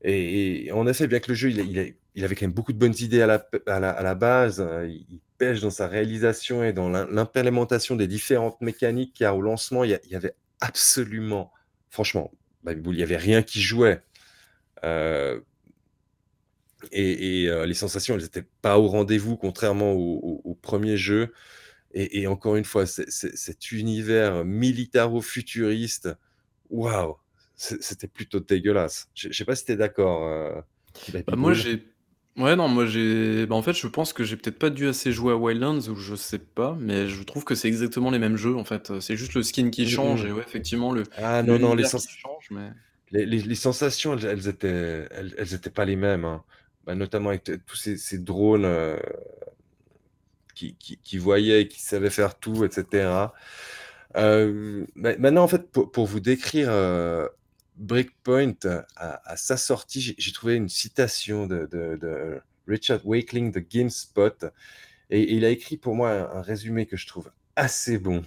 Et, 0.03 0.71
en 0.71 0.87
effet, 0.87 1.07
bien 1.07 1.19
que 1.19 1.29
le 1.29 1.35
jeu, 1.35 1.49
il, 1.49 1.95
il, 2.15 2.23
avait 2.23 2.35
quand 2.35 2.45
même 2.45 2.53
beaucoup 2.53 2.73
de 2.73 2.77
bonnes 2.77 2.95
idées 2.99 3.21
à 3.21 3.27
la, 3.27 4.15
base, 4.15 4.61
hein, 4.61 4.85
il, 4.85 5.19
pêche 5.37 5.61
dans 5.61 5.69
sa 5.69 5.87
réalisation 5.87 6.63
et 6.63 6.73
dans 6.73 6.89
l'implémentation 6.89 7.95
des 7.95 8.07
différentes 8.07 8.59
mécaniques, 8.61 9.13
car 9.17 9.37
au 9.37 9.41
lancement, 9.41 9.83
il 9.83 9.99
y, 10.09 10.15
avait 10.15 10.33
absolument, 10.61 11.51
franchement, 11.89 12.31
bah, 12.63 12.73
il 12.73 12.81
n'y 12.91 13.03
avait 13.03 13.17
rien 13.17 13.43
qui 13.43 13.61
jouait. 13.61 14.01
Euh, 14.83 15.39
et, 16.91 17.47
euh, 17.49 17.65
les 17.65 17.73
sensations, 17.73 18.15
elles 18.15 18.23
n'étaient 18.23 18.47
pas 18.61 18.79
au 18.79 18.87
rendez-vous, 18.87 19.37
contrairement 19.37 19.93
au, 19.93 20.55
premier 20.61 20.97
jeu. 20.97 21.33
Et, 21.93 22.21
et, 22.21 22.27
encore 22.27 22.55
une 22.55 22.65
fois, 22.65 22.85
cet 22.85 23.71
univers 23.71 24.43
militaro-futuriste, 24.43 26.09
waouh, 26.69 27.17
c'était 27.57 28.07
plutôt 28.07 28.39
dégueulasse. 28.39 29.09
Je 29.15 29.31
sais 29.33 29.45
pas 29.45 29.55
si 29.55 29.65
tu 29.65 29.71
es 29.71 29.75
d'accord, 29.75 30.25
euh, 30.25 30.61
bah, 31.11 31.35
moi, 31.35 31.53
j'ai 31.53 31.83
ouais, 32.37 32.55
non, 32.55 32.67
moi, 32.67 32.85
j'ai 32.85 33.45
bah, 33.45 33.55
en 33.55 33.61
fait, 33.61 33.73
je 33.73 33.87
pense 33.87 34.13
que 34.13 34.23
j'ai 34.23 34.37
peut-être 34.37 34.59
pas 34.59 34.69
dû 34.69 34.87
assez 34.87 35.11
jouer 35.11 35.33
à 35.33 35.35
Wildlands 35.35 35.89
ou 35.89 35.95
je 35.95 36.15
sais 36.15 36.39
pas, 36.39 36.77
mais 36.79 37.07
je 37.07 37.23
trouve 37.23 37.43
que 37.43 37.55
c'est 37.55 37.67
exactement 37.67 38.11
les 38.11 38.19
mêmes 38.19 38.37
jeux, 38.37 38.55
en 38.55 38.63
fait. 38.63 38.99
C'est 38.99 39.17
juste 39.17 39.33
le 39.33 39.43
skin 39.43 39.69
qui 39.69 39.83
mmh, 39.83 39.89
change 39.89 40.23
mmh. 40.23 40.27
et 40.27 40.31
ouais, 40.31 40.43
effectivement, 40.45 40.91
le 40.91 41.03
Ah 41.17 41.43
non, 41.43 41.59
non, 41.59 41.73
les 41.73 41.83
change, 41.83 42.49
mais 42.51 42.71
les 43.11 43.55
sensations, 43.55 44.17
elles 44.17 44.47
étaient 44.47 45.07
elles 45.11 45.53
étaient 45.53 45.69
pas 45.69 45.85
les 45.85 45.95
mêmes, 45.95 46.25
hein. 46.25 46.43
Bah, 46.85 46.95
notamment 46.95 47.29
avec 47.29 47.43
tous 47.65 47.75
ces 47.75 48.17
drones, 48.19 48.63
euh, 48.63 48.97
qui 50.55 50.75
qui 50.75 51.17
voyaient 51.17 51.67
qui 51.67 51.81
savaient 51.81 52.09
faire 52.09 52.39
tout 52.39 52.63
etc. 52.63 53.27
maintenant, 54.15 55.43
en 55.43 55.47
fait, 55.47 55.69
pour 55.69 56.05
vous 56.05 56.19
décrire, 56.19 56.69
euh, 56.69 57.27
Breakpoint, 57.77 58.55
à, 58.95 59.37
sa 59.37 59.55
sortie, 59.55 60.15
j'ai 60.17 60.31
trouvé 60.31 60.55
une 60.55 60.69
citation 60.69 61.45
de, 61.45 62.41
Richard 62.67 63.05
Wakeling 63.05 63.51
de 63.51 63.59
GameSpot, 63.59 64.45
et, 65.09 65.35
il 65.35 65.45
a 65.45 65.49
écrit 65.49 65.77
pour 65.77 65.95
moi 65.95 66.11
un, 66.35 66.41
résumé 66.41 66.87
que 66.87 66.97
je 66.97 67.07
trouve 67.07 67.31
assez 67.55 67.97
bon. 67.97 68.23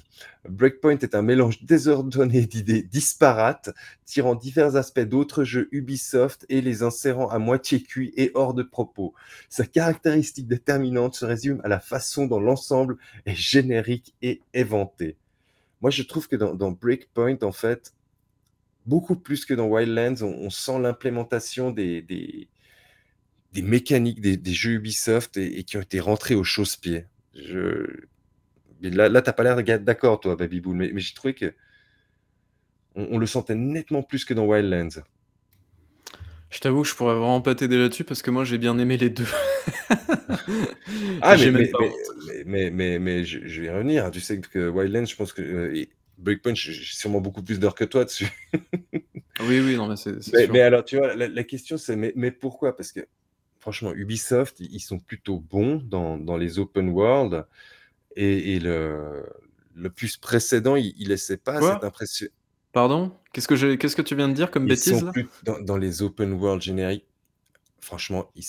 Breakpoint 0.49 0.99
est 0.99 1.15
un 1.15 1.23
mélange 1.23 1.63
désordonné 1.63 2.47
d'idées 2.47 2.83
disparates, 2.83 3.71
tirant 4.05 4.35
divers 4.35 4.77
aspects 4.77 5.01
d'autres 5.01 5.45
jeux 5.45 5.69
Ubisoft 5.73 6.47
et 6.49 6.61
les 6.61 6.83
insérant 6.83 7.29
à 7.29 7.39
moitié 7.39 7.83
cuits 7.83 8.13
et 8.17 8.33
hors 8.35 8.55
de 8.55 8.65
propos. 8.65 9.15
Sa 9.49 9.67
caractéristique 9.67 10.49
déterminante 10.49 11.15
se 11.15 11.25
résume 11.25 11.61
à 11.65 11.69
la 11.69 11.81
façon 11.81 12.27
dont 12.27 12.41
l'ensemble 12.41 12.99
est 13.27 13.37
générique 13.37 14.15
et 14.23 14.43
éventé. 14.53 15.17
Moi, 15.81 15.91
je 15.91 16.03
trouve 16.03 16.29
que 16.29 16.37
dans 16.37 16.73
Breakpoint, 16.73 17.39
en 17.43 17.53
fait, 17.53 17.95
beaucoup 18.87 19.17
plus 19.17 19.45
que 19.45 19.55
dans 19.55 19.67
Wildlands, 19.67 20.23
on, 20.23 20.51
sent 20.51 20.81
l'implémentation 20.81 21.71
des, 21.71 22.03
des, 22.03 23.63
mécaniques 23.63 24.21
des, 24.21 24.53
jeux 24.53 24.73
Ubisoft 24.73 25.37
et, 25.37 25.65
qui 25.65 25.77
ont 25.77 25.83
été 25.83 26.01
rentrés 26.01 26.35
au 26.35 26.45
chausse-pied. 26.45 27.07
Je... 27.35 27.87
Là, 28.83 29.09
là 29.09 29.23
tu 29.23 29.29
n'as 29.29 29.33
pas 29.33 29.43
l'air 29.43 29.81
d'accord, 29.81 30.21
toi, 30.21 30.37
Baby 30.37 30.63
mais, 30.67 30.91
mais 30.93 31.01
j'ai 31.01 31.15
trouvé 31.15 31.35
que 31.35 31.55
on, 32.95 33.19
le 33.19 33.27
sentait 33.27 33.55
nettement 33.55 34.03
plus 34.03 34.25
que 34.25 34.35
dans 34.35 34.47
Wildlands. 34.47 35.03
Je 36.51 36.59
t'avoue 36.59 36.83
que 36.83 36.89
je 36.89 36.95
pourrais 36.95 37.15
vraiment 37.15 37.41
pas 37.41 37.55
t'aider 37.55 37.79
là-dessus 37.79 38.03
parce 38.03 38.23
que 38.23 38.31
moi 38.33 38.45
j'ai 38.45 38.59
bien 38.59 38.77
aimé 38.79 38.97
les 38.97 39.11
deux. 39.11 39.27
ah, 41.23 41.37
mais, 41.53 41.71
mais, 42.45 42.71
mais, 42.71 42.99
mais, 42.99 43.25
je, 43.25 43.63
vais 43.63 43.71
revenir. 43.71 44.11
Tu 44.11 44.21
sais 44.21 44.41
que 44.41 44.69
Wildlands, 44.69 45.05
je 45.05 45.15
pense 45.15 45.33
que 45.33 45.43
euh, 45.43 45.85
Breakpoint, 46.21 46.55
j'ai 46.55 46.75
sûrement 46.75 47.21
beaucoup 47.21 47.43
plus 47.43 47.59
d'heures 47.59 47.75
que 47.75 47.85
toi 47.85 48.05
dessus. 48.05 48.29
oui, 49.41 49.61
oui, 49.61 49.77
non, 49.77 49.89
mais 49.89 49.97
c'est. 49.97 50.13
Mais, 50.33 50.47
mais, 50.47 50.61
alors, 50.61 50.85
tu 50.85 50.99
vois, 50.99 51.15
la, 51.15 51.45
question, 51.45 51.79
c'est 51.79 51.97
mais, 51.97 52.13
mais, 52.15 52.31
pourquoi? 52.31 52.77
Parce 52.77 52.93
que, 52.93 53.01
franchement, 53.59 53.93
Ubisoft, 53.95 54.61
ils 54.61 54.81
sont 54.81 54.99
plutôt 54.99 55.41
bons 55.41 55.77
dans, 55.77 56.19
dans 56.19 56.37
les 56.37 56.59
open 56.59 56.91
world. 56.91 57.47
Et, 58.17 58.57
et 58.57 58.61
le, 58.61 59.25
le 59.75 59.91
plus 59.91 60.17
précédent, 60.17 60.77
il, 60.77 60.95
ne 60.99 61.09
laissait 61.09 61.39
pas 61.39 61.61
cette 61.61 61.85
impression. 61.85 62.29
Pardon? 62.73 63.17
Qu'est-ce 63.33 63.49
que 63.49 63.75
qu'est-ce 63.75 63.97
que 63.97 64.03
tu 64.03 64.15
viens 64.15 64.29
de 64.29 64.35
dire 64.35 64.51
comme 64.51 64.67
bêtise 64.67 64.99
sont 64.99 65.07
là? 65.07 65.13
plus 65.13 65.27
dans, 65.43 65.61
dans, 65.61 65.77
les 65.77 66.03
open 66.03 66.33
world 66.35 66.63
génériques, 66.63 67.07
franchement, 67.81 68.31
ils, 68.37 68.45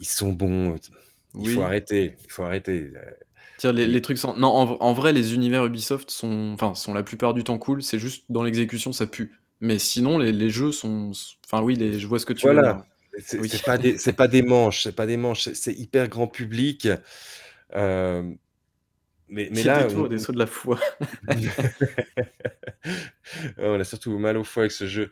ils 0.00 0.06
sont 0.06 0.32
bons. 0.32 0.76
Il 1.38 1.50
faut 1.50 1.62
arrêter. 1.62 2.16
Il 2.24 2.30
faut 2.30 2.42
arrêter 2.42 2.92
les, 3.64 4.02
trucs 4.02 4.18
sont... 4.18 4.34
Non, 4.36 4.48
en, 4.48 4.92
vrai, 4.92 5.12
les 5.12 5.34
univers 5.34 5.64
Ubisoft 5.64 6.10
sont, 6.10 6.52
enfin, 6.54 6.74
sont 6.74 6.94
la 6.94 7.02
plupart 7.02 7.34
du 7.34 7.44
temps 7.44 7.58
cool. 7.58 7.82
C'est 7.82 7.98
juste 7.98 8.24
dans 8.28 8.42
l'exécution, 8.42 8.92
ça 8.92 9.06
pue. 9.06 9.38
Mais 9.60 9.78
sinon, 9.78 10.18
les, 10.18 10.50
jeux 10.50 10.72
sont. 10.72 11.12
Enfin, 11.46 11.62
oui, 11.62 11.76
les... 11.76 12.00
je 12.00 12.06
vois 12.06 12.18
ce 12.18 12.26
que 12.26 12.32
tu 12.32 12.48
veux 12.48 12.54
dire. 12.54 12.82
C'est 13.18 13.62
pas, 13.64 13.78
des... 13.78 13.96
pas 14.16 14.26
des 14.26 14.42
manches, 14.42 14.84
c'est 14.84 14.96
pas 14.96 15.06
des 15.06 15.18
manches, 15.18 15.50
c'est 15.52 15.74
hyper 15.74 16.08
grand 16.08 16.26
public. 16.26 16.88
Euh, 17.74 18.22
mais, 19.28 19.50
mais 19.52 19.62
là. 19.62 19.84
Des, 19.84 20.08
des 20.08 20.18
sauts 20.18 20.32
de 20.32 20.38
la 20.38 20.46
foi. 20.46 20.80
on 23.58 23.78
a 23.78 23.84
surtout 23.84 24.18
mal 24.18 24.36
au 24.36 24.44
foie 24.44 24.64
avec 24.64 24.72
ce 24.72 24.86
jeu 24.86 25.10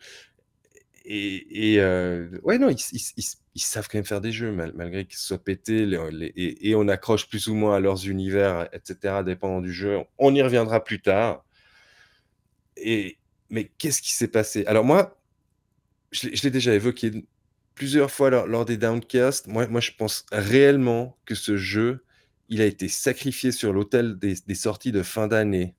et 1.12 1.78
heu, 1.80 2.40
ouais, 2.44 2.58
non, 2.58 2.70
ils 2.70 3.60
savent 3.62 3.88
quand 3.90 3.98
même 3.98 4.04
faire 4.04 4.20
des 4.20 4.32
jeux 4.32 4.52
mal 4.52 4.72
malgré 4.76 5.04
qu'ils 5.06 5.18
soient 5.18 5.42
pétés 5.42 5.88
et 6.36 6.74
on 6.74 6.88
accroche 6.88 7.28
plus 7.28 7.48
ou 7.48 7.54
moins 7.54 7.76
à 7.76 7.80
leurs 7.80 8.06
univers 8.08 8.68
et 8.72 8.78
cetera, 8.84 9.24
dépendant 9.24 9.60
du 9.60 9.72
jeu. 9.72 9.98
On 10.18 10.34
y 10.34 10.42
reviendra 10.42 10.84
plus 10.84 11.00
tard 11.02 11.44
et 12.76 13.18
mais 13.50 13.72
qu'est-ce 13.78 14.02
qui 14.02 14.12
s'est 14.12 14.28
passé? 14.28 14.64
Alors 14.66 14.84
moi, 14.84 15.20
je 16.12 16.28
l'ai 16.42 16.50
déjà 16.50 16.74
évoqué 16.74 17.12
plusieurs 17.74 18.10
fois 18.10 18.30
lors 18.30 18.64
des 18.64 18.76
Downcast. 18.76 19.46
Moi 19.48 19.66
moi, 19.68 19.80
je 19.80 19.92
pense 19.98 20.26
réellement 20.32 21.18
que 21.26 21.34
ce 21.34 21.56
jeu, 21.56 22.04
il 22.48 22.60
a 22.62 22.66
été 22.66 22.88
sacrifié 22.88 23.52
sur 23.52 23.72
l'autel 23.72 24.18
des 24.18 24.54
sorties 24.54 24.92
de 24.92 25.02
fin 25.02 25.28
d'année. 25.28 25.74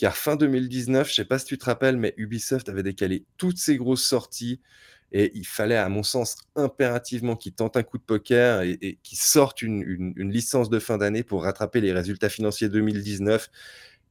Car 0.00 0.16
fin 0.16 0.34
2019, 0.36 1.10
je 1.10 1.14
sais 1.16 1.24
pas 1.26 1.38
si 1.38 1.44
tu 1.46 1.58
te 1.58 1.66
rappelles, 1.66 1.98
mais 1.98 2.14
Ubisoft 2.16 2.70
avait 2.70 2.82
décalé 2.82 3.26
toutes 3.36 3.58
ses 3.58 3.76
grosses 3.76 4.06
sorties 4.06 4.62
et 5.12 5.30
il 5.36 5.46
fallait, 5.46 5.76
à 5.76 5.88
mon 5.90 6.02
sens, 6.02 6.36
impérativement 6.56 7.36
qu'ils 7.36 7.54
tentent 7.54 7.76
un 7.76 7.82
coup 7.82 7.98
de 7.98 8.04
poker 8.04 8.62
et 8.62 8.78
et 8.80 8.96
qu'ils 9.02 9.18
sortent 9.18 9.60
une 9.62 9.82
une 9.82 10.14
une 10.16 10.32
licence 10.32 10.70
de 10.70 10.78
fin 10.78 10.96
d'année 10.98 11.22
pour 11.24 11.42
rattraper 11.44 11.82
les 11.82 11.92
résultats 11.92 12.30
financiers 12.30 12.70
2019 12.70 13.50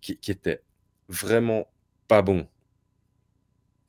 qui 0.02 0.20
qui 0.20 0.30
étaient 0.32 0.64
vraiment 1.10 1.74
pas 2.08 2.22
bons. 2.22 2.48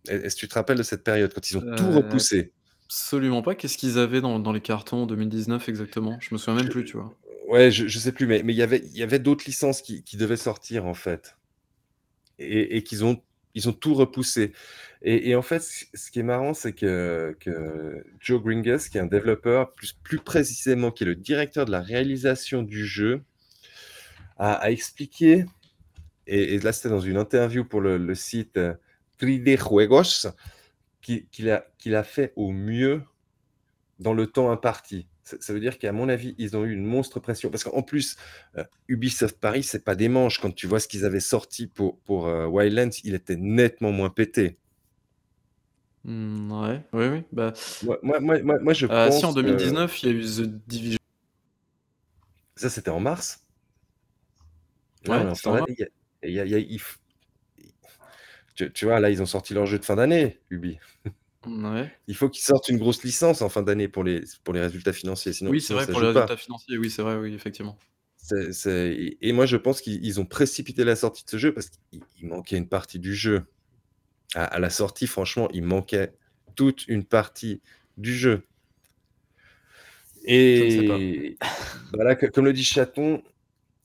Est 0.08 0.16
est-ce 0.26 0.34
que 0.36 0.40
tu 0.40 0.48
te 0.48 0.54
rappelles 0.56 0.76
de 0.78 0.82
cette 0.82 1.04
période 1.04 1.32
quand 1.34 1.50
ils 1.50 1.56
ont 1.58 1.64
tout 1.74 1.90
Heu, 1.90 1.90
repoussé? 1.90 2.52
absolument 2.86 3.42
pas. 3.42 3.54
Qu'est-ce 3.54 3.78
qu'ils 3.78 3.98
avaient 3.98 4.20
dans 4.22 4.38
dans 4.40 4.52
les 4.52 4.60
cartons 4.62 5.04
en 5.04 5.06
2019 5.06 5.68
exactement? 5.68 6.18
Je 6.20 6.34
me 6.34 6.38
souviens 6.38 6.56
même 6.56 6.68
Je 6.68 6.70
plus, 6.70 6.84
tu 6.84 6.96
vois? 6.98 7.18
ouais, 7.48 7.70
je 7.70 7.86
je 7.88 7.98
sais 7.98 8.12
plus, 8.12 8.26
mais 8.26 8.42
mais 8.42 8.52
il 8.54 8.56
y 8.56 8.62
avait 8.62 8.78
il 8.84 8.96
y 8.96 9.02
avait 9.02 9.18
d'autres 9.18 9.44
licences 9.46 9.82
qui 9.82 10.04
qui 10.04 10.16
devaient 10.16 10.36
sortir, 10.36 10.86
en 10.86 10.94
fait 10.94 11.36
et 12.40 12.82
qu'ils 12.82 13.04
ont 13.04 13.22
ils 13.54 13.68
ont 13.68 13.72
tout 13.72 13.94
repoussé 13.94 14.52
et 15.02 15.34
en 15.34 15.40
fait, 15.40 15.62
ce 15.62 16.10
qui 16.10 16.20
est 16.20 16.22
marrant, 16.22 16.52
c'est 16.52 16.74
que 16.74 17.34
Joe 18.20 18.42
Gringas, 18.42 18.88
qui 18.90 18.98
est 18.98 19.00
un 19.00 19.06
développeur, 19.06 19.72
plus 19.72 19.94
plus 19.94 20.18
précisément, 20.18 20.90
qui 20.90 21.04
est 21.04 21.06
le 21.06 21.14
directeur 21.14 21.64
de 21.64 21.70
la 21.70 21.80
réalisation 21.80 22.62
du 22.62 22.84
jeu 22.84 23.22
a 24.38 24.70
expliqué 24.70 25.44
et 26.26 26.54
et 26.54 26.58
là, 26.60 26.72
c'était 26.72 26.90
dans 26.90 27.00
une 27.00 27.16
interview 27.16 27.64
pour 27.64 27.80
le 27.80 28.14
site, 28.14 28.56
heu, 28.58 28.76
3D 29.18 29.56
Juegos, 29.56 30.28
qu'il 31.02 31.50
a 31.50 31.66
a 31.86 32.04
fait 32.04 32.32
au 32.36 32.52
mieux 32.52 33.02
dans 33.98 34.14
le 34.14 34.26
temps 34.26 34.50
imparti. 34.50 35.06
Ça 35.30 35.36
ça 35.40 35.52
veut 35.52 35.60
dire 35.60 35.78
qu'à 35.78 35.92
mon 35.92 36.08
avis, 36.08 36.34
ils 36.38 36.56
ont 36.56 36.64
eu 36.64 36.72
une 36.72 36.84
monstre 36.84 37.20
pression 37.20 37.50
parce 37.50 37.64
qu'en 37.64 37.82
plus, 37.82 38.16
heu, 38.58 38.64
Ubisoft 38.88 39.38
Paris, 39.40 39.62
c'est 39.62 39.84
pas 39.84 39.94
des 39.94 40.08
manches. 40.08 40.40
Quand 40.40 40.52
tu 40.54 40.66
vois 40.66 40.80
ce 40.80 40.88
qu'ils 40.88 41.04
avaient 41.04 41.20
sorti 41.20 41.66
pour 41.68 42.00
pour, 42.00 42.26
heu, 42.28 42.46
Wildlands, 42.46 42.90
il 43.04 43.14
était 43.14 43.36
nettement 43.36 43.92
moins 43.92 44.10
pété. 44.10 44.58
Mmh, 46.04 46.52
ouais, 46.62 46.82
oui, 46.94 47.06
oui, 47.08 47.22
bah, 47.32 47.52
Moi 47.82 47.98
moi 48.02 48.20
moi 48.20 48.58
moi 48.60 48.72
je 48.72 48.86
heu, 48.90 49.10
si 49.10 49.24
en 49.26 49.32
pense 49.32 49.34
que 49.36 49.46
2019, 49.46 50.02
il 50.02 50.06
y 50.08 50.12
a 50.12 50.14
eu 50.16 50.22
The 50.22 50.68
Division. 50.68 50.98
ça, 52.56 52.70
c'était 52.70 52.90
en 52.90 53.00
mars. 53.00 53.44
Ouais, 55.06 55.16
est 55.22 55.46
en 55.46 55.52
mars. 55.54 55.66
y 55.78 55.82
a 56.42 56.46
y 56.46 56.54
a 56.54 56.58
y 56.58 56.76
a 56.76 56.78
tu 58.54 58.72
tu 58.72 58.84
vois, 58.84 59.00
là, 59.00 59.10
ils 59.10 59.22
ont 59.22 59.26
sorti 59.26 59.54
leur 59.54 59.66
jeu 59.66 59.78
de 59.78 59.84
fin 59.84 59.96
d'année, 59.96 60.40
Ubi. 60.50 60.78
Il 62.06 62.14
faut 62.14 62.28
qu'ils 62.28 62.44
sortent 62.44 62.68
une 62.68 62.78
grosse 62.78 63.02
licence 63.02 63.40
en 63.42 63.48
fin 63.48 63.62
d'année 63.62 63.88
pour 63.88 64.04
les 64.04 64.22
pour 64.44 64.52
les 64.54 64.60
résultats 64.60 64.92
financiers, 64.92 65.32
sinon 65.32 65.50
Oui, 65.50 65.60
c'est 65.60 65.74
vrai 65.74 65.86
pour 65.86 66.00
les 66.00 66.12
pas. 66.12 66.12
résultats 66.12 66.36
financiers, 66.36 66.78
oui, 66.78 66.90
c'est 66.90 67.02
vrai, 67.02 67.16
oui, 67.16 67.34
effectivement. 67.34 67.78
Et 68.66 69.18
et 69.28 69.32
moi, 69.32 69.46
je 69.46 69.56
pense 69.56 69.80
qu'ils 69.80 70.04
ils 70.04 70.20
ont 70.20 70.26
précipité 70.26 70.84
la 70.84 70.96
sortie 70.96 71.24
de 71.24 71.30
ce 71.30 71.36
jeu 71.38 71.54
parce 71.54 71.70
qu'il 71.70 72.00
il 72.20 72.28
manquait 72.28 72.56
une 72.56 72.68
partie 72.68 72.98
du 72.98 73.14
jeu. 73.14 73.44
À 74.34 74.44
à 74.44 74.58
la 74.58 74.70
sortie, 74.70 75.06
franchement, 75.06 75.48
il 75.52 75.64
manquait 75.64 76.14
toute 76.56 76.86
une 76.88 77.04
partie 77.04 77.62
du 77.96 78.14
jeu 78.14 78.46
et 80.24 81.36
là, 81.94 82.14
co 82.16 82.28
comme 82.28 82.44
le 82.44 82.52
dit 82.52 82.64
Chaton 82.64 83.22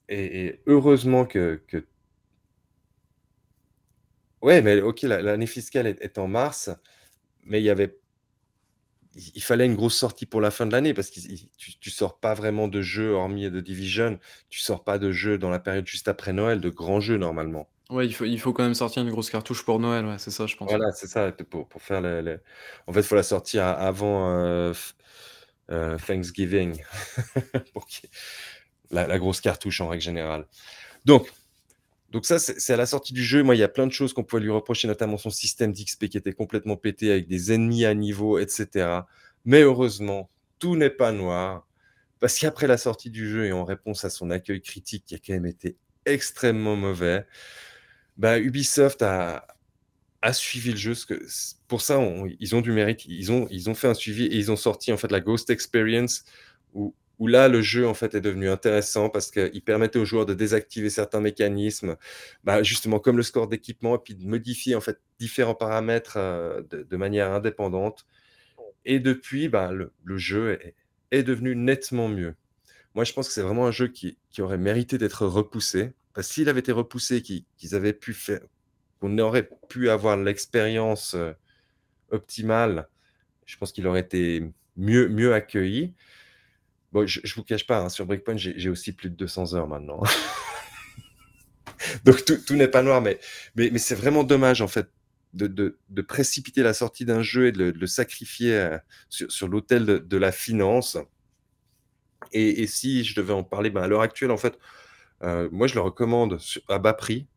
et 0.10 0.46
et 0.48 0.62
heureusement 0.68 1.26
que 1.26 1.62
que 1.68 1.88
Ouais, 4.42 4.62
mais 4.62 4.80
OK, 4.82 5.02
la 5.04 5.22
l'année 5.22 5.48
fiscale 5.48 5.88
est 5.88 6.02
est 6.02 6.18
en 6.18 6.28
mars, 6.28 6.70
mais 7.46 7.62
il 7.62 7.66
y 7.66 7.70
avait 7.70 7.98
il 9.16 9.42
fallait 9.42 9.66
une 9.66 9.76
grosse 9.76 9.96
sortie 9.98 10.26
pour 10.26 10.42
la 10.42 10.52
fin 10.52 10.66
de 10.66 10.72
l'année 10.74 10.94
parce 10.94 11.16
ils 11.16 11.48
tu 11.58 11.78
tu 11.80 11.90
sors 11.90 12.20
pas 12.20 12.34
vraiment 12.34 12.68
de 12.68 12.82
jeux 12.82 13.12
hormis 13.12 13.50
The 13.50 13.56
Division, 13.58 14.20
tu 14.50 14.60
sors 14.60 14.84
pas 14.84 15.00
de 15.00 15.12
jeux 15.12 15.38
dans 15.38 15.50
la 15.50 15.60
période 15.60 15.88
juste 15.88 16.08
après 16.10 16.34
Noël, 16.34 16.60
de 16.60 16.70
grands 16.70 17.00
jeux 17.00 17.18
normalement. 17.18 17.70
Ouais, 17.90 18.08
il 18.08 18.14
faut 18.14 18.26
il 18.26 18.40
faut 18.40 18.52
quand 18.52 18.64
même 18.64 18.74
sortir 18.74 19.04
une 19.04 19.12
grosse 19.12 19.30
cartouche 19.30 19.64
pour 19.64 19.80
Noël, 19.80 20.06
ouais, 20.06 20.18
c'est 20.18 20.32
ça, 20.32 20.48
je 20.48 20.56
pense. 20.56 20.70
Voilà, 20.70 20.92
c'est 20.92 21.08
ça, 21.08 21.32
pour 21.32 21.68
pour 21.70 21.82
faire 21.82 22.02
le 22.02 22.22
le 22.22 22.42
en 22.88 22.94
fait, 22.94 23.02
il 23.02 23.06
faut 23.06 23.16
la 23.16 23.24
sortir 23.24 23.64
avant, 23.66 24.30
heu, 24.32 24.74
f 24.74 24.96
heu, 25.72 25.98
Thanksgiving 26.06 26.84
pour 27.74 27.86
la 28.92 29.08
la 29.08 29.18
grosse 29.20 29.42
cartouche 29.42 29.82
en 29.82 29.88
règle 29.88 30.04
générale. 30.04 30.48
Donc 31.06 31.32
donc 32.16 32.26
ça, 32.26 32.40
c'est 32.40 32.72
à 32.72 32.78
la 32.78 32.86
sortie 32.86 33.12
du 33.12 33.26
jeu. 33.26 33.44
Moi, 33.44 33.56
il 33.56 33.60
y 33.60 33.64
a 33.64 33.68
plein 33.68 33.86
de 33.86 33.92
choses 33.92 34.14
qu'on 34.14 34.24
pouvait 34.24 34.42
lui 34.42 34.50
reprocher, 34.50 34.88
notamment 34.88 35.18
son 35.18 35.30
système 35.30 35.74
d'XP 35.74 36.06
qui 36.06 36.16
était 36.16 36.32
complètement 36.32 36.78
pété 36.78 37.12
avec 37.12 37.28
des 37.28 37.52
ennemis 37.52 37.84
à 37.84 37.94
niveau 37.94 38.40
et 38.40 38.48
cetera. 38.48 39.06
Mais 39.44 39.64
heureusement, 39.64 40.30
tout 40.58 40.78
n'est 40.78 40.90
pas 40.90 41.12
noir 41.12 41.68
parce 42.22 42.40
qu'après 42.40 42.68
la 42.68 42.78
sortie 42.78 43.10
du 43.10 43.30
jeu 43.30 43.48
et 43.48 43.52
en 43.52 43.66
réponse 43.66 44.06
à 44.06 44.10
son 44.10 44.32
accueil 44.32 44.62
critique 44.62 45.04
qui 45.06 45.16
a 45.16 45.18
quand 45.18 45.34
même 45.34 45.46
été 45.46 45.76
extrêmement 46.06 46.78
mauvais, 46.78 47.26
bah, 48.16 48.40
Ubisoft 48.40 49.02
a 49.02 49.46
suivi 50.32 50.72
le 50.72 50.78
jeu, 50.78 50.94
que 51.06 51.22
pour 51.68 51.82
ça, 51.82 52.00
ils 52.40 52.56
ont 52.56 52.62
du 52.62 52.72
mérite. 52.72 53.04
Ils 53.08 53.30
ont 53.34 53.46
ils 53.52 53.70
ont 53.70 53.76
fait 53.76 53.90
un 53.90 53.94
suivi 53.94 54.24
et 54.28 54.38
ils 54.38 54.54
ont 54.54 54.56
sorti, 54.56 54.94
en 54.94 54.98
fait, 54.98 55.12
la 55.12 55.20
Ghost 55.20 55.50
Experience 55.50 56.24
où 56.74 56.96
où 57.20 57.28
là, 57.28 57.48
le 57.48 57.62
jeu, 57.62 57.88
en 57.88 57.94
fait, 57.94 58.16
est 58.16 58.22
devenu 58.22 58.50
intéressant 58.50 59.10
parce 59.10 59.32
qu'il 59.32 59.64
permettait 59.64 60.00
aux 60.00 60.06
joueurs 60.06 60.26
de 60.26 60.34
désactiver 60.34 60.90
certains 60.90 61.22
mécanismes, 61.22 61.96
bah, 62.44 62.64
justement 62.64 63.00
comme 63.00 63.18
le 63.18 63.24
score 63.24 63.48
d'équipement 63.48 63.96
et 63.96 64.00
puis 64.04 64.16
de 64.16 64.26
modifier, 64.28 64.76
en 64.76 64.82
fait, 64.82 65.00
différents 65.20 65.56
paramètres, 65.56 66.18
heu, 66.18 66.68
de 66.72 66.98
manière 66.98 67.32
indépendante 67.32 68.06
et 68.86 69.00
depuis, 69.00 69.50
bah, 69.50 69.72
le 69.72 70.18
jeu 70.18 70.60
est 71.12 71.24
devenu 71.24 71.56
nettement 71.56 72.08
mieux. 72.08 72.36
Moi, 72.96 73.06
je 73.06 73.14
pense 73.14 73.28
que 73.28 73.34
c'est 73.34 73.42
vraiment 73.44 73.68
un 73.68 73.72
jeu 73.72 73.88
qui 73.90 74.18
aurait 74.40 74.58
mérité 74.58 74.98
d'être 74.98 75.26
repoussé 75.28 75.94
parce 76.14 76.28
s'il 76.30 76.50
avait 76.50 76.62
été 76.62 76.72
repoussé, 76.74 77.22
qu'ils 77.24 77.76
avaient 77.76 77.94
pu 77.94 78.14
faire 78.14 78.42
qu'on 79.00 79.18
aurait 79.20 79.50
pu 79.70 79.90
avoir 79.90 80.18
l'expérience, 80.18 81.16
heu, 81.16 81.36
optimale, 82.12 82.88
je 83.46 83.58
pense 83.58 83.72
qu'il 83.74 83.88
aurait 83.88 84.02
été 84.02 84.44
mieux 84.78 85.10
mieux 85.10 85.34
accueilli. 85.34 85.94
Bon, 86.96 87.06
je 87.06 87.20
je 87.26 87.36
vous 87.36 87.44
cache 87.44 87.68
pas, 87.68 87.80
hein, 87.82 87.90
sur 87.90 88.06
Breakpoint, 88.06 88.38
j'ai 88.38 88.70
aussi 88.70 88.94
plus 88.94 89.10
de 89.10 89.16
200 89.16 89.54
heures 89.54 89.68
maintenant. 89.68 90.02
Donc 92.06 92.24
tout 92.24 92.56
n'est 92.56 92.70
pas 92.70 92.82
noir, 92.82 93.02
mais 93.02 93.20
c'est 93.78 93.96
vraiment 93.96 94.24
dommage, 94.24 94.62
en 94.62 94.70
fait, 94.70 94.88
de 95.34 96.02
précipiter 96.08 96.64
la 96.64 96.74
sortie 96.74 97.04
d'un 97.04 97.22
jeu 97.22 97.48
et 97.48 97.52
de 97.52 97.66
le 97.72 97.88
sacrifier, 97.88 98.54
heu, 98.54 98.80
sur 99.10 99.30
sur 99.30 99.50
l'autel 99.50 99.86
de 99.86 100.18
la 100.18 100.32
finance 100.32 100.98
et 102.32 102.68
si 102.68 103.04
je 103.04 103.16
devais 103.16 103.34
en 103.34 103.44
parler, 103.44 103.70
ben, 103.70 103.84
à 103.84 103.88
l'heure 103.88 104.02
actuelle, 104.02 104.32
en 104.32 104.38
fait, 104.38 104.58
heu, 105.24 105.50
moi, 105.52 105.68
je 105.68 105.76
le 105.76 105.82
recommande 105.82 106.40
à 106.70 106.80
bas 106.80 106.94
prix, 106.94 107.28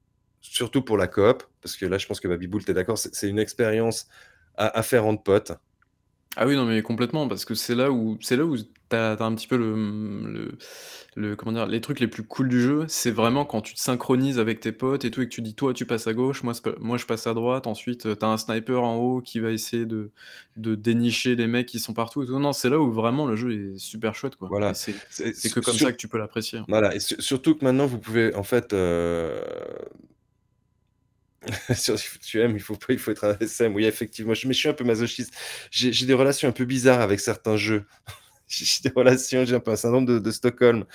surtout 0.41 0.83
pour 0.83 0.97
la 0.99 1.09
coop, 1.09 1.45
parce 1.63 1.77
que 1.77 1.87
là, 1.87 1.99
je 1.99 2.07
pense 2.07 2.21
que 2.21 2.29
Baby-Boule, 2.29 2.65
tu 2.65 2.71
es 2.73 2.75
d'accord, 2.75 2.99
c'est 2.99 3.15
c'est 3.15 3.29
une 3.29 3.39
expérience 3.39 4.09
à 4.57 4.79
à 4.79 4.83
faire 4.83 5.07
entre 5.07 5.23
potes. 5.23 5.53
Ah 6.37 6.47
oui, 6.47 6.55
non, 6.57 6.67
mais 6.67 6.83
complètement, 6.83 7.27
parce 7.27 7.45
que 7.45 7.55
c'est 7.55 7.75
là 7.75 7.91
où 7.91 8.17
c'est 8.21 8.37
là 8.37 8.45
où 8.45 8.57
tu 8.57 8.65
as 8.93 9.17
tu 9.17 9.23
as 9.23 9.27
un 9.27 9.35
petit 9.35 9.47
peu 9.49 9.57
le, 9.57 9.75
mmh, 9.75 10.27
le 10.29 10.59
le 11.17 11.37
comment 11.37 11.53
dire? 11.53 11.67
Les 11.67 11.81
trucs 11.81 12.01
les 12.01 12.07
plus 12.07 12.23
cool 12.23 12.49
du 12.49 12.61
jeu, 12.61 12.85
c'est 12.87 13.11
vraiment 13.11 13.45
quand 13.45 13.61
tu 13.63 13.75
te 13.75 13.81
synchronises 13.81 14.39
avec 14.39 14.61
tes 14.61 14.71
potes 14.73 15.05
et 15.05 15.11
tout 15.11 15.23
et 15.23 15.25
que 15.29 15.31
tu 15.35 15.43
dis: 15.43 15.55
«Toi, 15.55 15.73
tu 15.75 15.85
passes 15.87 16.07
à 16.07 16.13
gauche, 16.15 16.43
moi, 16.45 16.55
sp 16.55 16.77
moi 16.81 16.97
je 16.99 17.07
passe 17.07 17.27
à 17.27 17.35
droite». 17.35 17.67
Ensuite, 17.67 18.07
heu, 18.07 18.15
tu 18.17 18.25
as 18.25 18.29
un 18.29 18.37
sniper 18.37 18.83
en 18.85 18.97
haut 18.97 19.21
qui 19.21 19.41
va 19.41 19.51
essayer 19.51 19.87
de 19.87 20.11
de 20.57 20.75
dénicher 20.75 21.35
les 21.35 21.47
mecs 21.47 21.67
qui 21.67 21.81
sont 21.81 21.95
partout 21.95 22.23
et 22.23 22.27
tout. 22.27 22.39
Non, 22.39 22.53
c'est 22.53 22.69
là 22.71 22.79
où 22.79 22.93
vraiment 22.93 23.27
le 23.27 23.35
jeu 23.37 23.53
est 23.75 23.79
super 23.79 24.15
chouette, 24.15 24.37
quoi 24.37 24.55
et 24.69 24.75
Voilà, 24.75 24.75
c'est 24.75 25.01
c'est 25.09 25.35
c'est 25.35 25.49
su 25.49 25.51
que 25.51 25.61
comme 25.61 25.79
ça 25.79 25.93
que 25.93 25.97
tu 25.97 26.09
peux 26.09 26.19
l'apprécier, 26.19 26.61
voilà 26.69 26.95
et 26.95 27.01
su 27.01 27.17
surtout 27.21 27.57
que 27.57 27.65
maintenant, 27.65 27.87
vous 27.87 27.99
pouvez, 27.99 28.35
en 28.35 28.43
fait, 28.45 28.73
heu 28.75 29.41
sur 31.75 31.97
tu 32.21 32.41
aimes, 32.41 32.57
il 32.57 32.61
faut 32.61 32.77
pas 32.77 32.93
il 32.93 32.99
faut 32.99 33.11
être 33.11 33.25
un 33.25 33.37
SM. 33.39 33.75
Oui, 33.75 33.85
effectivement, 33.85 34.35
je 34.35 34.47
mais 34.47 34.55
je 34.55 34.59
suis 34.59 34.69
un 34.69 34.75
peu 34.75 34.85
masochiste. 34.85 35.33
J'ai 35.71 36.07
des 36.07 36.15
relations 36.15 36.49
un 36.49 36.53
peu 36.53 36.65
bizarres 36.65 37.01
avec 37.01 37.21
certains 37.21 37.57
jeux. 37.57 37.85
J'ai 38.49 38.83
des 38.83 38.93
relations, 38.97 39.45
j'ai 39.45 39.55
un 39.55 39.61
peu 39.61 39.73
un 39.73 39.77
syndrome 39.77 40.07
de 40.07 40.19
de 40.19 40.31
Stockholm. 40.31 40.87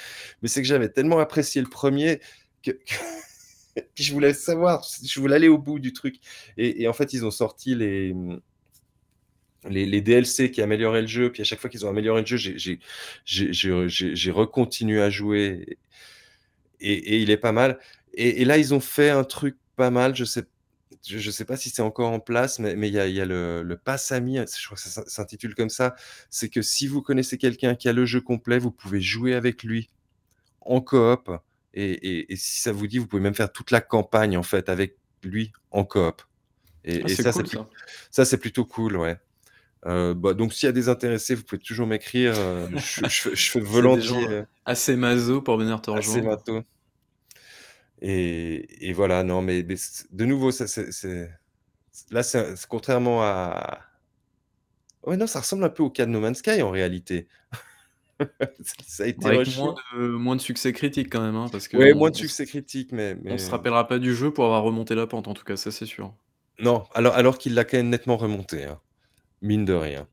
Mais 0.42 0.48
c'est 0.48 0.62
que 0.64 0.68
j'avais 0.68 0.90
tellement 0.90 1.20
apprécié 1.20 1.62
le 1.62 1.68
1er 1.68 2.20
que 2.64 2.72
je 3.96 4.12
voulais 4.14 4.34
savoir, 4.34 4.84
je 5.04 5.20
voulais 5.20 5.36
aller 5.36 5.50
au 5.50 5.60
bout 5.60 5.80
du 5.80 5.94
truc 5.94 6.16
et 6.58 6.88
en 6.88 6.94
fait, 6.94 7.14
ils 7.14 7.26
ont 7.26 7.32
sorti 7.32 7.76
les, 7.76 8.16
les 9.70 10.02
DLC 10.02 10.52
qui 10.52 10.62
amélioraient 10.62 11.02
le 11.02 11.08
jeu, 11.08 11.32
puis 11.32 11.42
à 11.42 11.46
chaque 11.46 11.60
fois 11.60 11.70
qu'ils 11.70 11.86
ont 11.86 11.90
amélioré 11.90 12.22
le 12.22 12.28
jeu, 12.28 12.38
j'ai 13.26 14.32
recontinué 14.32 15.02
à 15.02 15.10
jouer 15.10 15.78
et 16.80 17.22
il 17.22 17.30
est 17.30 17.38
pas 17.38 17.52
mal 17.52 17.80
et 18.14 18.46
là, 18.46 18.58
ils 18.58 18.74
ont 18.74 18.80
fait 18.80 19.10
un 19.10 19.24
truc 19.24 19.58
pas 19.76 19.90
mal, 19.92 20.16
je 20.16 20.26
sais 20.26 20.44
je 21.08 21.18
je 21.20 21.32
sais 21.32 21.46
pas 21.46 21.58
si 21.58 21.70
c'est 21.72 21.82
encore 21.82 22.12
en 22.12 22.20
place, 22.20 22.60
mais 22.60 22.76
mais 22.76 22.88
il 22.90 22.94
y 22.94 23.00
a 23.00 23.08
il 23.08 23.16
y 23.16 23.22
a 23.22 23.26
le 23.26 23.64
le 23.64 23.78
pass 23.78 24.12
ami, 24.12 24.38
je 24.38 24.66
crois 24.66 24.76
que 24.78 24.82
ça 24.84 24.90
s'in 24.90 25.04
s'intitule 25.08 25.56
comme 25.56 25.70
ça. 25.70 25.96
C'est 26.30 26.50
que 26.50 26.62
si 26.62 26.88
vous 26.88 27.02
connaissez 27.02 27.38
quelqu'un 27.38 27.76
qui 27.76 27.90
a 27.90 27.94
le 27.94 28.06
jeu 28.06 28.22
complet, 28.22 28.60
vous 28.60 28.72
pouvez 28.72 29.02
jouer 29.02 29.34
avec 29.36 29.64
lui 29.64 29.90
en 30.62 30.82
coop 30.82 31.30
et 31.74 31.92
et 31.94 32.34
et 32.34 32.36
si 32.38 32.62
ça 32.62 32.72
vous 32.72 32.88
dit, 32.88 32.98
vous 33.00 33.08
pouvez 33.08 33.22
même 33.24 33.36
faire 33.36 33.52
toute 33.52 33.72
la 33.72 33.82
campagne, 33.82 34.38
en 34.38 34.44
fait, 34.44 34.70
avec 34.70 34.98
lui 35.24 35.52
en 35.72 35.86
coop 35.86 36.22
et 36.86 36.96
Ah, 37.02 37.08
et 37.14 37.16
ça, 37.18 37.34
c'est 37.34 37.34
cool 37.34 37.46
plut 37.46 37.60
ça. 37.60 37.70
ça, 38.12 38.26
c'est 38.26 38.38
plutôt 38.40 38.66
cool, 38.66 38.98
ouais. 38.98 39.18
Heu, 39.88 40.14
bah, 40.16 40.34
donc 40.36 40.54
s'il 40.54 40.68
y 40.68 40.70
a 40.72 40.74
des 40.74 40.90
intéressés, 40.90 41.36
vous 41.36 41.44
pouvez 41.46 41.62
toujours 41.62 41.88
m'écrire, 41.88 42.36
heu, 42.38 42.70
je 42.76 43.06
je 43.08 43.52
fais 43.52 43.62
je 43.62 43.62
volontiers, 43.62 44.28
heu 44.30 44.46
assez 44.66 44.96
maso 44.96 45.42
pour 45.42 45.58
venir 45.58 45.82
te 45.82 45.92
assez 45.92 46.22
rejoindre. 46.22 46.34
Et 48.04 48.90
et 48.90 48.94
voilà, 48.94 49.24
non, 49.24 49.42
mais 49.42 49.64
mais 49.64 49.76
de 50.12 50.26
nouveau, 50.26 50.52
ça 50.52 50.68
c 50.68 50.84
là, 52.12 52.24
c'est 52.24 52.56
c'est 52.56 52.68
contrairement 52.68 53.24
à 53.24 53.82
ouais, 55.04 55.18
non, 55.18 55.28
ça 55.28 55.40
ressemble 55.40 55.64
un 55.64 55.70
peu 55.70 55.84
au 55.84 55.90
cas 55.90 56.06
de 56.06 56.12
No 56.12 56.20
Man's 56.20 56.40
Sky, 56.40 56.62
en 56.62 56.70
réalité. 56.72 57.28
Ça 58.88 59.04
a 59.04 59.08
été 59.08 59.30
Avec 59.30 59.48
moins 59.48 59.74
de 59.96 60.08
moins 60.18 60.36
de 60.36 60.42
succès 60.42 60.72
critique 60.74 61.10
quand 61.12 61.22
même, 61.22 61.36
hein, 61.36 61.50
parce 61.52 61.68
Ouais, 61.74 61.94
moins 61.94 62.10
de 62.12 62.16
succès 62.16 62.46
critique, 62.46 62.92
mais 62.92 63.16
on 63.28 63.38
se 63.38 63.50
mais 63.50 63.52
rappellera 63.52 63.88
pas 63.88 64.00
du 64.00 64.14
jeu 64.16 64.32
pour 64.34 64.46
avoir 64.46 64.64
remonté 64.64 64.96
la 64.96 65.08
pente, 65.08 65.28
en 65.28 65.34
tout 65.34 65.44
cas, 65.44 65.58
ça, 65.58 65.72
c'est 65.72 65.86
sûr. 65.86 66.14
Non, 66.60 66.86
alors 66.94 67.14
alors 67.16 67.38
qu'il 67.38 67.54
l'a 67.56 67.64
quand 67.66 67.78
même 67.78 67.90
nettement 67.90 68.18
remonté, 68.18 68.64
hein, 68.66 68.80
mine 69.42 69.66
de 69.66 69.74
rien. 69.74 70.10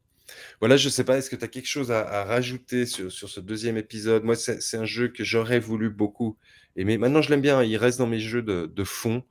Voilà, 0.61 0.76
je 0.78 0.88
sais 0.91 1.05
pas, 1.05 1.18
est-ce 1.18 1.30
que 1.30 1.36
tu 1.36 1.45
as 1.45 1.49
quelque 1.49 1.68
chose 1.68 1.91
à 1.93 2.01
à 2.09 2.24
rajouter 2.24 2.86
sur 2.86 3.12
sur 3.12 3.28
ce 3.30 3.41
2e 3.41 3.76
épisode? 3.78 4.24
Moi, 4.24 4.36
c'est 4.36 4.76
un 4.78 4.84
jeu 4.86 5.09
que 5.09 5.24
j'aurais 5.24 5.61
voulu 5.61 5.91
beaucoup 5.91 6.38
aimer. 6.76 6.98
Maintenant, 6.98 7.22
je 7.22 7.30
l'aime 7.30 7.40
bien, 7.42 7.62
il 7.62 7.76
reste 7.76 7.98
dans 7.98 8.06
mes 8.06 8.20
jeux 8.20 8.42
de 8.42 8.66
de 8.66 8.84
fond, 8.84 9.24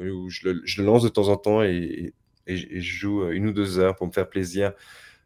heu, 0.00 0.12
où 0.12 0.30
je 0.30 0.48
le 0.50 0.62
je 0.64 0.80
le 0.82 0.86
lance 0.86 1.02
de 1.04 1.08
temps 1.10 1.28
en 1.28 1.36
temps 1.36 1.62
et 1.64 2.14
je 2.46 2.80
joue, 2.80 3.22
heu, 3.24 3.34
1 3.34 3.48
ou 3.48 3.52
2 3.52 3.78
heures 3.78 3.96
pour 3.96 4.06
me 4.06 4.12
faire 4.12 4.28
plaisir. 4.30 4.72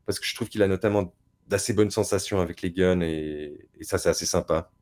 Parce 0.07 0.21
que 0.21 0.27
je 0.27 0.35
trouve 0.37 0.49
qu'il 0.51 0.63
a 0.63 0.69
notamment 0.69 1.15
d'assez 1.49 1.75
bonnes 1.75 1.91
sensations 1.93 2.41
avec 2.41 2.63
les 2.63 2.73
guns 2.73 3.01
et 3.03 3.69
et 3.81 3.85
ça, 3.85 3.99
c'est 3.99 4.11
assez 4.11 4.27
sympa. 4.27 4.73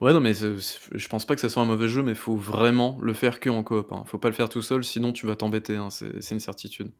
Ouais, 0.00 0.12
non, 0.12 0.20
mais 0.20 0.32
je 0.34 1.08
pense 1.08 1.26
pas 1.26 1.34
que 1.34 1.40
ça 1.40 1.48
soit 1.48 1.62
un 1.62 1.66
mauvais 1.66 1.88
jeu, 1.88 2.02
mais 2.02 2.14
faut 2.14 2.36
vraiment 2.36 2.98
le 3.02 3.12
faire 3.14 3.38
qu'en 3.40 3.62
coop, 3.62 3.92
hein. 3.92 4.04
Faut 4.06 4.18
pas 4.18 4.28
le 4.28 4.34
faire 4.34 4.48
tout 4.48 4.62
seul, 4.62 4.82
sinon 4.84 5.12
tu 5.12 5.26
vas 5.26 5.36
t'embêter, 5.36 5.76
hein, 5.76 5.90
c'est 5.90 6.30
une 6.30 6.40
certitude. 6.40 6.90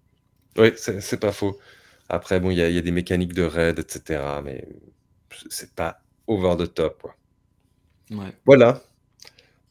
Ouais, 0.56 0.74
c'est 0.76 1.20
pas 1.20 1.32
faux. 1.32 1.58
Après 2.08 2.40
bon, 2.40 2.50
il 2.50 2.54
y 2.58 2.60
y 2.74 2.78
a 2.78 2.80
des 2.80 2.90
mécaniques 2.90 3.34
de 3.34 3.42
raid 3.44 3.78
et 3.78 3.84
cetera, 3.88 4.42
mais 4.42 4.66
c'est 5.50 5.74
pas 5.74 6.02
over 6.26 6.56
the 6.58 6.74
top, 6.74 7.02
quoi. 7.02 7.16
Voilà, 8.44 8.82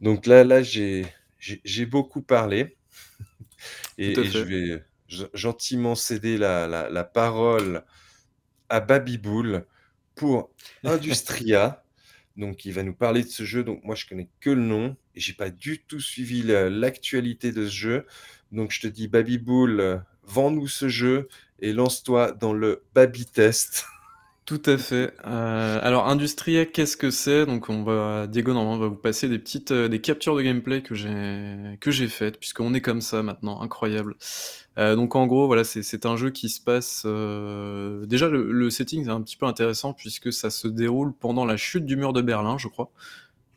donc 0.02 0.26
là 0.26 0.44
là, 0.44 0.62
j'ai 0.64 1.86
beaucoup 1.86 2.22
parlé. 2.22 2.76
Et 3.98 4.16
je 4.16 4.40
vais 4.40 4.84
gen 5.08 5.28
gentiment 5.34 5.96
céder 5.96 6.38
la 6.38 6.68
la 6.68 6.90
la 6.90 7.04
parole 7.04 7.84
à 8.70 8.80
Baby-Boule 8.80 9.66
pour 10.16 10.52
Industria, 10.84 11.84
donc 12.38 12.66
il 12.66 12.74
va 12.74 12.84
nous 12.84 12.94
parler 12.94 13.24
de 13.24 13.28
ce 13.28 13.44
jeu, 13.44 13.64
donc 13.64 13.84
moi, 13.84 13.96
je 13.96 14.06
connais 14.06 14.30
que 14.40 14.50
le 14.50 14.62
nom 14.62 14.96
et 15.16 15.20
j'ai 15.20 15.34
pas 15.34 15.50
du 15.50 15.80
tout 15.80 16.00
suivi 16.00 16.44
l'actualité 16.44 17.52
de 17.52 17.66
ce 17.66 17.72
jeu, 17.72 18.06
donc 18.52 18.72
je 18.72 18.82
te 18.82 18.88
dis 18.88 19.08
Baby-Boule, 19.08 20.04
vends-nous 20.24 20.68
ce 20.68 20.88
jeu 20.88 21.28
et 21.60 21.74
lance-toi 21.74 22.32
dans 22.32 22.54
le 22.54 22.84
Baby 22.94 23.26
test. 23.26 23.86
Tout 24.50 24.64
à 24.66 24.80
fait, 24.80 25.14
heu, 25.28 25.30
alors 25.84 26.08
Industria, 26.08 26.66
qu'est-ce 26.66 26.98
que 26.98 27.12
c'est? 27.12 27.46
Donc 27.46 27.70
on 27.70 27.84
va 27.84 28.26
Diego, 28.26 28.52
normalement, 28.52 28.80
va 28.80 28.88
vous 28.88 28.96
passer 28.96 29.30
des 29.30 29.38
petites, 29.38 29.72
des 29.72 30.02
captures 30.02 30.36
de 30.36 30.42
gameplay 30.42 30.82
que 30.82 30.96
j'ai 30.96 31.78
que 31.80 31.92
j'ai 31.92 32.08
faites, 32.08 32.40
puisqu'on 32.40 32.74
est 32.74 32.82
comme 32.82 33.00
ça 33.02 33.22
maintenant, 33.22 33.62
incroyable. 33.62 34.16
Heu, 34.80 34.96
donc 34.96 35.16
en 35.16 35.28
gros, 35.28 35.46
voilà, 35.46 35.64
c'est 35.64 36.04
un 36.08 36.16
jeu 36.18 36.32
qui 36.32 36.50
se 36.50 36.62
passe, 36.62 37.06
déjà 37.06 38.28
le 38.28 38.70
setting 38.72 39.06
est 39.06 39.10
un 39.12 39.22
petit 39.22 39.38
peu 39.38 39.46
intéressant 39.46 39.94
puisque 39.94 40.34
ça 40.34 40.50
se 40.50 40.68
déroule 40.68 41.14
pendant 41.14 41.46
la 41.46 41.56
chute 41.56 41.86
du 41.86 41.96
mur 41.96 42.12
de 42.12 42.24
Berlin, 42.24 42.58
je 42.58 42.70
crois. 42.70 42.90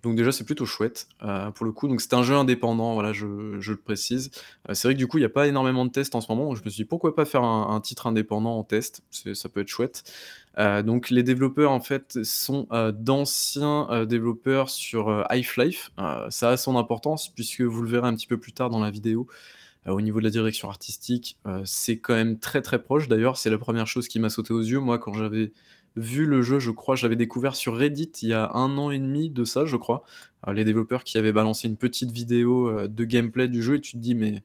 Donc 0.03 0.17
déjà, 0.17 0.33
c'est 0.33 0.45
plutôt 0.45 0.67
chouette, 0.67 1.07
pour 1.55 1.65
le 1.67 1.73
coup, 1.73 1.89
donc 1.89 2.01
c'est 2.01 2.15
un 2.15 2.25
jeu 2.25 2.35
indépendant, 2.35 2.95
voilà, 2.95 3.13
je 3.13 3.27
le 3.27 3.77
précise. 3.77 4.33
C'est 4.73 4.89
vrai 4.89 4.95
que 4.95 4.99
du 4.99 5.07
coup, 5.07 5.19
il 5.19 5.23
y 5.23 5.25
a 5.25 5.29
pas 5.31 5.47
énormément 5.47 5.87
de 5.87 5.93
tests 5.93 6.17
en 6.17 6.21
ce 6.21 6.33
moment, 6.33 6.55
je 6.57 6.65
me 6.65 6.71
suis 6.71 6.85
dit: 6.85 6.89
«Pourquoi 6.89 7.15
pas 7.15 7.25
faire 7.25 7.45
un 7.45 7.69
un 7.75 7.81
titre 7.81 8.09
indépendant 8.09 8.59
en 8.59 8.65
test?» 8.65 9.03
ça 9.11 9.49
peut 9.49 9.61
être 9.61 9.69
chouette. 9.69 10.03
Heu, 10.59 10.83
donc 10.83 11.11
les 11.11 11.23
développeurs, 11.23 11.71
en 11.73 11.81
fait, 11.81 12.23
sont, 12.25 12.67
heu, 12.73 12.93
d'anciens, 12.93 13.89
heu, 13.91 14.07
développeurs 14.07 14.69
sur, 14.71 15.09
Half-Life. 15.31 15.91
Ça 16.31 16.51
a 16.51 16.57
son 16.57 16.77
importance 16.77 17.29
puisque 17.29 17.63
vous 17.63 17.83
le 17.83 17.89
verrez 17.91 18.09
un 18.09 18.15
petit 18.15 18.27
peu 18.27 18.39
plus 18.39 18.53
tard 18.53 18.71
dans 18.71 18.81
la 18.81 18.91
vidéo, 18.91 19.27
au 19.87 20.01
niveau 20.03 20.21
de 20.21 20.25
la 20.25 20.31
direction 20.31 20.69
artistique, 20.71 21.39
c'est 21.65 21.99
quand 21.99 22.15
même 22.15 22.39
très, 22.39 22.63
très 22.63 22.83
proche. 22.83 23.09
D'ailleurs, 23.09 23.37
c'est 23.39 23.51
la 23.51 23.59
1re 23.59 23.87
chose 23.89 24.09
qui 24.09 24.21
m'a 24.21 24.31
sauté 24.31 24.55
aux 24.55 24.61
yeux. 24.63 24.81
Moi, 24.81 24.99
quand 24.99 25.15
j'avais 25.15 25.53
vu 25.97 26.27
le 26.27 26.43
jeu, 26.43 26.59
je 26.61 26.71
crois, 26.73 26.97
je 26.97 27.05
l'avais 27.05 27.17
découvert 27.17 27.57
sur 27.57 27.77
Reddit 27.77 28.13
il 28.23 28.31
y 28.31 28.35
a 28.35 28.51
1 28.55 28.79
an 28.79 28.91
et 28.93 28.99
demi 29.01 29.31
de 29.31 29.45
ça, 29.45 29.67
je 29.67 29.77
crois. 29.77 30.05
Les 30.53 30.65
développeurs 30.65 31.05
qui 31.05 31.19
avaient 31.19 31.33
balancé 31.33 31.69
une 31.69 31.77
petite 31.79 32.13
vidéo, 32.13 32.89
de 32.89 33.05
gameplay 33.05 33.49
du 33.49 33.63
jeu 33.63 33.77
et 33.77 33.81
tu 33.83 33.93
te 33.95 33.99
dis: 33.99 34.15
«Mais 34.17 34.43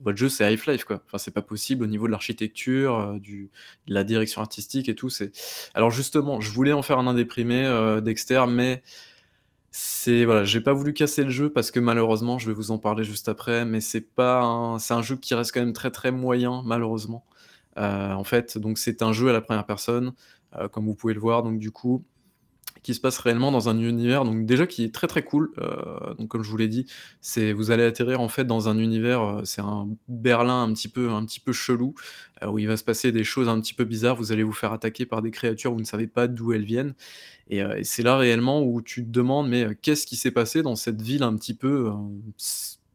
votre 0.00 0.18
jeu, 0.18 0.28
c'est 0.28 0.44
Half-Life, 0.44 0.84
quoi. 0.84 1.02
Enfin, 1.06 1.18
c'est 1.18 1.30
pas 1.32 1.42
possible 1.42 1.84
au 1.84 1.86
niveau 1.88 2.06
de 2.06 2.12
l'architecture, 2.12 3.18
du 3.20 3.50
de 3.86 3.94
la 3.94 4.04
direction 4.04 4.40
artistique 4.42 4.88
et 4.88 4.94
tout, 4.94 5.10
c'est» 5.10 5.32
alors 5.74 5.90
justement, 5.90 6.40
je 6.40 6.50
voulais 6.52 6.72
en 6.72 6.82
faire 6.82 6.98
un 6.98 7.06
indéprimé, 7.06 7.64
heu, 7.66 8.00
Dexter, 8.02 8.44
mais 8.48 8.82
c'est 9.72 10.24
voilà, 10.26 10.44
j'ai 10.44 10.60
pas 10.62 10.72
voulu 10.74 10.94
casser 10.94 11.24
le 11.24 11.30
jeu 11.30 11.50
parce 11.52 11.70
que 11.72 11.80
malheureusement, 11.80 12.38
je 12.38 12.48
vais 12.48 12.54
vous 12.54 12.70
en 12.72 12.78
parler 12.78 13.04
juste 13.04 13.28
après, 13.28 13.64
mais 13.66 13.80
c'est 13.82 14.02
pas 14.02 14.42
un 14.42 14.78
c'est 14.80 14.94
un 14.94 15.02
jeu 15.02 15.16
qui 15.16 15.34
reste 15.34 15.52
quand 15.54 15.60
même 15.60 15.72
très, 15.74 15.90
très 15.92 16.12
moyen, 16.12 16.62
malheureusement. 16.66 17.24
Heu, 17.78 17.82
en 17.82 18.24
fait, 18.24 18.58
donc 18.58 18.78
c'est 18.78 19.02
un 19.02 19.12
jeu 19.14 19.30
à 19.30 19.34
la 19.34 19.42
1re 19.42 19.66
personne, 19.66 20.12
comme 20.72 20.86
vous 20.86 20.94
pouvez 20.96 21.14
le 21.14 21.20
voir, 21.20 21.42
donc 21.44 21.58
du 21.60 21.70
coup, 21.72 22.04
qui 22.82 22.94
se 22.94 23.00
passe 23.00 23.18
réellement 23.18 23.52
dans 23.52 23.68
un 23.68 23.78
univers, 23.78 24.24
donc 24.24 24.46
déjà 24.46 24.66
qui 24.66 24.84
est 24.84 24.94
très, 24.94 25.06
très 25.06 25.22
cool. 25.22 25.50
Heu, 25.58 26.14
donc 26.18 26.28
comme 26.28 26.42
je 26.42 26.50
vous 26.50 26.56
l'ai 26.56 26.68
dit, 26.68 26.86
c'est 27.20 27.52
vous 27.52 27.70
allez 27.70 27.84
atterrir, 27.84 28.20
en 28.20 28.28
fait, 28.28 28.44
dans 28.44 28.68
un 28.68 28.78
univers, 28.78 29.22
heu, 29.22 29.44
c'est 29.44 29.60
un 29.62 29.88
Berlin 30.08 30.62
un 30.64 30.72
petit 30.72 30.88
peu 30.88 31.10
un 31.10 31.24
petit 31.26 31.40
peu 31.40 31.52
chelou, 31.52 31.94
heu, 32.42 32.48
où 32.48 32.58
il 32.58 32.66
va 32.68 32.76
se 32.76 32.84
passer 32.84 33.12
des 33.12 33.24
choses 33.24 33.48
un 33.48 33.60
petit 33.60 33.74
peu 33.74 33.84
bizarres. 33.84 34.16
Vous 34.16 34.32
allez 34.32 34.42
vous 34.44 34.52
faire 34.52 34.72
attaquer 34.72 35.06
par 35.06 35.22
des 35.22 35.30
créatures, 35.30 35.72
vous 35.72 35.80
ne 35.80 35.84
savez 35.84 36.06
pas 36.06 36.28
d'où 36.28 36.52
elles 36.52 36.64
viennent 36.64 36.94
et 37.50 37.62
c'est 37.84 38.02
là 38.04 38.16
réellement 38.18 38.62
où 38.62 38.82
tu 38.82 39.04
te 39.04 39.10
demandes: 39.10 39.48
«Mais, 39.48 39.66
qu'est-ce 39.82 40.06
qui 40.06 40.16
s'est 40.16 40.30
passé 40.32 40.62
dans 40.62 40.76
cette 40.76 41.02
ville 41.02 41.22
un 41.24 41.36
petit 41.36 41.54
peu, 41.54 41.90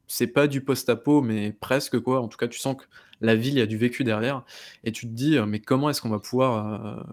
c'est 0.07 0.27
pas 0.27 0.47
du 0.47 0.61
post-apo, 0.61 1.21
mais 1.21 1.53
presque, 1.53 1.99
quoi». 1.99 2.21
En 2.21 2.27
tout 2.27 2.37
cas, 2.37 2.47
tu 2.47 2.59
sens 2.59 2.75
que 2.77 2.85
la 3.21 3.35
ville, 3.35 3.53
il 3.55 3.59
y 3.59 3.61
a 3.61 3.65
du 3.67 3.77
vécu 3.77 4.03
derrière 4.03 4.43
et 4.83 4.91
tu 4.91 5.07
te 5.07 5.13
dis: 5.13 5.35
«Heu, 5.37 5.45
mais 5.45 5.59
comment 5.59 5.89
est-ce 5.89 6.01
qu'on 6.01 6.09
va 6.09 6.19
pouvoir, 6.19 7.05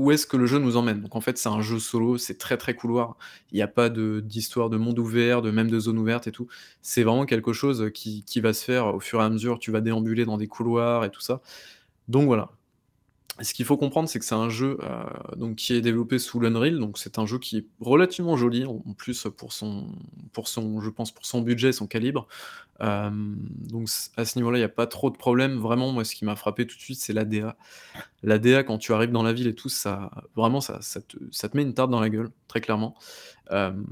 où 0.00 0.10
est-ce 0.12 0.26
que 0.26 0.36
le 0.36 0.46
jeu 0.46 0.58
nous 0.58 0.76
emmène?» 0.76 1.00
donc 1.02 1.16
en 1.16 1.20
fait, 1.20 1.38
c'est 1.38 1.48
un 1.48 1.60
jeu 1.62 1.78
solo, 1.78 2.18
c'est 2.18 2.38
très, 2.38 2.56
très 2.56 2.74
couloir. 2.74 3.16
Il 3.52 3.58
y 3.58 3.62
a 3.62 3.68
pas 3.68 3.88
de 3.90 4.20
d'histoire 4.20 4.70
de 4.70 4.76
monde 4.78 4.98
ouvert, 4.98 5.42
de 5.42 5.50
même 5.50 5.70
de 5.70 5.78
zone 5.80 5.98
ouverte 5.98 6.26
et 6.26 6.32
tout. 6.32 6.48
C'est 6.82 7.02
vraiment 7.04 7.26
quelque 7.26 7.52
chose, 7.52 7.90
qui 7.94 8.24
qui 8.24 8.40
va 8.40 8.52
se 8.52 8.64
faire 8.64 8.86
au 8.94 9.00
fur 9.00 9.20
et 9.20 9.24
à 9.24 9.30
mesure, 9.30 9.58
tu 9.58 9.70
vas 9.72 9.80
déambuler 9.80 10.24
dans 10.24 10.38
des 10.38 10.48
couloirs 10.48 11.04
et 11.04 11.10
tout 11.10 11.20
ça, 11.20 11.40
donc 12.08 12.26
voilà. 12.26 12.50
Ce 13.42 13.54
qu'il 13.54 13.64
faut 13.64 13.76
comprendre, 13.78 14.08
c'est 14.08 14.18
que 14.18 14.24
c'est 14.24 14.34
un 14.34 14.50
jeu, 14.50 14.76
heu, 14.82 15.36
donc 15.36 15.56
qui 15.56 15.72
est 15.74 15.80
développé 15.80 16.18
sous 16.18 16.40
l'Unreal, 16.40 16.78
donc 16.78 16.98
c'est 16.98 17.18
un 17.18 17.24
jeu 17.26 17.38
qui 17.38 17.56
est 17.58 17.66
relativement 17.80 18.36
joli, 18.36 18.66
en 18.66 18.80
plus, 18.98 19.26
pour 19.36 19.52
son 19.52 19.86
pour 20.32 20.46
son 20.48 20.80
je 20.80 20.90
pense, 20.90 21.10
pour 21.12 21.24
son 21.24 21.40
budget, 21.40 21.72
son 21.72 21.86
calibre. 21.86 22.26
Hem, 22.80 23.36
donc 23.70 23.88
à 24.16 24.24
ce 24.24 24.38
niveau-là, 24.38 24.58
il 24.58 24.62
y 24.62 24.64
a 24.64 24.68
pas 24.70 24.86
trop 24.88 25.10
de 25.10 25.16
problèmes. 25.18 25.58
Vraiment, 25.58 25.92
moi, 25.92 26.04
ce 26.04 26.14
qui 26.16 26.24
m'a 26.24 26.36
frappé 26.36 26.66
tout 26.66 26.76
de 26.76 26.82
suite, 26.82 27.00
c'est 27.00 27.12
la 27.14 27.24
DA. 27.24 28.64
Quand 28.64 28.78
tu 28.78 28.92
arrives 28.94 29.12
dans 29.12 29.22
la 29.24 29.32
ville 29.34 29.48
et 29.48 29.54
tout, 29.54 29.68
ça 29.70 30.10
vraiment, 30.36 30.60
ça 30.62 30.80
te 30.80 31.16
ça 31.32 31.48
te 31.48 31.56
met 31.56 31.62
une 31.64 31.74
tarte 31.74 31.90
dans 31.90 32.00
la 32.00 32.10
gueule, 32.10 32.30
très 32.48 32.60
clairement. 32.62 32.96
Hem 33.50 33.86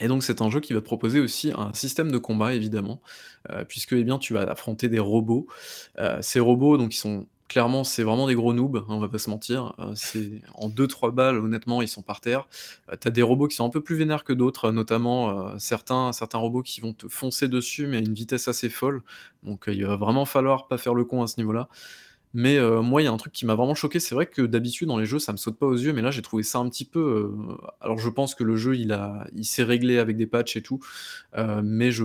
et 0.00 0.08
donc 0.08 0.24
c'est 0.24 0.42
un 0.42 0.50
jeu 0.50 0.60
qui 0.60 0.72
va 0.74 0.80
te 0.80 0.84
proposer 0.86 1.20
aussi 1.20 1.52
un 1.56 1.72
système 1.74 2.10
de 2.12 2.18
combat, 2.18 2.54
évidemment, 2.54 3.00
heu, 3.52 3.64
puisque, 3.68 3.92
eh 3.94 4.04
bien, 4.04 4.18
tu 4.18 4.34
vas 4.34 4.42
affronter 4.42 4.88
des 4.88 4.98
robots. 5.00 5.46
Ces 6.22 6.40
robots, 6.40 6.78
donc 6.78 6.94
ils 6.94 6.98
sont 6.98 7.26
clairement, 7.54 7.84
c'est 7.84 8.02
vraiment 8.02 8.26
des 8.26 8.34
gros 8.34 8.52
noobs, 8.52 8.78
hein, 8.78 8.84
on 8.88 8.98
va 8.98 9.08
pas 9.08 9.18
se 9.18 9.30
mentir. 9.30 9.74
C'est 9.94 10.42
en 10.54 10.68
2-3 10.68 11.12
balles, 11.12 11.36
honnêtement, 11.36 11.82
ils 11.82 11.88
sont 11.88 12.02
par 12.02 12.20
terre. 12.20 12.48
Heu, 12.92 12.96
tu 13.00 13.06
as 13.06 13.12
des 13.12 13.22
robots 13.22 13.46
qui 13.46 13.54
sont 13.54 13.64
un 13.64 13.70
peu 13.70 13.80
plus 13.80 13.94
vénères 13.94 14.24
que 14.24 14.32
d'autres, 14.32 14.72
notamment, 14.72 15.52
heu, 15.54 15.58
certains 15.60 16.10
robots 16.34 16.62
qui 16.62 16.80
vont 16.80 16.92
te 16.94 17.06
foncer 17.06 17.46
dessus, 17.46 17.86
mais 17.86 17.98
à 17.98 18.00
une 18.00 18.12
vitesse 18.12 18.48
assez 18.48 18.68
folle, 18.68 19.02
donc 19.44 19.66
il 19.68 19.86
va 19.86 19.94
vraiment 19.96 20.24
falloir 20.24 20.66
pas 20.66 20.78
faire 20.78 20.94
le 20.94 21.04
con 21.04 21.22
à 21.22 21.28
ce 21.28 21.36
niveau-là. 21.38 21.68
Mais 22.36 22.58
moi, 22.82 23.00
il 23.00 23.04
y 23.04 23.08
a 23.08 23.12
un 23.12 23.16
truc 23.16 23.32
qui 23.32 23.46
m'a 23.46 23.54
vraiment 23.54 23.76
choqué, 23.76 24.00
c'est 24.00 24.16
vrai 24.16 24.26
que 24.26 24.42
d'habitude, 24.42 24.88
dans 24.88 24.98
les 24.98 25.06
jeux, 25.06 25.20
ça 25.20 25.30
me 25.30 25.36
saute 25.36 25.56
pas 25.56 25.66
aux 25.66 25.76
yeux, 25.76 25.92
mais 25.92 26.02
là, 26.02 26.10
j'ai 26.10 26.22
trouvé 26.22 26.42
ça 26.42 26.58
un 26.58 26.68
petit 26.68 26.84
peu, 26.84 27.32
alors 27.80 27.98
je 27.98 28.08
pense 28.08 28.34
que 28.34 28.42
le 28.42 28.56
jeu, 28.56 28.74
il 28.76 28.98
il 29.36 29.44
s'est 29.44 29.62
réglé 29.62 29.98
avec 29.98 30.16
des 30.16 30.26
patchs 30.26 30.56
et 30.56 30.62
tout, 30.62 30.80
mais 31.62 31.92
je 31.92 32.04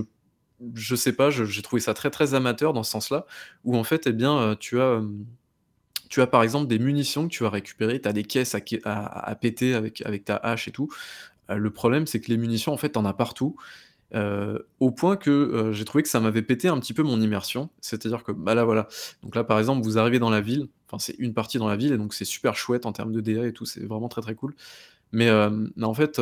je 0.74 0.94
sais 0.94 1.14
pas, 1.14 1.30
j'ai 1.30 1.62
trouvé 1.62 1.80
ça 1.80 1.94
très, 1.94 2.10
très 2.10 2.34
amateur 2.34 2.72
dans 2.74 2.82
ce 2.82 2.90
sens-là, 2.92 3.26
où 3.64 3.76
en 3.76 3.84
fait, 3.84 4.06
eh 4.06 4.12
bien, 4.12 4.56
tu 4.60 4.80
as, 4.80 5.00
tu 6.10 6.20
as, 6.20 6.26
par 6.28 6.42
exemple, 6.42 6.68
des 6.68 6.78
munitions 6.78 7.24
que 7.28 7.32
tu 7.32 7.44
vas 7.44 7.50
récupérer, 7.50 8.00
tu 8.02 8.08
as 8.08 8.12
des 8.12 8.24
caisses 8.24 8.54
à 8.84 9.34
péter 9.36 9.74
avec 9.74 10.24
ta 10.26 10.36
hache 10.36 10.68
et 10.68 10.72
tout. 10.72 10.90
Heu, 11.50 11.58
le 11.58 11.70
problème, 11.70 12.06
c'est 12.06 12.20
que 12.20 12.28
les 12.30 12.38
munitions, 12.38 12.72
en 12.72 12.78
fait, 12.78 12.92
tu 12.92 12.98
en 13.00 13.06
as 13.06 13.14
partout 13.14 13.56
au 14.80 14.90
point 14.90 15.16
que, 15.16 15.70
j'ai 15.72 15.84
trouvé 15.84 16.02
que 16.02 16.08
ça 16.08 16.20
m'avait 16.20 16.42
pété 16.42 16.68
un 16.68 16.78
petit 16.80 16.94
peu 16.94 17.02
mon 17.02 17.20
immersion. 17.20 17.70
C'est-à-dire 17.80 18.24
que, 18.24 18.32
bah, 18.32 18.54
là, 18.54 18.64
voilà, 18.64 18.88
donc 19.22 19.34
là, 19.36 19.44
par 19.44 19.58
exemple, 19.58 19.84
vous 19.84 19.98
arrivez 19.98 20.18
dans 20.18 20.30
la 20.30 20.40
ville, 20.40 20.68
enfin, 20.88 20.98
c'est 20.98 21.16
une 21.18 21.34
partie 21.34 21.58
dans 21.58 21.68
la 21.68 21.76
ville 21.76 21.92
et 21.92 21.98
donc 21.98 22.14
c'est 22.14 22.24
super 22.24 22.56
chouette 22.56 22.86
en 22.86 22.92
termes 22.92 23.12
de 23.12 23.20
DA 23.20 23.46
et 23.46 23.52
tout, 23.52 23.66
c'est 23.66 23.84
vraiment 23.86 24.08
très, 24.08 24.22
très 24.22 24.34
cool. 24.34 24.54
Mais, 25.12 25.30
en 25.82 25.94
fait, 25.94 26.20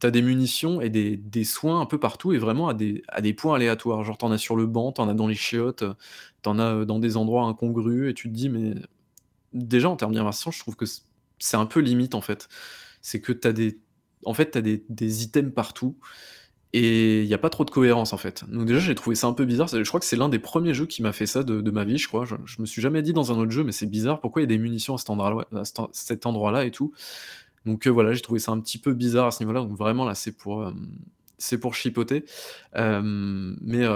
tu 0.00 0.06
as 0.06 0.10
des 0.10 0.22
munitions 0.22 0.80
et 0.80 0.90
des 0.90 1.16
des 1.16 1.44
soins 1.44 1.80
un 1.80 1.86
peu 1.86 1.98
partout 1.98 2.32
et 2.32 2.38
vraiment 2.38 2.68
à 2.68 2.74
des 2.74 3.02
à 3.08 3.20
des 3.20 3.34
points 3.34 3.56
aléatoires. 3.56 4.04
Genre, 4.04 4.18
tu 4.18 4.24
en 4.24 4.30
as 4.32 4.38
sur 4.38 4.56
le 4.56 4.66
banc, 4.66 4.92
tu 4.92 5.00
en 5.00 5.08
as 5.08 5.14
dans 5.14 5.26
les 5.26 5.34
chiottes, 5.34 5.84
tu 6.42 6.48
en 6.48 6.58
as, 6.58 6.84
dans 6.84 6.98
des 7.00 7.16
endroits 7.16 7.44
incongrus 7.44 8.10
et 8.10 8.14
tu 8.14 8.28
te 8.28 8.34
dis: 8.34 8.48
«Mais» 8.48 8.74
déjà 9.54 9.90
en 9.90 9.96
termes 9.96 10.12
d'immersion, 10.14 10.50
je 10.52 10.60
trouve 10.60 10.76
que 10.76 10.86
c'est 11.40 11.56
un 11.56 11.66
peu 11.66 11.80
limite, 11.80 12.14
en 12.14 12.20
fait. 12.22 12.48
C'est 13.02 13.20
que 13.20 13.32
tu 13.32 13.48
as 13.48 13.52
des 13.54 13.80
en 14.26 14.34
fait, 14.34 14.52
tu 14.52 14.58
as 14.58 14.62
des 14.62 14.84
des 14.90 15.24
items 15.24 15.52
partout 15.54 15.98
et 16.72 17.22
il 17.22 17.28
y 17.28 17.34
a 17.34 17.38
pas 17.38 17.50
trop 17.50 17.64
de 17.64 17.70
cohérence, 17.70 18.12
en 18.12 18.16
fait. 18.18 18.44
Donc 18.50 18.66
déjà, 18.66 18.80
j'ai 18.80 18.94
trouvé 18.94 19.16
ça 19.16 19.26
un 19.28 19.32
peu 19.34 19.44
bizarre. 19.46 19.68
je 19.68 19.82
crois 19.88 20.00
que 20.00 20.06
c'est 20.06 20.16
l'un 20.16 20.28
des 20.28 20.38
premiers 20.40 20.74
jeux 20.74 20.86
qui 20.86 21.02
m'a 21.02 21.12
fait 21.12 21.26
ça 21.26 21.42
de 21.44 21.60
de 21.62 21.70
ma 21.72 21.84
vie, 21.84 21.98
je 21.98 22.08
crois. 22.08 22.24
Je 22.26 22.36
je 22.46 22.60
me 22.62 22.66
suis 22.66 22.82
jamais 22.82 23.02
dit 23.02 23.12
dans 23.14 23.32
un 23.32 23.38
autre 23.38 23.50
jeu: 23.52 23.64
«Mais 23.64 23.72
c'est 23.72 23.86
bizarre, 23.86 24.20
pourquoi 24.20 24.42
il 24.42 24.44
y 24.44 24.48
a 24.48 24.48
des 24.48 24.58
munitions 24.58 24.94
à 24.96 24.98
cet 24.98 25.10
endroit 25.10 25.46
endroit-là 26.26 26.64
et 26.66 26.70
tout?» 26.72 26.92
Donc 27.66 27.86
euh, 27.86 27.90
voilà, 27.90 28.12
j'ai 28.12 28.20
trouvé 28.20 28.40
ça 28.40 28.52
un 28.52 28.60
petit 28.60 28.78
peu 28.78 28.94
bizarre 28.94 29.26
à 29.26 29.30
ce 29.30 29.42
niveau-là. 29.42 29.60
Donc 29.60 29.76
vraiment 29.76 30.04
là, 30.04 30.14
c'est 30.14 30.32
pour, 30.32 30.62
euh, 30.62 30.72
chipoter. 31.72 32.24
Euh, 32.76 33.02
mais, 33.60 33.86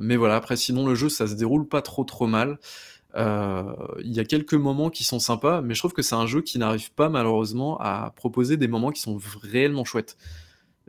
mais 0.00 0.16
voilà, 0.16 0.36
après 0.36 0.56
sinon 0.56 0.86
le 0.86 0.94
jeu, 0.94 1.08
ça 1.08 1.26
se 1.26 1.34
déroule 1.34 1.66
pas 1.66 1.82
trop 1.82 2.04
trop 2.04 2.26
mal. 2.26 2.58
Il 3.16 4.12
y 4.12 4.20
a 4.20 4.24
quelques 4.24 4.54
moments 4.54 4.90
qui 4.90 5.04
sont 5.04 5.18
sympas, 5.18 5.60
mais 5.62 5.74
je 5.74 5.80
trouve 5.80 5.92
que 5.92 6.02
c'est 6.02 6.16
un 6.16 6.26
jeu 6.26 6.42
qui 6.42 6.58
n'arrive 6.58 6.92
pas 6.92 7.08
malheureusement 7.08 7.78
à 7.80 8.12
proposer 8.16 8.56
des 8.56 8.68
moments 8.68 8.90
qui 8.90 9.00
sont 9.00 9.18
réellement 9.42 9.84
chouettes. 9.84 10.16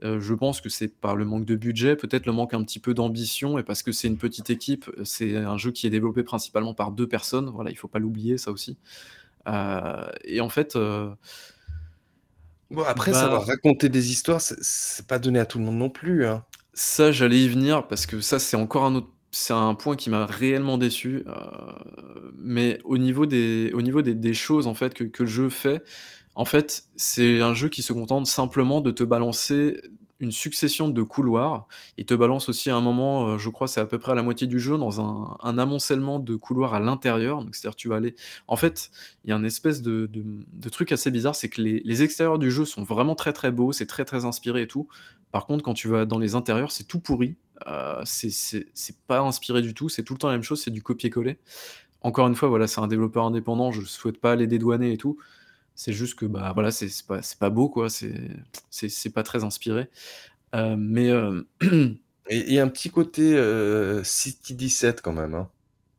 je 0.01 0.33
pense 0.33 0.59
que 0.59 0.69
c'est 0.69 0.88
par 0.88 1.15
le 1.15 1.25
manque 1.25 1.45
de 1.45 1.55
budget, 1.55 1.95
peut-être 1.95 2.25
le 2.25 2.31
manque 2.33 2.53
un 2.55 2.63
petit 2.63 2.79
peu 2.79 2.93
d'ambition, 2.95 3.59
et 3.59 3.63
parce 3.63 3.83
que 3.83 3.91
c'est 3.91 4.07
une 4.07 4.17
petite 4.17 4.49
équipe, 4.49 4.89
c'est 5.03 5.38
un 5.38 5.57
jeu 5.57 5.71
qui 5.71 5.86
est 5.86 5.91
développé 5.91 6.23
principalement 6.23 6.73
par 6.73 6.91
deux 6.91 7.07
personnes, 7.07 7.49
voilà, 7.49 7.69
il 7.69 7.77
faut 7.77 7.88
pas 7.88 7.99
l'oublier 7.99 8.38
ça 8.39 8.51
aussi. 8.51 8.77
et 9.47 10.41
en 10.41 10.49
fait, 10.49 10.75
Bon, 12.76 12.84
après, 12.84 13.13
ça 13.13 13.28
va 13.28 13.39
raconter 13.39 13.89
des 13.89 14.11
histoires, 14.11 14.41
c'est 14.41 15.07
pas 15.07 15.19
donné 15.19 15.39
à 15.39 15.45
tout 15.45 15.59
le 15.59 15.65
monde 15.65 15.78
non 15.78 15.89
plus, 15.89 16.26
hein. 16.26 16.43
Ça, 16.73 17.11
j'allais 17.11 17.39
y 17.43 17.47
venir 17.47 17.88
parce 17.88 18.05
que 18.05 18.19
ça, 18.19 18.38
c'est 18.39 18.57
encore 18.57 18.84
un 18.86 18.95
autre 18.95 19.07
c'est 19.32 19.53
un 19.53 19.76
point 19.76 19.97
qui 19.97 20.09
m'a 20.09 20.26
réellement 20.26 20.78
déçu, 20.78 21.23
euh, 21.28 21.34
mais 22.38 22.80
au 22.86 22.97
niveau 22.97 23.26
des 23.26 23.71
au 23.73 23.82
niveau 23.82 24.01
des 24.01 24.13
des 24.15 24.34
choses, 24.34 24.65
en 24.67 24.73
fait, 24.76 24.93
que 24.93 25.03
que 25.03 25.23
le 25.23 25.30
jeu 25.30 25.49
fait, 25.49 25.84
en 26.36 26.45
fait, 26.45 26.86
c'est 26.95 27.41
un 27.41 27.53
jeu 27.53 27.69
qui 27.69 27.82
se 27.82 27.93
contente 27.93 28.28
simplement 28.28 28.82
de 28.82 28.91
te 28.91 29.03
balancer 29.03 29.82
une 30.20 30.32
succession 30.32 30.89
de 30.89 31.03
couloirs. 31.03 31.68
Il 31.97 32.05
te 32.05 32.13
balance 32.13 32.47
aussi 32.49 32.70
à 32.70 32.76
un 32.76 32.82
moment, 32.82 33.28
euh, 33.28 33.38
je 33.38 33.49
crois, 33.49 33.68
c'est 33.68 33.82
à 33.82 33.86
peu 33.86 33.99
près 33.99 34.13
à 34.13 34.16
la 34.16 34.24
moitié 34.24 34.47
du 34.47 34.59
jeu, 34.59 34.78
dans 34.78 35.01
un, 35.01 35.57
amoncellement 35.57 36.20
de 36.20 36.36
couloirs 36.36 36.74
à 36.74 36.80
l'intérieur. 36.80 37.43
C'est-à-dire, 37.51 37.76
tu 37.76 37.89
vas 37.89 37.97
aller. 37.97 38.16
En 38.47 38.55
fait, 38.55 38.91
il 39.24 39.30
y 39.30 39.34
a 39.34 39.36
un 39.36 39.43
espèce 39.43 39.82
de, 39.82 40.09
truc 40.72 40.91
assez 40.91 41.11
bizarre, 41.11 41.36
c'est 41.36 41.49
que 41.49 41.61
les, 41.61 42.03
extérieurs 42.03 42.39
du 42.39 42.51
jeu 42.51 42.66
sont 42.66 42.84
vraiment 42.84 43.16
très 43.16 43.34
très 43.34 43.51
beaux, 43.51 43.72
c'est 43.72 43.86
très 43.86 44.05
très 44.05 44.26
inspiré 44.26 44.63
et 44.63 44.68
tout. 44.68 44.88
Par 45.32 45.45
contre, 45.45 45.63
quand 45.63 45.74
tu 45.74 45.88
vas 45.88 46.05
dans 46.05 46.20
les 46.20 46.36
intérieurs, 46.36 46.72
c'est 46.72 46.86
tout 46.86 46.99
pourri. 46.99 47.36
Euh, 47.68 48.01
c'est 48.05 48.66
pas 49.07 49.20
inspiré 49.20 49.61
du 49.61 49.74
tout, 49.74 49.89
c'est 49.89 50.03
tout 50.03 50.13
le 50.13 50.20
temps 50.20 50.28
la 50.28 50.34
même 50.34 50.43
chose, 50.43 50.61
c'est 50.61 50.72
du 50.72 50.82
copier-coller. 50.82 51.38
Encore 52.01 52.28
une 52.28 52.36
fois, 52.36 52.49
voilà, 52.49 52.68
c'est 52.68 52.82
un 52.82 52.88
développeur 52.88 53.26
indépendant, 53.26 53.72
je 53.72 53.82
souhaite 53.82 54.20
pas 54.20 54.36
les 54.36 54.47
dédouaner 54.47 54.93
et 54.93 54.97
tout. 54.97 55.18
C'est 55.76 55.93
juste 55.93 56.15
que, 56.15 56.26
bah, 56.26 56.51
voilà, 56.53 56.71
c'est 56.71 56.89
pas 57.05 57.19
pas 57.39 57.49
beau, 57.49 57.69
quoi, 57.69 57.89
c'est 57.89 58.13
c'est 58.69 59.13
pas 59.13 59.23
très 59.23 59.43
inspiré. 59.43 59.89
Euh, 60.55 60.76
mais, 60.78 61.09
euh, 61.09 61.41
a 61.61 62.61
un 62.61 62.67
petit 62.69 62.89
côté, 62.89 63.36
euh, 63.36 64.03
City 64.03 64.55
17 64.55 65.01
quand 65.01 65.11
même, 65.11 65.36
hein, 65.36 65.49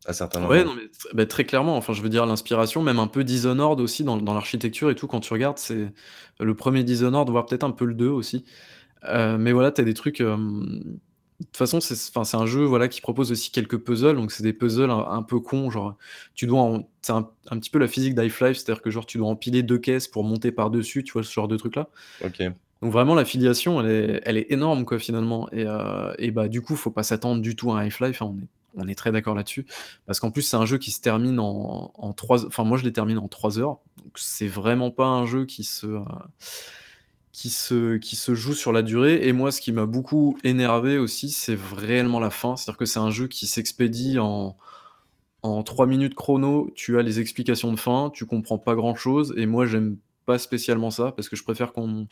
à 0.07 0.15
certains 0.15 0.41
moments. 0.41 0.51
Ouais, 0.51 0.65
non, 0.65 0.75
mais 0.75 0.89
bah, 1.13 1.27
très 1.27 1.45
clairement, 1.45 1.77
enfin, 1.77 1.93
je 1.93 2.01
veux 2.01 2.09
dire 2.09 2.25
l'inspiration, 2.25 2.83
même 2.83 2.99
un 2.99 3.07
peu 3.07 3.23
Dishonored 3.23 3.81
aussi 3.81 4.03
dans 4.03 4.17
dans 4.17 4.35
l'architecture 4.35 4.91
et 4.91 4.95
tout, 4.95 5.07
quand 5.07 5.21
tu 5.21 5.33
regardes, 5.33 5.59
c'est 5.59 5.93
le 6.41 6.55
premier 6.55 6.83
Dishonored, 6.83 7.29
voire 7.29 7.45
peut-être 7.47 7.65
un 7.65 7.71
peu 7.71 7.85
le 7.85 7.95
2 7.95 8.09
aussi. 8.09 8.45
mais 9.05 9.53
voilà, 9.53 9.73
tu 9.73 9.83
as 9.83 9.85
des 9.85 9.95
trucs, 9.95 10.23
de 11.41 11.45
toute 11.45 11.57
façon, 11.57 11.81
c'est 11.81 12.37
un 12.37 12.47
jeu, 12.47 12.65
voilà, 12.65 12.89
qui 12.89 13.01
propose 13.01 13.31
aussi 13.31 13.51
quelques 13.51 13.77
puzzles, 13.79 14.17
donc 14.17 14.33
c'est 14.33 14.43
des 14.43 14.55
puzzles 14.55 14.91
un 14.91 15.23
peu 15.23 15.39
cons, 15.41 15.71
genre, 15.71 15.97
tu 16.35 16.47
dois 16.47 16.83
c'est 17.03 17.13
un 17.13 17.29
un 17.51 17.59
petit 17.59 17.71
peu 17.71 17.79
la 17.79 17.89
physique 17.89 18.15
d'Half 18.15 18.41
Life, 18.41 18.57
c'est-à-dire 18.57 18.83
que, 18.83 18.91
genre, 18.91 19.07
tu 19.07 19.19
dois 19.19 19.29
empiler 19.29 19.63
deux 19.63 19.79
caisses 19.79 20.09
pour 20.09 20.25
monter 20.25 20.51
par-dessus, 20.51 21.05
tu 21.05 21.13
vois? 21.13 21.23
Ce 21.23 21.33
genre 21.33 21.49
de 21.49 21.57
truc-là. 21.57 21.89
OK. 22.25 22.43
Donc 22.83 22.93
vraiment 22.93 23.15
l'affiliation, 23.15 23.81
elle 23.81 23.91
est 23.91 24.23
elle 24.25 24.37
est 24.37 24.51
énorme, 24.51 24.85
quoi, 24.85 24.99
finalement 24.99 25.51
et 25.53 25.65
heu 25.67 26.15
et 26.19 26.31
bah, 26.31 26.49
du 26.49 26.63
coup, 26.63 26.77
faut 26.77 26.91
pas 26.91 27.03
s'attendre 27.03 27.41
du 27.43 27.57
tout 27.57 27.73
à 27.73 27.81
un 27.81 27.85
Life, 27.85 28.23
hein, 28.23 28.33
on 28.35 28.39
est 28.39 28.49
on 28.79 28.89
est 28.89 28.95
très 28.95 29.11
d'accord 29.13 29.35
là-dessus. 29.35 29.67
Parce 30.07 30.21
qu'en 30.21 30.31
plus, 30.31 30.43
c'est 30.43 30.57
un 30.57 30.67
jeu 30.67 30.79
qui 30.79 30.91
se 30.91 31.01
termine 31.01 31.39
en 31.41 31.93
en 31.95 32.13
3 32.13 32.47
enfin, 32.47 32.65
moi, 32.65 32.77
je 32.79 32.85
l'ai 32.85 32.93
terminé 32.93 33.19
en 33.19 33.29
3 33.29 33.59
heures, 33.59 33.79
donc 34.03 34.13
c'est 34.17 34.49
vraiment 34.49 34.91
pas 34.91 35.07
un 35.07 35.27
jeu 35.27 35.47
qui 35.47 35.65
se, 35.65 35.87
euh, 35.87 36.01
qui 37.37 37.51
se, 37.51 37.99
qui 37.99 38.17
se 38.17 38.35
joue 38.35 38.55
sur 38.55 38.73
la 38.73 38.81
durée. 38.81 39.29
Et 39.29 39.35
moi, 39.35 39.53
ce 39.53 39.61
qui 39.61 39.71
m'a 39.71 39.85
beaucoup 39.85 40.39
énervé 40.43 40.97
aussi, 40.97 41.29
c'est 41.29 41.59
réellement 41.77 42.19
la 42.19 42.31
fin. 42.31 42.57
C'est-à-dire 42.57 42.79
que 42.79 42.87
c'est 42.87 42.99
un 42.99 43.11
jeu 43.11 43.29
qui 43.29 43.47
s'expédie 43.47 44.19
en, 44.19 44.57
en 45.43 45.63
3 45.63 45.87
minutes 45.87 46.15
chrono. 46.15 46.71
Tu 46.75 46.99
as 46.99 47.03
les 47.03 47.21
explications 47.21 47.71
de 47.75 47.79
fin, 47.79 48.11
tu 48.15 48.25
comprends 48.25 48.57
pas 48.57 48.75
grand-chose. 48.75 49.35
Et 49.37 49.45
moi, 49.45 49.67
j'aime 49.67 49.99
pas 50.25 50.39
spécialement 50.39 50.91
ça, 50.91 51.13
parce 51.13 51.29
que 51.29 51.37
je 51.37 51.45
préfère 51.45 51.75
qu'on 51.75 52.09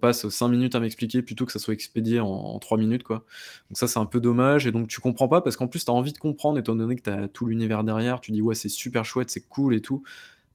passe 0.00 0.28
5 0.28 0.46
minutes 0.46 0.76
à 0.76 0.80
m'expliquer 0.80 1.22
plutôt 1.22 1.44
que 1.44 1.50
ça 1.50 1.58
soit 1.58 1.74
expédié 1.74 2.20
en, 2.20 2.56
3 2.60 2.78
minutes. 2.78 3.02
Quoi. 3.02 3.24
Donc 3.70 3.78
ça, 3.78 3.88
c'est 3.88 3.98
un 3.98 4.06
peu 4.06 4.20
dommage. 4.20 4.68
Et 4.68 4.70
donc, 4.70 4.86
tu 4.86 5.00
comprends 5.00 5.26
pas, 5.26 5.40
parce 5.40 5.56
qu'en 5.56 5.66
plus, 5.66 5.84
tu 5.84 5.90
as 5.90 5.94
envie 5.94 6.12
de 6.12 6.18
comprendre, 6.18 6.56
étant 6.56 6.76
donné 6.76 6.94
que 6.94 7.02
tu 7.02 7.10
as 7.10 7.26
tout 7.26 7.46
l'univers 7.46 7.82
derrière. 7.82 8.20
Tu 8.20 8.30
dis, 8.30 8.42
ouais, 8.42 8.54
c'est 8.54 8.68
super 8.68 9.04
chouette, 9.04 9.30
c'est 9.30 9.48
cool 9.48 9.74
et 9.74 9.80
tout. 9.80 10.04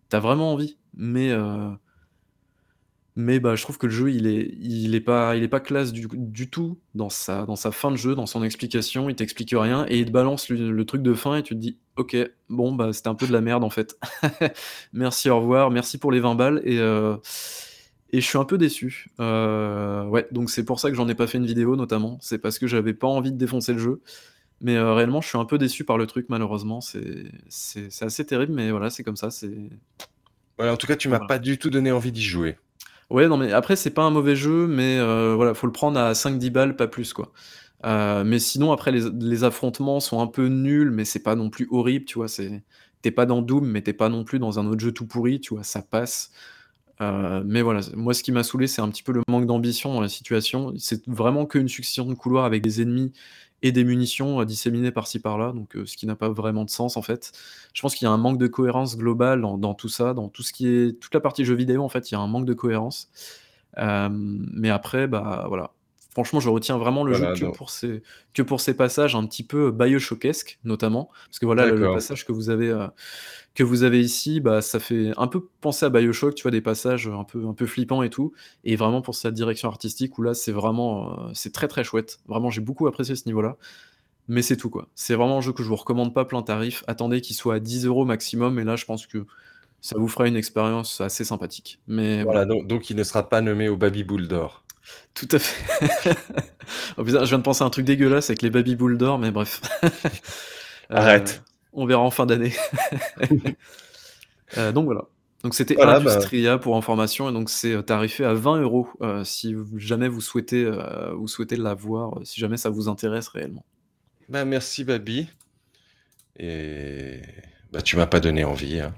Tu 0.09 0.15
as 0.15 0.21
vraiment 0.21 0.53
envie. 0.53 0.77
Mais... 0.93 1.29
Euh, 1.31 1.71
mais 3.15 3.39
bah, 3.39 3.55
je 3.55 3.61
trouve 3.63 3.77
que 3.77 3.85
le 3.85 3.91
jeu, 3.91 4.11
il 4.11 4.25
est 4.27 4.55
il 4.59 4.95
est 4.95 5.01
pas 5.01 5.35
il 5.35 5.43
est 5.43 5.47
pas 5.47 5.59
classe 5.59 5.91
du 5.93 6.07
du 6.11 6.49
tout 6.49 6.79
dans 6.95 7.09
sa 7.09 7.45
dans 7.45 7.55
sa 7.55 7.71
fin 7.71 7.91
de 7.91 7.95
jeu, 7.95 8.15
dans 8.15 8.25
son 8.25 8.43
explication. 8.43 9.09
Il 9.09 9.15
t'explique 9.15 9.53
rien 9.55 9.85
et 9.87 9.99
il 9.99 10.05
te 10.05 10.11
balance 10.11 10.49
le 10.49 10.83
truc 10.85 11.03
de 11.03 11.13
fin 11.13 11.35
et 11.37 11.43
tu 11.43 11.53
te 11.53 11.59
dis: 11.59 11.77
«OK, 11.97 12.17
bon, 12.49 12.73
bah, 12.73 12.91
c'était 12.93 13.09
un 13.09 13.15
peu 13.15 13.27
de 13.27 13.33
la 13.33 13.41
merde, 13.41 13.63
en 13.63 13.69
fait. 13.69 13.99
Merci, 14.93 15.29
au 15.29 15.39
revoir, 15.39 15.69
merci 15.71 15.97
pour 15.97 16.11
les 16.11 16.19
20 16.19 16.35
balles» 16.35 16.61
et 16.65 16.79
euh, 16.79 17.17
et 18.11 18.21
je 18.21 18.27
suis 18.27 18.37
un 18.37 18.45
peu 18.45 18.57
déçu. 18.57 19.07
Euh, 19.19 20.05
ouais, 20.05 20.27
donc 20.31 20.49
c'est 20.49 20.65
pour 20.65 20.79
ça 20.79 20.89
que 20.89 20.95
j'en 20.95 21.07
ai 21.07 21.15
pas 21.15 21.27
fait 21.27 21.39
une 21.39 21.45
vidéo, 21.47 21.75
notamment. 21.75 22.19
C'est 22.21 22.37
parce 22.37 22.59
que 22.59 22.67
j'avais 22.67 22.93
pas 22.93 23.07
envie 23.07 23.31
de 23.31 23.37
défoncer 23.37 23.73
le 23.73 23.79
jeu. 23.79 24.01
Mais 24.61 24.75
euh, 24.75 24.93
réellement, 24.93 25.19
je 25.21 25.27
suis 25.29 25.37
un 25.37 25.45
peu 25.45 25.57
déçu 25.57 25.83
par 25.83 25.97
le 25.97 26.07
truc, 26.07 26.27
malheureusement. 26.29 26.79
C'est 26.81 27.87
assez 28.01 28.25
terrible, 28.25 28.53
mais 28.53 28.71
voilà, 28.71 28.89
c'est 28.89 29.03
comme 29.03 29.15
ça, 29.15 29.31
c'est 29.31 29.51
en 30.59 30.77
tout 30.77 30.87
cas, 30.87 30.95
tu 30.95 31.09
m'as 31.09 31.19
pas 31.19 31.39
du 31.39 31.57
tout 31.57 31.69
donné 31.69 31.91
envie 31.91 32.11
d'y 32.11 32.23
jouer. 32.23 32.57
Ouais, 33.13 33.27
non, 33.27 33.37
mais 33.37 33.51
après, 33.53 33.75
c'est 33.75 33.91
pas 33.91 34.01
un 34.01 34.09
mauvais 34.09 34.35
jeu, 34.35 34.65
mais 34.65 34.97
euh, 34.97 35.35
voilà, 35.35 35.53
faut 35.53 35.67
le 35.67 35.71
prendre 35.71 35.99
à 35.99 36.13
5-10 36.13 36.49
balles, 36.49 36.75
pas 36.75 36.87
plus, 36.87 37.13
quoi. 37.13 37.31
Euh, 37.85 38.23
mais 38.23 38.39
sinon, 38.39 38.71
après, 38.71 38.91
les, 38.91 39.43
affrontements 39.43 39.99
sont 39.99 40.19
un 40.19 40.25
peu 40.25 40.47
nuls, 40.47 40.89
mais 40.89 41.05
c'est 41.05 41.21
pas 41.21 41.35
non 41.35 41.51
plus 41.51 41.67
horrible, 41.69 42.05
tu 42.05 42.15
vois. 42.17 42.25
T'es 43.03 43.11
pas 43.11 43.27
dans 43.27 43.43
Doom, 43.43 43.67
mais 43.67 43.83
t'es 43.83 43.93
pas 43.93 44.09
non 44.09 44.23
plus 44.23 44.39
dans 44.39 44.59
un 44.59 44.65
autre 44.65 44.79
jeu 44.81 44.91
tout 44.91 45.05
pourri, 45.05 45.39
tu 45.39 45.53
vois, 45.53 45.63
ça 45.63 45.83
passe. 45.83 46.31
Euh, 47.01 47.43
mais 47.45 47.61
voilà, 47.61 47.81
moi, 47.95 48.15
ce 48.15 48.23
qui 48.23 48.31
m'a 48.31 48.43
saoulé, 48.43 48.65
c'est 48.67 48.81
un 48.81 48.89
petit 48.89 49.03
peu 49.03 49.11
le 49.11 49.21
manque 49.27 49.45
d'ambition 49.45 49.93
dans 49.93 50.01
la 50.01 50.09
situation. 50.09 50.73
C'est 50.79 51.07
vraiment 51.07 51.45
qu'une 51.45 51.67
succession 51.67 52.05
de 52.05 52.15
couloirs 52.15 52.45
avec 52.45 52.63
des 52.63 52.81
ennemis 52.81 53.11
et 53.63 53.71
des 53.71 53.83
munitions 53.83 54.41
euh, 54.41 54.45
disséminées 54.45 54.91
par-ci 54.91 55.19
par-là, 55.19 55.53
donc 55.53 55.75
euh, 55.75 55.85
ce 55.85 55.97
qui 55.97 56.05
n'a 56.05 56.15
pas 56.15 56.29
vraiment 56.29 56.65
de 56.65 56.69
sens 56.69 56.97
en 56.97 57.01
fait. 57.01 57.31
Je 57.73 57.81
pense 57.81 57.95
qu'il 57.95 58.05
y 58.05 58.09
a 58.09 58.11
un 58.11 58.17
manque 58.17 58.37
de 58.37 58.47
cohérence 58.47 58.97
globale 58.97 59.41
dans, 59.41 59.73
tout 59.73 59.89
ça, 59.89 60.13
dans 60.13 60.27
tout 60.29 60.43
ce 60.43 60.53
qui 60.53 60.67
est 60.67 60.99
toute 60.99 61.13
la 61.13 61.21
partie 61.21 61.45
jeux 61.45 61.55
vidéo 61.55 61.81
en 61.83 61.89
fait, 61.89 62.11
il 62.11 62.13
y 62.13 62.17
a 62.17 62.19
un 62.19 62.27
manque 62.27 62.45
de 62.45 62.53
cohérence. 62.53 63.09
Euh, 63.79 64.09
mais 64.11 64.69
après, 64.69 65.07
bah 65.07 65.45
voilà, 65.47 65.71
Franchement, 66.13 66.39
je 66.39 66.49
retiens 66.49 66.77
vraiment 66.77 67.03
le 67.03 67.13
jeu 67.13 67.33
que 67.33 67.45
pour, 67.45 67.71
ces, 67.71 68.03
que 68.35 68.43
pour 68.43 68.61
ces 68.61 68.75
passages 68.75 69.15
un 69.15 69.25
petit 69.25 69.41
peu 69.43 69.71
Bioshockesque, 69.71 70.59
notamment. 70.63 71.09
Parce 71.25 71.39
que 71.39 71.47
voilà, 71.47 71.65
le, 71.65 71.91
passage 71.91 72.23
que 72.23 72.31
vous 72.31 72.51
avez, 72.51 72.69
euh, 72.69 72.87
que 73.55 73.63
vous 73.63 73.81
avez 73.81 73.99
ici, 73.99 74.39
bah, 74.39 74.61
ça 74.61 74.79
fait 74.79 75.11
un 75.17 75.25
peu 75.25 75.47
penser 75.59 75.87
à 75.87 75.89
Bioshock, 75.89 76.35
tu 76.35 76.43
vois, 76.43 76.51
des 76.51 76.61
passages 76.61 77.07
un 77.07 77.23
peu, 77.23 77.47
un 77.47 77.53
peu 77.53 77.65
flippants 77.65 78.03
et 78.03 78.11
tout. 78.11 78.31
Et 78.63 78.75
vraiment 78.75 79.01
pour 79.01 79.15
sa 79.15 79.31
direction 79.31 79.69
artistique, 79.69 80.19
où 80.19 80.21
là, 80.21 80.35
c'est 80.35 80.51
vraiment, 80.51 81.13
euh, 81.13 81.31
c'est 81.33 81.51
très 81.51 81.67
très 81.67 81.83
chouette. 81.83 82.19
Vraiment, 82.27 82.51
j'ai 82.51 82.61
beaucoup 82.61 82.85
apprécié 82.85 83.15
ce 83.15 83.25
niveau-là. 83.25 83.57
Mais 84.27 84.43
c'est 84.43 84.55
tout, 84.55 84.69
quoi. 84.69 84.87
C'est 84.93 85.15
vraiment 85.15 85.39
un 85.39 85.41
jeu 85.41 85.51
que 85.51 85.63
je 85.63 85.67
vous 85.67 85.75
recommande 85.75 86.13
pas 86.13 86.25
plein 86.25 86.43
tarif. 86.43 86.83
Attendez 86.85 87.21
qu'il 87.21 87.35
soit 87.35 87.55
à 87.55 87.59
10 87.59 87.87
euros 87.87 88.05
maximum. 88.05 88.59
Et 88.59 88.63
là, 88.63 88.75
je 88.75 88.85
pense 88.85 89.07
que 89.07 89.25
ça 89.81 89.97
vous 89.97 90.07
fera 90.07 90.27
une 90.27 90.37
expérience 90.37 91.01
assez 91.01 91.25
sympathique. 91.25 91.79
Mais 91.87 92.23
voilà, 92.23 92.45
Donc, 92.45 92.67
donc, 92.67 92.89
il 92.89 92.95
ne 92.95 93.03
sera 93.03 93.27
pas 93.27 93.41
nommé 93.41 93.67
au 93.67 93.75
Baby 93.75 94.03
Bull 94.03 94.27
d'or. 94.29 94.62
Tout 95.13 95.27
à 95.31 95.39
fait. 95.39 96.15
oh 96.97 97.03
je 97.05 97.25
viens 97.25 97.37
de 97.37 97.43
penser 97.43 97.63
à 97.63 97.67
un 97.67 97.69
truc 97.69 97.85
dégueulasse 97.85 98.29
avec 98.29 98.41
les 98.41 98.49
baby 98.49 98.75
boules 98.75 98.97
d'or, 98.97 99.19
mais 99.19 99.31
bref. 99.31 99.61
Arrête. 100.89 101.41
Euh, 101.45 101.49
on 101.73 101.85
verra 101.85 102.01
en 102.01 102.11
fin 102.11 102.25
d'année. 102.25 102.53
Euh, 104.59 104.71
donc 104.71 104.85
voilà. 104.85 105.05
Donc 105.43 105.55
c'était 105.55 105.73
Voilà, 105.73 105.99
bah 105.99 106.11
Industria 106.11 106.59
pour 106.59 106.77
information 106.77 107.27
et 107.27 107.33
donc 107.33 107.49
c'est, 107.49 107.71
heu, 107.71 107.81
tarifé 107.81 108.23
à 108.23 108.35
20 108.35 108.61
€, 108.61 108.87
heu, 109.01 109.23
si 109.23 109.55
jamais 109.77 110.07
vous 110.07 110.21
souhaitez, 110.21 110.69
vous 111.15 111.27
souhaitez 111.27 111.55
l'avoir, 111.55 112.19
si 112.23 112.39
jamais 112.39 112.57
ça 112.57 112.69
vous 112.69 112.87
intéresse 112.87 113.29
réellement. 113.29 113.65
Bah, 114.29 114.45
merci 114.45 114.83
Babi. 114.83 115.27
Et 116.37 117.21
bah, 117.71 117.81
tu 117.81 117.97
m'as 117.97 118.05
pas 118.05 118.19
donné 118.19 118.43
envie, 118.43 118.79
hein. 118.79 118.93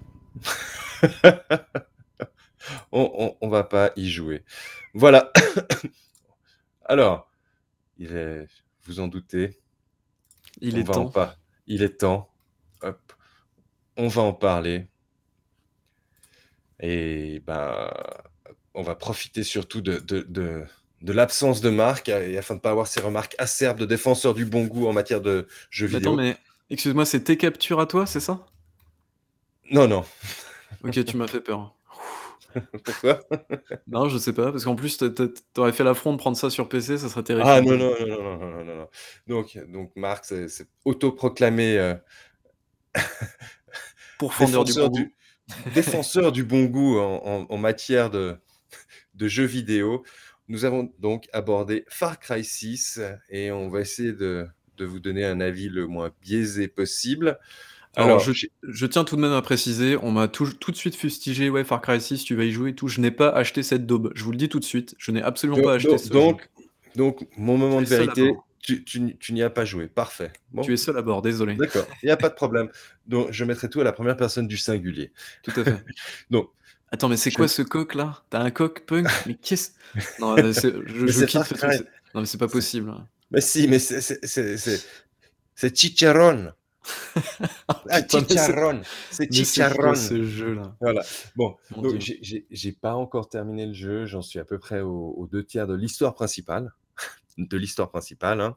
On 2.91 3.11
on 3.17 3.37
on 3.39 3.47
va 3.47 3.63
pas 3.63 3.91
y 3.95 4.09
jouer. 4.09 4.43
Voilà. 4.95 5.31
Alors, 6.85 7.29
il 7.97 8.15
est 8.15 8.47
vous 8.85 8.99
en 8.99 9.07
doutez 9.07 9.59
Il 10.61 10.77
on 10.77 10.81
est 10.81 10.83
va 10.83 10.95
en 10.95 11.05
temps. 11.05 11.09
par 11.09 11.37
il 11.67 11.83
est 11.83 11.97
temps, 11.99 12.29
hop, 12.81 13.13
on 13.97 14.07
va 14.07 14.21
en 14.23 14.33
parler. 14.33 14.87
Et 16.79 17.41
bah, 17.45 18.23
on 18.73 18.83
va 18.83 18.95
profiter 18.95 19.43
surtout 19.43 19.81
de 19.81 19.99
de 19.99 20.21
de 20.29 20.65
de 21.01 21.13
l'absence 21.13 21.61
de 21.61 21.69
Marc 21.69 22.09
et 22.09 22.37
afin 22.37 22.55
de 22.55 22.59
pas 22.61 22.71
avoir 22.71 22.87
ces 22.87 23.01
remarques 23.01 23.35
acerbes 23.37 23.79
de 23.79 23.85
défenseur 23.85 24.33
du 24.33 24.45
bon 24.45 24.65
goût 24.65 24.87
en 24.87 24.93
matière 24.93 25.21
de 25.21 25.47
jeux 25.69 25.87
Mais 25.89 25.95
attends, 25.97 26.15
vidéo. 26.15 26.15
mais 26.15 26.37
excuse-moi, 26.69 27.05
c'est 27.05 27.23
tes 27.23 27.37
captures 27.37 27.79
à 27.79 27.85
toi, 27.87 28.05
c'est 28.05 28.19
ça? 28.19 28.45
Non, 29.71 29.87
non. 29.87 30.05
OK, 30.83 31.03
tu 31.05 31.17
m'as 31.17 31.27
fait 31.27 31.41
peur. 31.41 31.75
Pourquoi? 32.83 33.19
Non, 33.87 34.09
je 34.09 34.17
sais 34.17 34.33
pas, 34.33 34.51
parce 34.51 34.63
qu'en 34.65 34.75
plus, 34.75 34.97
t'aurais 35.53 35.73
fait 35.73 35.83
l'affront 35.83 36.13
de 36.13 36.17
prendre 36.17 36.37
ça 36.37 36.49
sur 36.49 36.69
PC, 36.69 36.97
ça 36.97 37.09
serait 37.09 37.23
terrible. 37.23 37.47
Ah 37.47 37.61
non, 37.61 37.77
non, 37.77 37.93
non, 37.99 38.37
non, 38.37 38.63
non, 38.63 38.75
non. 38.75 38.87
Donc, 39.27 39.57
donc 39.67 39.91
Marx 39.95 40.33
s'est 40.47 40.67
autoproclamé 40.85 41.77
euh... 41.77 41.95
défenseur, 45.73 46.31
du 46.31 46.43
bon, 46.43 46.65
goût, 46.65 46.97
en, 46.97 47.57
matière 47.57 48.09
de, 48.09 48.37
jeux 49.19 49.45
vidéo. 49.45 50.03
Nous 50.47 50.63
avons 50.65 50.91
donc 50.99 51.27
abordé 51.33 51.85
Far 51.87 52.19
Cry 52.19 52.43
6 52.43 53.01
et 53.29 53.51
on 53.51 53.69
va 53.69 53.81
essayer 53.81 54.13
de 54.13 54.47
vous 54.79 54.99
donner 54.99 55.25
un 55.25 55.41
avis 55.41 55.69
le 55.69 55.87
moins 55.87 56.11
biaisé 56.21 56.67
possible. 56.67 57.39
Alors 57.95 58.21
Alors 58.21 58.33
je 58.63 58.85
tiens 58.85 59.03
tout 59.03 59.15
de 59.15 59.21
même 59.21 59.31
à 59.31 59.41
préciser, 59.41 59.97
on 60.01 60.11
m'a 60.11 60.27
tout 60.27 60.51
tout 60.53 60.71
de 60.71 60.75
suite 60.77 60.95
fustigé: 60.95 61.49
«Ouais, 61.49 61.63
Far 61.63 61.81
Cry 61.81 62.01
6, 62.01 62.23
tu 62.23 62.35
vas 62.35 62.43
y 62.43 62.51
jouer 62.51 62.71
et 62.71 62.75
tout». 62.75 62.87
Je 62.87 62.99
n'ai 63.01 63.11
pas 63.11 63.29
acheté 63.29 63.63
cette 63.63 63.85
daube. 63.85 64.11
Je 64.15 64.23
vous 64.23 64.31
le 64.31 64.37
dis 64.37 64.49
tout 64.49 64.59
de 64.59 64.65
suite, 64.65 64.95
je 64.97 65.11
n'ai 65.11 65.21
absolument 65.21 65.61
pas 65.61 65.73
acheté 65.75 65.89
do 65.91 65.97
ce 65.97 66.05
jeu. 66.05 66.09
donc 66.09 66.49
donc 66.95 67.27
mon 67.37 67.57
moment 67.57 67.81
de 67.81 67.85
vérité, 67.87 68.33
tu 68.61 68.83
tu 68.83 68.97
n 68.99 69.17
tu 69.17 69.33
n'y 69.33 69.43
as 69.43 69.49
pas 69.49 69.65
joué. 69.65 69.87
Parfait. 69.87 70.31
Tu 70.61 70.73
es 70.73 70.77
seul 70.77 70.97
à 70.97 71.01
bord, 71.01 71.21
désolé. 71.21 71.55
d'accord, 71.55 71.85
il 72.03 72.07
y 72.07 72.11
a 72.11 72.17
pas 72.17 72.29
de 72.29 72.35
problème. 72.35 72.69
Donc 73.07 73.31
je 73.31 73.45
mettrai 73.45 73.69
tout 73.69 73.81
à 73.81 73.83
la 73.83 73.91
1re 73.91 74.17
personne 74.17 74.47
du 74.47 74.57
singulier. 74.57 75.11
Tout 75.43 75.53
à 75.59 75.63
fait. 75.63 75.83
Donc 76.29 76.49
Attends, 76.91 77.09
mais 77.09 77.17
c'est 77.17 77.31
je 77.31 77.35
quoi 77.35 77.47
ce 77.47 77.61
coq 77.61 77.93
là? 77.95 78.23
Tu 78.31 78.37
as 78.37 78.41
un 78.41 78.51
coq 78.51 78.85
punk? 78.85 79.07
Mais 79.25 79.35
qu'est-ce? 79.35 79.71
Non, 80.19 80.37
je 80.37 80.67
mais 81.07 81.07
je 81.07 81.07
c'est 81.11 81.25
quitte 81.25 81.31
Far 81.31 81.45
ce 81.45 81.53
truc, 81.53 81.71
Cry. 81.71 81.77
c'est 81.77 81.85
non, 82.13 82.21
mais 82.21 82.25
c'est 82.27 82.37
pas 82.37 82.47
possible, 82.47 82.93
mais 83.31 83.41
si, 83.41 83.67
mais 83.67 83.79
c'est 83.79 83.99
c'est 84.01 84.25
c'est 84.25 84.57
c'est 84.57 84.81
c'est 85.55 85.75
Chicharrón. 85.77 86.53
Ah 87.89 88.01
putain, 88.01 88.21
mais 88.29 88.83
c'est 89.09 89.31
Chicharrón. 89.31 89.95
ce 89.95 90.23
jeu 90.23 90.53
là? 90.53 90.75
Voilà. 90.81 91.01
Bon, 91.35 91.57
Mon 91.71 91.81
donc 91.81 91.99
j'ai 91.99 92.71
pas 92.73 92.95
encore 92.95 93.29
terminé 93.29 93.65
le 93.65 93.73
jeu, 93.73 94.05
j'en 94.05 94.21
suis 94.21 94.39
à 94.39 94.45
peu 94.45 94.59
près 94.59 94.81
aux 94.81 95.13
aux 95.17 95.27
2/3 95.27 95.65
de 95.67 95.73
l'histoire 95.75 96.13
principale, 96.13 96.73
de 97.37 97.57
l'histoire 97.57 97.89
principale, 97.89 98.41
hein. 98.41 98.55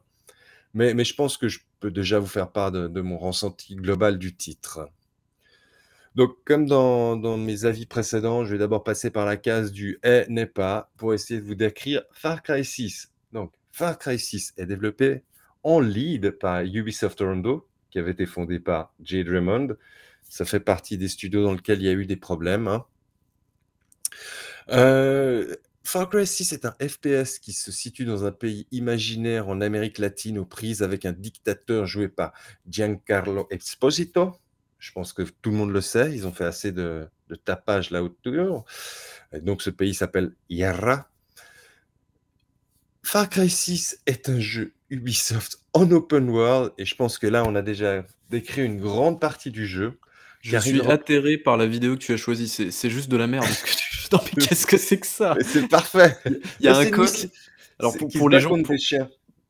Mais 0.75 0.93
mais 0.93 1.03
je 1.05 1.15
pense 1.15 1.37
que 1.37 1.47
je 1.49 1.59
peux 1.79 1.91
déjà 1.91 2.19
vous 2.19 2.27
faire 2.27 2.51
part 2.51 2.71
de 2.71 2.87
de 2.87 3.01
mon 3.01 3.17
ressenti 3.17 3.75
global 3.75 4.19
du 4.19 4.35
titre. 4.35 4.89
Donc 6.15 6.37
comme 6.45 6.65
dans 6.67 7.15
dans 7.15 7.37
mes 7.37 7.65
avis 7.65 7.85
précédents, 7.85 8.45
je 8.45 8.51
vais 8.53 8.57
d'abord 8.59 8.83
passer 8.83 9.09
par 9.11 9.25
la 9.25 9.37
case 9.37 9.71
du 9.71 9.99
«est, 10.03 10.27
n'est 10.29 10.45
pas» 10.47 10.91
pour 10.97 11.13
essayer 11.13 11.39
de 11.39 11.45
vous 11.45 11.55
décrire 11.55 12.03
Far 12.13 12.43
Cry 12.43 12.65
6. 12.65 13.11
Donc 13.31 13.53
Far 13.71 13.97
Cry 13.97 14.19
6 14.19 14.53
est 14.57 14.65
développé 14.65 15.23
en 15.63 15.79
lead 15.79 16.31
par 16.31 16.61
Ubisoft 16.63 17.17
Toronto, 17.19 17.68
qui 17.89 17.99
avait 17.99 18.11
été 18.11 18.25
fondé 18.25 18.59
par 18.59 18.93
Jade 19.01 19.29
Raymond. 19.29 19.75
Ça 20.27 20.45
fait 20.45 20.59
partie 20.59 20.97
des 20.97 21.07
studios 21.07 21.43
dans 21.43 21.53
lequel 21.53 21.79
il 21.79 21.85
y 21.85 21.89
a 21.89 21.93
eu 21.93 22.05
des 22.05 22.17
problèmes, 22.17 22.67
hein. 22.67 22.85
Heu, 24.71 25.57
Far 25.83 26.07
Cry 26.09 26.27
6 26.27 26.53
est 26.53 26.65
un 26.65 26.75
FPS 26.79 27.39
qui 27.39 27.53
se 27.53 27.71
situe 27.71 28.05
dans 28.05 28.25
un 28.25 28.31
pays 28.31 28.67
imaginaire 28.71 29.47
en 29.49 29.59
Amérique 29.61 29.97
latine 29.97 30.37
aux 30.37 30.45
prises 30.45 30.83
avec 30.83 31.05
un 31.05 31.13
dictateur 31.13 31.87
joué 31.87 32.07
par 32.07 32.33
Giancarlo 32.67 33.47
Esposito. 33.49 34.35
Je 34.77 34.91
pense 34.91 35.13
que 35.13 35.23
tout 35.23 35.49
le 35.49 35.57
monde 35.57 35.71
le 35.71 35.81
sait, 35.81 36.13
ils 36.13 36.27
ont 36.27 36.31
fait 36.31 36.45
assez 36.45 36.71
de 36.71 37.09
tapage 37.43 37.89
là 37.89 38.03
autour 38.03 38.65
et 39.33 39.41
donc 39.41 39.61
ce 39.61 39.69
pays 39.71 39.93
s'appelle 39.93 40.35
Yara. 40.49 41.09
Far 43.03 43.27
Cry 43.29 43.49
6 43.49 44.01
est 44.05 44.29
un 44.29 44.39
jeu 44.39 44.73
Ubisoft 44.89 45.59
en 45.73 45.89
open 45.91 46.29
world 46.29 46.71
et 46.77 46.85
je 46.85 46.95
pense 46.95 47.17
que 47.17 47.27
là, 47.27 47.43
on 47.47 47.55
a 47.55 47.61
déjà 47.61 48.03
décrit 48.29 48.63
une 48.65 48.79
grande 48.79 49.19
partie 49.19 49.51
du 49.51 49.65
jeu, 49.67 49.99
Je 50.41 50.57
suis 50.57 50.81
atterré 50.81 51.37
par 51.37 51.57
la 51.57 51.67
vidéo 51.67 51.95
que 51.95 51.99
tu 52.01 52.13
as 52.13 52.17
choisie, 52.17 52.47
c'est 52.49 52.89
juste 52.89 53.09
de 53.09 53.17
la 53.17 53.27
merde 53.27 53.45
qu'est-ce 54.39 54.65
que 54.65 54.77
c'est 54.77 54.99
que 54.99 55.07
ça? 55.07 55.35
C'est 55.41 55.67
parfait! 55.67 56.17
Il 56.59 56.65
y 56.65 56.69
a 56.69 56.73
Mais 56.73 56.77
un 56.77 56.83
une 56.83 56.91
coq 56.91 57.27
alors 57.79 57.95
pour 57.97 58.29
les 58.29 58.39
gens 58.39 58.57
pour 58.61 58.75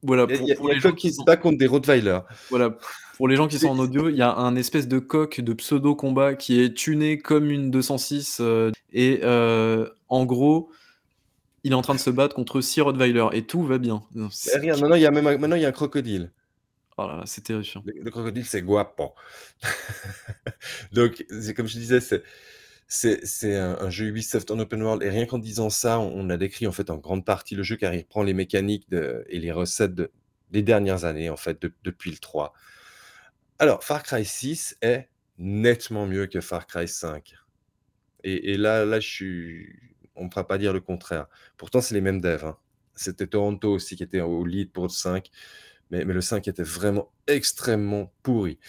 voilà, 0.04 0.28
y 0.28 0.34
a 0.34 0.36
il 0.36 0.40
pour 0.40 0.50
y 0.50 0.52
a 0.52 0.56
il 0.56 0.56
pour 0.56 0.70
y 0.70 0.72
a 0.72 0.74
les 0.74 0.78
un 0.78 0.80
gens 0.80 0.90
coq 0.92 0.98
qui 0.98 1.08
qui 1.08 1.12
se 1.12 1.18
sont 1.18 1.24
bat 1.24 1.38
contre 1.38 1.58
des 1.58 1.68
rottweilers. 1.68 2.20
voilà, 2.50 2.78
pour 3.18 3.28
les 3.28 3.36
gens 3.36 3.48
qui 3.48 3.60
sont 3.60 3.70
en 3.70 3.80
audio, 3.80 4.10
il 4.10 4.16
y 4.16 4.22
a 4.22 4.34
un 4.36 4.56
espèce 4.56 4.88
de 4.88 5.00
coq 5.00 5.42
de 5.42 5.54
pseudo 5.54 5.96
combat 5.96 6.36
qui 6.36 6.62
est 6.62 6.74
tuné 6.76 7.18
comme 7.20 7.52
une 7.52 7.72
206, 7.72 8.40
heu 8.42 8.72
et 8.94 9.20
heu, 9.24 9.94
en 10.10 10.26
gros, 10.26 10.72
il 11.64 11.72
est 11.72 11.76
en 11.76 11.82
train 11.82 11.96
de 11.96 12.00
se 12.00 12.10
battre 12.10 12.36
contre 12.36 12.62
6 12.62 12.82
rottweilers 12.82 13.30
et 13.34 13.46
tout 13.46 13.64
va 13.64 13.78
bien. 13.78 14.04
Non 14.14 14.30
regarde, 14.54 14.80
maintenant 14.82 14.96
il 14.96 15.02
y 15.02 15.06
a 15.06 15.12
même 15.12 15.28
un 15.28 15.38
maintenant 15.38 15.56
il 15.56 15.62
y 15.62 15.66
a 15.66 15.70
un 15.70 15.74
crocodile. 15.74 16.32
Oh 16.98 17.08
là 17.08 17.16
là, 17.16 17.24
c'est 17.26 17.44
terrifiant. 17.44 17.82
Le 17.86 17.94
le 18.02 18.12
crocodile, 18.12 18.46
c'est 18.46 18.62
guapo. 18.62 19.14
Donc 20.92 21.26
c'est 21.30 21.54
comme 21.54 21.68
je 21.68 21.78
disais, 21.78 22.02
c'est 22.02 22.24
c'est 22.88 23.56
un 23.56 23.78
un 23.80 23.90
jeu 23.90 24.08
Ubisoft 24.08 24.52
en 24.52 24.60
open 24.60 24.82
world 24.82 25.04
et 25.04 25.10
rien 25.10 25.26
qu'en 25.26 25.40
disant 25.40 25.70
ça, 25.70 26.00
on 26.00 26.12
on 26.14 26.30
a 26.30 26.38
décrit 26.38 26.68
en 26.68 26.72
fait 26.72 26.90
en 26.90 26.98
grande 26.98 27.24
partie 27.24 27.56
le 27.56 27.64
jeu 27.64 27.78
car 27.78 27.94
il 27.94 28.00
reprend 28.00 28.24
les 28.24 28.34
mécaniques 28.34 28.90
de 28.90 29.24
et 29.30 29.40
les 29.40 29.52
recettes 29.52 29.96
de 29.96 30.12
des 30.52 30.64
dernières 30.64 31.06
années 31.06 31.30
en 31.30 31.38
fait, 31.38 31.62
dep 31.62 31.74
depuis 31.84 32.12
le 32.12 32.18
3. 32.18 32.54
Alors 33.60 33.84
Far 33.84 34.04
Cry 34.04 34.26
6 34.26 34.78
est 34.82 35.10
nettement 35.38 36.06
mieux 36.08 36.26
que 36.26 36.42
Far 36.42 36.68
Cry 36.68 36.88
5 36.88 37.36
et 38.24 38.54
et 38.54 38.58
là 38.58 38.86
là, 38.86 39.00
je 39.00 39.08
suis 39.08 39.89
on 40.20 40.26
me 40.26 40.30
fera 40.30 40.48
pas 40.48 40.58
dire 40.58 40.74
le 40.74 40.80
contraire. 40.80 41.28
Pourtant, 41.58 41.82
c'est 41.82 41.96
les 41.96 42.02
mêmes 42.02 42.22
devs, 42.22 42.46
hein. 42.46 42.58
C'était 42.96 43.28
Toronto 43.28 43.72
aussi 43.72 43.96
qui 43.96 44.04
était 44.04 44.20
au 44.20 44.46
lead 44.46 44.74
pour 44.74 44.84
le 44.84 44.90
5, 44.90 45.30
mais 45.90 46.04
le 46.04 46.22
5 46.22 46.48
était 46.50 46.64
vraiment 46.64 47.12
extrêmement 47.28 48.12
pourri. 48.24 48.60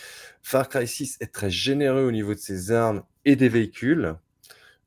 Far 0.42 0.68
Cry 0.68 0.86
6 0.86 1.18
est 1.20 1.32
très 1.32 1.50
généreux 1.50 2.04
au 2.04 2.12
niveau 2.12 2.34
de 2.34 2.38
ses 2.38 2.70
armes 2.70 3.02
et 3.24 3.34
des 3.34 3.48
véhicules. 3.48 4.14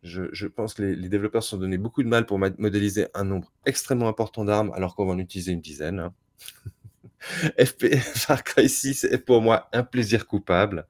Je 0.01 0.47
pense 0.47 0.73
que 0.73 0.83
les 0.83 1.09
développeurs 1.09 1.43
se 1.43 1.51
sont 1.51 1.57
donné 1.57 1.77
beaucoup 1.77 2.03
de 2.03 2.07
mal 2.07 2.25
pour 2.25 2.39
modéliser 2.39 3.07
un 3.13 3.25
nombre 3.25 3.51
extrêmement 3.65 4.07
important 4.07 4.45
d'armes 4.45 4.71
alors 4.75 4.95
qu'on 4.95 5.05
va 5.05 5.13
en 5.13 5.19
utiliser 5.19 5.51
une 5.51 5.61
dizaine, 5.61 5.99
hein. 5.99 6.13
Far 8.15 8.43
Cry 8.43 8.69
6 8.69 9.05
est 9.05 9.17
pour 9.17 9.41
moi 9.41 9.69
un 9.71 9.83
plaisir 9.83 10.27
coupable. 10.27 10.87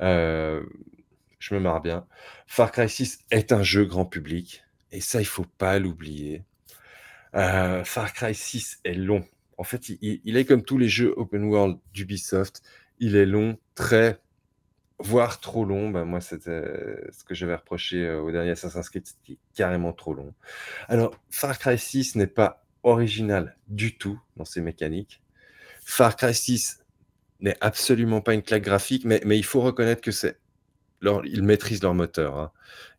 Heu, 0.00 0.68
je 1.38 1.54
me 1.54 1.60
marre 1.60 1.80
bien. 1.80 2.06
Far 2.46 2.72
Cry 2.72 2.88
6 2.88 3.20
est 3.30 3.52
un 3.52 3.62
jeu 3.62 3.84
grand 3.84 4.04
public 4.04 4.64
et 4.92 5.00
ça, 5.00 5.20
il 5.20 5.26
faut 5.26 5.46
pas 5.58 5.78
l'oublier. 5.78 6.44
Heu, 7.34 7.82
Far 7.84 8.12
Cry 8.12 8.34
6 8.34 8.80
est 8.84 8.94
long. 8.94 9.24
En 9.58 9.64
fait, 9.64 9.90
il 9.90 10.36
est 10.36 10.44
comme 10.44 10.62
tous 10.64 10.78
les 10.78 10.88
jeux 10.88 11.14
open 11.16 11.44
world 11.44 11.78
d'Ubisoft, 11.94 12.62
il 12.98 13.16
est 13.16 13.26
long, 13.26 13.58
très 13.74 14.20
voire 14.98 15.40
trop 15.40 15.64
long. 15.64 15.90
Bah, 15.90 16.04
moi, 16.04 16.20
c'était 16.20 16.64
ce 17.12 17.24
que 17.24 17.34
j'avais 17.34 17.54
reproché, 17.56 17.98
heu, 18.06 18.20
au 18.20 18.30
dernier 18.32 18.50
Assassin's 18.52 18.88
Creed, 18.90 19.06
c'était 19.06 19.38
carrément 19.54 19.92
trop 19.92 20.14
long. 20.14 20.34
Alors, 20.88 21.14
Far 21.30 21.58
Cry 21.58 21.78
6 21.78 22.16
n'est 22.16 22.26
pas 22.26 22.64
original 22.82 23.56
du 23.68 23.96
tout 23.98 24.20
dans 24.36 24.44
ses 24.46 24.60
mécaniques. 24.62 25.22
Far 25.84 26.16
Cry 26.16 26.34
6 26.34 26.80
n'est 27.40 27.56
absolument 27.60 28.20
pas 28.22 28.34
une 28.34 28.42
claque 28.42 28.64
graphique, 28.64 29.04
mais 29.06 29.20
il 29.24 29.44
faut 29.44 29.60
reconnaître 29.62 30.02
que 30.02 30.12
c'est 30.12 30.38
ils 31.24 31.42
maîtrisent 31.42 31.82
leur 31.82 31.94
moteur, 31.94 32.38
hein. 32.38 32.52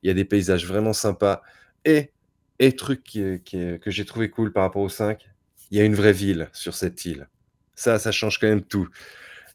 Il 0.03 0.07
y 0.07 0.11
a 0.11 0.13
des 0.13 0.25
paysages 0.25 0.65
vraiment 0.65 0.93
sympas 0.93 1.41
et 1.85 2.75
truc 2.75 3.03
que 3.11 3.79
j'ai 3.85 4.05
trouvé 4.05 4.29
cool 4.29 4.53
par 4.53 4.63
rapport 4.63 4.81
au 4.81 4.89
5, 4.89 5.29
il 5.71 5.77
y 5.77 5.81
a 5.81 5.83
une 5.83 5.95
vraie 5.95 6.13
ville 6.13 6.49
sur 6.53 6.73
cette 6.73 7.05
île. 7.05 7.27
Ça, 7.75 7.99
ça 7.99 8.11
change 8.11 8.39
quand 8.39 8.47
même 8.47 8.63
tout 8.63 8.87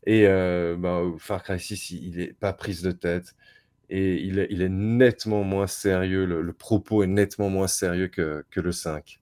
et 0.07 0.27
heu, 0.27 0.77
bah, 0.79 1.03
Far 1.19 1.43
Cry 1.43 1.61
6, 1.61 1.91
il 1.91 2.05
il 2.09 2.21
est 2.21 2.33
pas 2.33 2.53
prise 2.53 2.83
de 2.83 2.93
tête 2.93 3.35
et 3.91 4.17
il 4.23 4.39
est 4.39 4.69
nettement 4.69 5.45
moins 5.45 5.67
sérieux, 5.67 6.25
le 6.27 6.43
le 6.43 6.53
propos 6.53 7.03
est 7.03 7.09
nettement 7.09 7.51
moins 7.51 7.69
sérieux 7.69 8.09
que 8.09 8.45
que 8.51 8.61
le 8.61 8.73
5. 8.73 9.21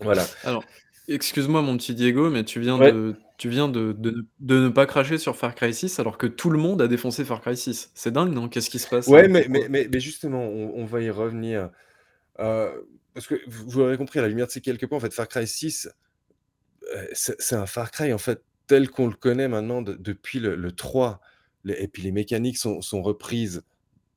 Voilà. 0.00 0.24
Alors 0.44 0.64
excuse-moi 1.08 1.62
mon 1.62 1.76
petit 1.76 1.94
Diego, 1.94 2.30
mais 2.30 2.44
tu 2.44 2.60
viens 2.60 2.78
Ouais. 2.78 2.92
de 2.92 3.16
tu 3.38 3.48
viens 3.48 3.68
de 3.68 3.92
de 3.92 4.26
de 4.40 4.58
ne 4.60 4.68
pas 4.68 4.86
cracher 4.86 5.18
sur 5.18 5.36
Far 5.36 5.54
Cry 5.54 5.72
6 5.74 5.98
alors 6.00 6.18
que 6.18 6.26
tout 6.26 6.50
le 6.50 6.58
monde 6.58 6.82
a 6.82 6.88
défoncé 6.88 7.24
Far 7.24 7.40
Cry 7.40 7.56
6. 7.56 7.90
C'est 7.94 8.12
dingue, 8.12 8.32
non? 8.32 8.48
Qu'est-ce 8.48 8.70
qui 8.70 8.78
se 8.78 8.88
passe 8.88 9.12
Ouais, 9.12 9.26
là? 9.26 9.28
mais 9.28 9.46
mais 9.48 9.68
Pourquoi? 9.68 9.70
mais 9.70 9.88
mais 9.90 10.00
justement, 10.00 10.42
on 10.44 10.74
on 10.76 10.84
va 10.84 11.00
y 11.00 11.10
revenir, 11.10 11.70
heu, 12.40 12.88
parce 13.14 13.26
que 13.28 13.36
vous 13.48 13.70
vous 13.70 13.80
l'aurez 13.80 13.98
compris 13.98 14.18
à 14.20 14.22
la 14.22 14.28
lumière 14.28 14.46
de 14.48 14.52
ces 14.52 14.60
quelques 14.62 14.86
points, 14.88 14.98
en 14.98 15.00
fait, 15.00 15.14
Far 15.14 15.28
Cry 15.28 15.46
6, 15.48 15.88
heu, 16.94 17.08
c'est 17.12 17.36
c'est 17.40 17.56
un 17.56 17.66
Far 17.66 17.90
Cry, 17.90 18.12
en 18.12 18.18
fait, 18.18 18.42
tel 18.66 18.90
qu'on 18.90 19.06
le 19.08 19.14
connaît 19.14 19.48
maintenant 19.48 19.82
de 19.82 19.94
depuis 19.94 20.40
le 20.40 20.56
le 20.56 20.72
3. 20.72 21.20
Les 21.64 21.74
et 21.82 21.88
puis 21.88 22.02
les 22.02 22.12
mécaniques 22.12 22.58
sont 22.58 22.82
sont 22.82 23.02
reprises 23.02 23.62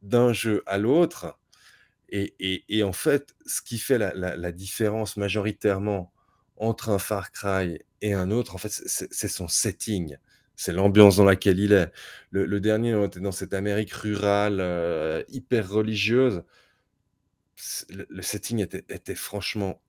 d'un 0.03 0.33
jeu 0.33 0.63
à 0.67 0.77
l'autre 0.79 1.39
et 2.09 2.35
et 2.39 2.65
et 2.69 2.83
en 2.83 2.93
fait, 2.93 3.35
ce 3.47 3.61
qui 3.63 3.79
fait 3.79 3.97
la 3.99 4.13
la 4.15 4.37
la 4.37 4.51
différence 4.53 5.17
majoritairement 5.17 6.13
entre 6.61 6.89
un 6.89 6.99
Far 6.99 7.31
Cry 7.31 7.79
et 8.01 8.13
un 8.13 8.31
autre, 8.31 8.55
en 8.55 8.57
fait, 8.57 8.69
c'est 8.69 9.27
son 9.27 9.47
setting. 9.47 10.17
C'est 10.55 10.73
l'ambiance 10.73 11.17
dans 11.17 11.25
laquelle 11.25 11.59
il 11.59 11.73
est. 11.73 11.91
Le 12.31 12.59
dernier, 12.59 12.95
on 12.95 13.05
était 13.05 13.19
dans 13.19 13.31
cette 13.31 13.53
Amérique 13.53 13.91
rurale, 13.93 14.59
heu, 14.61 15.25
hyper 15.29 15.69
religieuse. 15.69 16.43
Le 17.89 18.21
setting 18.21 18.59
était 18.59 19.15
franchement 19.15 19.81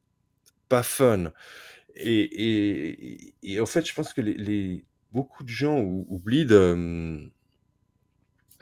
pas 0.69 0.83
fun 0.83 1.33
et 1.97 3.35
en 3.61 3.67
fait, 3.67 3.87
je 3.87 3.95
pense 3.95 4.13
que 4.13 4.23
beaucoup 5.13 5.45
de 5.45 5.49
gens 5.49 5.79
ou 5.81 6.07
oublient 6.09 6.47
de, 6.47 7.31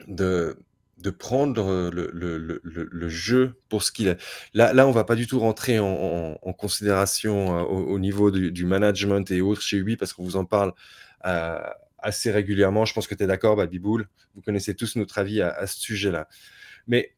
de 0.09 0.59
de 1.01 1.11
prendre 1.11 1.91
le 1.93 2.11
le 2.65 3.09
jeu 3.09 3.55
pour 3.69 3.83
ce 3.83 3.93
qu'il 3.93 4.09
est. 4.09 4.19
Là 4.55 4.73
là, 4.73 4.87
on 4.87 4.93
va 4.93 5.05
pas 5.05 5.15
du 5.17 5.27
tout 5.27 5.39
rentrer 5.41 5.79
en 5.79 6.53
considération, 6.59 7.59
heu, 7.59 7.63
au 7.63 7.87
au 7.95 7.99
niveau 7.99 8.31
du 8.31 8.65
management 8.67 9.31
et 9.31 9.41
autres 9.41 9.63
chez 9.63 9.77
Ubi 9.79 9.97
parce 9.97 10.13
qu'on 10.13 10.25
vous 10.25 10.37
en 10.37 10.45
parle, 10.45 10.73
heu, 11.27 11.57
assez 11.99 12.31
régulièrement. 12.31 12.85
Je 12.85 12.95
pense 12.95 13.07
que 13.07 13.15
tu 13.15 13.25
es 13.25 13.27
d'accord, 13.27 13.57
Baby-Boule? 13.57 14.09
Vous 14.35 14.43
connaissez 14.43 14.75
tous 14.75 14.97
notre 14.97 15.19
avis 15.19 15.41
à 15.43 15.67
ce 15.67 15.81
sujet-là. 15.81 16.29
Mais 16.87 17.15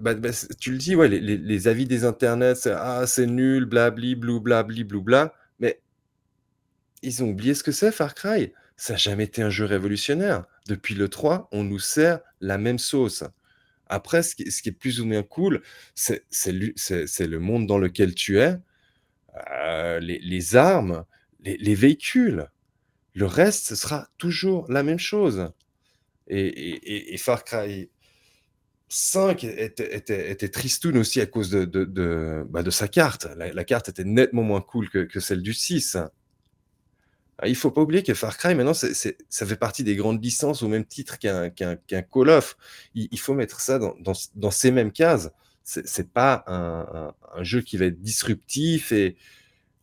bah 0.00 0.14
bah, 0.14 0.30
tu 0.58 0.72
le 0.72 0.78
dis, 0.78 0.96
ouais, 0.96 1.08
les 1.08 1.68
avis 1.68 1.86
des 1.86 2.04
internets, 2.04 2.54
c'est: 2.54 2.72
«Ah, 2.74 3.06
c'est 3.06 3.26
nul, 3.26 3.64
blabli 3.66 4.14
blou 4.14 4.40
blabli 4.40 4.84
blou 4.84 5.02
bla», 5.02 5.34
mais 5.58 5.80
ils 7.02 7.22
ont 7.22 7.28
oublié 7.30 7.54
ce 7.54 7.62
que 7.62 7.72
c'est 7.72 7.92
Far 7.92 8.14
Cry? 8.14 8.52
Ça 8.80 8.94
a 8.94 8.96
jamais 8.96 9.24
été 9.24 9.42
un 9.42 9.50
jeu 9.50 9.66
révolutionnaire. 9.66 10.46
Depuis 10.66 10.94
le 10.94 11.10
3, 11.10 11.48
on 11.52 11.64
nous 11.64 11.78
sert 11.78 12.20
la 12.40 12.56
même 12.56 12.78
sauce. 12.78 13.24
Après, 13.88 14.22
ce 14.22 14.34
qui 14.36 14.68
est 14.70 14.72
plus 14.72 15.00
ou 15.00 15.06
moins 15.06 15.22
cool, 15.22 15.62
c'est 15.94 16.24
le 16.52 17.38
monde 17.38 17.66
dans 17.66 17.78
lequel 17.78 18.14
tu 18.14 18.38
es, 18.38 18.56
heu, 19.52 19.98
les 20.00 20.56
armes, 20.56 21.04
les 21.40 21.56
les 21.58 21.74
véhicules. 21.74 22.48
Le 23.14 23.26
reste, 23.26 23.66
ce 23.68 23.76
sera 23.76 24.08
toujours 24.18 24.70
la 24.70 24.82
même 24.84 24.98
chose 25.00 25.50
et 26.28 27.16
Far 27.18 27.44
Cry 27.44 27.90
5 28.88 29.44
était 29.44 29.96
était 30.32 30.48
tristoun 30.50 30.98
aussi 30.98 31.20
à 31.20 31.26
cause 31.26 31.50
de 31.50 31.64
de 31.64 31.84
de, 31.84 32.44
bah, 32.50 32.62
sa 32.70 32.88
carte. 32.88 33.28
La 33.36 33.52
la 33.52 33.64
carte 33.64 33.88
était 33.90 34.04
nettement 34.04 34.42
moins 34.44 34.62
cool 34.62 34.90
que 34.90 35.00
que 35.00 35.20
celle 35.20 35.42
du 35.42 35.54
6. 35.54 35.98
Ah, 37.42 37.48
il 37.48 37.56
faut 37.56 37.70
pas 37.70 37.80
oublier 37.80 38.02
que 38.02 38.12
Far 38.12 38.36
Cry 38.36 38.54
maintenant, 38.54 38.74
ça 38.74 39.46
fait 39.46 39.56
partie 39.56 39.82
des 39.82 39.96
grandes 39.96 40.22
licences 40.22 40.62
au 40.62 40.68
même 40.68 40.84
titre 40.84 41.18
qu'un 41.18 41.48
Call 41.50 42.28
of. 42.28 42.56
Il 42.94 43.18
faut 43.18 43.32
mettre 43.34 43.60
ça 43.60 43.78
dans 43.78 44.50
ces 44.50 44.70
mêmes 44.70 44.92
cases. 44.92 45.30
C'est 45.64 46.12
pas 46.12 46.44
un 46.46 47.42
jeu 47.42 47.62
qui 47.62 47.78
va 47.78 47.86
être 47.86 48.00
disruptif 48.00 48.92
et 48.92 49.16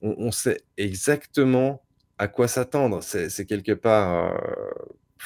on 0.02 0.32
sait 0.32 0.62
exactement 0.78 1.82
à 2.20 2.28
quoi 2.28 2.48
s'attendre. 2.48 3.02
C'est 3.04 3.46
quelque 3.46 3.72
part, 3.72 4.36
heu, 4.36 4.40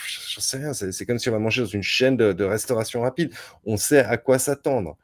j 0.07 0.19
j'en 0.35 0.41
sais 0.41 0.57
rien, 0.57 0.73
c'est 0.73 1.05
comme 1.05 1.19
si 1.19 1.29
on 1.29 1.33
va 1.33 1.39
manger 1.39 1.63
dans 1.63 1.67
une 1.67 1.83
chaîne 1.83 2.15
de 2.17 2.43
restauration 2.45 3.01
rapide. 3.01 3.33
On 3.65 3.75
sait 3.77 3.99
à 3.99 4.17
quoi 4.17 4.39
s'attendre. 4.39 4.97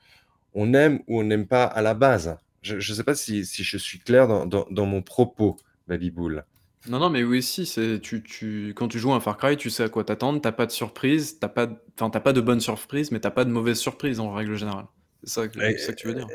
On 0.54 0.74
aime 0.74 1.02
ou 1.08 1.20
on 1.22 1.24
n'aime 1.26 1.48
pas 1.48 1.66
à 1.66 1.82
la 1.82 1.94
base. 1.94 2.38
Je 2.62 2.80
je 2.80 2.94
sais 2.94 3.04
pas 3.04 3.16
si 3.16 3.44
je 3.44 3.78
suis 3.78 4.00
clair 4.00 4.28
dans 4.48 4.86
mon 4.86 5.02
propos, 5.02 5.58
Baby-Boule? 5.88 6.46
Non, 6.88 7.00
non, 7.00 7.10
mais 7.10 7.24
oui, 7.24 7.44
si, 7.44 7.66
tu 8.02 8.24
tu 8.24 8.74
quand 8.76 8.88
tu 8.88 9.00
joues 9.00 9.14
à 9.14 9.20
Far 9.20 9.38
Cry, 9.38 9.58
tu 9.58 9.70
sais 9.70 9.84
à 9.84 9.90
quoi 9.90 10.04
t'attendre, 10.04 10.42
tu 10.42 10.48
as 10.48 10.52
pas 10.52 10.66
de 10.66 10.72
surprise, 10.72 11.38
tu 11.40 11.46
as 11.46 11.50
pas 11.50 11.68
enfin, 12.00 12.10
tu 12.10 12.18
as 12.18 12.22
pas 12.22 12.34
de 12.34 12.42
bonnes 12.42 12.62
surprises, 12.62 13.12
mais 13.12 13.20
tu 13.20 13.28
as 13.28 13.32
pas 13.32 13.44
de 13.46 13.50
mauvaises 13.50 13.80
surprises 13.80 14.20
en 14.20 14.32
règle 14.32 14.56
générale. 14.56 14.86
C'est 15.24 15.32
ça 15.32 15.48
que 15.48 15.98
tu 15.98 16.08
veux 16.08 16.14
dire? 16.14 16.28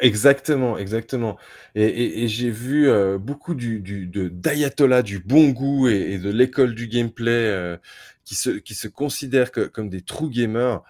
exactement, 0.00 0.78
exactement 0.78 1.38
et 1.74 2.24
et 2.24 2.28
j'ai 2.28 2.50
vu, 2.50 2.88
heu, 2.88 3.18
beaucoup 3.18 3.54
du 3.54 3.80
du 3.80 4.06
de 4.06 4.28
d'ayatollahs 4.28 5.02
du 5.02 5.18
bon 5.20 5.50
goût 5.50 5.88
et 5.88 6.18
de 6.18 6.30
l'école 6.30 6.74
du 6.74 6.88
gameplay, 6.88 7.46
heu, 7.48 7.78
qui 8.24 8.34
se 8.34 8.50
qui 8.50 8.74
se 8.74 8.88
considèrent 8.88 9.52
comme 9.52 9.88
des 9.90 10.00
true 10.02 10.30
gamers, 10.30 10.82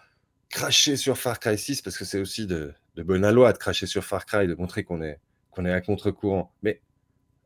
cracher 0.50 0.96
sur 0.96 1.18
Far 1.18 1.40
Cry 1.40 1.58
6 1.58 1.82
parce 1.82 1.98
que 1.98 2.04
c'est 2.04 2.20
aussi 2.20 2.46
de 2.46 2.72
de 2.96 3.02
bon 3.02 3.24
aloi 3.24 3.52
de 3.52 3.58
cracher 3.58 3.86
sur 3.86 4.04
Far 4.04 4.26
Cry, 4.26 4.46
de 4.46 4.54
montrer 4.54 4.84
qu'on 4.84 5.02
est 5.02 5.18
qu'on 5.50 5.64
est 5.66 5.72
à 5.72 5.80
contre-courant. 5.80 6.52
Mais 6.62 6.80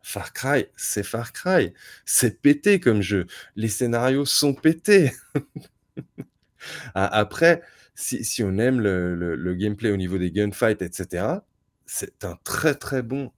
Far 0.04 0.32
Cry, 0.34 0.66
c'est 0.76 1.02
Far 1.02 1.32
Cry. 1.32 1.72
C'est 2.04 2.40
pété 2.42 2.78
comme 2.80 3.02
jeu. 3.02 3.26
Les 3.56 3.68
scénarios 3.68 4.26
sont 4.26 4.54
pétés. 4.54 5.12
Après, 6.94 7.62
si 7.94 8.42
on 8.42 8.58
aime 8.58 8.80
le 8.80 9.54
gameplay 9.54 9.90
au 9.90 9.96
niveau 9.96 10.18
des 10.18 10.30
gunfights 10.30 10.82
et 10.82 10.90
cetera, 10.92 11.44
c'est 11.86 12.24
un 12.24 12.36
très, 12.44 12.74
très 12.74 13.02
bon 13.02 13.32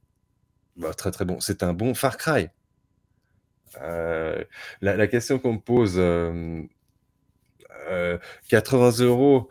bah, 0.77 0.93
très, 0.95 1.11
très 1.11 1.25
bon, 1.25 1.41
c'est 1.41 1.63
un 1.63 1.73
bon 1.73 1.95
Far 1.95 2.17
Cry. 2.19 2.49
Heu, 3.81 4.47
la 4.81 5.07
question 5.07 5.39
qu'on 5.39 5.55
me 5.55 5.59
pose, 5.61 5.99
hem, 5.99 6.69
heu, 7.91 8.19
80 8.49 8.91
€. 8.91 9.49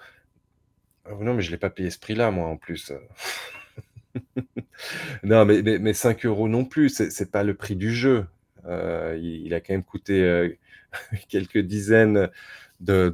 Oh 1.10 1.24
non, 1.24 1.34
mais 1.34 1.42
je 1.42 1.52
l'ai 1.52 1.58
pas 1.58 1.70
payé 1.70 1.90
ce 1.92 2.00
prix-là, 2.00 2.32
moi, 2.32 2.48
en 2.48 2.58
plus. 2.58 2.92
Non, 5.24 5.46
mais 5.46 5.62
mais 5.64 5.80
mais 5.80 5.94
5 5.94 6.48
€ 6.48 6.50
non 6.50 6.66
plus, 6.66 6.90
c'est 6.90 7.32
pas 7.32 7.44
le 7.44 7.56
prix 7.56 7.76
du 7.76 7.94
jeu. 7.94 8.26
Heu, 8.68 9.18
il 9.22 9.54
a 9.54 9.62
quand 9.62 9.74
même 9.74 9.84
coûté, 9.84 10.22
heu, 10.22 10.58
quelques 11.30 11.60
dizaines 11.60 12.30
de 12.80 13.10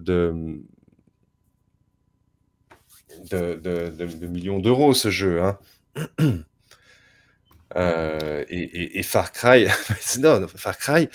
millions 4.27 4.59
d'euros, 4.59 4.93
ce 4.93 5.09
jeu, 5.09 5.41
hein. 5.41 5.59
Heu 7.75 8.45
et 8.49 9.03
Far 9.03 9.31
Cry, 9.31 9.67
non, 10.19 10.47
Far 10.47 10.77
Cry, 10.77 11.09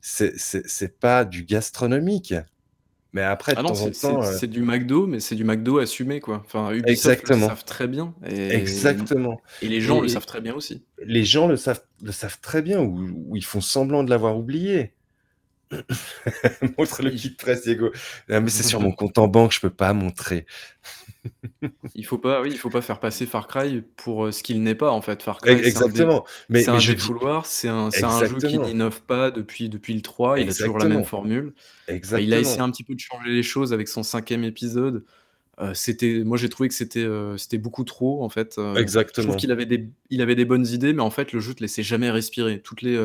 c'est 0.00 0.98
pas 1.00 1.24
du 1.24 1.44
gastronomique. 1.44 2.34
Mais 3.14 3.22
après, 3.22 3.52
de 3.52 3.58
Ah 3.58 3.62
non, 3.62 3.68
temps 3.68 3.74
en 3.74 4.22
c'est 4.22 4.46
du 4.46 4.62
McDo, 4.62 5.06
mais 5.06 5.20
c'est 5.20 5.34
du 5.34 5.44
McDo 5.44 5.78
assumé, 5.78 6.20
quoi. 6.20 6.42
Enfin, 6.46 6.70
Ubisoft 6.70 6.86
le 6.86 6.90
Exactement. 6.90 7.48
savent 7.48 7.64
très 7.64 7.86
bien 7.88 8.14
et 8.26 8.54
Exactement 8.54 9.42
et 9.60 9.68
les 9.68 9.80
gens 9.80 10.00
le 10.00 10.06
et 10.06 10.08
savent 10.08 10.24
très 10.26 10.40
bien 10.40 10.54
aussi. 10.54 10.82
les 11.04 11.24
gens 11.24 11.46
le 11.46 11.56
savent 11.56 11.82
le 12.02 12.12
savent 12.12 12.40
très 12.40 12.62
bien 12.62 12.80
ou 12.80 13.08
ou 13.28 13.36
ils 13.36 13.44
font 13.44 13.60
semblant 13.60 14.02
de 14.04 14.10
l'avoir 14.10 14.36
oublié. 14.38 14.94
Montre 16.78 17.02
le 17.02 17.10
kit 17.10 17.30
presse, 17.30 17.62
Diego. 17.62 17.90
«Ah 18.30 18.40
mais 18.40 18.50
c'est 18.50 18.62
sur 18.62 18.80
mon 18.80 18.92
compte 18.92 19.18
en 19.18 19.28
banque, 19.28 19.52
je 19.52 19.60
peux 19.60 19.70
pas 19.70 19.92
montrer». 19.92 20.46
Il 21.94 22.06
faut 22.06 22.18
pas 22.18 22.40
oui, 22.42 22.50
il 22.52 22.58
faut 22.58 22.70
pas 22.70 22.80
faire 22.82 23.00
passer 23.00 23.26
Far 23.26 23.46
Cry 23.48 23.82
pour, 23.96 24.26
heu, 24.26 24.32
ce 24.32 24.42
qu'il 24.42 24.62
n'est 24.62 24.74
pas, 24.74 24.90
en 24.92 25.02
fait. 25.02 25.22
Far 25.22 25.40
Cry, 25.40 25.62
exactement, 25.64 26.24
mais 26.48 26.64
c'est 26.64 26.70
un 26.70 26.80
je 26.80 26.92
dis 26.92 27.12
défouloir, 27.12 27.46
c'est 27.46 27.68
un 27.68 27.90
c'est 27.90 28.06
un 28.06 28.22
jeu 28.22 28.40
qui 28.42 28.58
exactement. 28.58 28.60
n'innove 28.60 29.02
pas 29.02 29.30
depuis 29.30 29.68
depuis 29.68 29.94
le 29.94 30.00
3, 30.02 30.40
il 30.40 30.48
a 30.50 30.54
toujours 30.54 30.78
la 30.78 30.86
même 30.86 31.04
Exactement. 31.04 31.04
formule. 31.04 31.54
Heu, 32.12 32.22
il 32.22 32.34
a 32.34 32.40
essayé 32.40 32.60
Exactement. 32.60 32.62
un 32.62 32.70
petit 32.70 32.84
peu 32.84 32.94
de 32.94 33.00
changer 33.00 33.30
les 33.30 33.42
choses 33.44 33.72
avec 33.74 33.88
son 33.88 34.02
5e 34.04 34.44
épisode. 34.44 35.04
Heu, 35.60 35.74
c'était 35.74 36.24
moi, 36.24 36.38
j'ai 36.38 36.48
trouvé 36.50 36.68
que 36.70 36.74
c'était, 36.76 37.04
heu, 37.04 37.38
c'était 37.38 37.58
beaucoup 37.58 37.84
trop, 37.84 38.24
en 38.24 38.30
fait, 38.30 38.58
heu. 38.58 38.86
Je 39.18 39.24
trouve 39.24 39.36
Exactement. 39.36 39.36
qu'il 39.36 39.52
avait 39.52 39.66
des 39.66 39.90
il 40.10 40.22
avait 40.22 40.36
des 40.36 40.44
bonnes 40.46 40.66
idées, 40.66 40.92
mais 40.94 41.02
en 41.02 41.10
fait, 41.10 41.32
le 41.32 41.40
jeu 41.40 41.54
te 41.54 41.62
laissait 41.62 41.82
jamais 41.84 42.10
respirer. 42.10 42.62
Toutes 42.62 42.82
les, 42.82 42.96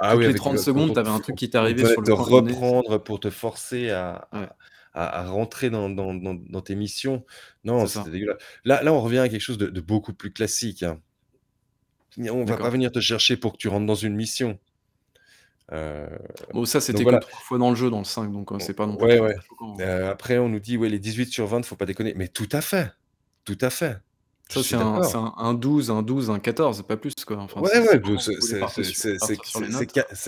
Ah 0.00 0.14
oui, 0.16 0.24
toutes 0.24 0.26
les 0.26 0.34
avec 0.34 0.36
30 0.36 0.58
le 0.58 0.64
quand 0.64 0.70
secondes, 0.70 0.92
on 0.92 0.94
tu 0.94 1.00
te 1.00 1.00
avais 1.00 1.10
un 1.10 1.20
truc 1.20 1.36
qui 1.36 1.50
t'arrivait 1.50 1.84
sur 1.86 2.02
le 2.02 2.08
te 2.08 2.12
reprendre 2.12 2.98
pour 3.02 3.20
te 3.20 3.30
forcer 3.30 3.90
à 3.90 4.28
Ouais. 4.32 4.48
À 4.94 5.20
à 5.22 5.26
rentrer 5.28 5.70
dans 5.70 5.90
dans 5.90 6.14
dans 6.14 6.34
dans 6.34 6.60
tes 6.62 6.74
missions. 6.76 7.24
Non, 7.64 7.86
c'était 7.86 8.10
ça. 8.10 8.10
dégueulasse. 8.10 8.38
Là 8.64 8.82
là, 8.82 8.92
on 8.92 9.00
revient 9.00 9.18
à 9.18 9.28
quelque 9.28 9.40
chose 9.40 9.58
de 9.58 9.66
de 9.68 9.80
beaucoup 9.80 10.14
plus 10.14 10.32
classique, 10.32 10.82
hein. 10.82 11.00
On 12.18 12.44
va 12.44 12.58
pas 12.58 12.68
venir 12.68 12.92
te 12.92 13.00
chercher 13.00 13.38
pour 13.38 13.52
que 13.52 13.56
tu 13.56 13.68
rentres 13.68 13.86
dans 13.86 13.94
une 13.94 14.14
mission. 14.14 14.60
Heu, 15.70 16.08
Bon, 16.52 16.64
ça, 16.64 16.80
donc 16.92 17.02
c'était 17.02 17.02
voilà. 17.02 17.20
3 17.20 17.40
fois 17.40 17.58
dans 17.58 17.70
le 17.70 17.76
jeu, 17.76 17.90
dans 17.90 17.98
le 17.98 18.04
5, 18.04 18.32
donc 18.32 18.52
heu, 18.52 18.58
O 18.58 18.60
c'est 18.60 18.74
pas 18.74 18.86
non 18.86 18.96
plus 18.96 19.06
ouais, 19.06 19.20
ouais. 19.20 19.36
hein. 19.60 19.76
Heu, 19.80 20.06
après, 20.06 20.38
on 20.38 20.48
nous 20.48 20.60
dit: 20.60 20.76
«Ouais, 20.76 20.88
les 20.88 20.98
18/20, 20.98 21.62
faut 21.64 21.76
pas 21.76 21.86
déconner». 21.86 22.14
Mais 22.16 22.28
tout 22.28 22.48
à 22.52 22.60
fait, 22.60 22.90
tout 23.44 23.58
à 23.60 23.70
fait. 23.70 23.98
Ça, 24.50 24.62
c'est 24.62 24.76
un 24.76 25.00
un 25.14 25.34
un 25.36 25.54
12, 25.54 25.90
un 25.90 26.02
12, 26.02 26.30
un 26.30 26.38
14, 26.38 26.82
pas 26.86 26.96
plus, 26.96 27.12
quoi. 27.26 27.36
Enfin, 27.38 27.60
Ouais, 27.60 27.78
ouais, 27.80 28.00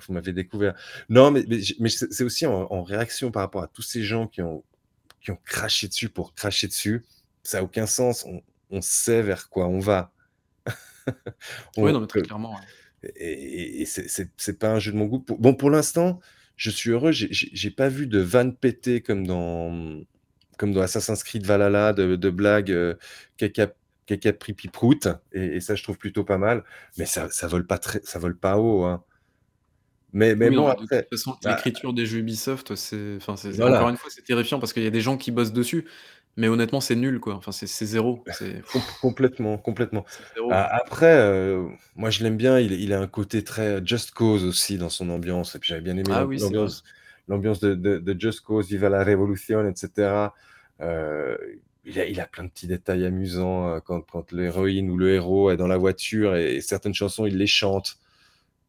vous 0.08 0.14
m'avez 0.14 0.34
découvert. 0.34 0.76
Non, 1.10 1.32
mais 1.32 1.46
mais 1.80 1.90
c'est 1.90 2.12
c'est 2.14 2.24
aussi 2.26 2.46
en 2.48 2.68
en 2.72 2.84
réaction 2.84 3.32
par 3.32 3.44
rapport 3.44 3.64
à 3.64 3.68
tous 3.68 3.84
ces 3.84 4.04
gens 4.04 4.28
qui 4.28 4.42
ont 4.44 4.64
qui 5.22 5.32
ont 5.32 5.40
craché 5.46 5.88
dessus 5.88 6.10
pour 6.10 6.34
cracher 6.34 6.68
dessus. 6.68 7.06
Ça 7.44 7.60
a 7.60 7.64
aucun 7.64 7.88
sens. 7.88 8.26
On 8.26 8.42
on 8.72 8.82
sait 8.82 9.22
vers 9.24 9.50
quoi 9.50 9.68
on 9.68 9.80
va. 9.80 10.14
Oui, 11.78 11.92
On 11.92 11.94
non, 11.94 12.02
mais 12.02 12.08
très 12.08 12.22
clairement, 12.22 12.54
ouais. 12.54 13.12
et 13.16 13.82
et 13.82 13.86
c'est 13.86 14.60
pas 14.60 14.72
un 14.72 14.80
jeu 14.80 14.92
de 14.92 14.98
mon 14.98 15.06
goût. 15.06 15.24
Bon, 15.40 15.54
pour 15.56 15.70
l'instant, 15.70 16.20
je 16.56 16.70
suis 16.70 16.92
heureux, 16.92 17.12
j'ai 17.14 17.72
pas 17.72 17.90
vu 17.90 18.08
de 18.08 18.20
vannes 18.20 18.56
pétées 18.56 19.02
comme 19.02 19.26
dans, 19.26 20.02
comme 20.58 20.74
dans 20.74 20.82
Assassin's 20.82 21.24
Creed 21.24 21.46
Valhalla, 21.46 21.94
de 21.94 22.16
de 22.16 22.30
blagues, 22.30 22.72
heu, 22.72 22.98
caca 23.38 23.74
caca 24.06 24.34
et 25.34 25.44
et 25.58 25.62
ça, 25.62 25.76
je 25.76 25.84
trouve 25.84 25.98
plutôt 25.98 26.24
pas 26.24 26.38
mal, 26.38 26.64
mais 26.98 27.06
ça 27.06 27.30
ça 27.32 27.48
vole 27.48 27.66
pas 27.68 27.78
très 27.80 28.02
ça 28.04 28.20
vole 28.20 28.38
pas 28.38 28.58
haut, 28.58 28.84
hein. 28.84 29.04
Mais 30.14 30.36
mais 30.36 30.50
Oui, 30.50 30.56
non, 30.56 30.64
bon, 30.64 30.68
mais 30.80 30.86
de 30.86 30.88
toute 30.88 30.92
après, 30.92 31.10
façon, 31.12 31.38
bah 31.42 31.62
l'écriture 31.62 31.94
des 31.94 32.06
jeux 32.06 32.20
Ubisoft, 32.20 32.76
c'est 32.76 33.16
enfin, 33.18 33.36
c'est 33.36 33.62
encore 33.62 33.90
voilà. 33.90 33.90
une 33.90 33.98
fois, 33.98 34.10
c'est 34.10 34.24
terrifiant 34.24 34.60
parce 34.60 34.72
qu'il 34.74 34.84
y 34.84 34.88
a 34.88 34.90
des 34.90 35.02
gens 35.02 35.18
qui 35.18 35.32
bossent 35.32 35.52
dessus, 35.52 35.88
mais 36.38 36.48
honnêtement, 36.48 36.80
c'est 36.82 36.96
nul, 36.96 37.20
quoi. 37.20 37.36
Enfin, 37.36 37.52
c'est 37.52 37.68
c'est 37.68 37.86
0, 37.86 38.26
c'est 38.30 38.64
Com 38.72 38.84
complètement, 39.00 39.58
complètement. 39.58 40.06
c'est 40.08 40.24
0. 40.36 40.50
A 40.50 40.76
après, 40.78 41.18
heu, 41.22 41.68
moi 41.96 42.10
je 42.10 42.24
l'aime 42.24 42.38
bien, 42.38 42.60
il 42.60 42.74
il 42.74 42.94
a 42.94 43.00
un 43.02 43.08
côté 43.08 43.44
très 43.44 43.86
Just 43.86 44.12
Cause 44.12 44.44
aussi 44.46 44.78
dans 44.78 44.90
son 44.90 45.10
ambiance 45.10 45.56
et 45.56 45.60
puis 45.60 45.70
j'avais 45.70 45.82
bien 45.82 45.98
aimé 45.98 46.14
Ah 46.14 46.26
oui, 46.26 46.40
l'ambiance 47.28 47.60
de 47.60 47.76
de 47.76 47.98
de 48.00 48.20
Just 48.20 48.42
Cause, 48.42 48.68
Viva 48.70 48.90
la 48.90 49.04
Revolución 49.04 49.68
et 49.68 49.76
cetera. 49.76 50.34
Heu, 50.82 51.62
il 51.86 52.00
a 52.00 52.06
il 52.06 52.20
a 52.22 52.28
plein 52.28 52.44
de 52.46 52.50
petits 52.50 52.68
détails 52.68 53.06
amusants, 53.06 53.76
heu, 53.78 53.82
quand 53.82 54.02
quand 54.02 54.32
l'héroïne 54.32 54.90
ou 54.92 54.98
le 54.98 55.12
héros 55.14 55.52
est 55.52 55.58
dans 55.58 55.68
la 55.68 55.78
voiture 55.78 56.36
et 56.36 56.56
et 56.58 56.62
certaines 56.62 56.94
chansons, 56.94 57.26
il 57.26 57.38
les 57.38 57.48
chante. 57.48 57.98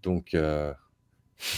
Donc 0.02 0.34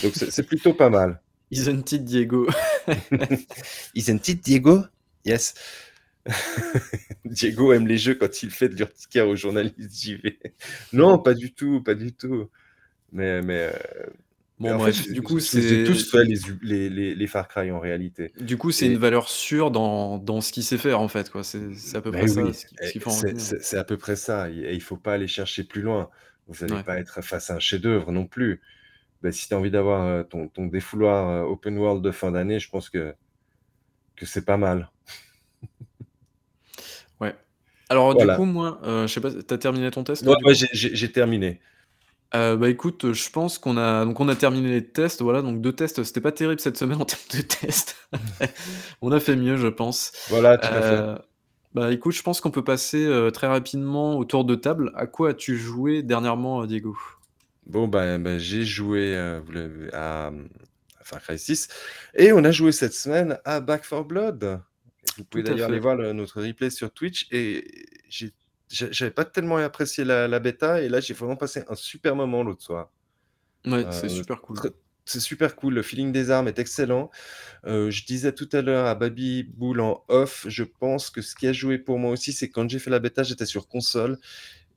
donc 0.02 0.12
c'est 0.14 0.30
c'est 0.30 0.42
plutôt 0.44 0.74
pas 0.74 0.90
mal. 0.90 1.20
Isn't 1.50 1.92
it 1.92 2.04
Diego? 2.04 2.46
Isn't 3.94 4.28
it 4.28 4.42
Diego? 4.44 4.84
Yes. 5.24 5.54
Diego 7.24 7.72
aime 7.72 7.86
les 7.86 7.98
jeux 7.98 8.14
quand 8.14 8.42
il 8.42 8.50
fait 8.50 8.68
de 8.68 8.76
l'urticaire 8.76 9.28
aux 9.28 9.36
journalistes 9.36 9.92
JV. 9.92 10.38
Non, 10.92 11.18
pas 11.18 11.34
du 11.34 11.52
tout, 11.52 11.82
pas 11.82 11.94
du 11.94 12.12
tout. 12.12 12.48
Mais 13.12 13.42
mais 13.42 13.72
mais 14.58 14.70
Bon 14.70 14.78
fait, 14.78 14.92
bref, 14.92 15.10
du 15.10 15.22
coup, 15.22 15.38
ai 15.38 15.84
tous 15.84 15.94
c'est 15.94 16.10
faits 16.10 16.28
les 16.28 16.38
les 16.62 16.88
les 16.90 17.14
les 17.14 17.26
Far 17.26 17.48
Cry 17.48 17.70
en 17.70 17.80
réalité 17.80 18.32
du 18.38 18.56
coup, 18.56 18.70
c'est 18.70 18.86
une 18.86 18.98
valeur 18.98 19.28
sûre 19.28 19.70
dans 19.70 20.18
dans 20.18 20.40
ce 20.40 20.52
qu'il 20.52 20.62
sait 20.62 20.78
faire, 20.78 21.00
en 21.00 21.08
fait. 21.08 21.30
C'est 21.42 21.74
c'est 21.74 21.96
à 21.96 22.00
peu 22.00 22.12
près 22.12 22.22
beh 22.22 22.28
ça 22.28 22.42
oui 22.42 22.50
en 23.04 23.10
c'est 23.10 23.38
c'est 23.40 23.62
c'est 23.62 23.76
à 23.78 23.84
peu 23.84 23.96
près 23.98 24.16
ça 24.16 24.48
et 24.50 24.72
il 24.72 24.80
faut 24.80 24.96
pas 24.96 25.14
aller 25.14 25.26
chercher 25.28 25.64
plus 25.64 25.82
loin. 25.82 26.08
Vous 26.48 26.62
allez 26.64 26.74
Ouais. 26.74 26.82
pas 26.84 26.98
être 26.98 27.22
face 27.22 27.50
à 27.50 27.56
un 27.56 27.60
chef-d'œuvre 27.60 28.12
non 28.12 28.26
plus. 28.26 28.60
Bah, 29.22 29.30
si 29.30 29.46
tu 29.48 29.54
as 29.54 29.58
envie 29.58 29.70
d'avoir, 29.70 30.04
heu, 30.06 30.24
ton 30.24 30.48
ton 30.48 30.66
défouloir, 30.66 31.44
heu, 31.44 31.48
open 31.48 31.78
world 31.78 32.02
de 32.02 32.10
fin 32.10 32.32
d'année, 32.32 32.58
je 32.58 32.68
pense 32.68 32.90
que 32.90 33.14
que 34.16 34.26
c'est 34.26 34.44
pas 34.44 34.56
mal. 34.56 34.90
Ouais. 37.20 37.36
Alors 37.88 38.16
du 38.16 38.26
coup, 38.26 38.44
moi, 38.44 38.80
heu, 38.84 39.06
je 39.06 39.12
sais 39.12 39.20
pas, 39.20 39.30
tu 39.30 39.54
as 39.54 39.58
terminé 39.58 39.90
ton 39.92 40.02
test, 40.02 40.26
Ouais, 40.26 40.34
j'ai 40.72 41.12
terminé. 41.12 41.60
Bah, 42.32 42.68
écoute, 42.68 43.12
je 43.12 43.30
pense 43.30 43.58
qu'on 43.58 43.76
a 43.76 44.04
donc 44.04 44.18
on 44.18 44.28
a 44.28 44.34
terminé 44.34 44.70
les 44.70 44.88
tests, 44.88 45.22
voilà, 45.22 45.40
donc 45.40 45.60
2 45.60 45.72
tests, 45.72 46.02
c'était 46.02 46.20
pas 46.20 46.32
terrible 46.32 46.60
cette 46.60 46.78
semaine 46.78 47.00
en 47.00 47.04
termes 47.04 47.22
de 47.32 47.42
tests. 47.42 47.96
On 49.02 49.12
a 49.12 49.20
fait 49.20 49.36
mieux, 49.36 49.56
je 49.56 49.68
pense. 49.68 50.12
Voilà, 50.30 50.58
tout 50.58 50.66
à 50.68 50.82
fait. 50.82 51.22
Bah, 51.74 51.92
écoute, 51.92 52.14
je 52.14 52.22
pense 52.22 52.40
qu'on 52.40 52.50
peut 52.50 52.64
passer, 52.64 53.08
très 53.32 53.46
rapidement 53.46 54.16
au 54.16 54.24
tour 54.24 54.44
de 54.44 54.56
table. 54.56 54.90
À 54.96 55.06
quoi 55.06 55.30
as-tu 55.30 55.56
joué 55.56 56.02
dernièrement, 56.02 56.66
Diego? 56.66 56.96
Bon, 57.66 57.86
bah 57.88 58.18
bah, 58.18 58.38
j'ai 58.38 58.64
joué, 58.64 59.16
vous 59.44 59.52
l'avez 59.52 59.92
à, 59.92 60.30
mmh, 60.30 60.48
à 61.00 61.04
Far 61.04 61.22
Cry 61.22 61.38
6 61.38 61.68
et 62.14 62.32
on 62.32 62.42
a 62.44 62.50
joué 62.50 62.72
cette 62.72 62.92
semaine 62.92 63.38
à 63.44 63.60
Back 63.60 63.82
4 63.88 64.02
Blood. 64.04 64.60
Vous 65.16 65.24
pouvez 65.24 65.42
Tout 65.42 65.52
à 65.52 65.56
d'ailleurs 65.56 65.68
aller 65.68 65.78
fait. 65.78 65.80
voir 65.80 65.96
le 65.96 66.12
notre 66.12 66.42
replay 66.42 66.70
sur 66.70 66.92
Twitch 66.92 67.26
et 67.30 67.64
j'ai 68.08 68.32
j'a 68.68 68.90
j'avais 68.90 69.10
pas 69.12 69.24
tellement 69.24 69.58
apprécié 69.58 70.04
la 70.04 70.26
la 70.28 70.40
bêta 70.40 70.82
et 70.82 70.88
là, 70.88 71.00
j'ai 71.00 71.14
vraiment 71.14 71.36
passé 71.36 71.62
un 71.68 71.74
super 71.76 72.16
moment 72.16 72.42
l'autre 72.42 72.62
soir. 72.62 72.90
Ouais, 73.66 73.88
c'est 73.90 74.08
Heu, 74.08 74.08
super 74.08 74.40
cool. 74.40 74.62
c'est 75.04 75.20
super 75.20 75.56
cool, 75.56 75.74
le 75.74 75.82
feeling 75.82 76.12
des 76.12 76.30
armes 76.30 76.48
est 76.48 76.58
excellent. 76.60 77.10
Heu, 77.66 77.90
je 77.90 78.04
disais 78.06 78.32
tout 78.34 78.48
à 78.52 78.62
l'heure 78.62 78.86
à 78.86 78.94
Baby 78.96 79.44
Bull 79.44 79.80
en 79.80 80.04
off, 80.08 80.46
je 80.48 80.64
pense 80.64 81.10
que 81.10 81.22
ce 81.22 81.34
qui 81.36 81.46
a 81.48 81.52
joué 81.54 81.78
pour 81.78 81.98
moi 81.98 82.10
aussi, 82.12 82.32
c'est 82.32 82.50
quand 82.50 82.68
j'ai 82.70 82.78
fait 82.80 82.90
la 82.90 83.00
bêta, 83.00 83.22
j'étais 83.24 83.46
sur 83.46 83.68
console 83.68 84.18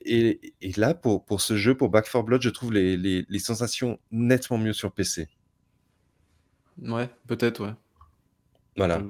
et 0.02 0.54
et 0.62 0.72
là, 0.78 0.94
pour 0.94 1.26
pour 1.26 1.42
ce 1.42 1.56
jeu, 1.56 1.76
pour 1.76 1.90
Back 1.90 2.06
4 2.06 2.24
Blood, 2.24 2.42
je 2.42 2.50
trouve 2.50 2.74
les 2.74 2.98
les 2.98 3.26
les 3.28 3.40
sensations 3.40 4.00
nettement 4.12 4.58
mieux 4.58 4.74
sur 4.74 4.92
PC. 4.92 5.28
Ouais, 6.82 7.10
peut-être, 7.28 7.64
ouais. 7.64 7.74
Voilà. 8.78 9.02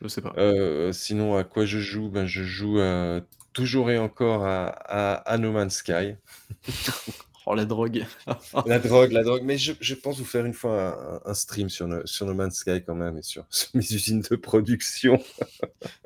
je 0.00 0.08
sais 0.08 0.20
pas. 0.20 0.34
Heu, 0.36 0.92
sinon 0.92 1.36
à 1.36 1.44
quoi 1.44 1.64
je 1.64 1.78
joue? 1.78 2.08
Ben, 2.08 2.26
je 2.26 2.42
joue, 2.42 2.78
heu, 2.78 3.22
toujours 3.52 3.90
et 3.90 3.98
encore 3.98 4.44
à 4.44 4.66
à 4.66 5.14
à 5.14 5.38
No 5.38 5.52
Man's 5.52 5.76
Sky. 5.76 6.14
Oh 7.44 7.54
la 7.56 7.64
drogue. 7.64 8.06
La 8.66 8.78
drogue, 8.78 9.10
la 9.10 9.24
drogue, 9.24 9.42
mais 9.42 9.58
je 9.58 9.72
je 9.80 9.94
pense 9.94 10.18
vous 10.18 10.24
faire 10.24 10.46
une 10.46 10.54
fois 10.54 11.20
un 11.26 11.30
un 11.30 11.34
stream 11.34 11.68
sur 11.68 11.88
No 11.88 12.06
sur 12.06 12.24
No 12.26 12.34
Man's 12.34 12.54
Sky 12.54 12.84
quand 12.86 12.94
même 12.94 13.18
et 13.18 13.22
sur 13.22 13.44
sur 13.50 13.68
mes 13.74 13.82
usines 13.92 14.20
de 14.20 14.36
production. 14.36 15.20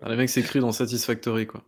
Ah, 0.01 0.09
les 0.09 0.17
mecs, 0.17 0.31
c'est 0.31 0.59
dans 0.59 0.73
Satisfactory, 0.73 1.47
quoi. 1.47 1.63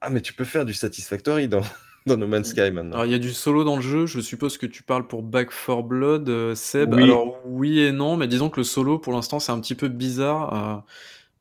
Ah 0.00 0.10
mais 0.10 0.20
tu 0.22 0.32
peux 0.32 0.44
faire 0.44 0.64
du 0.64 0.74
Satisfactory 0.74 1.48
dans 1.48 1.62
dans 2.06 2.16
No 2.16 2.26
Man's. 2.26 2.48
Sky 2.48 2.70
maintenant. 2.70 3.00
Alors 3.00 3.04
il 3.06 3.12
y 3.12 3.14
a 3.14 3.18
du 3.18 3.32
solo 3.32 3.64
dans 3.64 3.76
le 3.76 3.82
jeu, 3.82 4.06
je 4.06 4.20
suppose 4.20 4.58
que 4.58 4.66
tu 4.66 4.82
parles 4.82 5.06
pour 5.08 5.22
Back 5.22 5.50
4 5.50 5.82
Blood, 5.82 6.28
heu, 6.28 6.54
Seb. 6.54 6.94
Oui, 6.94 7.02
Alors 7.02 7.40
oui 7.44 7.80
et 7.80 7.92
non, 7.92 8.16
mais 8.16 8.28
disons 8.28 8.48
que 8.50 8.60
le 8.60 8.64
solo 8.64 8.98
pour 8.98 9.12
l'instant 9.12 9.40
c'est 9.40 9.52
un 9.52 9.60
petit 9.60 9.74
peu 9.74 9.88
bizarre, 9.88 10.54
heu, 10.78 10.82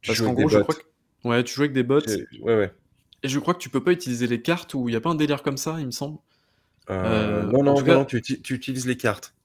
je 0.02 0.07
parce 0.07 0.22
qu'en 0.22 0.34
gros 0.34 0.49
je 0.49 0.60
crois 0.60 0.76
que 0.76 0.84
ouais, 1.26 1.44
tu 1.44 1.53
joues 1.56 1.61
avec 1.64 1.73
des 1.73 1.84
bots 1.84 1.99
ouais, 2.41 2.56
ouais. 2.56 2.76
et 3.23 3.27
je 3.30 3.40
crois 3.40 3.53
que 3.53 3.60
tu 3.60 3.69
peux 3.69 3.84
pas 3.84 3.91
utiliser 3.91 4.27
les 4.27 4.41
cartes 4.41 4.73
ou 4.73 4.88
il 4.90 4.94
y 4.94 4.95
a 4.95 5.02
pas 5.02 5.10
un 5.10 5.15
délire 5.15 5.44
comme 5.44 5.57
ça, 5.57 5.80
il 5.80 5.86
me 5.88 5.91
semble? 5.91 6.19
Heu, 6.90 6.95
Heu, 7.06 7.52
non, 7.52 7.64
non, 7.64 7.82
non, 7.84 7.84
cas 7.84 7.99
non, 7.99 8.06
tu 8.06 8.22
tu 8.22 8.53
utilises 8.53 8.86
les 8.88 8.98
cartes. 8.98 9.36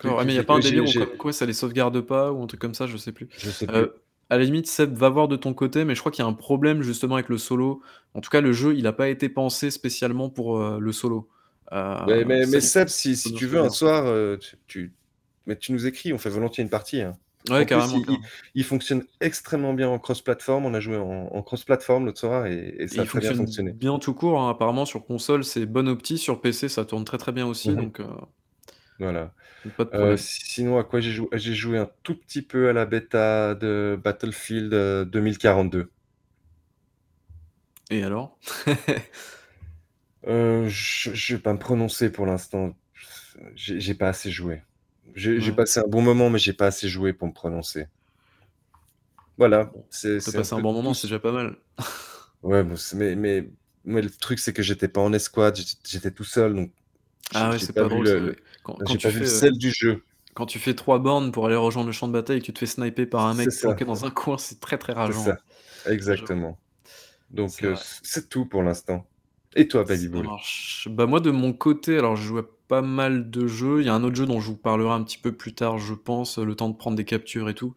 Tu 0.00 0.08
d'accord, 0.08 0.20
ah 0.20 0.24
mais 0.24 0.32
il 0.34 0.36
utilises 0.36 0.36
y 0.36 0.38
a 0.38 0.44
pas 0.44 0.54
un 0.54 0.60
délire 0.60 0.86
où 0.88 0.92
quoi 1.18 1.32
ça 1.32 1.46
les 1.46 1.52
sauvegarde 1.52 2.00
pas 2.00 2.32
ou 2.32 2.42
un 2.42 2.46
truc 2.46 2.60
comme 2.60 2.74
ça, 2.74 2.86
je 2.86 2.96
sais 2.96 3.12
plus. 3.12 3.28
je 3.36 3.50
sais 3.50 3.68
plus. 3.68 3.90
À 4.32 4.38
la 4.38 4.44
limite 4.44 4.66
Seb, 4.66 4.96
va 4.96 5.10
voir 5.10 5.28
de 5.28 5.36
ton 5.36 5.52
côté, 5.52 5.84
mais 5.84 5.94
je 5.94 6.00
crois 6.00 6.10
qu'il 6.10 6.24
y 6.24 6.26
a 6.26 6.30
un 6.30 6.32
problème 6.32 6.80
justement 6.82 7.16
avec 7.16 7.28
le 7.28 7.36
solo. 7.36 7.82
En 8.14 8.22
tout 8.22 8.30
cas 8.30 8.40
le 8.40 8.54
jeu, 8.54 8.74
il 8.74 8.86
a 8.86 8.92
pas 8.94 9.10
été 9.10 9.28
pensé 9.28 9.70
spécialement 9.70 10.30
pour, 10.30 10.56
heu, 10.58 10.78
le 10.80 10.90
solo. 10.92 11.28
Heu, 11.70 11.76
Mais 12.04 12.24
mais 12.24 12.46
mais 12.46 12.60
ça 12.60 12.60
Seb, 12.60 12.88
si 12.88 13.16
tu 13.32 13.46
veux 13.46 13.60
un 13.60 13.68
soir, 13.70 14.06
heu, 14.06 14.38
tu 14.66 14.94
mais 15.46 15.56
tu 15.56 15.72
nous 15.72 15.86
écris, 15.86 16.12
on 16.12 16.18
fait 16.18 16.30
volontiers 16.30 16.62
une 16.64 16.70
partie, 16.70 17.00
hein. 17.02 17.18
Ouais, 17.50 17.66
plus, 17.66 17.96
il 18.54 18.64
fonctionne 18.64 19.04
extrêmement 19.20 19.74
bien 19.74 19.88
en 19.88 19.98
cross-platform. 19.98 20.64
On 20.64 20.74
a 20.74 20.80
joué 20.80 20.96
en 20.96 21.26
en 21.32 21.42
cross-platform 21.42 22.06
l'autre 22.06 22.20
soir 22.20 22.46
et 22.46 22.54
et 22.78 22.86
Et 22.90 22.96
ça 22.96 23.02
a 23.02 23.04
il 23.04 23.06
très 23.06 23.20
bien 23.20 23.32
fonctionné. 23.32 23.74
bien 23.74 23.98
tout 23.98 24.14
court, 24.14 24.40
hein, 24.40 24.50
apparemment 24.50 24.84
sur 24.84 25.04
console, 25.06 25.44
c'est 25.44 25.66
bonne 25.66 25.88
opti, 25.88 26.18
sur 26.18 26.40
PC 26.40 26.68
ça 26.68 26.84
tourne 26.84 27.04
très, 27.04 27.18
très 27.18 27.32
bien 27.32 27.46
aussi 27.46 27.74
Mmh 27.74 27.80
mh. 27.82 27.86
donc 27.86 28.00
Voilà. 28.98 29.34
Pas 29.70 29.84
de 29.84 29.90
Heu, 29.94 30.16
problème. 30.16 30.18
sinon 30.18 30.78
à 30.78 30.84
quoi 30.84 31.00
j'ai 31.00 31.12
joué? 31.12 31.28
J'ai 31.34 31.54
joué 31.54 31.78
un 31.78 31.90
tout 32.02 32.16
petit 32.16 32.42
peu 32.42 32.68
à 32.68 32.72
la 32.74 32.84
bêta 32.86 33.54
de 33.54 33.98
Battlefield, 34.02 34.72
heu, 34.74 35.04
2042. 35.06 35.92
Et 37.90 38.02
alors? 38.02 38.38
Heu, 40.26 40.68
je 40.68 41.14
je 41.14 41.36
vais 41.36 41.42
pas 41.42 41.52
me 41.52 41.58
prononcer 41.58 42.10
pour 42.10 42.26
l'instant. 42.26 42.76
J'ai 43.54 43.94
pas 43.94 44.08
assez 44.10 44.30
joué. 44.30 44.62
J'ai 45.14 45.40
Ouais, 45.40 45.52
passé 45.52 45.80
un 45.80 45.88
bon 45.88 46.02
moment, 46.02 46.30
mais 46.30 46.38
j'ai 46.38 46.52
pas 46.54 46.66
assez 46.68 46.88
joué 46.88 47.12
pour 47.12 47.28
me 47.28 47.32
prononcer. 47.32 47.86
Voilà, 49.36 49.72
c'est 49.90 50.20
passé 50.32 50.54
un 50.54 50.60
peu 50.60 50.62
bon 50.62 50.72
moment, 50.72 50.94
c'est 50.94 51.06
ce 51.06 51.06
déjà 51.06 51.18
pas 51.18 51.32
mal. 51.32 51.56
ouais, 52.42 52.64
mais 52.94 53.14
mais 53.16 53.50
mais 53.84 54.02
le 54.02 54.10
truc, 54.10 54.38
c'est 54.38 54.52
que 54.52 54.62
j'étais 54.62 54.88
pas 54.88 55.00
en 55.00 55.12
escouade, 55.12 55.56
j'ét 55.56 55.78
j'étais 55.88 56.10
tout 56.12 56.24
seul, 56.24 56.54
donc 56.54 56.72
Ah 57.34 57.50
ouais, 57.50 57.58
c'est 57.58 57.72
pas 57.72 57.88
drôle 57.88 58.04
le 58.04 58.18
le. 58.18 58.36
Quand 58.62 58.76
tu 58.84 58.98
pas 58.98 59.10
fais, 59.10 59.26
sel 59.26 59.58
du 59.58 59.70
jeu. 59.70 60.02
quand 60.34 60.46
tu 60.46 60.58
fais 60.58 60.74
3 60.74 60.98
bornes 60.98 61.32
pour 61.32 61.46
aller 61.46 61.56
rejoindre 61.56 61.88
le 61.88 61.92
champ 61.92 62.08
de 62.08 62.12
bataille 62.12 62.38
et 62.38 62.40
que 62.40 62.46
tu 62.46 62.52
te 62.52 62.58
fais 62.58 62.66
sniper 62.66 63.06
par 63.06 63.26
un 63.26 63.34
mec 63.34 63.48
planqué 63.60 63.84
dans 63.84 64.04
un 64.04 64.10
coin, 64.10 64.38
c'est 64.38 64.60
très, 64.60 64.78
très 64.78 64.92
rageant, 64.92 65.24
ça, 65.24 65.38
exactement. 65.86 66.58
Donc 67.30 67.50
c'est 67.50 67.76
c 67.76 68.00
c'est 68.02 68.28
tout 68.28 68.46
pour 68.46 68.62
l'instant. 68.62 69.06
Et 69.54 69.68
toi, 69.68 69.84
marche. 70.24 70.88
Bah, 70.90 71.04
moi, 71.04 71.20
de 71.20 71.30
mon 71.30 71.52
côté, 71.52 71.98
alors 71.98 72.16
joué 72.16 72.40
à 72.40 72.44
pas 72.68 72.80
mal 72.80 73.30
de 73.30 73.46
jeux. 73.46 73.82
Il 73.82 73.86
y 73.86 73.90
a 73.90 73.94
un 73.94 74.02
autre 74.02 74.16
jeu 74.16 74.24
dont 74.24 74.40
je 74.40 74.46
vous 74.46 74.56
parlerai 74.56 74.94
un 74.94 75.02
petit 75.02 75.18
peu 75.18 75.30
plus 75.30 75.54
tard, 75.54 75.76
je 75.76 75.92
pense, 75.92 76.38
le 76.38 76.54
temps 76.54 76.70
de 76.70 76.74
prendre 76.74 76.96
des 76.96 77.04
captures 77.04 77.50
et 77.50 77.54
tout. 77.54 77.74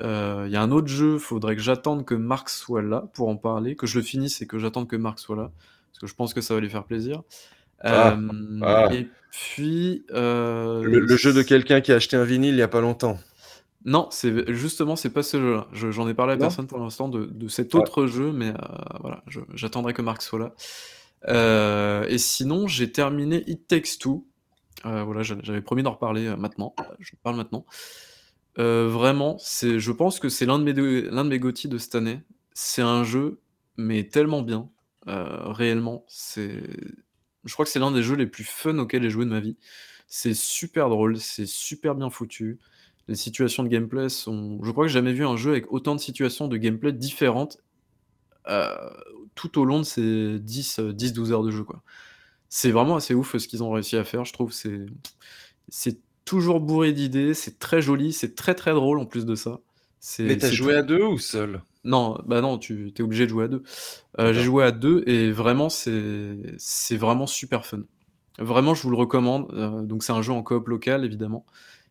Il 0.00 0.02
y 0.02 0.56
a 0.56 0.62
un 0.62 0.70
autre 0.70 0.88
jeu, 0.88 1.18
faudrait 1.18 1.56
que 1.56 1.62
j'attende 1.62 2.06
que 2.06 2.14
Marc 2.14 2.48
soit 2.48 2.80
là 2.80 3.10
pour 3.12 3.28
en 3.28 3.36
parler, 3.36 3.76
que 3.76 3.86
je 3.86 3.98
le 3.98 4.04
finisse 4.04 4.40
et 4.40 4.46
que 4.46 4.58
j'attende 4.58 4.88
que 4.88 4.96
Marc 4.96 5.18
soit 5.18 5.36
là, 5.36 5.52
parce 5.90 5.98
que 6.00 6.06
je 6.06 6.14
pense 6.14 6.32
que 6.32 6.40
ça 6.40 6.54
va 6.54 6.60
lui 6.60 6.70
faire 6.70 6.84
plaisir. 6.84 7.22
Ah, 7.80 8.12
Euh, 8.12 8.60
ah. 8.62 8.88
et 8.94 9.08
puis, 9.30 10.04
euh, 10.12 10.82
Le, 10.82 11.00
le 11.00 11.16
jeu 11.16 11.32
de 11.32 11.42
quelqu'un 11.42 11.80
qui 11.80 11.92
a 11.92 11.96
acheté 11.96 12.16
un 12.16 12.24
vinyle 12.24 12.54
il 12.54 12.58
y 12.58 12.62
a 12.62 12.68
pas 12.68 12.80
longtemps. 12.80 13.18
non, 13.84 14.08
c'est 14.10 14.50
justement 14.54 14.96
c'est 14.96 15.10
pas 15.10 15.22
ce 15.22 15.38
jeu-là. 15.38 15.66
Je- 15.72 15.90
J'en 15.90 16.08
ai 16.08 16.14
parlé 16.14 16.32
à 16.32 16.36
Non 16.36 16.42
personne 16.42 16.66
pour 16.66 16.78
l'instant 16.78 17.08
de, 17.08 17.26
de 17.26 17.48
cet 17.48 17.74
Ah. 17.74 17.78
autre 17.78 18.06
jeu, 18.06 18.32
mais 18.32 18.50
euh, 18.50 18.54
voilà, 19.00 19.22
j'attendrai 19.54 19.92
que 19.92 20.02
Marc 20.02 20.22
soit 20.22 20.38
là. 20.38 20.54
Euh, 21.28 22.06
et 22.08 22.18
sinon, 22.18 22.66
j'ai 22.66 22.90
terminé 22.92 23.42
It 23.46 23.66
Takes 23.66 23.98
Two. 23.98 24.26
Euh, 24.86 25.02
voilà, 25.04 25.22
j'a- 25.22 25.36
j'avais 25.42 25.62
promis 25.62 25.82
d'en 25.82 25.92
reparler 25.92 26.26
euh, 26.26 26.36
maintenant. 26.36 26.74
Je 27.00 27.12
parle 27.22 27.36
maintenant. 27.36 27.64
Vraiment, 28.56 29.36
c'est, 29.40 29.80
je 29.80 29.90
pense 29.92 30.20
que 30.20 30.28
c'est 30.28 30.46
l'un 30.46 30.58
de 30.60 30.64
mes 30.64 30.72
l'un 31.10 31.24
de 31.24 31.28
mes 31.30 31.38
GOTY 31.40 31.68
de 31.68 31.76
cette 31.78 31.96
année. 31.96 32.20
C'est 32.52 32.82
un 32.82 33.02
jeu, 33.02 33.40
mais 33.76 34.04
tellement 34.04 34.42
bien, 34.42 34.68
réellement. 35.06 36.04
C'est, 36.08 36.62
je 37.44 37.52
crois 37.52 37.64
que 37.64 37.70
c'est 37.70 37.78
l'un 37.78 37.90
des 37.92 38.02
jeux 38.02 38.16
les 38.16 38.26
plus 38.26 38.44
fun 38.44 38.78
auxquels 38.78 39.02
j'ai 39.02 39.10
joué 39.10 39.24
de 39.24 39.30
ma 39.30 39.40
vie. 39.40 39.56
C'est 40.08 40.34
super 40.34 40.88
drôle, 40.88 41.18
c'est 41.18 41.46
super 41.46 41.94
bien 41.94 42.10
foutu. 42.10 42.58
Les 43.08 43.14
situations 43.16 43.62
de 43.62 43.68
gameplay 43.68 44.08
sont, 44.08 44.60
je 44.64 44.70
crois 44.70 44.84
que 44.84 44.88
j'ai 44.88 44.94
jamais 44.94 45.12
vu 45.12 45.26
un 45.26 45.36
jeu 45.36 45.50
avec 45.52 45.70
autant 45.72 45.94
de 45.94 46.00
situations 46.00 46.48
de 46.48 46.56
gameplay 46.56 46.92
différentes 46.92 47.58
euh, 48.48 48.90
tout 49.34 49.58
au 49.58 49.64
long 49.64 49.78
de 49.80 49.84
ces 49.84 50.38
10, 50.40 50.78
euh, 50.78 50.92
10-12 50.92 51.32
heures 51.32 51.42
de 51.42 51.50
jeu, 51.50 51.64
quoi. 51.64 51.82
C'est 52.48 52.70
vraiment 52.72 52.96
assez 52.96 53.14
ouf 53.14 53.36
ce 53.38 53.48
qu'ils 53.48 53.62
ont 53.64 53.72
réussi 53.72 53.96
à 53.96 54.04
faire, 54.04 54.24
je 54.24 54.32
trouve. 54.32 54.52
C'est, 54.52 54.86
c'est 55.68 56.00
toujours 56.24 56.60
bourré 56.60 56.92
d'idées, 56.92 57.34
c'est 57.34 57.58
très 57.58 57.82
joli, 57.82 58.12
c'est 58.12 58.34
très 58.34 58.54
très 58.54 58.72
drôle 58.74 58.98
en 59.00 59.06
plus 59.06 59.26
de 59.26 59.34
ça. 59.34 59.60
C'est, 60.00 60.36
Mais 60.36 60.38
t'as 60.38 60.50
c'est 60.50 60.56
joué 60.56 60.74
très- 60.74 60.76
à 60.76 60.82
deux 60.82 61.04
ou 61.04 61.18
seul? 61.18 61.62
Non, 61.84 62.18
bah 62.26 62.40
non, 62.40 62.58
tu 62.58 62.92
es 62.96 63.02
obligé 63.02 63.24
de 63.24 63.30
jouer 63.30 63.44
à 63.44 63.48
deux. 63.48 63.62
Euh, 64.18 64.32
j'ai 64.32 64.42
joué 64.42 64.64
à 64.64 64.70
deux 64.72 65.04
et 65.06 65.30
vraiment, 65.30 65.68
c'est, 65.68 66.36
c'est 66.58 66.96
vraiment 66.96 67.26
super 67.26 67.66
fun. 67.66 67.82
Vraiment, 68.38 68.74
je 68.74 68.82
vous 68.82 68.90
le 68.90 68.96
recommande. 68.96 69.52
Euh, 69.52 69.82
donc, 69.82 70.02
c'est 70.02 70.12
un 70.12 70.22
jeu 70.22 70.32
en 70.32 70.42
coop 70.42 70.68
local, 70.68 71.04
évidemment. 71.04 71.44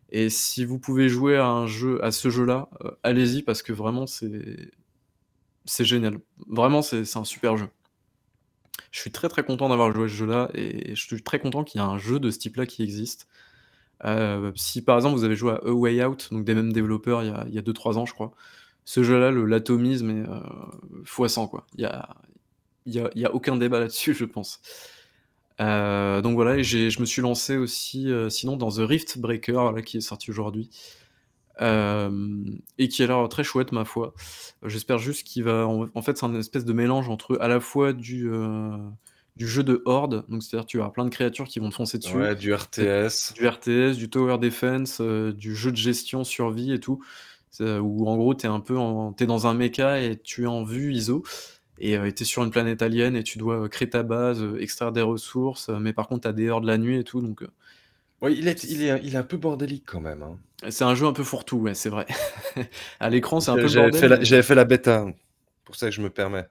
Et 0.10 0.30
si 0.30 0.66
vous 0.66 0.80
pouvez 0.80 1.10
jouer 1.10 1.38
à 1.38 1.48
un 1.48 1.68
jeu, 1.68 2.04
à 2.04 2.12
ce 2.12 2.30
jeu-là, 2.30 2.70
euh, 2.84 2.92
allez-y 3.04 3.44
parce 3.44 3.62
que 3.64 3.74
vraiment, 3.74 4.08
c'est, 4.08 4.72
c'est 5.66 5.86
génial. 5.86 6.20
Vraiment, 6.48 6.82
c'est, 6.82 7.06
c'est 7.06 7.20
un 7.20 7.24
super 7.24 7.58
jeu. 7.58 7.70
Je 8.92 9.00
suis 9.00 9.12
très 9.12 9.30
très 9.30 9.44
content 9.44 9.70
d'avoir 9.70 9.92
joué 9.94 10.06
à 10.06 10.08
ce 10.08 10.14
jeu-là 10.14 10.50
et 10.54 10.96
je 10.96 11.06
suis 11.06 11.22
très 11.24 11.40
content 11.40 11.64
qu'il 11.64 11.82
y 11.82 11.84
ait 11.84 11.88
un 11.88 11.98
jeu 11.98 12.20
de 12.20 12.32
ce 12.32 12.40
type-là 12.40 12.66
qui 12.66 12.84
existe. 12.84 13.28
Si 14.56 14.82
par 14.82 14.98
exemple 14.98 15.16
vous 15.18 15.24
avez 15.24 15.36
joué 15.36 15.54
à 15.54 15.62
A 15.66 15.72
Way 15.72 16.04
Out, 16.06 16.30
donc 16.32 16.44
des 16.44 16.54
mêmes 16.56 16.74
développeurs 16.74 17.24
il 17.24 17.30
y 17.30 17.32
a, 17.32 17.46
il 17.48 17.54
y 17.54 17.58
a 17.58 17.62
2-3 17.62 17.98
ans 17.98 18.06
je 18.06 18.14
crois, 18.14 18.34
ce 18.86 19.04
jeu-là, 19.04 19.32
le- 19.32 19.46
l'atomisme 19.46 20.10
est 20.10 20.28
euh, 20.30 20.40
fois 21.06 21.30
100 21.30 21.48
quoi. 21.48 21.66
Il 21.76 21.82
y 21.82 21.86
a, 21.86 22.16
y 22.86 23.00
a, 23.00 23.10
y 23.16 23.26
a 23.26 23.34
aucun 23.34 23.56
débat 23.56 23.80
là-dessus 23.80 24.14
je 24.20 24.26
pense. 24.26 24.60
Euh, 25.62 26.22
donc 26.22 26.34
voilà, 26.36 26.58
et 26.58 26.64
je 26.64 27.00
me 27.00 27.06
suis 27.06 27.22
lancé 27.22 27.58
aussi 27.58 28.10
euh, 28.12 28.30
sinon 28.30 28.58
dans 28.58 28.72
The 28.72 28.80
Rift 28.80 29.18
Breaker 29.20 29.52
voilà, 29.54 29.82
qui 29.82 29.98
est 29.98 30.02
sorti 30.02 30.32
aujourd'hui. 30.32 30.70
Euh, 31.62 32.44
et 32.80 32.88
qui 32.88 33.04
a 33.04 33.08
l'air 33.08 33.30
très 33.30 33.44
chouette 33.44 33.72
ma 33.72 33.86
foi. 33.86 34.16
J'espère 34.66 34.98
juste 34.98 35.24
qu'il 35.28 35.44
va. 35.44 35.68
En, 35.68 36.02
fait, 36.02 36.18
c'est 36.18 36.26
un 36.26 36.34
espèce 36.34 36.66
de 36.66 36.74
mélange 36.74 37.10
entre 37.10 37.38
à 37.40 37.48
la 37.48 37.60
fois 37.60 37.94
du, 37.94 38.28
euh, 38.28 38.76
du 39.36 39.48
jeu 39.48 39.64
de 39.64 39.84
horde, 39.86 40.26
donc 40.30 40.42
c'est-à-dire 40.42 40.66
tu 40.66 40.82
as 40.82 40.90
plein 40.90 41.06
de 41.06 41.12
créatures 41.12 41.46
qui 41.48 41.60
vont 41.60 41.70
te 41.70 41.76
foncer 41.76 42.00
dessus, 42.00 42.18
Ouais, 42.18 42.34
du 42.36 42.52
RTS. 42.54 43.34
du 43.36 43.48
RTS, 43.48 43.98
du 43.98 44.10
tower 44.10 44.40
defense, 44.40 44.98
euh, 45.00 45.32
du 45.32 45.56
jeu 45.56 45.72
de 45.72 45.78
gestion 45.78 46.24
survie 46.24 46.74
et 46.74 46.80
tout, 46.80 47.04
où 47.62 48.08
en 48.10 48.18
gros 48.18 48.34
t'es 48.34 48.48
un 48.48 48.60
peu 48.60 48.78
en, 48.78 49.14
t'es 49.14 49.26
dans 49.26 49.48
un 49.48 49.54
mecha 49.54 50.00
et 50.02 50.18
tu 50.22 50.44
es 50.44 50.48
en 50.48 50.64
vue 50.64 50.94
ISO 50.94 51.24
et 51.80 51.98
euh, 51.98 52.12
t'es 52.12 52.26
sur 52.26 52.44
une 52.44 52.52
planète 52.52 52.82
alien 52.82 53.16
et 53.16 53.24
tu 53.24 53.38
dois 53.40 53.66
euh, 53.66 53.68
créer 53.68 53.90
ta 53.90 54.04
base, 54.04 54.42
euh, 54.42 54.58
extraire 54.62 54.92
des 54.92 55.02
ressources, 55.02 55.70
euh, 55.70 55.80
mais 55.80 55.94
par 55.94 56.08
contre 56.08 56.22
t'as 56.24 56.34
des 56.34 56.50
hordes 56.50 56.66
la 56.66 56.78
nuit 56.78 56.98
et 57.00 57.04
tout, 57.04 57.22
donc 57.22 57.44
euh, 57.44 57.48
Ouais, 58.22 58.34
il 58.36 58.48
est, 58.48 58.64
il 58.64 58.82
est, 58.82 59.02
il 59.04 59.14
est 59.14 59.18
un 59.20 59.24
peu 59.24 59.38
bordélique 59.38 59.84
quand 59.86 60.02
même. 60.02 60.24
hein. 60.24 60.40
c'est 60.70 60.84
un 60.84 60.96
jeu 60.96 61.06
un 61.08 61.14
peu 61.14 61.24
fourre-tout, 61.24 61.58
ouais, 61.58 61.74
c'est 61.74 61.90
vrai. 61.90 62.06
à 63.00 63.10
l'écran 63.10 63.40
c'est 63.40 63.52
un 63.52 63.58
peu 63.58 63.70
J'avais 63.70 63.70
bordel, 63.70 64.06
fait, 64.06 64.08
la- 64.08 64.24
mais- 64.24 64.24
j'avais 64.24 64.44
fait 64.44 64.56
la 64.56 64.66
bêta, 64.66 65.06
pour 65.66 65.76
ça 65.76 65.88
que 65.88 65.92
je 65.96 66.02
me 66.02 66.10
permets. 66.10 66.48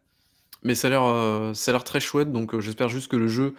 Mais 0.62 0.74
ça 0.74 0.87
a 0.89 0.91
l'air, 0.91 1.03
euh, 1.05 1.55
ça 1.55 1.70
a 1.70 1.74
l'air 1.74 1.85
très 1.85 1.99
chouette, 2.01 2.31
donc 2.33 2.55
euh, 2.55 2.61
j'espère 2.61 2.89
juste 2.89 3.11
que 3.11 3.16
le 3.16 3.27
jeu 3.27 3.55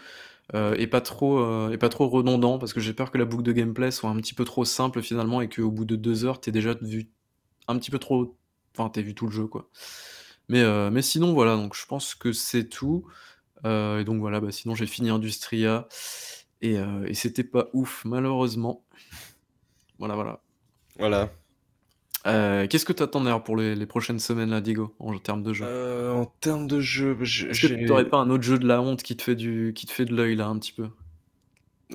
euh, 0.56 0.76
est 0.76 0.88
pas 0.88 1.02
trop, 1.02 1.40
euh, 1.40 1.72
est 1.72 1.80
pas 1.80 1.90
trop 1.90 2.10
redondant, 2.10 2.60
parce 2.60 2.74
que 2.74 2.82
j'ai 2.82 2.94
peur 2.94 3.11
que 3.11 3.20
la 3.20 3.26
boucle 3.26 3.44
de 3.44 3.53
gameplay 3.53 3.91
soit 3.91 4.10
un 4.11 4.18
petit 4.18 4.36
peu 4.36 4.45
trop 4.45 4.65
simple 4.65 5.02
finalement, 5.03 5.41
et 5.41 5.49
qu'au 5.49 5.72
bout 5.72 5.86
de 5.86 5.98
deux 5.98 6.26
heures, 6.26 6.41
t'aies 6.41 6.52
déjà 6.53 6.76
vu 6.82 7.10
un 7.68 7.77
petit 7.77 7.91
peu 7.91 7.99
trop, 7.99 8.35
enfin 8.76 8.90
t'aies 8.90 9.02
vu 9.03 9.14
tout 9.15 9.26
le 9.26 9.31
jeu 9.31 9.48
quoi. 9.48 9.69
Mais, 10.49 10.61
euh, 10.61 10.90
mais 10.91 11.02
sinon 11.02 11.34
voilà, 11.34 11.56
donc 11.56 11.76
je 11.76 11.85
pense 11.85 12.15
que 12.15 12.34
c'est 12.34 12.68
tout. 12.69 13.06
Euh, 13.65 13.99
et 13.99 14.03
donc 14.03 14.19
voilà, 14.19 14.41
bah, 14.41 14.52
sinon 14.52 14.76
j'ai 14.76 14.88
fini 14.88 15.10
Industria, 15.10 15.88
et, 16.61 16.77
euh, 16.77 17.06
et 17.07 17.14
c'était 17.14 17.44
pas 17.45 17.68
ouf 17.73 18.03
malheureusement. 18.06 18.84
Voilà 19.99 20.15
voilà. 20.15 20.41
Voilà. 20.99 21.31
Euh, 22.26 22.68
Qu'est-ce 22.68 22.85
que 22.85 22.94
t'attends 22.94 23.22
d'ailleurs 23.22 23.44
pour 23.44 23.57
les, 23.57 23.76
les 23.76 23.85
prochaines 23.85 24.19
semaines 24.19 24.49
là, 24.52 24.61
Diego, 24.61 24.95
en 24.99 25.18
termes 25.19 25.44
de 25.44 25.53
jeu? 25.53 25.65
Euh, 25.65 26.14
en 26.14 26.26
termes 26.26 26.68
de 26.68 26.80
jeu, 26.80 27.18
je- 27.22 27.48
Est-ce 27.48 27.60
que 27.61 27.68
j'ai- 27.68 27.85
t'aurais 27.85 28.07
pas 28.07 28.18
un 28.18 28.30
autre 28.30 28.44
jeu 28.44 28.57
de 28.57 28.65
la 28.68 28.81
honte 28.81 29.03
qui 29.03 29.18
te 29.18 29.23
fait 29.23 29.35
du, 29.35 29.73
qui 29.76 29.85
te 29.85 29.91
fait 29.91 30.06
de 30.06 30.15
l'œil 30.15 30.35
là 30.35 30.48
un 30.48 30.57
petit 30.57 30.72
peu? 30.72 30.90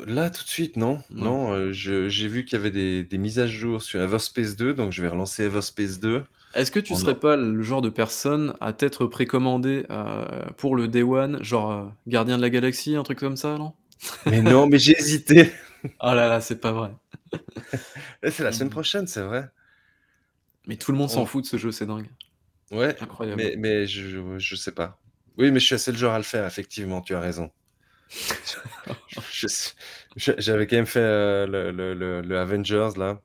Là 0.07 0.31
tout 0.31 0.43
de 0.45 0.49
suite, 0.49 0.77
non. 0.77 1.03
Non, 1.11 1.53
euh, 1.53 1.73
je- 1.73 2.09
j'ai 2.09 2.29
vu 2.29 2.45
qu'il 2.45 2.57
y 2.57 2.61
avait 2.61 2.71
des, 2.71 3.05
des 3.05 3.19
mises 3.19 3.39
à 3.39 3.47
jour 3.47 3.83
sur 3.83 4.01
Everspace 4.01 4.57
2, 4.57 4.75
donc 4.75 4.93
je 4.93 5.03
vais 5.03 5.09
relancer 5.09 5.45
Everspace 5.45 5.99
2. 6.01 6.25
Est-ce 6.55 6.71
que 6.71 6.81
tu 6.81 6.93
On 6.95 6.97
serais 6.97 7.13
a- 7.13 7.15
pas 7.15 7.37
le 7.37 7.63
genre 7.63 7.83
de 7.83 7.91
personne 7.91 8.55
à 8.61 8.73
t'être 8.73 9.07
précommandé 9.07 9.85
euh, 9.91 10.25
pour 10.57 10.77
le 10.77 10.89
Day 10.89 11.03
One, 11.03 11.43
genre 11.43 11.71
euh, 11.73 11.85
Gardien 12.07 12.37
de 12.37 12.43
la 12.43 12.51
Galaxie, 12.51 12.97
un 12.97 13.03
truc 13.03 13.19
comme 13.19 13.37
ça, 13.37 13.57
non? 13.59 13.75
Mais 14.27 14.43
non, 14.43 14.67
mais 14.67 14.79
j'ai 14.79 14.97
hésité. 14.99 15.53
Oh 16.01 16.07
là 16.13 16.29
là, 16.29 16.41
c'est 16.41 16.61
pas 16.61 16.73
vrai. 16.73 16.91
Eh, 18.23 18.31
C'est 18.33 18.43
la 18.43 18.51
semaine 18.53 18.67
Mhm. 18.69 18.73
prochaine, 18.73 19.07
c'est 19.07 19.23
vrai. 19.23 19.49
Mais 20.67 20.77
tout 20.77 20.91
le 20.93 20.99
monde 20.99 21.09
s'en 21.11 21.23
On- 21.23 21.27
fout 21.27 21.45
de 21.45 21.49
ce 21.49 21.57
jeu, 21.57 21.71
c'est 21.71 21.87
dingue. 21.87 22.09
Ouais, 22.73 22.97
Incroyable. 23.01 23.41
mais, 23.41 23.55
mais 23.57 23.87
je, 23.87 24.39
je 24.39 24.55
sais 24.57 24.73
pas. 24.73 24.99
Oui, 25.39 25.51
mais 25.53 25.61
je 25.61 25.67
suis 25.67 25.75
assez 25.77 25.93
le 25.93 25.97
genre 25.99 26.13
à 26.15 26.19
le 26.19 26.25
faire, 26.25 26.45
effectivement, 26.47 27.01
tu 27.01 27.15
as 27.15 27.21
raison. 27.21 27.51
J'avais 30.17 30.67
quand 30.67 30.77
même 30.77 30.87
fait 30.87 31.01
euh, 31.01 31.47
le, 31.47 31.71
le- 31.71 31.95
le- 31.95 32.23
le 32.23 32.39
Avengers, 32.39 32.91
là. 32.97 33.21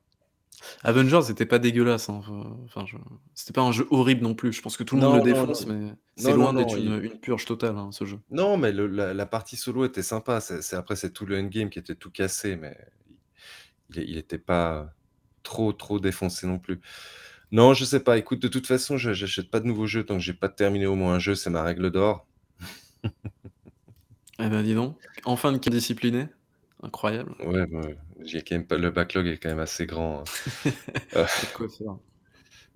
Avengers, 0.83 1.21
c'était 1.23 1.45
pas 1.45 1.59
dégueulasse. 1.59 2.09
hein. 2.09 2.21
Enfin, 2.65 2.85
je- 2.85 2.97
c'était 3.33 3.53
pas 3.53 3.61
un 3.63 3.71
jeu 3.71 3.85
horrible 3.89 4.23
non 4.23 4.33
plus. 4.33 4.53
Je 4.53 4.61
pense 4.61 4.77
que 4.77 4.83
tout 4.83 4.95
le 4.95 5.01
monde 5.01 5.17
le 5.17 5.21
défonce, 5.23 5.65
non. 5.67 5.73
mais 5.73 5.93
c'est 6.15 6.33
loin 6.33 6.53
d'être 6.53 6.77
une, 6.77 7.03
une 7.03 7.19
purge 7.19 7.45
totale, 7.45 7.77
hein, 7.77 7.89
ce 7.91 8.05
jeu. 8.05 8.19
Non, 8.29 8.55
mais 8.57 8.71
la, 8.71 9.13
la 9.13 9.25
partie 9.25 9.57
solo 9.57 9.85
était 9.85 10.03
sympa. 10.03 10.39
C'est, 10.39 10.73
après, 10.75 10.95
c'est 10.95 11.11
tout 11.11 11.25
le 11.25 11.37
endgame 11.37 11.69
qui 11.69 11.79
était 11.79 11.95
tout 11.95 12.11
cassé, 12.11 12.55
mais 12.55 12.77
il, 13.89 14.03
il 14.09 14.17
était 14.17 14.37
pas 14.37 14.93
trop, 15.43 15.73
trop 15.73 15.99
défoncé 15.99 16.47
non 16.47 16.59
plus. 16.59 16.79
Non, 17.51 17.73
je 17.73 17.83
sais 17.85 17.99
pas. 17.99 18.17
Écoute, 18.17 18.39
de 18.41 18.47
toute 18.47 18.65
façon, 18.67 18.97
je 18.97 19.13
j'achète 19.13 19.51
pas 19.51 19.59
de 19.59 19.67
nouveaux 19.67 19.85
jeux 19.87 20.05
tant 20.05 20.15
que 20.15 20.21
j'ai 20.23 20.33
pas 20.33 20.49
terminé 20.49 20.85
au 20.85 20.95
moins 20.95 21.15
un 21.15 21.19
jeu. 21.19 21.35
C'est 21.35 21.49
ma 21.49 21.63
règle 21.63 21.91
d'or. 21.91 22.25
Eh 24.39 24.49
ben 24.49 24.63
dis 24.63 24.73
donc, 24.75 24.97
enfin 25.25 25.51
une 25.51 25.59
discipliné. 25.59 26.27
Incroyable. 26.81 27.35
Ouais, 27.39 27.65
j'ai 28.21 28.41
quand 28.43 28.55
même 28.55 28.67
pas, 28.67 28.77
le 28.77 28.89
backlog 28.91 29.27
est 29.27 29.37
quand 29.37 29.49
même 29.49 29.59
assez 29.59 29.85
grand. 29.85 30.21
hein. 30.21 30.23
Euh, 31.15 31.27
C'est 31.27 31.47
de 31.47 31.51
quoi 31.51 31.67
faire. 31.69 31.97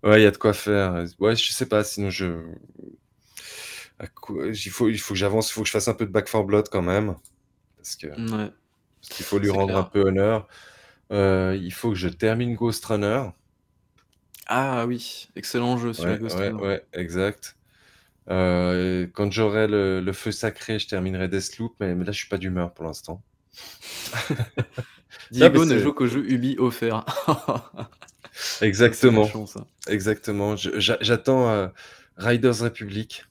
ouais, 0.03 0.21
il 0.21 0.23
y 0.23 0.27
a 0.27 0.31
de 0.31 0.37
quoi 0.37 0.53
faire. 0.53 1.05
Ouais, 1.19 1.35
je 1.35 1.51
sais 1.51 1.65
pas. 1.67 1.83
Sinon, 1.83 2.09
je. 2.09 2.25
à 3.99 4.07
quoi- 4.07 4.47
Il 4.47 4.71
faut, 4.71 4.89
il 4.89 4.99
faut 4.99 5.13
que 5.13 5.19
j'avance. 5.19 5.49
Il 5.49 5.53
faut 5.53 5.61
que 5.61 5.67
je 5.67 5.71
fasse 5.71 5.87
un 5.87 5.93
peu 5.93 6.05
de 6.05 6.11
Back 6.11 6.25
4 6.29 6.43
Blood 6.45 6.69
quand 6.69 6.81
même. 6.81 7.15
Parce 7.77 7.95
que. 7.97 8.07
Ouais. 8.07 8.51
Parce 9.01 9.09
qu'il 9.11 9.25
faut 9.25 9.39
lui 9.39 9.51
C'est 9.51 9.51
rendre 9.51 9.67
clair. 9.67 9.77
un 9.77 9.83
peu 9.83 10.01
honneur. 10.01 10.47
Euh, 11.11 11.57
il 11.61 11.73
faut 11.73 11.89
que 11.91 11.95
je 11.97 12.09
termine 12.09 12.55
Ghost 12.55 12.85
Runner. 12.85 13.23
Ah 14.47 14.85
oui, 14.87 15.29
excellent 15.35 15.77
jeu 15.77 15.93
sur 15.93 16.09
Ouais, 16.09 16.17
Ghost 16.17 16.39
ouais, 16.39 16.49
Runner. 16.49 16.61
ouais, 16.61 16.85
exact. 16.93 17.56
Euh, 18.29 19.07
quand 19.13 19.31
j'aurai 19.31 19.67
le, 19.67 20.01
le 20.01 20.13
feu 20.13 20.31
sacré, 20.31 20.79
je 20.79 20.87
terminerai 20.87 21.27
Deathloop, 21.27 21.75
mais, 21.79 21.95
mais 21.95 22.05
là, 22.05 22.11
je 22.11 22.17
suis 22.17 22.27
pas 22.29 22.37
d'humeur 22.37 22.73
pour 22.73 22.85
l'instant. 22.85 23.23
Diego 25.31 25.65
ne 25.65 25.77
joue 25.79 25.93
qu'au 25.93 26.07
jeu 26.07 26.29
Ubi 26.29 26.55
offert. 26.59 27.05
Exactement, 28.61 29.27
exactement. 29.87 30.55
J'attends 30.55 31.49
euh, 31.49 31.67
Riders 32.17 32.59
Republic. 32.61 33.25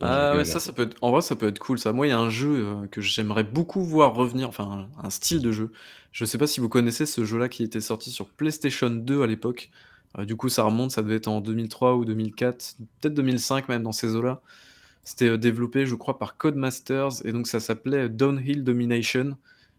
Ah 0.00 0.36
ouais, 0.36 0.44
ça, 0.44 0.58
ça 0.58 0.72
peut 0.72 0.82
être... 0.84 0.96
En 1.02 1.10
vrai, 1.10 1.20
ça 1.22 1.36
peut 1.36 1.48
être 1.48 1.58
cool, 1.58 1.78
ça. 1.78 1.92
Moi, 1.92 2.06
il 2.06 2.10
y 2.10 2.12
a 2.12 2.18
un 2.18 2.30
jeu 2.30 2.66
euh, 2.66 2.86
que 2.88 3.00
j'aimerais 3.00 3.44
beaucoup 3.44 3.84
voir 3.84 4.14
revenir, 4.14 4.48
enfin, 4.48 4.88
un, 4.98 5.06
un 5.06 5.10
style 5.10 5.42
de 5.42 5.52
jeu. 5.52 5.70
Je 6.12 6.24
sais 6.24 6.38
pas 6.38 6.46
si 6.46 6.60
vous 6.60 6.68
connaissez 6.68 7.06
ce 7.06 7.24
jeu-là 7.24 7.48
qui 7.48 7.62
était 7.62 7.80
sorti 7.80 8.10
sur 8.10 8.30
PlayStation 8.30 8.90
2 8.90 9.22
à 9.22 9.26
l'époque. 9.26 9.70
Euh, 10.18 10.24
du 10.24 10.36
coup, 10.36 10.48
ça 10.48 10.64
remonte, 10.64 10.90
ça 10.90 11.02
devait 11.02 11.16
être 11.16 11.28
en 11.28 11.40
2003 11.40 11.96
ou 11.96 12.04
2004, 12.04 12.76
peut-être 13.00 13.14
2005 13.14 13.68
même, 13.68 13.82
dans 13.82 13.92
ces 13.92 14.14
eaux-là. 14.16 14.42
C'était 15.04 15.28
euh, 15.28 15.38
développé, 15.38 15.86
je 15.86 15.94
crois, 15.94 16.18
par 16.18 16.36
Codemasters, 16.36 17.24
et 17.24 17.32
donc 17.32 17.46
ça 17.46 17.60
s'appelait 17.60 18.08
Downhill 18.08 18.64
Domination. 18.64 19.36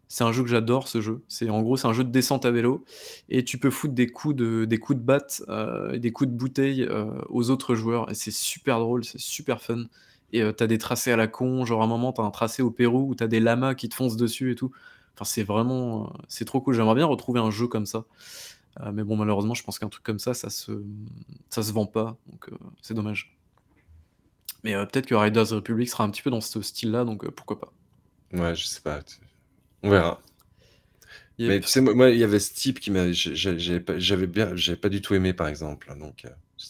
C'est 0.09 0.23
un 0.23 0.31
jeu 0.31 0.43
que 0.43 0.49
j'adore 0.49 0.87
ce 0.87 1.01
jeu. 1.01 1.23
C'est 1.27 1.49
en 1.49 1.61
gros, 1.61 1.77
c'est 1.77 1.87
un 1.87 1.93
jeu 1.93 2.03
de 2.03 2.11
descente 2.11 2.45
à 2.45 2.51
vélo 2.51 2.85
et 3.29 3.43
tu 3.43 3.57
peux 3.57 3.71
foutre 3.71 3.95
des 3.95 4.07
coups 4.07 4.35
de 4.35 4.65
des 4.65 4.77
coups 4.77 4.99
de 4.99 5.03
batte, 5.03 5.43
et 5.91 5.97
des 5.99 6.11
coups 6.11 6.29
de 6.29 6.35
bouteille, 6.35 6.87
aux 7.29 7.49
autres 7.49 7.73
joueurs 7.73 8.11
et 8.11 8.13
c'est 8.13 8.31
super 8.31 8.79
drôle, 8.79 9.03
c'est 9.05 9.19
super 9.19 9.61
fun 9.61 9.85
et 10.33 10.43
tu 10.55 10.63
as 10.63 10.67
des 10.67 10.77
tracés 10.79 11.11
à 11.11 11.15
la 11.15 11.27
con, 11.27 11.65
genre 11.65 11.81
à 11.81 11.85
un 11.85 11.87
moment, 11.87 12.11
tu 12.11 12.21
as 12.21 12.23
un 12.25 12.31
tracé 12.31 12.61
au 12.63 12.71
Pérou 12.71 13.09
où 13.09 13.15
tu 13.15 13.23
as 13.23 13.27
des 13.27 13.39
lamas 13.39 13.75
qui 13.75 13.87
te 13.87 13.95
foncent 13.95 14.17
dessus 14.17 14.51
et 14.51 14.55
tout. 14.55 14.71
Enfin, 15.15 15.25
c'est 15.25 15.43
vraiment, 15.43 16.11
c'est 16.27 16.45
trop 16.45 16.59
cool. 16.59 16.73
J'aimerais 16.73 16.95
bien 16.95 17.05
retrouver 17.05 17.39
un 17.39 17.51
jeu 17.51 17.67
comme 17.67 17.85
ça. 17.85 18.05
Mais 18.93 19.03
bon, 19.03 19.15
malheureusement, 19.15 19.53
je 19.53 19.63
pense 19.63 19.79
qu'un 19.79 19.89
truc 19.89 20.03
comme 20.03 20.19
ça, 20.19 20.33
ça 20.33 20.49
se 20.49 20.71
ça 21.49 21.63
se 21.63 21.71
vend 21.71 21.85
pas, 21.85 22.17
donc 22.27 22.49
c'est 22.81 22.93
dommage. 22.93 23.35
Mais 24.63 24.73
peut-être 24.73 25.05
que 25.05 25.15
Riders 25.15 25.49
Republic 25.49 25.89
sera 25.89 26.03
un 26.03 26.09
petit 26.09 26.21
peu 26.21 26.29
dans 26.29 26.41
ce 26.41 26.61
style-là, 26.61 27.03
donc 27.05 27.29
pourquoi 27.31 27.59
pas. 27.59 27.73
Ouais, 28.31 28.55
je 28.55 28.65
sais 28.65 28.81
pas, 28.81 29.01
on 29.83 29.89
verra. 29.89 30.19
Mais 31.39 31.59
tu 31.59 31.67
sais, 31.67 31.81
moi, 31.81 32.09
il 32.09 32.17
y 32.17 32.23
avait 32.23 32.39
ce 32.39 32.53
type 32.53 32.79
qui 32.79 32.91
m'a 32.91 33.11
j'avais 33.11 34.27
bien 34.27 34.53
pas 34.81 34.89
du 34.89 35.01
tout 35.01 35.15
aimé, 35.15 35.33
par 35.33 35.47
exemple, 35.47 35.93
donc 35.99 36.25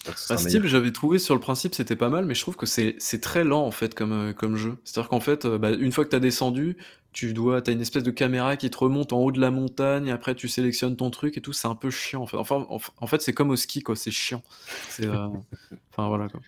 bah, 0.06 0.14
ce 0.16 0.48
type, 0.48 0.66
j'avais 0.66 0.92
trouvé 0.92 1.20
sur 1.20 1.36
le 1.36 1.40
principe, 1.40 1.76
c'était 1.76 1.96
pas 1.96 2.10
mal, 2.10 2.26
mais 2.26 2.34
je 2.34 2.42
trouve 2.42 2.56
que 2.56 2.66
c'est 2.66 3.22
très 3.22 3.44
lent, 3.44 3.66
en 3.66 3.72
fait, 3.72 3.94
comme, 3.94 4.34
comme 4.34 4.56
jeu. 4.56 4.78
C'est-à-dire 4.84 5.10
qu'en 5.10 5.20
fait, 5.20 5.46
bah, 5.46 5.72
une 5.72 5.92
fois 5.92 6.06
que 6.06 6.10
tu 6.10 6.16
as 6.16 6.20
descendu, 6.20 6.78
tu 7.14 7.34
dois 7.34 7.62
tu 7.62 7.72
as 7.72 7.74
une 7.74 7.82
espèce 7.82 8.04
de 8.04 8.12
caméra 8.12 8.58
qui 8.58 8.70
te 8.70 8.78
remonte 8.78 9.14
en 9.14 9.20
haut 9.20 9.32
de 9.32 9.40
la 9.40 9.52
montagne, 9.52 10.12
après 10.12 10.36
tu 10.36 10.48
sélectionnes 10.48 10.98
ton 10.98 11.10
truc 11.10 11.38
et 11.38 11.42
tout, 11.42 11.54
c'est 11.54 11.68
un 11.68 11.76
peu 11.76 11.92
chiant, 11.92 12.24
en 12.24 12.28
fait. 12.28 12.38
Enfin, 12.38 12.68
en 12.70 13.08
fait, 13.08 13.22
c'est 13.22 13.34
comme 13.34 13.52
au 13.52 13.56
ski, 13.56 13.82
quoi, 13.82 13.96
c'est 13.96 14.12
chiant. 14.12 14.44
C'est, 14.90 15.08
enfin, 15.92 16.08
voilà, 16.08 16.28
quoi. 16.28 16.42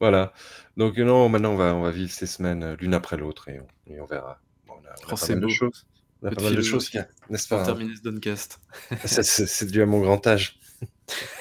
Voilà. 0.00 0.32
Donc 0.78 0.96
non, 0.96 1.28
maintenant 1.28 1.52
on 1.52 1.56
va 1.56 1.74
on 1.74 1.82
va 1.82 1.90
vivre 1.90 2.10
ces 2.10 2.26
semaines, 2.26 2.62
euh, 2.62 2.76
l'une 2.80 2.94
après 2.94 3.18
l'autre 3.18 3.50
et 3.50 3.60
on 3.60 3.92
et 3.92 4.00
on 4.00 4.06
verra. 4.06 4.40
Bon, 4.66 4.74
on 4.82 4.86
a 4.86 4.94
oh, 5.04 5.14
pas 5.14 5.28
mal 5.28 5.40
de 5.40 5.48
choses. 5.48 5.86
On 6.22 6.28
a 6.28 6.30
pas 6.30 6.42
mal 6.42 6.56
de 6.56 6.62
choses 6.62 6.90
n'est-ce 7.28 7.48
pas, 7.48 7.60
hein? 7.60 7.64
terminer 7.64 7.94
ce 7.96 8.02
Doncast. 8.02 8.60
c'est 9.04 9.70
dû 9.70 9.82
à 9.82 9.86
mon 9.86 10.00
grand 10.00 10.26
âge. 10.26 10.58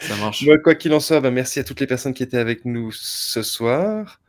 Ça 0.00 0.16
marche. 0.16 0.46
quoi 0.62 0.74
qu'il 0.74 0.94
en 0.94 1.00
soit, 1.00 1.20
bah, 1.20 1.30
merci 1.30 1.60
à 1.60 1.64
toutes 1.64 1.80
les 1.80 1.86
personnes 1.86 2.14
qui 2.14 2.22
étaient 2.22 2.38
avec 2.38 2.64
nous 2.64 2.90
ce 2.92 3.42
soir 3.42 4.20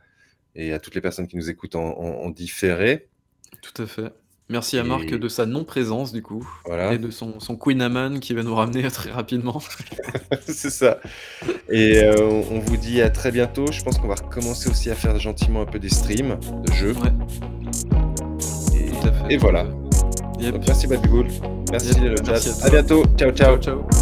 et 0.54 0.72
à 0.74 0.78
toutes 0.78 0.94
les 0.94 1.00
personnes 1.00 1.26
qui 1.26 1.36
nous 1.36 1.48
écoutent 1.48 1.76
en 1.76 2.28
différé. 2.28 3.08
Tout 3.62 3.82
à 3.82 3.86
fait. 3.86 4.12
Merci 4.48 4.76
à 4.76 4.84
Marc 4.84 5.06
de 5.06 5.28
sa 5.28 5.46
non-présence, 5.46 6.12
du 6.12 6.20
coup, 6.20 6.46
et 6.90 6.98
de 6.98 7.10
son 7.10 7.40
son 7.40 7.56
Queen 7.56 7.80
Amman 7.80 8.20
qui 8.20 8.34
va 8.34 8.42
nous 8.42 8.54
ramener 8.54 8.82
très 8.90 9.10
rapidement. 9.10 9.62
C'est 10.46 10.68
ça 10.68 10.98
et 11.70 12.02
euh, 12.02 12.42
on 12.50 12.58
vous 12.58 12.76
dit 12.76 13.00
à 13.00 13.08
très 13.08 13.30
bientôt. 13.30 13.72
Je 13.72 13.82
pense 13.82 13.98
qu'on 13.98 14.08
va 14.08 14.16
recommencer 14.16 14.68
aussi 14.68 14.90
à 14.90 14.94
faire 14.94 15.18
gentiment 15.18 15.62
un 15.62 15.66
peu 15.66 15.78
des 15.78 15.88
streams 15.88 16.38
de 16.66 16.72
jeux. 16.74 16.94
Ouais. 16.94 17.12
Et 19.30 19.34
et 19.34 19.36
voilà. 19.38 19.66
merci 20.66 20.86
Baby 20.86 21.08
Bull. 21.08 21.28
Merci 21.70 21.98
le 22.00 22.16
chat. 22.16 22.66
À 22.66 22.70
bientôt. 22.70 23.04
Ciao, 23.16 23.30
ciao. 23.30 23.56
Ciao, 23.58 23.82
ciao. 23.82 24.01